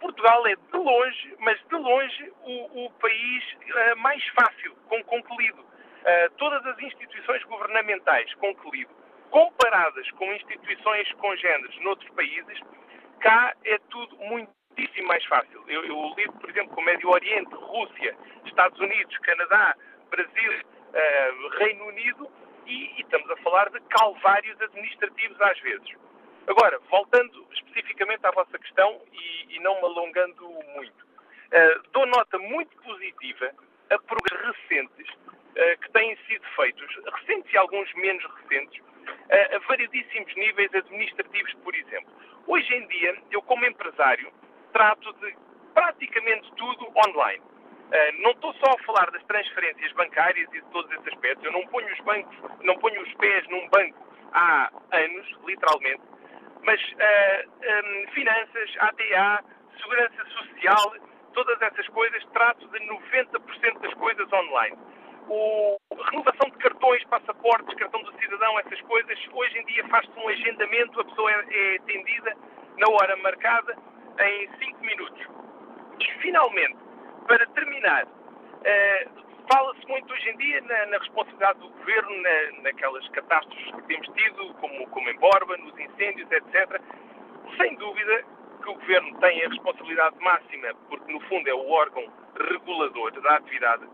Portugal 0.00 0.46
é 0.46 0.54
de 0.56 0.76
longe, 0.76 1.36
mas 1.38 1.58
de 1.68 1.76
longe, 1.76 2.32
o, 2.42 2.86
o 2.86 2.90
país 2.90 3.44
uh, 3.54 3.96
mais 3.98 4.24
fácil, 4.28 4.74
com 4.88 5.02
concluído. 5.04 5.60
Uh, 5.60 6.30
todas 6.36 6.64
as 6.66 6.78
instituições 6.80 7.42
governamentais, 7.44 8.32
concluído, 8.34 8.90
comparadas 9.30 10.10
com 10.12 10.32
instituições 10.32 11.10
congêneres 11.14 11.82
noutros 11.82 12.10
países, 12.10 12.60
cá 13.20 13.54
é 13.64 13.78
tudo 13.90 14.16
muitíssimo 14.18 15.08
mais 15.08 15.24
fácil. 15.26 15.64
Eu, 15.66 15.84
eu 15.84 16.14
lido, 16.16 16.32
por 16.34 16.50
exemplo, 16.50 16.74
com 16.74 16.80
o 16.80 16.84
Médio 16.84 17.08
Oriente, 17.08 17.54
Rússia, 17.54 18.16
Estados 18.44 18.78
Unidos, 18.78 19.16
Canadá, 19.18 19.74
Brasil, 20.10 20.52
uh, 20.52 21.48
Reino 21.58 21.86
Unido, 21.86 22.30
e, 22.66 22.90
e 22.96 23.00
estamos 23.00 23.30
a 23.30 23.36
falar 23.38 23.70
de 23.70 23.80
calvários 23.80 24.60
administrativos 24.60 25.40
às 25.40 25.58
vezes. 25.60 25.88
Agora, 26.46 26.78
voltando 26.90 27.46
especificamente 27.52 28.26
à 28.26 28.30
vossa 28.30 28.58
questão 28.58 29.00
e, 29.12 29.56
e 29.56 29.60
não 29.60 29.74
me 29.76 29.84
alongando 29.84 30.46
muito, 30.74 31.04
uh, 31.04 31.82
dou 31.92 32.06
nota 32.06 32.38
muito 32.38 32.76
positiva 32.82 33.50
a 33.90 33.98
programas 33.98 34.56
recentes 34.56 35.10
uh, 35.10 35.80
que 35.80 35.90
têm 35.92 36.16
sido 36.26 36.44
feitos, 36.54 36.86
recentes 37.20 37.52
e 37.52 37.56
alguns 37.56 37.92
menos 37.94 38.22
recentes, 38.24 38.78
uh, 38.80 39.56
a 39.56 39.58
variedíssimos 39.66 40.34
níveis 40.36 40.74
administrativos, 40.74 41.54
por 41.64 41.74
exemplo. 41.74 42.12
Hoje 42.46 42.74
em 42.74 42.86
dia, 42.88 43.16
eu 43.30 43.40
como 43.42 43.64
empresário, 43.64 44.30
trato 44.72 45.12
de 45.14 45.34
praticamente 45.72 46.52
tudo 46.56 46.92
online. 47.06 47.42
Uh, 47.42 48.22
não 48.22 48.32
estou 48.32 48.52
só 48.54 48.72
a 48.72 48.84
falar 48.84 49.10
das 49.10 49.24
transferências 49.24 49.92
bancárias 49.92 50.48
e 50.52 50.60
de 50.60 50.70
todos 50.72 50.90
esses 50.92 51.08
aspectos. 51.08 51.44
Eu 51.44 51.52
não 51.52 51.66
ponho 51.68 51.90
os 51.90 52.00
bancos, 52.00 52.36
não 52.62 52.76
ponho 52.76 53.00
os 53.02 53.14
pés 53.14 53.48
num 53.48 53.66
banco 53.70 54.06
há 54.32 54.70
anos, 54.92 55.26
literalmente, 55.46 56.02
mas 56.64 56.80
uh, 56.80 56.96
eh, 56.98 57.82
um, 57.84 58.12
finanças, 58.12 58.70
ATA, 58.78 59.44
segurança 59.76 60.24
social, 60.26 60.94
todas 61.34 61.60
essas 61.62 61.86
coisas, 61.88 62.24
trato 62.32 62.66
de 62.68 62.78
90% 62.80 63.80
das 63.80 63.94
coisas 63.94 64.32
online. 64.32 64.76
O, 65.28 65.76
a 65.98 66.10
renovação 66.10 66.50
de 66.50 66.58
cartões, 66.58 67.04
passaportes, 67.04 67.74
cartão 67.76 68.02
do 68.02 68.12
cidadão, 68.20 68.58
essas 68.60 68.80
coisas, 68.82 69.18
hoje 69.32 69.58
em 69.58 69.66
dia 69.66 69.86
faz-se 69.88 70.12
um 70.18 70.28
agendamento, 70.28 71.00
a 71.00 71.04
pessoa 71.04 71.30
é, 71.30 71.44
é 71.50 71.76
atendida 71.76 72.36
na 72.78 72.88
hora 72.94 73.16
marcada 73.16 73.76
em 74.20 74.50
5 74.58 74.80
minutos. 74.80 75.26
E 76.00 76.12
finalmente, 76.20 76.76
Para 77.26 77.46
terminar, 77.46 78.04
uh, 78.04 79.23
fala-se 79.50 79.86
muito 79.88 80.12
hoje 80.12 80.30
em 80.30 80.36
dia 80.36 80.60
na, 80.62 80.86
na 80.86 80.98
responsabilidade 80.98 81.58
do 81.58 81.68
governo, 81.68 82.22
na, 82.22 82.62
naquelas 82.62 83.06
catástrofes 83.08 83.74
que 83.74 83.82
temos 83.82 84.08
tido, 84.08 84.54
como, 84.54 84.86
como 84.88 85.08
em 85.08 85.18
Borba, 85.18 85.56
nos 85.58 85.78
incêndios, 85.78 86.30
etc. 86.30 86.80
Sem 87.56 87.74
dúvida 87.76 88.24
que 88.62 88.70
o 88.70 88.74
governo 88.74 89.18
tem 89.20 89.44
a 89.44 89.48
responsabilidade 89.48 90.16
máxima, 90.20 90.74
porque 90.88 91.12
no 91.12 91.20
fundo 91.20 91.48
é 91.48 91.54
o 91.54 91.70
órgão 91.70 92.04
regulador 92.36 93.12
da 93.20 93.36
atividade, 93.36 93.86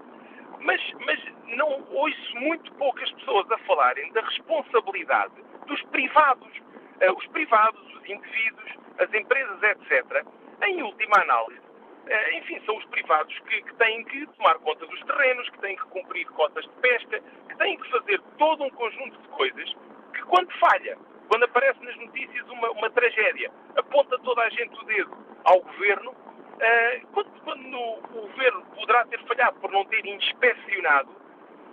mas, 0.61 0.81
mas 1.05 1.21
não 1.57 1.85
ouço 1.91 2.37
muito 2.37 2.73
poucas 2.75 3.11
pessoas 3.13 3.51
a 3.51 3.59
falarem 3.59 4.13
da 4.13 4.21
responsabilidade 4.23 5.35
dos 5.67 5.83
privados. 5.85 6.59
Uh, 6.59 7.17
os 7.17 7.27
privados, 7.29 7.81
os 7.95 8.09
indivíduos, 8.09 8.71
as 8.99 9.13
empresas, 9.15 9.63
etc., 9.63 10.25
em 10.63 10.83
última 10.83 11.23
análise, 11.23 11.70
enfim, 12.39 12.61
são 12.67 12.77
os 12.77 12.85
privados 12.87 13.39
que, 13.41 13.63
que, 13.63 13.75
têm 13.75 14.05
que 14.05 14.27
tomar 14.37 14.59
conta 14.59 14.85
dos 14.87 15.01
terrenos, 15.03 15.49
que 15.51 15.59
têm 15.61 15.77
que 15.77 15.85
cumprir 15.85 16.27
cotas 16.29 16.65
de 16.65 16.73
pesca, 16.81 17.21
que 17.49 17.57
têm 17.57 17.79
que 17.79 17.91
fazer 17.91 18.21
todo 18.37 18.65
um 18.65 18.71
conjunto 18.71 19.21
de 19.21 19.29
coisas 19.29 19.77
que, 20.13 20.23
quando 20.23 20.51
falha, 20.59 20.99
quando 21.29 21.45
aparece 21.45 21.79
nas 21.85 21.97
notícias 21.97 22.49
uma, 22.49 22.71
uma 22.73 22.91
tragédia, 22.91 23.51
aponta 23.77 24.19
toda 24.19 24.43
a 24.43 24.51
gente 24.51 24.75
o 24.75 24.85
dedo 24.85 25.17
ao 25.45 25.61
governo, 25.61 26.11
uh, 26.11 27.07
quando, 27.13 27.31
quando 27.43 27.79
o 27.79 28.01
governo 28.09 28.67
poderá 28.75 29.07
ter 29.07 29.21
falhado 29.27 29.61
por 29.61 29.71
não 29.71 29.85
ter 29.85 30.05
inspecionado 30.05 31.15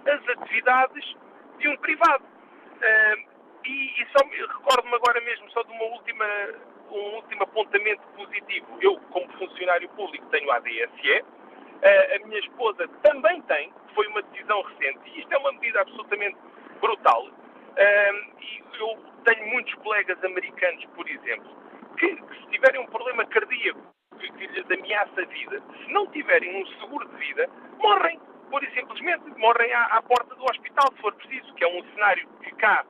as 0.05 0.29
atividades 0.29 1.15
de 1.57 1.67
um 1.67 1.77
privado. 1.77 2.23
Uh, 2.23 3.37
e, 3.65 4.01
e 4.01 4.07
só 4.15 4.25
recordo-me 4.27 4.95
agora 4.95 5.19
mesmo 5.21 5.49
só 5.51 5.63
de 5.63 5.71
uma 5.71 5.85
última, 5.85 6.25
um 6.91 7.15
último 7.15 7.43
apontamento 7.43 8.01
positivo. 8.15 8.67
Eu, 8.81 8.97
como 9.11 9.27
funcionário 9.33 9.89
público, 9.89 10.25
tenho 10.27 10.51
a 10.51 10.59
DSE, 10.59 11.21
uh, 11.21 12.15
a 12.15 12.27
minha 12.27 12.39
esposa 12.39 12.87
também 13.03 13.41
tem, 13.43 13.71
foi 13.93 14.07
uma 14.07 14.21
decisão 14.23 14.61
recente, 14.61 14.99
e 15.05 15.19
isto 15.19 15.33
é 15.33 15.37
uma 15.37 15.51
medida 15.53 15.81
absolutamente 15.81 16.37
brutal. 16.79 17.27
e 18.41 18.63
eu 18.79 18.97
tenho 19.23 19.47
muitos 19.47 19.73
colegas 19.75 20.23
americanos, 20.23 20.85
por 20.95 21.09
exemplo, 21.09 21.49
que, 21.97 22.15
que 22.15 22.35
se 22.39 22.47
tiverem 22.49 22.81
um 22.81 22.85
problema 22.85 23.25
cardíaco 23.25 23.81
que, 24.19 24.31
que 24.31 24.47
lhes 24.47 24.71
ameaça 24.71 25.21
a 25.21 25.25
vida, 25.25 25.61
se 25.83 25.91
não 25.91 26.07
tiverem 26.07 26.61
um 26.61 26.65
seguro 26.79 27.07
de 27.09 27.15
vida, 27.17 27.49
morrem, 27.77 28.19
pura 28.49 28.65
e 28.65 28.73
simplesmente, 28.73 29.23
morrem 29.37 29.73
à, 29.73 29.85
à 29.97 30.01
porta 30.01 30.33
do 30.35 30.43
hospital, 30.43 30.91
se 30.93 31.01
for 31.01 31.13
preciso, 31.13 31.53
que 31.55 31.63
é 31.63 31.67
um 31.67 31.83
cenário 31.93 32.27
que 32.41 32.51
cá 32.55 32.85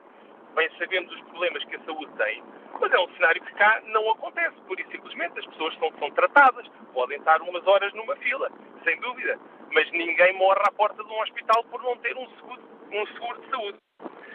bem 0.54 0.68
sabemos 0.78 1.12
os 1.12 1.20
problemas 1.22 1.64
que 1.64 1.76
a 1.76 1.80
saúde 1.80 2.12
tem, 2.16 2.42
mas 2.80 2.92
é 2.92 2.98
um 2.98 3.08
cenário 3.14 3.42
que 3.42 3.54
cá 3.54 3.80
não 3.86 4.10
acontece, 4.10 4.56
pura 4.66 4.80
e 4.80 4.86
simplesmente. 4.90 5.38
As 5.38 5.46
pessoas 5.46 5.74
são, 5.78 5.90
são 5.98 6.10
tratadas, 6.10 6.66
podem 6.92 7.18
estar 7.18 7.40
umas 7.42 7.66
horas 7.66 7.92
numa 7.94 8.16
fila, 8.16 8.50
sem 8.84 8.98
dúvida, 9.00 9.38
mas 9.72 9.90
ninguém 9.92 10.32
morre 10.34 10.60
à 10.64 10.72
porta 10.72 11.02
de 11.02 11.10
um 11.10 11.20
hospital 11.22 11.64
por 11.64 11.82
não 11.82 11.96
ter 11.98 12.16
um 12.16 12.28
seguro, 12.36 12.62
um 12.92 13.06
seguro 13.06 13.40
de 13.40 13.50
saúde. 13.50 13.78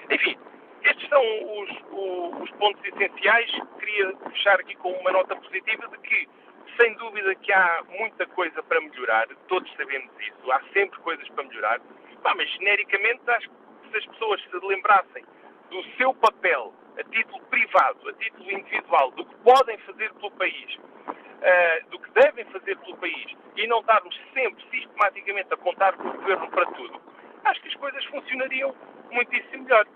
Enfim, 0.09 0.37
estes 0.83 1.09
são 1.09 1.21
os, 1.21 1.69
os, 1.91 2.41
os 2.41 2.51
pontos 2.57 2.83
essenciais. 2.85 3.51
Queria 3.79 4.15
fechar 4.29 4.59
aqui 4.59 4.75
com 4.75 4.91
uma 4.91 5.11
nota 5.11 5.35
positiva 5.35 5.87
de 5.87 5.97
que 5.99 6.27
sem 6.77 6.93
dúvida 6.95 7.35
que 7.35 7.53
há 7.53 7.83
muita 7.99 8.25
coisa 8.27 8.61
para 8.63 8.81
melhorar, 8.81 9.27
todos 9.47 9.71
sabemos 9.75 10.09
isso, 10.19 10.51
há 10.51 10.59
sempre 10.73 10.99
coisas 11.01 11.27
para 11.29 11.43
melhorar, 11.43 11.79
mas 12.35 12.49
genericamente 12.51 13.21
acho 13.27 13.49
que 13.49 13.89
se 13.91 13.97
as 13.97 14.05
pessoas 14.07 14.41
se 14.41 14.65
lembrassem 14.65 15.23
do 15.73 15.83
seu 15.97 16.13
papel 16.13 16.71
a 16.99 17.03
título 17.05 17.41
privado, 17.49 18.07
a 18.07 18.13
título 18.13 18.51
individual, 18.51 19.11
do 19.11 19.25
que 19.25 19.35
podem 19.37 19.77
fazer 19.79 20.13
pelo 20.13 20.31
país, 20.31 20.77
uh, 20.77 21.89
do 21.89 21.97
que 21.97 22.11
devem 22.11 22.45
fazer 22.45 22.77
pelo 22.77 22.95
país, 22.97 23.25
e 23.57 23.67
não 23.67 23.79
estarmos 23.79 24.15
sempre 24.31 24.63
sistematicamente 24.69 25.51
a 25.51 25.57
contar 25.57 25.93
com 25.93 26.07
o 26.09 26.13
governo 26.13 26.47
para 26.51 26.65
tudo, 26.67 27.01
acho 27.45 27.61
que 27.61 27.69
as 27.69 27.75
coisas 27.75 28.05
funcionariam 28.05 28.75
muitíssimo 29.11 29.63
melhor. 29.63 29.87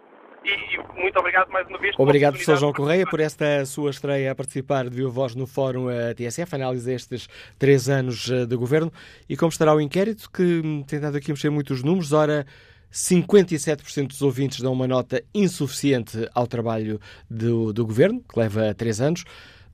E, 0.44 0.99
muito 0.99 1.20
obrigado 1.20 1.49
mais 1.52 1.68
uma 1.68 1.78
vez. 1.78 1.95
Obrigado, 1.98 2.34
professor 2.34 2.58
João 2.58 2.74
Correia, 2.74 3.06
por 3.06 3.20
esta 3.20 3.66
sua 3.66 3.90
estreia 3.90 4.32
a 4.32 4.36
participar 4.36 4.86
de 4.86 4.95
Viva 4.95 5.10
Voz 5.10 5.36
no 5.36 5.45
Fórum 5.45 5.90
eh, 5.90 6.14
TSF, 6.14 6.56
análise 6.56 6.86
destes 6.86 7.28
três 7.58 7.90
anos 7.90 8.30
eh, 8.32 8.45
de 8.45 8.56
governo. 8.56 8.91
E 9.28 9.36
como 9.36 9.49
estará 9.49 9.74
o 9.74 9.82
inquérito, 9.82 10.30
que 10.32 10.86
tem 10.88 10.99
dado 10.99 11.18
aqui 11.18 11.32
a 11.32 11.34
mexer 11.34 11.49
muitos 11.49 11.84
números, 11.84 12.14
ora. 12.14 12.45
57% 12.92 14.08
dos 14.08 14.22
ouvintes 14.22 14.62
dão 14.62 14.74
uma 14.74 14.88
nota 14.88 15.24
insuficiente 15.34 16.28
ao 16.34 16.48
trabalho 16.48 17.00
do, 17.30 17.74
do 17.74 17.86
governo, 17.86 18.22
que 18.22 18.40
leva 18.40 18.74
três 18.74 19.02
anos. 19.02 19.24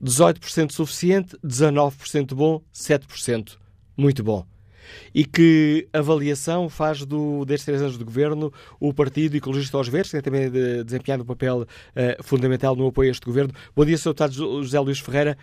18% 0.02 0.72
suficiente, 0.72 1.36
19% 1.44 2.34
bom, 2.34 2.60
7% 2.74 3.56
muito 3.96 4.22
bom. 4.22 4.44
E 5.14 5.24
que 5.24 5.88
avaliação 5.92 6.68
faz 6.68 7.06
do, 7.06 7.44
destes 7.46 7.64
três 7.64 7.80
anos 7.80 7.96
de 7.96 8.04
governo 8.04 8.52
o 8.78 8.92
Partido 8.92 9.34
Ecologista 9.34 9.78
aos 9.78 9.88
Verdes, 9.88 10.10
que 10.10 10.20
tem 10.20 10.32
também 10.32 10.50
de, 10.50 10.84
desempenhado 10.84 11.22
um 11.22 11.26
papel 11.26 11.62
uh, 11.62 12.22
fundamental 12.22 12.76
no 12.76 12.88
apoio 12.88 13.08
a 13.08 13.12
este 13.12 13.24
governo. 13.24 13.52
Bom 13.74 13.84
dia, 13.84 13.96
Sr. 13.96 14.10
Deputado 14.10 14.34
José 14.34 14.78
Luís 14.78 14.98
Ferreira. 14.98 15.38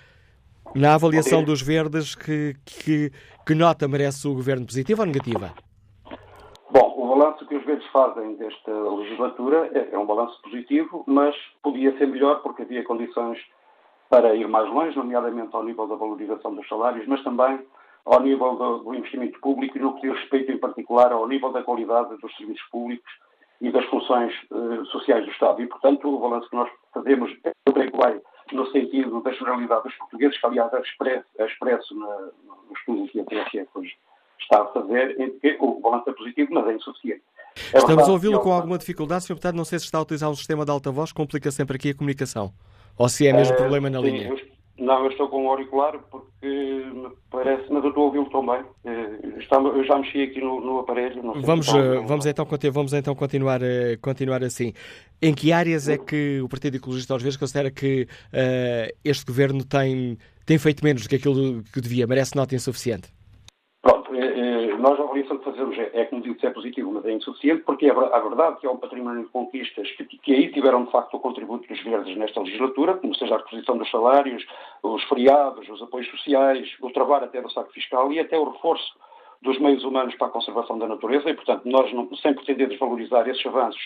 Na 0.76 0.94
avaliação 0.94 1.44
dos 1.44 1.62
Verdes, 1.62 2.14
que, 2.14 2.56
que, 2.64 3.12
que 3.46 3.56
nota 3.56 3.88
merece 3.88 4.28
o 4.28 4.34
governo, 4.36 4.66
positiva 4.66 5.02
ou 5.02 5.08
negativa? 5.08 5.54
Balanço 7.22 7.46
que 7.46 7.56
os 7.56 7.64
verdes 7.64 7.86
fazem 7.90 8.34
desta 8.34 8.72
legislatura 8.72 9.70
é, 9.76 9.94
é, 9.94 10.00
um 10.00 10.08
balanço 10.08 10.42
positivo, 10.42 11.04
mas 11.06 11.36
podia 11.62 11.96
ser 12.00 12.08
melhor 12.08 12.42
porque 12.42 12.64
havia 12.64 12.84
condições 12.84 13.38
para 14.10 14.34
ir 14.34 14.48
mais 14.48 14.68
longe, 14.68 14.98
nomeadamente 14.98 15.56
ao 15.56 15.64
nível 15.64 15.86
da 15.86 15.94
valorização 15.94 16.56
dos 16.56 16.68
salários, 16.68 17.06
mas 17.06 17.24
também 17.24 17.64
ao 18.08 18.20
nível 18.22 18.56
do, 18.56 18.78
do, 18.80 18.96
investimento 18.96 19.40
público 19.40 19.78
e 19.78 19.82
no 19.82 19.94
que 19.94 20.10
diz 20.10 20.20
respeito, 20.20 20.52
em 20.52 20.58
particular, 20.58 21.12
ao 21.12 21.28
nível 21.28 21.52
da 21.52 21.62
qualidade 21.62 22.18
dos 22.18 22.36
serviços 22.38 22.68
públicos 22.72 23.14
e 23.62 23.72
das 23.72 23.86
funções 23.86 24.34
uh, 24.50 24.84
sociais 24.88 25.24
do 25.24 25.32
Estado. 25.32 25.62
E, 25.62 25.68
portanto, 25.68 26.10
o 26.10 26.18
balanço 26.18 26.50
que 26.50 26.56
nós 26.56 26.72
fazemos, 26.92 27.32
eu 27.44 27.72
creio 27.72 27.92
que 27.92 27.98
vai 27.98 28.20
no 28.52 28.66
sentido 28.72 29.22
da 29.22 29.32
generalidade 29.32 29.84
dos 29.84 29.96
portugueses, 29.96 30.40
que, 30.40 30.48
aliás, 30.48 30.74
é 30.74 30.82
expresso, 30.82 31.26
é 31.38 31.46
expresso 31.46 32.00
na, 32.00 32.18
no 32.48 32.74
estudo 32.76 33.08
que 33.10 33.20
a 33.20 33.26
TSE 33.26 33.68
hoje 33.76 33.96
está 34.42 34.62
a 34.62 34.66
fazer, 34.68 35.16
o 35.60 35.80
balanço 35.80 36.10
é 36.10 36.14
positivo, 36.14 36.54
mas 36.54 36.68
é 36.68 36.74
insuficiente. 36.74 37.24
É 37.74 37.78
Estamos 37.78 38.08
a 38.08 38.12
ouvi-lo 38.12 38.40
com 38.40 38.52
alguma 38.52 38.78
dificuldade, 38.78 39.26
Sr. 39.26 39.30
Deputado. 39.30 39.56
Não 39.56 39.66
sei 39.66 39.80
se 39.80 39.86
está 39.86 39.98
a 39.98 40.02
utilizar 40.02 40.30
um 40.30 40.36
sistema 40.36 40.66
de 40.66 40.72
alta 40.72 40.92
voz, 40.92 41.12
complica 41.12 41.52
sempre 41.52 41.76
aqui 41.76 41.90
a 41.90 41.96
comunicação. 41.96 42.54
Ou 42.98 43.10
se 43.10 43.28
é 43.28 43.34
mesmo 43.34 43.54
uh, 43.54 43.58
problema 43.58 43.90
na 43.90 44.00
sim, 44.00 44.06
linha. 44.06 44.30
Eu, 44.30 44.40
não, 44.78 45.04
eu 45.04 45.12
estou 45.12 45.28
com 45.28 45.46
o 45.46 45.50
auricular 45.50 46.00
porque 46.10 46.46
me 46.46 47.10
parece, 47.30 47.64
mas 47.70 47.84
eu 47.84 47.90
estou 47.90 48.04
a 48.04 48.06
ouvi-lo 48.08 48.30
também. 48.30 48.62
Uh, 48.86 49.76
eu 49.76 49.84
já 49.86 49.98
mexi 49.98 50.24
aqui 50.24 50.40
no, 50.40 50.62
no 50.62 50.80
aparelho. 50.80 51.22
vamos, 51.42 51.68
uh, 51.70 52.04
vamos, 52.06 52.26
então, 52.26 52.48
vamos 52.72 52.94
então 52.94 53.16
continuar, 53.16 53.60
continuar 54.02 54.44
assim. 54.44 54.74
Em 55.22 55.34
que 55.34 55.52
áreas 55.52 55.88
é 55.88 55.98
que 55.98 56.42
o 56.42 56.50
Partido 56.50 56.78
Ecologista 56.78 57.16
às 57.16 57.22
vezes 57.22 57.38
considera 57.38 57.70
que 57.70 58.08
este 59.04 59.26
governo 59.26 59.64
tem, 59.64 60.18
tem 60.46 60.58
feito 60.58 60.84
menos 60.84 61.04
do 61.04 61.10
que 61.10 61.16
aquilo 61.16 61.64
que 61.72 61.80
devia? 61.80 62.08
Merece 62.08 62.36
nota 62.36 62.56
insuficiente? 62.56 63.10
Nós 64.82 65.00
a 65.00 65.04
avaliação 65.04 65.38
que 65.38 65.46
fazemos 65.46 65.78
é, 65.78 65.92
é 65.94 66.06
como 66.06 66.24
digo, 66.24 66.36
é 66.42 66.50
positivo, 66.50 66.92
mas 66.92 67.06
é 67.06 67.12
insuficiente, 67.12 67.62
porque 67.62 67.86
é 67.86 67.92
a 67.92 68.20
verdade 68.20 68.60
que 68.60 68.66
há 68.66 68.72
um 68.72 68.78
património 68.78 69.26
de 69.26 69.30
conquistas 69.30 69.88
que, 69.92 70.06
que 70.06 70.34
aí 70.34 70.52
tiveram 70.52 70.86
de 70.86 70.92
facto 70.92 71.14
o 71.14 71.20
contributo 71.20 71.68
dos 71.68 71.84
verdes 71.84 72.18
nesta 72.18 72.42
legislatura, 72.42 72.96
como 72.96 73.14
seja 73.14 73.36
a 73.36 73.38
reposição 73.38 73.78
dos 73.78 73.92
salários, 73.92 74.44
os 74.82 75.04
feriados, 75.04 75.70
os 75.70 75.84
apoios 75.84 76.10
sociais, 76.10 76.68
o 76.82 76.90
trabalho 76.90 77.26
até 77.26 77.40
do 77.40 77.52
saco 77.52 77.72
fiscal 77.72 78.12
e 78.12 78.20
até 78.20 78.36
o 78.40 78.50
reforço 78.50 78.92
dos 79.44 79.60
meios 79.60 79.84
humanos 79.84 80.16
para 80.16 80.28
a 80.28 80.32
conservação 80.32 80.80
da 80.80 80.88
natureza. 80.88 81.30
E, 81.30 81.36
portanto, 81.36 81.62
nós, 81.66 81.94
não, 81.94 82.10
sem 82.16 82.34
pretender 82.34 82.68
desvalorizar 82.68 83.30
esses 83.30 83.46
avanços, 83.46 83.82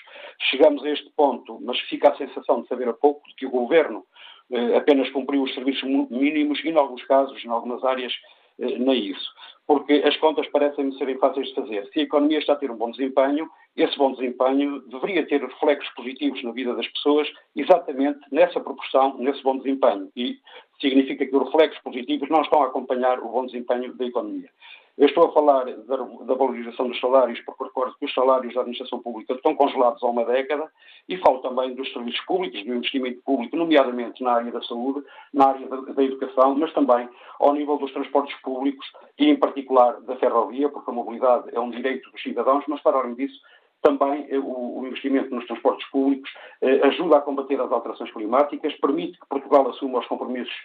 chegamos 0.49 0.81
a 0.85 0.89
este 0.89 1.09
ponto, 1.09 1.59
mas 1.61 1.77
fica 1.81 2.09
a 2.09 2.15
sensação 2.15 2.61
de 2.61 2.69
saber 2.69 2.87
a 2.87 2.93
pouco 2.93 3.27
de 3.27 3.35
que 3.35 3.45
o 3.45 3.51
Governo 3.51 4.05
eh, 4.49 4.77
apenas 4.77 5.09
cumpriu 5.09 5.43
os 5.43 5.53
serviços 5.53 5.83
mínimos 5.83 6.63
e, 6.63 6.69
em 6.69 6.77
alguns 6.77 7.03
casos, 7.03 7.43
em 7.43 7.49
algumas 7.49 7.83
áreas, 7.83 8.13
eh, 8.59 8.77
nem 8.77 9.07
isso 9.07 9.29
porque 9.67 10.03
as 10.05 10.15
contas 10.17 10.47
parecem-me 10.49 10.95
serem 10.97 11.17
fáceis 11.17 11.47
de 11.47 11.55
fazer. 11.55 11.87
Se 11.91 11.99
a 11.99 12.03
economia 12.03 12.39
está 12.39 12.53
a 12.53 12.55
ter 12.55 12.69
um 12.69 12.77
bom 12.77 12.91
desempenho, 12.91 13.49
esse 13.75 13.97
bom 13.97 14.11
desempenho 14.13 14.79
deveria 14.87 15.25
ter 15.25 15.41
reflexos 15.41 15.91
positivos 15.95 16.43
na 16.43 16.51
vida 16.51 16.75
das 16.75 16.87
pessoas, 16.87 17.27
exatamente 17.55 18.19
nessa 18.31 18.59
proporção, 18.59 19.17
nesse 19.17 19.41
bom 19.41 19.57
desempenho. 19.57 20.09
E 20.15 20.37
significa 20.79 21.25
que 21.25 21.35
os 21.35 21.45
reflexos 21.45 21.81
positivos 21.81 22.29
não 22.29 22.41
estão 22.41 22.61
a 22.61 22.67
acompanhar 22.67 23.19
o 23.19 23.29
bom 23.29 23.45
desempenho 23.45 23.93
da 23.93 24.05
economia. 24.05 24.49
Eu 24.97 25.07
estou 25.07 25.25
a 25.25 25.33
falar 25.33 25.65
da, 25.65 25.97
da, 25.97 26.33
valorização 26.35 26.87
dos 26.87 26.99
salários, 27.01 27.39
porque 27.41 27.65
recordo 27.65 27.95
que 27.99 28.05
os 28.05 28.13
salários 28.13 28.53
da 28.53 28.61
administração 28.61 28.99
pública 28.99 29.33
estão 29.33 29.53
congelados 29.53 30.01
há 30.01 30.07
uma 30.07 30.23
década, 30.23 30.71
e 31.09 31.17
falo 31.17 31.39
também 31.39 31.75
dos 31.75 31.91
serviços 31.91 32.23
públicos, 32.25 32.63
do 32.63 32.73
investimento 32.73 33.21
público, 33.23 33.57
nomeadamente 33.57 34.23
na 34.23 34.33
área 34.33 34.51
da 34.51 34.61
saúde, 34.61 35.05
na 35.33 35.47
área 35.47 35.67
da, 35.67 35.77
da 35.81 36.03
educação, 36.03 36.55
mas 36.55 36.71
também 36.73 37.09
ao 37.41 37.53
nível 37.53 37.77
dos 37.77 37.91
transportes 37.91 38.35
públicos 38.41 38.85
e, 39.19 39.29
em 39.29 39.35
particular, 39.35 39.99
da 40.01 40.15
ferrovia, 40.15 40.69
porque 40.69 40.89
a 40.89 40.93
mobilidade 40.93 41.49
é 41.51 41.59
um 41.59 41.71
direito 41.71 42.09
dos 42.11 42.21
cidadãos, 42.21 42.63
mas, 42.67 42.81
para 42.81 42.97
além 42.97 43.15
disso, 43.15 43.37
também 43.81 44.27
o, 44.39 44.79
o, 44.79 44.87
investimento 44.87 45.35
nos 45.35 45.45
transportes 45.45 45.87
públicos 45.91 46.27
eh, 46.61 46.87
ajuda 46.87 47.17
a 47.17 47.21
combater 47.21 47.61
as 47.61 47.71
alterações 47.71 48.11
climáticas, 48.11 48.73
permite 48.79 49.19
que 49.19 49.27
Portugal 49.27 49.69
assuma 49.69 49.99
os 49.99 50.07
compromissos 50.07 50.55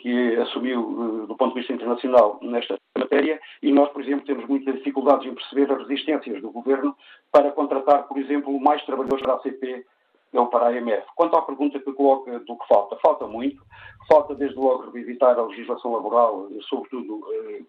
que 0.00 0.36
assumiu 0.36 1.26
do 1.26 1.36
ponto 1.36 1.54
de 1.54 1.60
vista 1.60 1.72
internacional 1.72 2.38
nesta 2.42 2.78
matéria 2.98 3.40
e 3.62 3.72
nós, 3.72 3.88
por 3.90 4.02
exemplo, 4.02 4.26
temos 4.26 4.46
muitas 4.46 4.74
dificuldades 4.76 5.26
em 5.26 5.34
perceber 5.34 5.72
as 5.72 5.88
resistências 5.88 6.40
do 6.42 6.50
governo 6.50 6.94
para 7.32 7.50
contratar, 7.52 8.06
por 8.06 8.18
exemplo, 8.18 8.58
mais 8.60 8.84
trabalhadores 8.84 9.22
para 9.22 9.34
a 9.34 9.36
ACP 9.36 9.86
ou 10.32 10.46
para 10.46 10.66
a 10.66 10.68
AMF. 10.68 11.04
Quanto 11.16 11.36
à 11.36 11.42
pergunta 11.42 11.78
que 11.78 11.92
coloca 11.92 12.38
do 12.40 12.56
que 12.56 12.68
falta, 12.68 12.96
falta 12.96 13.26
muito. 13.26 13.62
Falta, 14.08 14.34
desde 14.34 14.56
logo, 14.56 14.90
revisitar 14.90 15.38
a 15.38 15.42
legislação 15.42 15.92
laboral, 15.92 16.48
sobretudo 16.68 17.20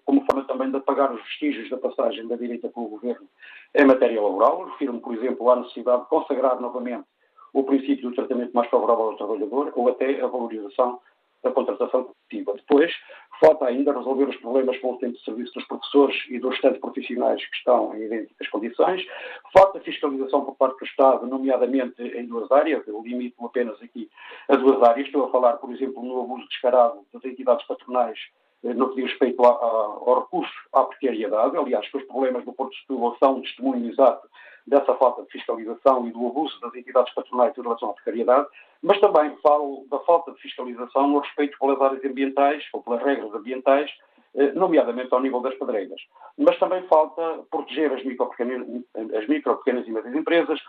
como 0.06 0.26
forma 0.26 0.44
também 0.46 0.70
de 0.70 0.78
apagar 0.78 1.14
os 1.14 1.22
vestígios 1.22 1.70
da 1.70 1.78
passagem 1.78 2.28
da 2.28 2.36
direita 2.36 2.68
pelo 2.70 2.88
governo 2.88 3.28
em 3.76 3.86
matéria 3.86 4.22
laboral. 4.22 4.66
Refiro-me, 4.66 5.00
por 5.00 5.16
exemplo, 5.16 5.50
à 5.50 5.58
necessidade 5.58 6.04
de 6.04 6.10
consagrar 6.10 6.60
novamente 6.60 7.06
o 7.54 7.64
princípio 7.64 8.10
do 8.10 8.16
tratamento 8.16 8.54
mais 8.54 8.70
favorável 8.70 9.06
ao 9.06 9.18
trabalhador 9.18 9.72
ou 9.76 9.90
até 9.90 10.22
a 10.22 10.28
valorização 10.28 11.00
da 11.44 11.52
contratação 11.52 12.04
coletiva. 12.04 12.54
Depois, 12.54 12.92
falta 13.40 13.66
ainda 13.66 13.92
resolver 13.92 14.26
os 14.26 14.36
problemas 14.38 14.78
com 14.80 14.94
o 14.94 14.98
tempo 14.98 15.18
de 15.18 15.24
serviço 15.24 15.54
dos 15.54 15.66
professores 15.66 16.16
e 16.30 16.40
dos 16.40 16.52
restantes 16.52 16.80
profissionais 16.80 17.44
que 17.44 17.56
estão 17.56 17.96
em 17.96 18.04
idênticas 18.04 18.48
condições. 18.50 19.06
Falta 19.52 19.80
fiscalização 19.80 20.46
por 20.46 20.56
parte 20.56 20.78
do 20.80 20.86
Estado, 20.86 21.26
nomeadamente 21.26 22.02
em 22.02 22.26
duas 22.28 22.52
áreas. 22.52 22.88
Eu 22.88 23.02
limito 23.02 23.44
apenas 23.46 23.82
aqui 23.82 24.10
a 24.48 24.56
duas 24.56 24.82
áreas. 24.84 25.08
Estou 25.08 25.26
a 25.26 25.32
falar, 25.32 25.54
por 25.54 25.72
exemplo, 25.72 26.04
no 26.04 26.22
abuso 26.22 26.48
descarado 26.48 27.00
das 27.12 27.26
entidades 27.26 27.66
patronais 27.66 28.20
eh, 28.64 28.74
no 28.74 28.90
que 28.90 29.02
diz 29.02 29.12
respeito 29.12 29.44
ao 29.44 30.22
recurso 30.22 30.54
à 30.74 30.84
precariedade. 30.84 31.58
Aliás, 31.58 31.90
que 31.90 31.98
os 31.98 32.04
problemas 32.04 32.46
do 32.46 32.54
Porto 32.54 32.74
de 32.74 32.82
Setúbal 32.82 33.18
são 33.20 33.42
testemunho 33.42 33.90
exato 33.90 34.30
dessa 34.68 34.94
falta 34.96 35.24
de 35.24 35.32
fiscalização 35.32 36.08
e 36.08 36.12
do 36.12 36.28
abuso 36.28 36.60
das 36.62 36.76
entidades 36.76 37.14
patronais 37.14 37.58
em 37.58 37.62
relação 37.62 37.90
à 37.90 37.94
precariedade, 37.94 38.48
mas 38.82 39.00
também 39.00 39.36
falo 39.38 39.86
da 39.90 40.00
falta 40.00 40.32
de 40.32 40.42
fiscalização 40.42 41.08
no 41.08 41.20
respeito 41.20 41.58
pelas 41.60 41.82
áreas 41.82 42.04
ambientais 42.04 42.64
ou 42.74 42.82
pelas 42.82 43.02
regras 43.04 43.34
ambientais, 43.34 43.92
eh, 44.36 44.52
nomeadamente 44.54 45.14
ao 45.14 45.22
nível 45.22 45.42
das 45.42 45.56
pedreiras. 45.56 46.02
Mas 46.38 46.58
também 46.58 46.82
falta 46.88 47.44
proteger 47.50 47.92
as 47.94 48.04
micro, 48.04 48.28
pequenas, 48.28 48.68
as 49.16 49.28
micro, 49.28 49.58
pequenas 49.58 49.88
e 49.88 49.92
médias 49.92 50.16
empresas, 50.16 50.60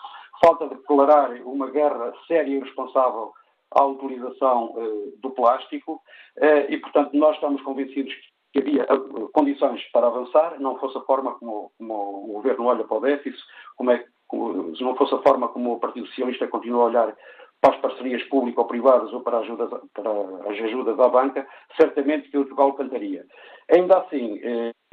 falta 0.44 0.68
declarar 0.68 1.30
uma 1.44 1.70
guerra 1.70 2.12
séria 2.26 2.56
e 2.56 2.60
responsável 2.60 3.32
à 3.70 3.84
utilização 3.84 4.74
uh, 4.76 5.12
do 5.18 5.30
plástico 5.30 5.94
uh, 6.38 6.70
e, 6.72 6.76
portanto, 6.78 7.16
nós 7.16 7.34
estamos 7.36 7.62
convencidos 7.62 8.12
que 8.52 8.58
havia 8.58 8.86
condições 9.32 9.82
para 9.92 10.08
avançar, 10.08 10.60
não 10.60 10.78
fosse 10.78 10.98
a 10.98 11.02
forma 11.02 11.32
como, 11.36 11.72
como, 11.78 11.94
o 12.28 12.32
Governo 12.34 12.66
olha 12.66 12.84
para 12.84 12.98
o 12.98 13.00
déficit, 13.00 13.42
como 13.76 13.90
é, 13.90 14.04
como, 14.28 14.76
se 14.76 14.82
não 14.82 14.94
fosse 14.94 15.14
a 15.14 15.22
forma 15.22 15.48
como 15.48 15.72
o 15.72 15.80
Partido 15.80 16.06
Socialista 16.08 16.46
continua 16.48 16.82
a 16.82 16.86
olhar 16.86 17.16
para 17.62 17.74
as 17.74 17.80
parcerias 17.80 18.22
público-privadas 18.24 19.10
ou 19.14 19.20
para, 19.20 19.38
ajudas, 19.38 19.70
para, 19.94 20.10
as 20.50 20.60
ajudas 20.60 21.00
à 21.00 21.08
banca, 21.08 21.46
certamente 21.76 22.28
que 22.28 22.36
o 22.36 22.42
Portugal 22.42 22.74
cantaria. 22.74 23.24
Ainda 23.70 24.00
assim, 24.00 24.40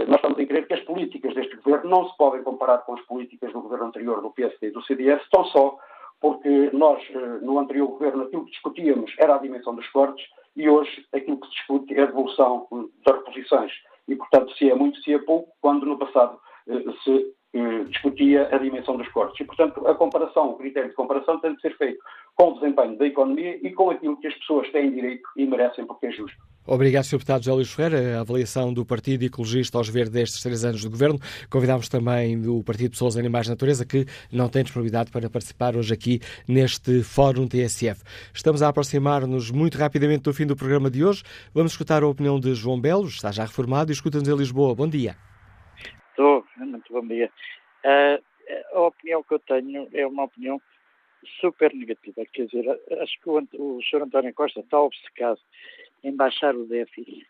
nós 0.08 0.16
estamos 0.18 0.40
a 0.40 0.46
crer 0.46 0.68
que 0.68 0.76
as 0.76 0.82
políticas 0.82 1.34
deste 1.34 1.58
Governo 1.58 1.90
não 1.90 2.08
se 2.08 2.16
podem 2.16 2.44
comparar 2.44 2.78
com 2.80 2.94
as 2.94 3.02
políticas 3.02 3.52
do 3.52 3.62
Governo 3.62 3.88
anterior, 3.88 4.22
do 4.22 4.30
PSD 4.30 4.68
e 4.68 4.72
do 4.72 4.84
CDS, 4.84 5.28
tão 5.32 5.44
só 5.46 5.80
porque 6.22 6.70
nós, 6.74 7.02
eh, 7.10 7.40
no 7.41 7.60
anterior 7.60 7.88
governo, 7.88 8.24
aquilo 8.24 8.46
que 8.46 8.52
discutíamos 8.52 9.14
era 9.18 9.36
a 9.36 9.40
dimensão 9.40 9.76
dos 9.76 9.88
cortes 9.90 10.26
e 10.56 10.70
hoje 10.70 11.06
aquilo 11.14 11.40
que 11.40 11.48
se 11.48 11.54
discute 11.54 11.96
é 11.96 12.04
a 12.04 12.06
devolução 12.08 12.68
eh, 12.72 12.76
das 13.06 13.18
reposições. 13.18 13.72
E, 14.08 14.16
portanto, 14.16 14.52
se 14.58 14.70
é 14.70 14.76
muito, 14.76 15.00
se 15.02 15.14
é 15.14 15.20
pouco, 15.20 15.52
quando 15.62 15.86
no 15.86 15.98
passado 15.98 16.40
eh, 16.68 16.84
se 17.04 17.34
discutia 17.90 18.48
a 18.52 18.58
dimensão 18.58 18.98
dos 18.98 19.08
cortes. 19.10 19.40
E, 19.40 19.44
portanto, 19.44 19.86
a 19.88 19.96
comparação, 19.96 20.52
o 20.52 20.58
critério 20.58 20.90
de 20.90 20.96
comparação 20.96 21.40
tem 21.40 21.56
de 21.56 21.62
ser 21.62 21.76
feito 21.78 22.00
com 22.36 22.52
o 22.52 22.54
desempenho 22.60 22.98
da 22.98 23.08
economia 23.08 23.60
e 23.62 23.72
com 23.72 23.90
aquilo 23.90 24.18
que 24.18 24.28
as 24.28 24.36
pessoas 24.36 24.72
têm 24.72 24.92
direito 24.92 25.28
e 25.36 25.46
merecem 25.46 25.86
porque 25.86 26.08
é 26.08 26.12
justo. 26.12 26.38
Obrigado, 26.68 27.04
Sr. 27.04 27.14
Deputado 27.14 27.44
José 27.44 27.56
Luís 27.56 27.74
Ferreira. 27.74 28.18
A 28.18 28.22
avaliação 28.22 28.72
do 28.72 28.86
Partido 28.86 29.24
Ecologista 29.24 29.78
aos 29.78 29.90
Verdes 29.90 30.14
destes 30.14 30.44
três 30.44 30.64
anos 30.64 30.82
de 30.82 30.88
governo. 30.88 31.20
Convidámos 31.50 31.90
também 31.90 32.40
do 32.40 32.64
Partido 32.64 32.92
Pessoas, 32.92 33.18
Animais 33.18 33.48
e 33.48 33.50
Natureza, 33.50 33.86
que 33.86 34.06
não 34.32 34.48
tem 34.48 34.64
disponibilidade 34.64 35.10
para 35.10 35.28
participar 35.30 35.76
hoje 35.76 35.92
aqui 35.92 36.20
neste 36.48 37.02
Fórum 37.02 37.48
TSF. 37.48 38.04
Estamos 38.32 38.62
a 38.62 38.70
aproximar-nos 38.70 39.50
muito 39.50 39.78
rapidamente 39.80 40.22
do 40.22 40.34
fim 40.34 40.46
do 40.46 40.56
programa 40.56 40.92
de 40.92 41.04
hoje. 41.04 41.24
Vamos 41.54 41.72
escutar 41.72 42.04
a 42.04 42.08
opinião 42.08 42.40
de 42.40 42.54
João 42.54 42.80
Belos, 42.80 43.16
está 43.16 43.32
já 43.32 43.44
reformado 43.44 43.92
e 43.92 43.94
escuta-nos 43.94 44.28
em 44.30 44.36
Lisboa. 44.36 44.76
Bom 44.76 44.88
dia. 44.88 45.29
Estou, 46.60 46.68
muito 46.68 46.91
bom 46.91 47.07
dia. 47.07 47.31
Uh, 47.86 48.77
a 48.77 48.81
opinião 48.81 49.23
que 49.23 49.34
eu 49.34 49.40
tenho 49.40 49.88
é 49.94 50.06
uma 50.06 50.26
opinião 50.26 50.61
super 51.40 51.73
negativa. 51.73 52.26
Quer 52.34 52.48
dizer, 52.48 52.65
acho 53.02 53.19
que 53.22 53.30
o, 53.30 53.48
o 53.53 53.81
Sr. 53.81 54.03
António 54.03 54.34
Costa 54.34 54.60
está 54.60 54.81
obcecado 54.81 55.40
em 56.03 56.14
baixar 56.14 56.53
o 56.56 56.65
déficit. 56.65 57.26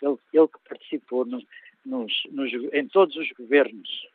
Ele, 0.00 0.16
ele 0.32 0.48
que 0.48 0.68
participou 0.68 1.26
no, 1.26 1.42
nos, 1.84 2.12
nos, 2.30 2.52
em 2.72 2.88
todos 2.88 3.14
os 3.16 3.30
governos 3.32 4.08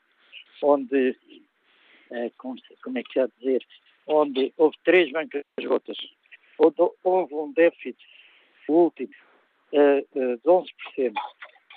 onde, 0.64 1.16
eh, 2.12 2.32
como, 2.38 2.56
como, 2.84 2.98
é 2.98 3.04
que 3.04 3.14
se 3.14 3.20
há 3.20 3.28
dizer, 3.40 3.64
onde 4.08 4.52
houve 4.58 4.76
três 4.84 5.12
bancas 5.12 5.44
rotas, 5.64 5.98
onde 6.58 6.76
houve 7.04 7.34
um 7.36 7.54
déficit, 7.54 7.98
último, 8.68 9.14
eh, 9.74 10.06
eh, 10.16 10.36
de 10.36 10.42
11%, 10.44 11.14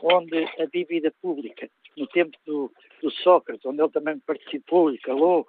onde 0.03 0.45
a 0.59 0.67
dívida 0.67 1.13
pública, 1.23 1.71
no 1.97 2.07
tempo 2.07 2.37
do, 2.47 2.73
do 3.03 3.11
Sócrates, 3.11 3.65
onde 3.67 3.83
ele 3.83 3.91
também 3.91 4.19
participou 4.21 4.93
e 4.93 4.99
calou, 4.99 5.47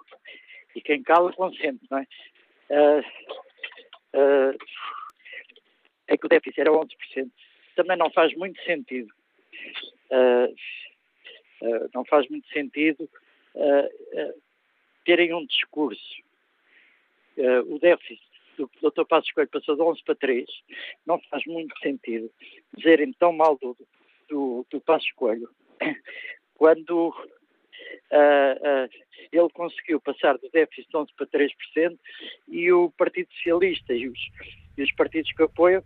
e 0.74 0.80
quem 0.80 1.02
cala 1.02 1.32
consente, 1.32 1.80
não 1.90 1.98
é? 1.98 2.06
Uh, 2.70 3.00
uh, 4.14 4.58
é 6.08 6.16
que 6.16 6.26
o 6.26 6.28
déficit 6.28 6.60
era 6.60 6.70
11%. 6.70 6.88
Também 7.76 7.96
não 7.96 8.10
faz 8.10 8.34
muito 8.34 8.60
sentido. 8.62 9.12
Uh, 10.10 10.54
não 11.94 12.04
faz 12.04 12.28
muito 12.28 12.46
sentido 12.48 13.08
terem 15.04 15.32
um 15.32 15.46
discurso. 15.46 16.22
o 17.66 17.78
déficit 17.78 18.20
do 18.58 18.70
Dr. 18.82 19.04
Passos 19.04 19.32
Coelho 19.32 19.48
passou 19.48 19.76
de 19.76 19.82
11 19.82 20.02
para 20.04 20.14
3. 20.14 20.44
Não 21.06 21.18
faz 21.30 21.44
muito 21.46 21.78
sentido 21.78 22.30
dizerem 22.76 23.12
tão 23.14 23.32
mal 23.32 23.56
do, 23.56 23.76
do, 24.28 24.66
do 24.68 24.80
Passos 24.80 25.10
Coelho 25.12 25.48
quando 26.56 27.14
Uh, 28.10 28.86
uh, 28.86 28.90
ele 29.32 29.48
conseguiu 29.50 30.00
passar 30.00 30.38
do 30.38 30.48
déficit 30.50 30.88
de 30.88 30.96
11% 30.96 31.08
para 31.16 31.26
3% 31.26 31.98
e 32.48 32.72
o 32.72 32.90
Partido 32.90 33.28
Socialista 33.32 33.92
e 33.92 34.08
os, 34.08 34.18
e 34.78 34.82
os 34.82 34.92
partidos 34.92 35.32
que 35.32 35.42
apoiam 35.42 35.82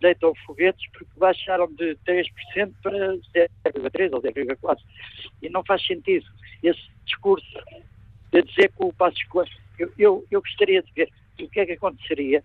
deitam 0.00 0.34
foguetes 0.46 0.84
porque 0.92 1.10
baixaram 1.16 1.66
de 1.72 1.96
3% 2.06 2.72
para 2.82 3.16
0,3% 3.64 4.12
ou 4.12 4.22
0,4%. 4.22 4.78
E 5.40 5.48
não 5.48 5.64
faz 5.64 5.84
sentido 5.86 6.26
esse 6.62 6.80
discurso 7.04 7.58
de 8.32 8.42
dizer 8.42 8.68
que 8.68 8.84
o 8.84 8.92
Passos 8.92 9.22
Coelho... 9.24 9.50
Eu, 9.78 9.92
eu, 9.98 10.26
eu 10.30 10.40
gostaria 10.40 10.82
de 10.82 10.92
ver 10.92 11.10
o 11.40 11.48
que 11.48 11.60
é 11.60 11.66
que 11.66 11.72
aconteceria 11.72 12.42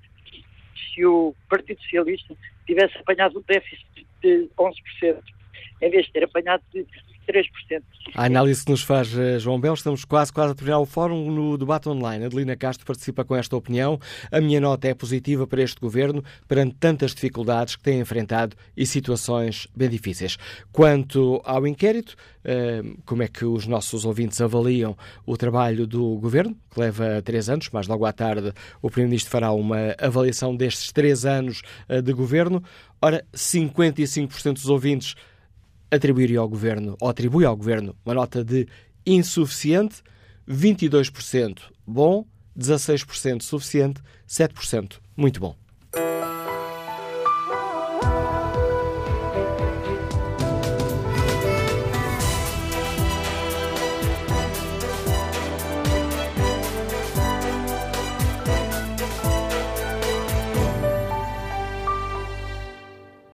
se 0.94 1.06
o 1.06 1.36
Partido 1.50 1.82
Socialista 1.82 2.36
tivesse 2.66 2.98
apanhado 2.98 3.40
um 3.40 3.44
déficit 3.44 4.08
de 4.22 4.50
11%, 4.58 5.22
em 5.82 5.90
vez 5.90 6.06
de 6.06 6.12
ter 6.12 6.24
apanhado 6.24 6.64
de 6.74 6.86
3%. 7.28 7.84
A 8.16 8.26
análise 8.26 8.64
que 8.64 8.72
nos 8.72 8.82
faz 8.82 9.16
eh, 9.16 9.38
João 9.38 9.60
Bel, 9.60 9.74
estamos 9.74 10.06
quase, 10.06 10.32
quase 10.32 10.54
a 10.54 10.56
terminar 10.56 10.80
o 10.80 10.86
fórum 10.86 11.30
no 11.30 11.58
debate 11.58 11.90
online. 11.90 12.26
Adelina 12.26 12.56
Castro 12.56 12.86
participa 12.86 13.26
com 13.26 13.36
esta 13.36 13.56
opinião. 13.56 14.00
A 14.32 14.40
minha 14.40 14.62
nota 14.62 14.88
é 14.88 14.94
positiva 14.94 15.46
para 15.46 15.62
este 15.62 15.80
governo, 15.80 16.24
perante 16.48 16.76
tantas 16.80 17.14
dificuldades 17.14 17.76
que 17.76 17.84
tem 17.84 18.00
enfrentado 18.00 18.56
e 18.76 18.86
situações 18.86 19.68
bem 19.76 19.90
difíceis. 19.90 20.38
Quanto 20.72 21.42
ao 21.44 21.68
inquérito, 21.68 22.16
eh, 22.46 22.82
como 23.06 23.24
é 23.24 23.28
que 23.28 23.44
os 23.44 23.68
nossos 23.68 24.06
ouvintes 24.06 24.40
avaliam 24.40 24.98
o 25.26 25.36
trabalho 25.36 25.86
do 25.86 26.16
governo, 26.18 26.58
que 26.72 26.80
leva 26.80 27.22
três 27.22 27.50
anos, 27.50 27.70
mas 27.74 27.88
logo 27.88 28.06
à 28.06 28.14
tarde 28.14 28.54
o 28.82 28.90
Primeiro-Ministro 28.90 29.32
fará 29.32 29.52
uma 29.52 29.96
avaliação 30.00 30.56
destes 30.56 30.94
três 30.94 31.26
anos 31.26 31.62
eh, 31.90 32.02
de 32.02 32.14
governo. 32.14 32.64
Ora, 33.02 33.24
55% 33.36 34.54
dos 34.54 34.70
ouvintes 34.70 35.14
atribuiria 35.90 36.40
ao 36.40 36.50
governo, 36.50 36.96
ou 37.00 37.10
atribui 37.10 37.46
ao 37.46 37.56
governo, 37.56 37.96
uma 38.06 38.14
nota 38.14 38.44
de 38.44 38.68
insuficiente, 39.06 40.02
22% 40.48 41.60
bom, 41.86 42.26
16% 42.58 43.42
suficiente, 43.42 44.02
7% 44.28 45.00
muito 45.16 45.40
bom. 45.40 45.56